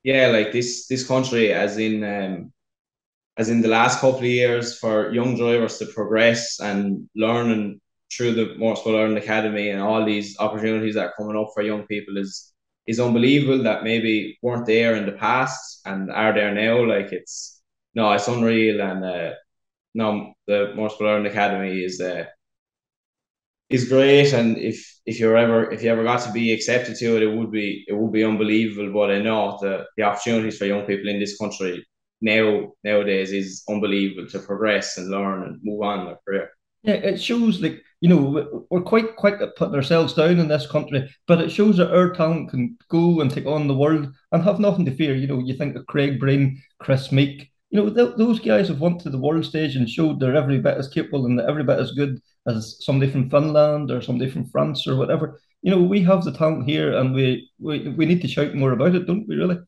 Yeah, 0.05 0.29
like 0.29 0.53
this 0.53 0.87
this 0.87 1.07
country, 1.07 1.53
as 1.53 1.77
in 1.79 2.05
um, 2.05 2.53
as 3.37 3.49
in 3.49 3.63
the 3.63 3.69
last 3.69 4.01
couple 4.01 4.19
of 4.19 4.25
years, 4.25 4.79
for 4.79 5.13
young 5.13 5.37
drivers 5.37 5.79
to 5.79 5.87
progress 5.87 6.61
and 6.61 7.09
learn 7.17 7.51
and 7.51 7.81
through 8.13 8.35
the 8.35 8.55
Motorsport 8.59 8.99
Ireland 8.99 9.19
Academy 9.19 9.71
and 9.71 9.81
all 9.81 10.05
these 10.05 10.39
opportunities 10.39 10.95
that 10.95 11.07
are 11.07 11.15
coming 11.17 11.37
up 11.37 11.49
for 11.55 11.63
young 11.63 11.87
people 11.87 12.17
is 12.17 12.53
is 12.87 13.01
unbelievable 13.01 13.63
that 13.63 13.85
maybe 13.85 14.39
weren't 14.43 14.67
there 14.67 14.97
in 14.97 15.07
the 15.07 15.13
past 15.13 15.81
and 15.85 16.11
are 16.13 16.33
there 16.33 16.55
now. 16.55 16.85
Like 16.85 17.13
it's 17.13 17.61
no, 17.95 18.13
it's 18.13 18.29
unreal 18.29 18.81
and 18.81 19.05
uh, 19.05 19.33
no, 19.95 20.35
the 20.47 20.73
Motorsport 20.77 21.09
Ireland 21.09 21.27
Academy 21.27 21.85
is 21.85 22.01
uh, 22.01 22.27
is 23.73 23.89
great, 23.89 24.33
and 24.33 24.59
if 24.59 24.77
if 25.07 25.19
you're 25.19 25.37
ever 25.37 25.71
if 25.73 25.83
you 25.83 25.91
ever 25.91 26.05
got 26.05 26.23
to 26.23 26.33
be 26.33 26.53
accepted 26.53 26.97
to 26.97 27.17
it, 27.17 27.23
it 27.23 27.35
would 27.37 27.51
be 27.51 27.85
it 27.89 27.95
would 27.95 28.13
be 28.13 28.25
unbelievable. 28.25 28.93
But 28.93 29.11
I 29.13 29.19
know 29.21 29.59
the 29.61 29.87
the 29.97 30.05
opportunities 30.05 30.59
for 30.59 30.67
young 30.67 30.87
people 30.87 31.09
in 31.09 31.21
this 31.21 31.39
country 31.39 31.85
now 32.21 32.73
nowadays 32.85 33.33
is 33.33 33.63
unbelievable 33.69 34.29
to 34.31 34.39
progress 34.41 34.97
and 34.99 35.11
learn 35.11 35.43
and 35.45 35.61
move 35.63 35.83
on 35.83 36.01
in 36.01 36.07
their 36.07 36.19
career. 36.27 36.51
Yeah, 36.83 36.95
it 36.95 37.21
shows 37.21 37.61
like 37.61 37.81
you 38.01 38.09
know 38.09 38.67
we're 38.71 38.83
quite 38.83 39.17
quick 39.17 39.41
at 39.41 39.57
putting 39.57 39.75
ourselves 39.75 40.15
down 40.15 40.39
in 40.41 40.49
this 40.49 40.67
country, 40.67 41.09
but 41.27 41.41
it 41.41 41.51
shows 41.51 41.77
that 41.77 41.95
our 41.95 42.11
talent 42.13 42.51
can 42.51 42.77
go 42.89 43.21
and 43.21 43.31
take 43.31 43.47
on 43.47 43.69
the 43.69 43.77
world 43.77 44.13
and 44.33 44.43
have 44.43 44.59
nothing 44.61 44.85
to 44.87 44.95
fear. 44.95 45.15
You 45.15 45.27
know, 45.29 45.39
you 45.39 45.55
think 45.55 45.77
of 45.77 45.87
Craig 45.87 46.19
Breen, 46.19 46.61
Kris 46.81 47.11
Meeke, 47.13 47.49
You 47.71 47.79
know, 47.85 47.91
th- 47.95 48.17
those 48.17 48.41
guys 48.41 48.69
have 48.69 48.81
went 48.81 49.01
to 49.03 49.11
the 49.11 49.19
world 49.19 49.45
stage 49.45 49.77
and 49.77 49.89
showed 49.89 50.21
they're 50.21 50.37
every 50.37 50.59
bit 50.61 50.77
as 50.77 50.89
capable 50.89 51.27
and 51.27 51.41
every 51.41 51.65
bit 51.65 51.79
as 51.79 51.93
good 51.93 52.21
as 52.47 52.85
somebody 52.85 53.11
from 53.11 53.31
Finland 53.31 53.91
or 53.91 54.01
somebody 54.01 54.31
from 54.31 54.47
France 54.47 54.87
or 54.87 54.97
whatever. 54.97 55.41
You 55.63 55.71
know, 55.71 55.83
we 55.83 56.03
have 56.03 56.25
the 56.25 56.33
talent 56.33 56.69
here, 56.69 56.97
and 56.97 57.15
we 57.15 57.49
we, 57.61 57.89
we 57.91 58.07
need 58.07 58.21
to 58.23 58.29
shout 58.29 58.55
more 58.55 58.73
about 58.73 58.95
it, 58.95 59.07
don't 59.07 59.29
we? 59.29 59.37
Really? 59.37 59.59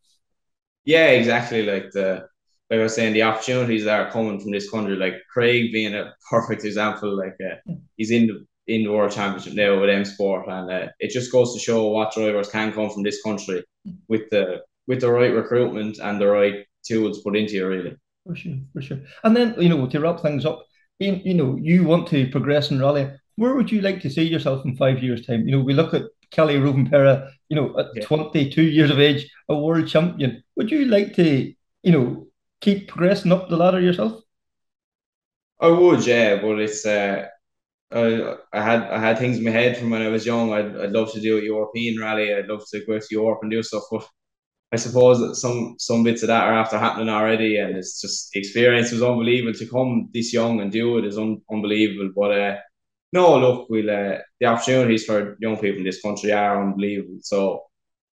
Yeah, 0.85 1.09
exactly. 1.09 1.65
Like 1.65 1.91
the 1.93 2.27
like 2.71 2.81
I 2.81 2.83
was 2.83 2.95
saying, 2.95 3.13
the 3.13 3.23
opportunities 3.23 3.85
that 3.85 4.01
are 4.01 4.11
coming 4.11 4.41
from 4.41 4.51
this 4.51 4.71
country, 4.71 4.97
like 4.97 5.15
Craig 5.33 5.73
being 5.73 5.95
a 5.95 6.15
perfect 6.31 6.65
example, 6.65 7.17
like 7.17 7.37
uh, 7.41 7.73
he's 7.97 8.11
in 8.11 8.27
the 8.27 8.47
in 8.67 8.85
the 8.85 8.91
World 8.91 9.13
Championship 9.13 9.53
now 9.53 9.81
with 9.81 9.91
M 9.91 10.05
Sport, 10.05 10.49
and 10.49 10.71
uh, 10.71 10.89
it 10.99 11.11
just 11.11 11.31
goes 11.31 11.53
to 11.55 11.61
show 11.61 11.89
what 11.89 12.15
drivers 12.15 12.49
can 12.49 12.73
come 12.73 12.91
from 12.91 13.03
this 13.03 13.23
country 13.23 13.63
with 14.09 14.29
the 14.31 14.63
with 14.87 15.01
the 15.01 15.11
right 15.11 15.33
recruitment 15.33 15.99
and 15.99 16.21
the 16.21 16.27
right 16.27 16.67
tools 16.87 17.23
put 17.23 17.37
into 17.37 17.55
you, 17.55 17.69
really. 17.69 17.97
For 18.27 18.35
sure, 18.35 18.57
for 18.73 18.83
sure. 18.83 19.01
And 19.23 19.37
then 19.37 19.55
you 19.61 19.69
know 19.69 19.87
to 19.87 20.01
wrap 20.01 20.21
things 20.21 20.47
up, 20.47 20.65
you, 20.99 21.21
you 21.25 21.35
know 21.35 21.57
you 21.61 21.85
want 21.85 22.09
to 22.09 22.29
progress 22.31 22.71
in 22.71 22.81
rally. 22.81 23.11
Where 23.37 23.55
would 23.55 23.71
you 23.71 23.81
like 23.81 24.01
to 24.03 24.11
see 24.11 24.23
yourself 24.23 24.65
in 24.65 24.77
five 24.77 25.03
years' 25.03 25.27
time? 25.27 25.47
You 25.47 25.57
know, 25.57 25.65
we 25.65 25.75
look 25.75 25.93
at 25.93 26.05
Kalle 26.31 26.61
Rovanperä, 26.61 27.31
you 27.49 27.57
know, 27.57 27.79
at 27.79 27.87
yeah. 27.95 28.05
22 28.05 28.63
years 28.63 28.91
of 28.91 29.01
age, 29.01 29.29
a 29.49 29.57
world 29.57 29.89
champion. 29.89 30.43
Would 30.57 30.71
you 30.71 30.85
like 30.87 31.15
to, 31.17 31.53
you 31.83 31.93
know, 31.93 32.27
keep 32.61 32.89
progressing 32.89 33.33
up 33.33 33.49
the 33.49 33.57
ladder 33.57 33.81
yourself? 33.81 34.23
I 35.61 35.69
would, 35.69 36.07
yeah, 36.07 36.41
but 36.41 36.61
it's 36.61 36.85
uh, 36.87 37.27
I, 37.91 38.37
I 38.53 38.63
had 38.63 38.83
I 38.83 38.99
had 38.99 39.19
things 39.19 39.39
in 39.39 39.45
my 39.45 39.51
head 39.51 39.77
from 39.77 39.91
when 39.91 40.03
I 40.03 40.09
was 40.09 40.27
young. 40.27 40.53
I'd, 40.53 40.77
I'd 40.77 40.93
love 40.93 41.13
to 41.13 41.21
do 41.21 41.39
a 41.39 41.43
European 41.43 42.01
rally. 42.01 42.35
I'd 42.35 42.49
love 42.49 42.65
to 42.71 42.85
go 42.87 42.99
to 42.99 43.07
Europe 43.11 43.41
and 43.43 43.51
do 43.51 43.63
stuff, 43.63 43.85
but 43.91 44.07
I 44.75 44.77
suppose 44.77 45.21
that 45.21 45.37
some 45.37 45.77
some 45.79 46.03
bits 46.03 46.25
of 46.25 46.27
that 46.27 46.49
are 46.49 46.59
after 46.59 46.79
happening 46.81 47.09
already, 47.09 47.59
and 47.59 47.77
it's 47.77 48.01
just 48.01 48.33
the 48.33 48.41
experience 48.41 48.91
was 48.91 49.05
unbelievable 49.05 49.57
to 49.57 49.67
come 49.69 50.11
this 50.13 50.33
young 50.33 50.61
and 50.61 50.73
do 50.73 50.99
it 50.99 51.05
is 51.05 51.17
un, 51.17 51.41
unbelievable. 51.49 52.11
But 52.17 52.33
uh, 52.41 52.57
no, 53.13 53.39
look, 53.39 53.71
we'll 53.71 53.89
uh, 53.89 54.19
the 54.41 54.47
opportunities 54.47 55.05
for 55.05 55.37
young 55.39 55.59
people 55.59 55.79
in 55.79 55.85
this 55.85 56.03
country 56.03 56.33
are 56.33 56.61
unbelievable. 56.61 57.19
So 57.21 57.63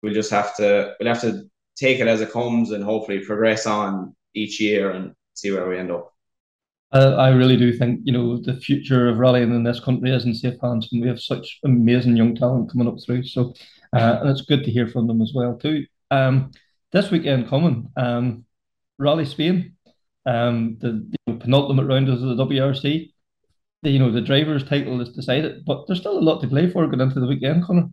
we'll 0.03 0.13
just 0.13 0.29
have 0.29 0.55
to 0.57 0.93
we'll 0.99 1.11
have 1.11 1.21
to 1.21 1.49
take 1.75 1.99
it 1.99 2.07
as 2.07 2.21
it 2.21 2.31
comes 2.31 2.69
and 2.69 2.83
hopefully 2.83 3.25
progress 3.25 3.65
on 3.65 4.15
each 4.35 4.61
year 4.61 4.91
and 4.91 5.15
see 5.33 5.49
where 5.49 5.67
we 5.67 5.79
end 5.79 5.89
up. 5.91 6.13
I 6.91 7.29
really 7.29 7.57
do 7.57 7.73
think 7.73 8.01
you 8.03 8.11
know 8.11 8.38
the 8.38 8.53
future 8.53 9.09
of 9.09 9.17
rallying 9.17 9.55
in 9.55 9.63
this 9.63 9.79
country 9.79 10.11
is 10.11 10.25
in 10.25 10.35
safe 10.35 10.61
hands, 10.61 10.89
and 10.91 11.01
we 11.01 11.07
have 11.07 11.21
such 11.21 11.59
amazing 11.63 12.17
young 12.17 12.35
talent 12.35 12.71
coming 12.71 12.88
up 12.88 12.97
through. 13.03 13.23
So, 13.23 13.55
uh, 13.93 14.19
and 14.21 14.29
it's 14.29 14.41
good 14.41 14.63
to 14.65 14.71
hear 14.71 14.88
from 14.88 15.07
them 15.07 15.23
as 15.23 15.31
well 15.33 15.57
too. 15.57 15.88
Um, 16.11 16.51
this 16.91 17.09
weekend 17.09 17.47
coming, 17.49 17.89
um, 17.97 18.45
Rally 18.99 19.25
Spain, 19.25 19.75
um, 20.25 20.77
the, 20.79 21.09
the 21.25 21.33
penultimate 21.33 21.88
round 21.88 22.09
of 22.09 22.21
the 22.21 22.35
WRC. 22.35 23.11
The, 23.83 23.89
you 23.89 23.97
know 23.97 24.11
the 24.11 24.21
driver's 24.21 24.63
title 24.63 25.01
is 25.01 25.09
decided, 25.09 25.65
but 25.65 25.88
there's 25.88 25.99
still 25.99 26.19
a 26.19 26.21
lot 26.21 26.41
to 26.41 26.47
play 26.47 26.69
for 26.69 26.85
going 26.85 27.01
into 27.01 27.19
the 27.19 27.25
weekend, 27.25 27.63
Connor. 27.63 27.89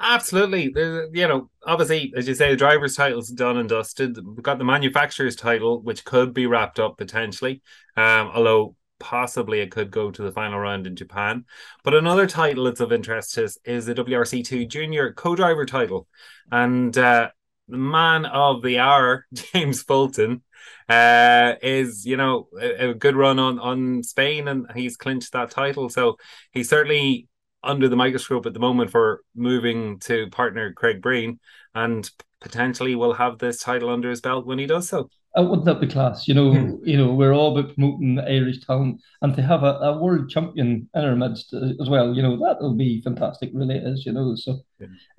Absolutely. 0.00 0.72
You 1.12 1.28
know, 1.28 1.50
obviously, 1.64 2.12
as 2.16 2.26
you 2.26 2.34
say, 2.34 2.50
the 2.50 2.56
driver's 2.56 2.96
title's 2.96 3.28
done 3.28 3.56
and 3.58 3.68
dusted. 3.68 4.18
We've 4.24 4.42
got 4.42 4.58
the 4.58 4.64
manufacturer's 4.64 5.36
title, 5.36 5.80
which 5.82 6.04
could 6.04 6.34
be 6.34 6.46
wrapped 6.46 6.80
up 6.80 6.98
potentially, 6.98 7.62
um, 7.96 8.30
although 8.34 8.74
possibly 9.04 9.60
it 9.60 9.70
could 9.70 9.90
go 9.90 10.10
to 10.10 10.22
the 10.22 10.32
final 10.32 10.58
round 10.58 10.86
in 10.86 10.96
Japan. 10.96 11.44
But 11.82 11.94
another 11.94 12.26
title 12.26 12.64
that's 12.64 12.80
of 12.80 12.90
interest 12.90 13.36
is, 13.36 13.58
is 13.66 13.84
the 13.84 13.94
WRC2 13.94 14.66
Junior 14.66 15.12
co-driver 15.12 15.66
title. 15.66 16.08
And 16.50 16.96
uh, 16.96 17.28
the 17.68 17.76
man 17.76 18.24
of 18.24 18.62
the 18.62 18.78
hour, 18.78 19.26
James 19.34 19.82
Fulton, 19.82 20.42
uh, 20.88 21.54
is, 21.62 22.06
you 22.06 22.16
know, 22.16 22.48
a, 22.58 22.90
a 22.90 22.94
good 22.94 23.14
run 23.14 23.38
on, 23.38 23.58
on 23.58 24.02
Spain 24.02 24.48
and 24.48 24.66
he's 24.74 24.96
clinched 24.96 25.32
that 25.32 25.50
title. 25.50 25.90
So 25.90 26.16
he's 26.52 26.70
certainly 26.70 27.28
under 27.62 27.88
the 27.88 27.96
microscope 27.96 28.46
at 28.46 28.54
the 28.54 28.60
moment 28.60 28.90
for 28.90 29.20
moving 29.34 29.98
to 29.98 30.30
partner 30.30 30.72
Craig 30.72 31.02
Breen 31.02 31.40
and 31.74 32.10
potentially 32.40 32.94
will 32.94 33.12
have 33.12 33.38
this 33.38 33.60
title 33.60 33.90
under 33.90 34.08
his 34.08 34.22
belt 34.22 34.46
when 34.46 34.58
he 34.58 34.66
does 34.66 34.88
so. 34.88 35.10
Uh, 35.36 35.42
wouldn't 35.42 35.64
that 35.64 35.80
be 35.80 35.86
class? 35.88 36.28
You 36.28 36.34
know, 36.34 36.52
mm. 36.52 36.78
you 36.84 36.96
know, 36.96 37.12
we're 37.12 37.32
all 37.32 37.56
about 37.56 37.74
promoting 37.74 38.20
Irish 38.20 38.64
talent, 38.64 39.00
and 39.20 39.34
to 39.34 39.42
have 39.42 39.64
a, 39.64 39.74
a 39.80 39.98
world 39.98 40.30
champion 40.30 40.88
in 40.94 41.04
our 41.04 41.16
midst 41.16 41.52
uh, 41.52 41.70
as 41.80 41.88
well. 41.88 42.14
You 42.14 42.22
know, 42.22 42.38
that'll 42.38 42.74
be 42.74 43.02
fantastic. 43.02 43.50
Really, 43.52 43.76
is. 43.76 44.06
You 44.06 44.12
know, 44.12 44.36
so 44.36 44.60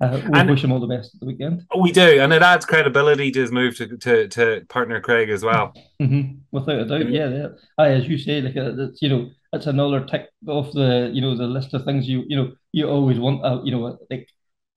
uh, 0.00 0.20
we 0.32 0.38
and 0.38 0.48
wish 0.48 0.64
him 0.64 0.72
all 0.72 0.80
the 0.80 0.86
best 0.86 1.14
at 1.14 1.20
the 1.20 1.26
weekend. 1.26 1.66
We 1.78 1.92
do, 1.92 2.20
and 2.20 2.32
it 2.32 2.40
adds 2.40 2.64
credibility 2.64 3.30
to 3.32 3.40
his 3.40 3.52
move 3.52 3.76
to 3.76 3.96
to, 3.98 4.28
to 4.28 4.64
partner 4.70 5.00
Craig 5.02 5.28
as 5.28 5.44
well. 5.44 5.74
Mm-hmm. 6.00 6.38
Without 6.50 6.80
a 6.80 6.84
doubt, 6.86 7.10
yeah, 7.10 7.28
yeah. 7.28 7.48
Aye, 7.76 7.90
as 7.90 8.08
you 8.08 8.16
say, 8.16 8.40
like 8.40 8.56
uh, 8.56 8.72
it's 8.84 9.02
you 9.02 9.10
know, 9.10 9.30
it's 9.52 9.66
another 9.66 10.02
tick 10.04 10.30
off 10.48 10.72
the 10.72 11.10
you 11.12 11.20
know 11.20 11.36
the 11.36 11.46
list 11.46 11.74
of 11.74 11.84
things 11.84 12.08
you 12.08 12.24
you 12.26 12.36
know 12.36 12.52
you 12.72 12.88
always 12.88 13.18
want. 13.18 13.44
Uh, 13.44 13.60
you 13.64 13.70
know, 13.70 13.98
like 14.10 14.28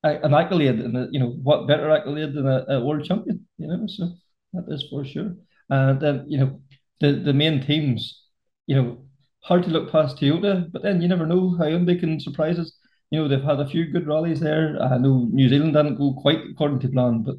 an 0.04 0.34
accolade, 0.34 0.80
and 0.80 1.14
you 1.14 1.20
know 1.22 1.30
what 1.44 1.68
better 1.68 1.90
accolade 1.92 2.34
than 2.34 2.46
a, 2.46 2.66
a 2.68 2.84
world 2.84 3.06
champion? 3.06 3.48
You 3.58 3.68
know, 3.68 3.88
so 3.88 4.10
that 4.54 4.66
is 4.68 4.88
for 4.90 5.06
sure. 5.06 5.36
And 5.70 6.00
then 6.00 6.26
you 6.28 6.38
know 6.40 6.62
the 7.00 7.14
the 7.14 7.34
main 7.34 7.62
teams, 7.62 8.24
you 8.68 8.76
know, 8.76 9.06
hard 9.44 9.64
to 9.64 9.70
look 9.70 9.92
past 9.92 10.18
Toyota, 10.18 10.72
but 10.72 10.84
then 10.84 11.02
you 11.02 11.08
never 11.08 11.26
know 11.26 11.56
how 11.58 11.84
they 11.84 11.96
can 11.96 12.20
surprise 12.20 12.60
us. 12.60 12.74
You 13.12 13.20
know, 13.20 13.28
they've 13.28 13.42
had 13.42 13.60
a 13.60 13.68
few 13.68 13.86
good 13.92 14.08
rallies 14.08 14.40
there. 14.40 14.82
I 14.82 14.98
know 14.98 15.28
New 15.32 15.50
Zealand 15.50 15.74
didn't 15.74 15.96
go 15.98 16.14
quite 16.14 16.42
according 16.52 16.80
to 16.82 16.90
plan, 16.90 17.24
but 17.24 17.38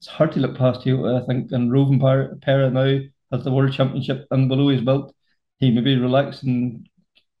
it's 0.00 0.08
hard 0.08 0.32
to 0.32 0.40
look 0.40 0.56
past 0.56 0.80
Toyota, 0.80 1.22
I 1.22 1.26
think. 1.26 1.52
And 1.52 1.72
Roven 1.72 1.98
Rovanperä 2.00 2.72
now 2.72 3.00
has 3.32 3.44
the 3.44 3.52
World 3.52 3.72
Championship 3.72 4.26
and 4.30 4.48
below 4.48 4.68
his 4.68 4.82
belt. 4.82 5.14
He 5.58 5.70
may 5.70 5.80
be 5.80 5.96
relaxing 5.96 6.86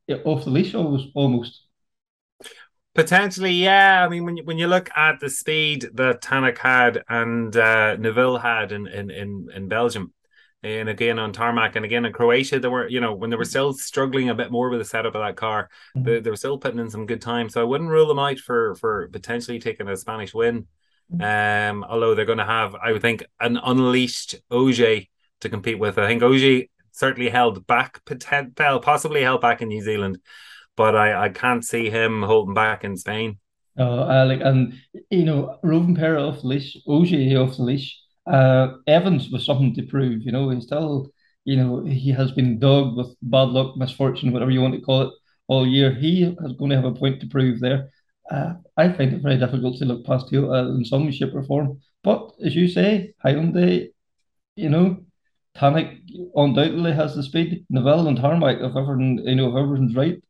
eh, 0.08 0.18
off 0.24 0.44
the 0.44 0.50
leash 0.50 0.74
almost. 0.74 1.08
almost. 1.14 1.65
Potentially, 2.96 3.52
yeah. 3.52 4.04
I 4.04 4.08
mean, 4.08 4.24
when 4.24 4.36
you, 4.36 4.44
when 4.44 4.58
you 4.58 4.66
look 4.66 4.90
at 4.96 5.20
the 5.20 5.30
speed 5.30 5.86
that 5.94 6.22
Tanak 6.22 6.58
had 6.58 7.04
and 7.08 7.56
uh, 7.56 7.96
Neuville 7.96 8.38
had 8.38 8.72
in, 8.72 8.86
in, 8.86 9.10
in, 9.10 9.48
in 9.54 9.68
Belgium, 9.68 10.12
and 10.62 10.88
again 10.88 11.18
on 11.18 11.32
tarmac, 11.32 11.76
and 11.76 11.84
again 11.84 12.04
in 12.04 12.12
Croatia, 12.12 12.58
they 12.58 12.68
were, 12.68 12.88
you 12.88 13.00
know, 13.00 13.14
when 13.14 13.30
they 13.30 13.36
were 13.36 13.44
still 13.44 13.72
struggling 13.72 14.30
a 14.30 14.34
bit 14.34 14.50
more 14.50 14.68
with 14.70 14.80
the 14.80 14.84
setup 14.84 15.14
of 15.14 15.22
that 15.22 15.36
car, 15.36 15.68
mm-hmm. 15.96 16.08
they, 16.08 16.20
they 16.20 16.30
were 16.30 16.36
still 16.36 16.58
putting 16.58 16.80
in 16.80 16.90
some 16.90 17.06
good 17.06 17.20
time. 17.20 17.48
So 17.48 17.60
I 17.60 17.64
wouldn't 17.64 17.90
rule 17.90 18.08
them 18.08 18.18
out 18.18 18.38
for 18.38 18.74
for 18.76 19.08
potentially 19.12 19.60
taking 19.60 19.88
a 19.88 19.96
Spanish 19.96 20.34
win. 20.34 20.66
Mm-hmm. 21.12 21.80
Um, 21.82 21.84
although 21.84 22.14
they're 22.14 22.24
going 22.24 22.38
to 22.38 22.44
have, 22.44 22.74
I 22.74 22.90
would 22.90 23.02
think, 23.02 23.24
an 23.38 23.58
unleashed 23.62 24.34
Ogier 24.50 25.02
to 25.40 25.48
compete 25.48 25.78
with. 25.78 25.98
I 25.98 26.06
think 26.08 26.22
Ogier 26.22 26.64
certainly 26.90 27.28
held 27.30 27.64
back, 27.66 28.00
possibly 28.82 29.22
held 29.22 29.40
back 29.42 29.62
in 29.62 29.68
New 29.68 29.82
Zealand 29.82 30.18
but 30.76 30.94
I, 30.94 31.26
I 31.26 31.28
can't 31.30 31.64
see 31.64 31.90
him 31.90 32.22
holding 32.22 32.54
back 32.54 32.84
in 32.84 32.96
Spain. 32.96 33.38
Oh, 33.78 34.24
like 34.26 34.40
and 34.40 34.74
you 35.10 35.24
know, 35.24 35.58
Rovanperä 35.62 36.28
off 36.28 36.40
the 36.40 36.48
leash, 36.48 36.76
Ogier 36.86 37.40
off 37.40 37.56
the 37.56 37.62
leash. 37.62 37.98
Uh, 38.26 38.78
Evans 38.86 39.30
was 39.30 39.44
something 39.44 39.74
to 39.74 39.82
prove. 39.82 40.22
You 40.22 40.32
know, 40.32 40.48
he's 40.50 40.64
still, 40.64 41.10
you 41.44 41.56
know, 41.56 41.84
he 41.84 42.10
has 42.10 42.32
been 42.32 42.58
dogged 42.58 42.96
with 42.96 43.14
bad 43.22 43.48
luck, 43.50 43.76
misfortune, 43.76 44.32
whatever 44.32 44.50
you 44.50 44.62
want 44.62 44.74
to 44.74 44.80
call 44.80 45.02
it, 45.02 45.14
all 45.46 45.66
year. 45.66 45.92
He 45.94 46.24
is 46.24 46.52
going 46.54 46.70
to 46.70 46.76
have 46.76 46.86
a 46.86 46.94
point 46.94 47.20
to 47.20 47.28
prove 47.28 47.60
there. 47.60 47.90
Uh, 48.30 48.54
I 48.76 48.88
find 48.92 49.12
it 49.12 49.22
very 49.22 49.38
difficult 49.38 49.76
to 49.78 49.84
look 49.84 50.04
past 50.04 50.32
you 50.32 50.52
uh, 50.52 50.68
in 50.70 50.84
some 50.84 51.10
shape 51.12 51.34
or 51.34 51.44
form. 51.44 51.80
But 52.02 52.32
as 52.44 52.56
you 52.56 52.66
say, 52.66 53.14
Hyundai, 53.24 53.90
you 54.56 54.70
know, 54.70 55.04
Tanak 55.56 56.00
undoubtedly 56.34 56.92
has 56.92 57.14
the 57.14 57.22
speed. 57.22 57.64
Neuville 57.70 58.08
and 58.08 58.18
Tarmac, 58.18 58.58
if 58.60 58.76
everything, 58.76 59.20
you 59.24 59.36
know, 59.36 59.50
if 59.50 59.62
everything's 59.62 59.94
right, 59.94 60.22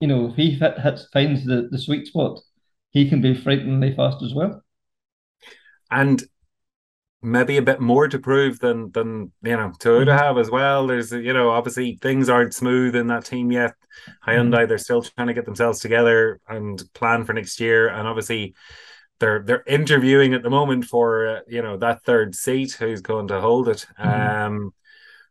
you 0.00 0.08
know, 0.08 0.30
if 0.30 0.36
he 0.36 0.50
hits, 0.50 1.08
finds 1.12 1.44
the, 1.44 1.68
the 1.70 1.78
sweet 1.78 2.06
spot, 2.06 2.40
he 2.90 3.08
can 3.08 3.20
be 3.20 3.34
frighteningly 3.34 3.94
fast 3.94 4.22
as 4.22 4.34
well. 4.34 4.62
And 5.90 6.22
maybe 7.24 7.56
a 7.56 7.62
bit 7.62 7.80
more 7.80 8.06
to 8.06 8.18
prove 8.18 8.60
than 8.60 8.92
than 8.92 9.32
you 9.42 9.56
know 9.56 9.72
Toyota 9.78 10.08
mm-hmm. 10.08 10.18
have 10.18 10.38
as 10.38 10.50
well. 10.50 10.86
There's 10.86 11.10
you 11.10 11.32
know 11.32 11.50
obviously 11.50 11.98
things 12.00 12.28
aren't 12.28 12.54
smooth 12.54 12.94
in 12.94 13.08
that 13.08 13.24
team 13.24 13.50
yet. 13.50 13.72
Hyundai 14.26 14.52
mm-hmm. 14.52 14.68
they're 14.68 14.78
still 14.78 15.02
trying 15.02 15.28
to 15.28 15.34
get 15.34 15.46
themselves 15.46 15.80
together 15.80 16.40
and 16.48 16.82
plan 16.92 17.24
for 17.24 17.32
next 17.32 17.58
year, 17.60 17.88
and 17.88 18.06
obviously 18.06 18.54
they're 19.18 19.42
they're 19.42 19.64
interviewing 19.66 20.34
at 20.34 20.42
the 20.42 20.50
moment 20.50 20.84
for 20.84 21.28
uh, 21.28 21.40
you 21.48 21.62
know 21.62 21.76
that 21.78 22.04
third 22.04 22.34
seat 22.34 22.72
who's 22.72 23.00
going 23.00 23.28
to 23.28 23.40
hold 23.40 23.68
it. 23.68 23.86
Mm-hmm. 23.98 24.46
Um, 24.46 24.74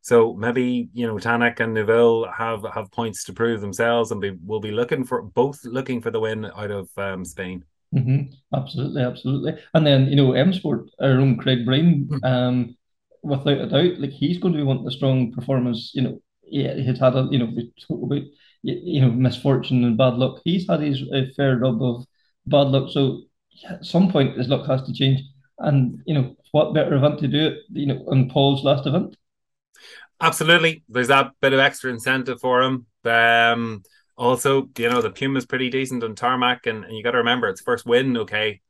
So 0.04 0.34
maybe 0.34 0.90
you 0.94 1.08
know 1.08 1.16
Tanak 1.16 1.62
and 1.62 1.74
Neuville 1.74 2.30
have 2.30 2.66
have 2.74 2.92
points 2.92 3.24
to 3.24 3.34
prove 3.34 3.62
themselves, 3.62 4.12
and 4.12 4.20
be, 4.20 4.32
will 4.46 4.60
be 4.60 4.72
looking 4.72 5.06
for 5.06 5.22
both 5.22 5.64
looking 5.64 6.02
for 6.02 6.12
the 6.12 6.20
win 6.20 6.46
out 6.46 6.72
of 6.72 6.90
um, 6.98 7.24
Spain. 7.24 7.64
Mm-hmm. 7.96 8.34
Absolutely, 8.54 9.02
absolutely. 9.02 9.54
And 9.74 9.88
then 9.88 10.08
you 10.08 10.18
know 10.18 10.34
M 10.34 10.52
Sport, 10.52 10.90
our 11.00 11.12
own 11.12 11.38
Craig 11.38 11.66
Breen, 11.66 12.10
hmm. 12.10 12.18
um, 12.26 12.76
without 13.22 13.60
a 13.60 13.68
doubt, 13.68 13.98
like 14.02 14.10
he's 14.10 14.40
going 14.40 14.54
to 14.54 14.60
be 14.60 14.66
wanting 14.66 14.88
a 14.88 14.92
strong 14.92 15.32
performance. 15.32 15.92
You 15.96 16.02
know, 16.02 16.22
yeah, 16.44 16.74
he's 16.74 17.00
had 17.00 17.16
a 17.16 17.30
you 17.32 17.40
know 17.40 17.46
we 17.46 17.72
talk 17.88 18.04
about 18.04 18.24
you 18.62 19.00
know 19.00 19.10
misfortune 19.10 19.86
and 19.86 19.98
bad 19.98 20.16
luck. 20.16 20.42
He's 20.44 20.68
had 20.68 20.82
his 20.82 21.02
a 21.14 21.32
fair 21.38 21.58
rub 21.58 21.82
of 21.82 22.06
bad 22.46 22.68
luck. 22.68 22.90
So 22.92 23.22
at 23.70 23.86
some 23.86 24.12
point 24.12 24.38
his 24.38 24.50
luck 24.50 24.68
has 24.68 24.84
to 24.84 24.94
change. 24.94 25.22
And 25.60 26.02
you 26.06 26.14
know 26.14 26.36
what 26.52 26.74
better 26.74 26.96
event 26.96 27.20
to 27.20 27.30
do 27.30 27.48
it? 27.48 27.60
You 27.72 27.86
know, 27.86 28.06
on 28.10 28.30
Paul's 28.30 28.66
last 28.66 28.86
event. 28.86 29.16
Absolutely, 30.24 30.84
there's 30.88 31.10
that 31.10 31.32
bit 31.42 31.54
of 31.54 31.60
extra 31.60 31.92
incentive 31.92 32.40
for 32.40 32.62
him. 32.62 32.86
Um, 33.04 33.84
also, 34.16 34.70
you 34.78 34.90
know, 34.90 35.02
the 35.02 35.12
Puma's 35.12 35.46
pretty 35.46 35.70
decent 35.70 36.04
on 36.04 36.16
tarmac, 36.16 36.66
and, 36.66 36.86
and 36.86 36.96
you 36.96 37.04
got 37.04 37.12
to 37.12 37.18
remember 37.18 37.50
it's 37.50 37.62
first 37.62 37.86
win. 37.86 38.16
Okay, 38.16 38.62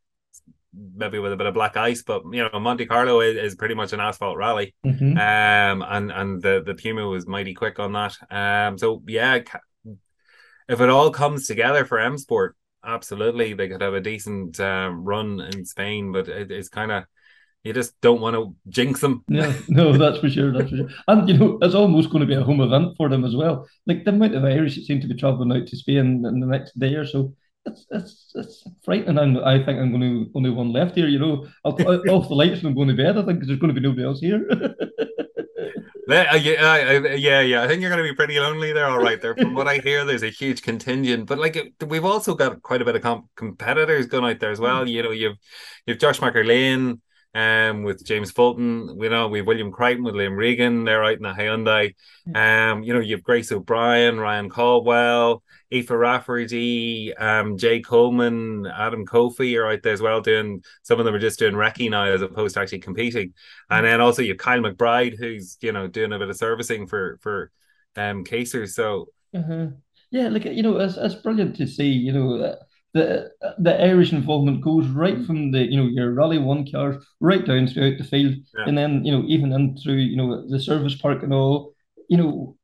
maybe 0.95 1.19
with 1.19 1.31
a 1.31 1.37
bit 1.37 1.45
of 1.45 1.53
black 1.53 1.77
ice, 1.77 2.01
but 2.01 2.23
you 2.31 2.43
know 2.43 2.59
Monte 2.59 2.87
Carlo 2.87 3.21
is, 3.21 3.37
is 3.37 3.55
pretty 3.55 3.75
much 3.75 3.93
an 3.93 3.99
asphalt 3.99 4.37
rally, 4.37 4.73
mm-hmm. 4.83 5.17
um, 5.17 5.87
and 5.87 6.11
and 6.11 6.41
the 6.41 6.63
the 6.65 6.73
Puma 6.73 7.07
was 7.07 7.27
mighty 7.27 7.53
quick 7.53 7.77
on 7.77 7.93
that. 7.93 8.17
Um, 8.31 8.77
so 8.77 9.03
yeah, 9.07 9.39
if 10.67 10.81
it 10.81 10.89
all 10.89 11.11
comes 11.11 11.45
together 11.45 11.85
for 11.85 11.99
M 11.99 12.17
Sport, 12.17 12.55
absolutely 12.83 13.53
they 13.53 13.69
could 13.69 13.81
have 13.81 13.93
a 13.93 14.01
decent 14.01 14.59
um, 14.59 15.03
run 15.03 15.39
in 15.39 15.65
Spain, 15.65 16.11
but 16.11 16.27
it, 16.27 16.51
it's 16.51 16.69
kind 16.69 16.91
of 16.91 17.03
you 17.63 17.73
just 17.73 17.99
don't 18.01 18.21
want 18.21 18.35
to 18.35 18.55
jinx 18.67 19.01
them. 19.01 19.23
Yeah, 19.29 19.53
no, 19.69 19.97
that's 19.97 20.19
for 20.19 20.29
sure. 20.29 20.51
That's 20.51 20.69
for 20.69 20.77
sure. 20.77 20.89
And 21.07 21.27
you 21.27 21.37
know, 21.37 21.57
it's 21.61 21.75
almost 21.75 22.09
going 22.09 22.21
to 22.21 22.27
be 22.27 22.35
a 22.35 22.43
home 22.43 22.61
event 22.61 22.95
for 22.97 23.09
them 23.09 23.23
as 23.23 23.35
well. 23.35 23.67
Like 23.87 24.03
the 24.03 24.11
amount 24.11 24.35
of 24.35 24.43
Irish 24.43 24.75
that 24.75 24.85
seem 24.85 24.99
to 25.01 25.07
be 25.07 25.15
travelling 25.15 25.51
out 25.51 25.67
to 25.67 25.77
Spain 25.77 26.25
in 26.25 26.39
the 26.39 26.47
next 26.47 26.77
day 26.77 26.95
or 26.95 27.05
so. 27.05 27.33
It's 27.65 27.85
it's 27.91 28.31
it's 28.35 28.67
frightening. 28.83 29.17
And 29.17 29.39
I 29.39 29.63
think 29.63 29.79
I'm 29.79 29.91
going 29.91 30.01
to 30.01 30.31
only 30.35 30.49
one 30.49 30.73
left 30.73 30.95
here. 30.95 31.07
You 31.07 31.19
know, 31.19 31.47
I'll 31.63 31.71
off 32.09 32.27
the 32.27 32.35
lights 32.35 32.59
and 32.59 32.67
I'm 32.67 32.75
going 32.75 32.89
to 32.89 32.95
bed. 32.95 33.17
I 33.17 33.23
think 33.23 33.39
because 33.39 33.47
there's 33.47 33.59
going 33.59 33.73
to 33.73 33.79
be 33.79 33.85
nobody 33.87 34.05
else 34.05 34.19
here. 34.19 34.45
Uh, 36.09 36.37
yeah, 36.41 36.61
uh, 36.61 37.15
yeah, 37.15 37.39
yeah. 37.39 37.63
I 37.63 37.67
think 37.67 37.81
you're 37.81 37.89
going 37.89 38.03
to 38.03 38.09
be 38.09 38.15
pretty 38.15 38.37
lonely 38.37 38.73
there. 38.73 38.85
All 38.85 38.99
right, 38.99 39.21
there. 39.21 39.35
From 39.35 39.53
what 39.53 39.69
I 39.69 39.77
hear, 39.77 40.03
there's 40.03 40.21
a 40.21 40.29
huge 40.29 40.61
contingent, 40.61 41.27
but 41.27 41.39
like 41.39 41.57
we've 41.87 42.03
also 42.03 42.35
got 42.35 42.61
quite 42.61 42.81
a 42.81 42.85
bit 42.85 42.97
of 42.97 43.01
comp- 43.01 43.29
competitors 43.35 44.05
going 44.07 44.25
out 44.25 44.39
there 44.39 44.51
as 44.51 44.59
well. 44.59 44.87
You 44.87 45.01
know, 45.01 45.11
you've 45.11 45.37
you've 45.87 45.99
Josh 45.99 46.19
McErlean, 46.19 46.99
um, 47.33 47.83
with 47.83 48.05
James 48.05 48.31
Fulton. 48.31 48.95
We 48.97 49.09
know 49.09 49.27
we've 49.27 49.45
William 49.45 49.71
Creighton 49.71 50.03
with 50.03 50.15
Liam 50.15 50.37
Regan. 50.37 50.83
They're 50.83 51.03
out 51.03 51.17
in 51.17 51.23
the 51.23 51.29
Hyundai. 51.29 51.93
Um, 52.33 52.83
you 52.83 52.93
know, 52.93 52.99
you 52.99 53.15
have 53.15 53.23
Grace 53.23 53.51
O'Brien, 53.51 54.19
Ryan 54.19 54.49
Caldwell, 54.49 55.43
Aoife 55.73 55.89
Rafferty, 55.89 57.13
um, 57.15 57.57
Jay 57.57 57.81
Coleman, 57.81 58.67
Adam 58.67 59.05
Kofi 59.05 59.57
are 59.57 59.71
out 59.71 59.81
there 59.81 59.93
as 59.93 60.01
well 60.01 60.21
doing 60.21 60.61
some 60.83 60.99
of 60.99 61.05
them 61.05 61.15
are 61.15 61.19
just 61.19 61.39
doing 61.39 61.55
recce 61.55 61.89
now 61.89 62.03
as 62.03 62.21
opposed 62.21 62.53
to 62.55 62.61
actually 62.61 62.79
competing. 62.79 63.33
And 63.69 63.85
then 63.85 63.99
also 63.99 64.21
you 64.21 64.29
have 64.29 64.37
Kyle 64.37 64.59
McBride 64.59 65.17
who's, 65.17 65.57
you 65.61 65.71
know, 65.71 65.87
doing 65.87 66.13
a 66.13 66.19
bit 66.19 66.29
of 66.29 66.37
servicing 66.37 66.87
for 66.87 67.17
for 67.21 67.51
um 67.95 68.23
casers. 68.23 68.75
So 68.75 69.07
uh-huh. 69.35 69.67
yeah, 70.11 70.27
like 70.29 70.45
you 70.45 70.61
know, 70.61 70.77
it's, 70.77 70.97
it's 70.97 71.15
brilliant 71.15 71.55
to 71.57 71.67
see, 71.67 71.89
you 71.89 72.13
know, 72.13 72.35
uh, 72.35 72.55
the 72.93 73.31
the 73.57 73.81
Irish 73.81 74.13
involvement 74.13 74.61
goes 74.61 74.87
right 74.87 75.25
from 75.25 75.51
the 75.51 75.59
you 75.59 75.77
know 75.77 75.87
your 75.87 76.13
rally 76.13 76.37
one 76.37 76.69
cars 76.69 77.03
right 77.19 77.45
down 77.45 77.67
throughout 77.67 77.97
the 77.97 78.03
field, 78.03 78.35
yeah. 78.57 78.65
and 78.67 78.77
then 78.77 79.03
you 79.03 79.11
know 79.11 79.23
even 79.27 79.51
in 79.51 79.75
through 79.77 79.95
you 79.95 80.15
know 80.15 80.47
the 80.47 80.59
service 80.59 80.95
park 80.95 81.23
and 81.23 81.33
all. 81.33 81.73
You 82.09 82.17
know, 82.17 82.57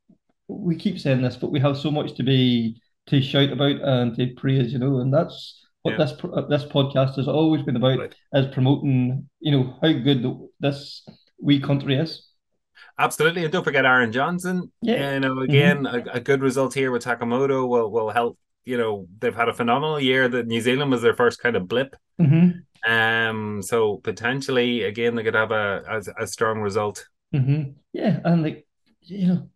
we 0.48 0.76
keep 0.76 1.00
saying 1.00 1.22
this, 1.22 1.38
but 1.38 1.52
we 1.52 1.60
have 1.62 1.78
so 1.78 1.90
much 1.90 2.14
to 2.16 2.24
be 2.24 2.80
to 3.08 3.22
shout 3.22 3.52
about 3.52 3.82
and 3.82 4.16
to 4.18 4.34
praise. 4.36 4.72
You 4.72 4.80
know, 4.80 5.00
and 5.00 5.12
that's 5.12 5.66
what 5.82 5.98
yeah. 5.98 6.06
this 6.06 6.12
this 6.50 6.72
podcast 6.72 7.16
has 7.16 7.28
always 7.28 7.64
been 7.64 7.78
about: 7.78 7.98
right. 7.98 8.16
is 8.34 8.54
promoting 8.54 9.28
you 9.40 9.52
know 9.52 9.78
how 9.82 9.92
good 9.92 10.26
this 10.60 11.08
wee 11.42 11.60
country 11.60 11.96
is. 11.96 12.28
Absolutely, 13.00 13.46
and 13.46 13.52
don't 13.52 13.64
forget 13.64 13.86
Aaron 13.86 14.12
Johnston. 14.12 14.72
Yeah, 14.82 15.14
you 15.14 15.22
know, 15.22 15.40
again, 15.40 15.84
mm-hmm. 15.84 16.10
a, 16.10 16.14
a, 16.16 16.20
good 16.20 16.42
result 16.42 16.74
here 16.74 16.92
with 16.92 17.06
Takamoto 17.06 17.68
will 17.68 17.90
will 17.90 18.10
help 18.10 18.38
you 18.66 18.78
know 18.78 19.08
they've 19.20 19.36
had 19.36 19.50
a 19.50 19.54
phenomenal 19.54 20.00
year. 20.00 20.28
That 20.28 20.48
New 20.48 20.62
Zealand 20.62 20.92
was 20.92 21.02
their 21.02 21.16
first 21.16 21.42
kind 21.42 21.56
of 21.56 21.68
blip. 21.68 21.96
Mm-hmm. 22.20 22.92
Um, 22.92 23.62
so 23.62 23.98
potentially 23.98 24.84
again 24.84 25.16
they 25.16 25.24
could 25.24 25.36
have 25.36 25.52
a 25.52 25.84
a, 25.88 26.24
a 26.24 26.28
strong 26.28 26.62
result. 26.62 27.08
Mm-hmm. 27.34 27.72
Yeah, 27.94 28.20
and 28.24 28.44
like 28.44 28.68
you 29.02 29.28
know, 29.28 29.50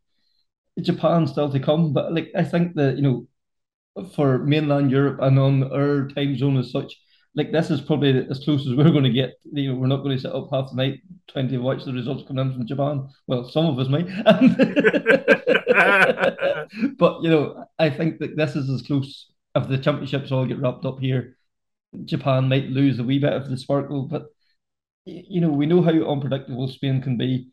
Japan 0.81 1.27
still 1.27 1.51
to 1.51 1.59
come, 1.59 1.93
but 1.93 2.13
like 2.13 2.31
I 2.35 2.43
think 2.43 2.75
that 2.75 2.97
you 2.97 3.03
know, 3.03 3.27
for 4.15 4.39
mainland 4.39 4.91
Europe 4.91 5.19
and 5.21 5.39
on 5.39 5.71
our 5.71 6.07
time 6.09 6.37
zone 6.37 6.57
as 6.57 6.71
such, 6.71 6.93
like 7.35 7.51
this 7.51 7.69
is 7.71 7.81
probably 7.81 8.27
as 8.29 8.43
close 8.43 8.67
as 8.67 8.75
we're 8.75 8.91
going 8.91 9.03
to 9.03 9.09
get. 9.09 9.33
You 9.51 9.73
know, 9.73 9.79
we're 9.79 9.87
not 9.87 10.03
going 10.03 10.15
to 10.15 10.21
sit 10.21 10.33
up 10.33 10.49
half 10.51 10.69
the 10.69 10.75
night 10.75 11.01
trying 11.29 11.49
to 11.49 11.57
watch 11.59 11.85
the 11.85 11.93
results 11.93 12.23
come 12.27 12.39
in 12.39 12.53
from 12.53 12.67
Japan. 12.67 13.07
Well, 13.27 13.49
some 13.49 13.65
of 13.65 13.79
us 13.79 13.89
might. 13.89 14.07
but 16.97 17.21
you 17.23 17.29
know, 17.29 17.65
I 17.79 17.89
think 17.89 18.19
that 18.19 18.35
this 18.35 18.55
is 18.55 18.69
as 18.69 18.81
close. 18.81 19.31
If 19.55 19.67
the 19.67 19.77
championships 19.77 20.31
all 20.31 20.45
get 20.45 20.59
wrapped 20.59 20.85
up 20.85 20.99
here, 20.99 21.37
Japan 22.05 22.49
might 22.49 22.69
lose 22.69 22.99
a 22.99 23.03
wee 23.03 23.19
bit 23.19 23.33
of 23.33 23.49
the 23.49 23.57
sparkle. 23.57 24.03
But 24.03 24.27
you 25.05 25.41
know, 25.41 25.49
we 25.49 25.65
know 25.65 25.81
how 25.81 25.91
unpredictable 25.91 26.67
Spain 26.67 27.01
can 27.01 27.17
be. 27.17 27.49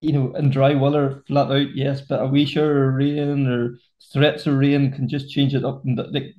You 0.00 0.12
know, 0.12 0.34
in 0.34 0.50
dry 0.50 0.74
weather, 0.74 1.24
flat 1.26 1.50
out, 1.50 1.74
yes, 1.74 2.02
but 2.02 2.22
a 2.22 2.26
wee 2.26 2.44
shower 2.44 2.88
of 2.88 2.94
rain 2.94 3.46
or 3.46 3.78
threats 4.12 4.46
of 4.46 4.54
rain 4.54 4.92
can 4.92 5.08
just 5.08 5.30
change 5.30 5.54
it 5.54 5.64
up 5.64 5.84
and 5.84 5.96
like, 6.12 6.34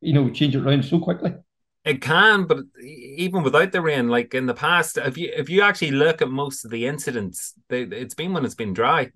you 0.00 0.12
know, 0.12 0.30
change 0.30 0.54
it 0.54 0.64
around 0.64 0.84
so 0.84 0.98
quickly. 1.00 1.34
It 1.84 2.00
can, 2.00 2.46
but 2.46 2.58
even 2.80 3.42
without 3.42 3.72
the 3.72 3.82
rain, 3.82 4.08
like 4.08 4.34
in 4.34 4.46
the 4.46 4.54
past, 4.54 4.98
if 4.98 5.18
you 5.18 5.32
if 5.34 5.50
you 5.50 5.62
actually 5.62 5.90
look 5.90 6.22
at 6.22 6.30
most 6.30 6.64
of 6.64 6.70
the 6.70 6.86
incidents, 6.86 7.54
they, 7.68 7.82
it's 7.82 8.14
been 8.14 8.32
when 8.32 8.44
it's 8.44 8.54
been 8.54 8.72
dry. 8.72 9.10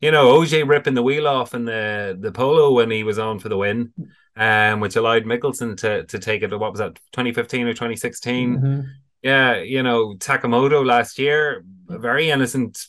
You 0.00 0.12
know, 0.12 0.38
OJ 0.38 0.68
ripping 0.68 0.94
the 0.94 1.02
wheel 1.02 1.26
off 1.26 1.54
in 1.54 1.64
the 1.64 2.16
the 2.18 2.32
polo 2.32 2.72
when 2.72 2.90
he 2.90 3.02
was 3.02 3.18
on 3.18 3.38
for 3.38 3.48
the 3.48 3.56
win, 3.56 3.92
um, 4.36 4.80
which 4.80 4.96
allowed 4.96 5.24
Mikkelsen 5.24 5.76
to 5.78 6.04
to 6.04 6.18
take 6.18 6.42
it. 6.42 6.56
What 6.56 6.70
was 6.70 6.78
that, 6.78 6.94
2015 7.12 7.66
or 7.66 7.72
2016? 7.72 8.56
Mm-hmm. 8.56 8.80
Yeah, 9.22 9.56
you 9.56 9.82
know, 9.82 10.14
Takamoto 10.14 10.86
last 10.86 11.18
year, 11.18 11.64
very 11.88 12.30
innocent. 12.30 12.86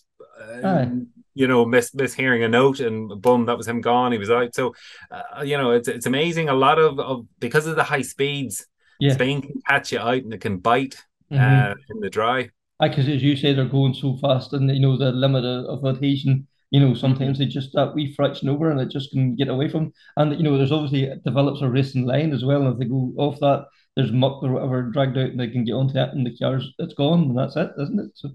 Um, 0.64 1.08
you 1.34 1.48
know, 1.48 1.66
miss 1.66 1.92
mishearing 1.92 2.44
a 2.44 2.50
note 2.50 2.80
and 2.82 3.22
boom, 3.22 3.46
that 3.46 3.58
was 3.58 3.68
him 3.68 3.82
gone. 3.82 4.12
He 4.12 4.18
was 4.18 4.30
out. 4.30 4.54
So, 4.54 4.76
uh, 5.10 5.42
you 5.42 5.58
know, 5.58 5.72
it's 5.72 5.88
it's 5.88 6.06
amazing. 6.06 6.50
A 6.50 6.54
lot 6.54 6.80
of, 6.80 7.00
of 7.00 7.26
because 7.40 7.66
of 7.66 7.76
the 7.76 7.84
high 7.84 8.02
speeds 8.02 8.66
yeah. 9.00 9.14
Spain 9.14 9.42
can 9.42 9.62
catch 9.68 9.92
you 9.92 10.00
out 10.00 10.24
and 10.24 10.34
it 10.34 10.42
can 10.42 10.58
bite 10.58 11.02
mm-hmm. 11.32 11.72
uh, 11.72 11.74
in 11.90 12.00
the 12.02 12.10
dry. 12.10 12.50
Because 12.80 13.10
as 13.10 13.24
you 13.24 13.36
say, 13.36 13.54
they're 13.54 13.66
going 13.66 13.94
so 13.94 14.16
fast, 14.18 14.54
and 14.54 14.70
you 14.70 14.80
know 14.80 14.98
the 14.98 15.12
limit 15.12 15.44
of, 15.44 15.84
of 15.84 15.96
adhesion. 15.96 16.48
You 16.72 16.80
know, 16.80 16.94
sometimes 16.94 17.40
they 17.40 17.46
just 17.46 17.74
that 17.74 17.96
wee 17.96 18.14
fraction 18.14 18.50
over, 18.50 18.70
and 18.70 18.80
it 18.80 18.90
just 18.90 19.12
can 19.12 19.36
get 19.36 19.48
away 19.48 19.70
from. 19.70 19.92
And 20.18 20.34
you 20.34 20.44
know, 20.44 20.58
there's 20.58 20.72
obviously 20.72 21.04
it 21.04 21.24
develops 21.24 21.62
a 21.62 21.70
racing 21.70 22.06
line 22.06 22.32
as 22.32 22.46
well. 22.46 22.62
And 22.62 22.74
if 22.74 22.80
they 22.80 22.86
go 22.86 23.12
off 23.18 23.40
that, 23.40 23.66
there's 23.96 24.12
muck 24.12 24.44
or 24.44 24.52
whatever 24.52 24.84
dragged 24.84 25.18
out, 25.18 25.32
and 25.32 25.40
they 25.40 25.50
can 25.50 25.64
get 25.64 25.74
onto 25.74 25.98
it, 25.98 26.10
and 26.10 26.26
the 26.26 26.38
cars 26.38 26.72
it's 26.78 26.94
gone, 26.94 27.22
and 27.24 27.38
that's 27.38 27.56
it, 27.56 27.72
isn't 27.80 28.00
it? 28.00 28.12
So. 28.16 28.30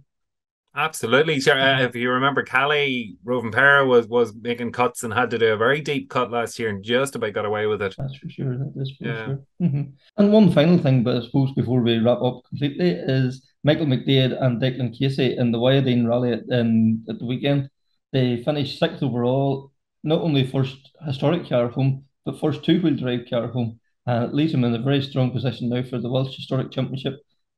Absolutely. 0.76 1.40
Sure. 1.40 1.58
Uh, 1.58 1.82
if 1.82 1.94
you 1.94 2.10
remember, 2.10 2.42
Kalle 2.42 3.16
Rovanperä 3.24 3.86
was 3.86 4.08
was 4.08 4.34
making 4.34 4.72
cuts 4.72 5.04
and 5.04 5.14
had 5.14 5.30
to 5.30 5.38
do 5.38 5.52
a 5.52 5.56
very 5.56 5.80
deep 5.80 6.10
cut 6.10 6.32
last 6.32 6.58
year 6.58 6.68
and 6.68 6.82
just 6.82 7.14
about 7.14 7.32
got 7.32 7.44
away 7.44 7.66
with 7.66 7.80
it. 7.80 7.94
That's 7.96 8.16
for 8.16 8.28
sure. 8.28 8.58
That 8.58 8.72
is 8.76 8.92
for 8.98 9.04
yeah. 9.06 9.26
sure. 9.26 9.40
Mm-hmm. 9.62 9.82
And 10.18 10.32
one 10.32 10.50
final 10.50 10.78
thing, 10.78 11.04
but 11.04 11.16
I 11.16 11.24
suppose 11.24 11.52
before 11.52 11.80
we 11.80 11.98
wrap 11.98 12.20
up 12.20 12.42
completely, 12.48 12.90
is 12.90 13.46
Michael 13.62 13.86
McDaid 13.86 14.36
and 14.42 14.60
Declan 14.60 14.98
Casey 14.98 15.36
in 15.36 15.52
the 15.52 15.58
Wyedean 15.58 16.08
Rally 16.08 16.32
at, 16.32 16.42
um, 16.50 17.04
at 17.08 17.20
the 17.20 17.26
weekend. 17.26 17.70
They 18.14 18.44
finished 18.44 18.78
sixth 18.78 19.02
overall, 19.02 19.72
not 20.04 20.20
only 20.20 20.46
first 20.46 20.76
historic 21.04 21.48
car 21.48 21.66
home, 21.68 22.04
but 22.24 22.38
first 22.38 22.62
two 22.62 22.80
wheel 22.80 22.94
drive 22.94 23.28
car 23.28 23.48
home. 23.48 23.80
Uh, 24.06 24.28
it 24.28 24.34
leaves 24.34 24.52
them 24.52 24.62
in 24.62 24.72
a 24.72 24.78
very 24.78 25.02
strong 25.02 25.32
position 25.32 25.68
now 25.68 25.82
for 25.82 25.98
the 25.98 26.08
Welsh 26.08 26.36
Historic 26.36 26.70
Championship 26.70 27.14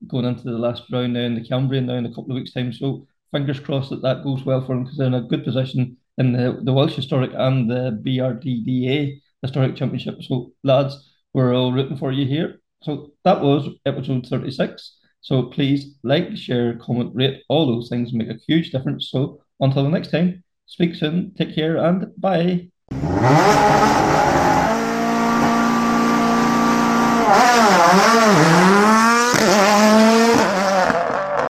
going 0.08 0.24
into 0.24 0.44
the 0.44 0.56
last 0.56 0.84
round 0.90 1.12
now 1.12 1.20
in 1.20 1.34
the 1.34 1.46
Cambrian 1.46 1.84
now 1.84 1.96
in 1.96 2.06
a 2.06 2.08
couple 2.08 2.30
of 2.30 2.36
weeks' 2.36 2.54
time. 2.54 2.72
So 2.72 3.06
fingers 3.32 3.60
crossed 3.60 3.90
that 3.90 4.00
that 4.00 4.24
goes 4.24 4.46
well 4.46 4.62
for 4.62 4.74
them 4.74 4.84
because 4.84 4.96
they're 4.96 5.08
in 5.08 5.14
a 5.14 5.20
good 5.20 5.44
position 5.44 5.98
in 6.16 6.32
the, 6.32 6.58
the 6.62 6.72
Welsh 6.72 6.94
Historic 6.94 7.32
and 7.34 7.70
the 7.70 8.00
BTRDA 8.02 9.20
Historic 9.42 9.76
Championship. 9.76 10.22
So 10.22 10.52
lads, 10.64 11.12
we're 11.34 11.54
all 11.54 11.70
rooting 11.70 11.98
for 11.98 12.12
you 12.12 12.24
here. 12.24 12.62
So 12.82 13.12
that 13.24 13.42
was 13.42 13.68
episode 13.84 14.26
36. 14.26 15.00
So 15.20 15.42
please 15.42 15.96
like, 16.02 16.34
share, 16.34 16.78
comment, 16.78 17.10
rate, 17.14 17.42
all 17.50 17.66
those 17.66 17.90
things 17.90 18.14
make 18.14 18.30
a 18.30 18.38
huge 18.48 18.70
difference. 18.70 19.10
So 19.10 19.42
until 19.60 19.84
the 19.84 19.90
next 19.90 20.10
time, 20.10 20.44
speak 20.66 20.94
soon, 20.94 21.32
take 21.36 21.54
care, 21.54 21.76
and 21.76 22.12
bye. 22.20 22.68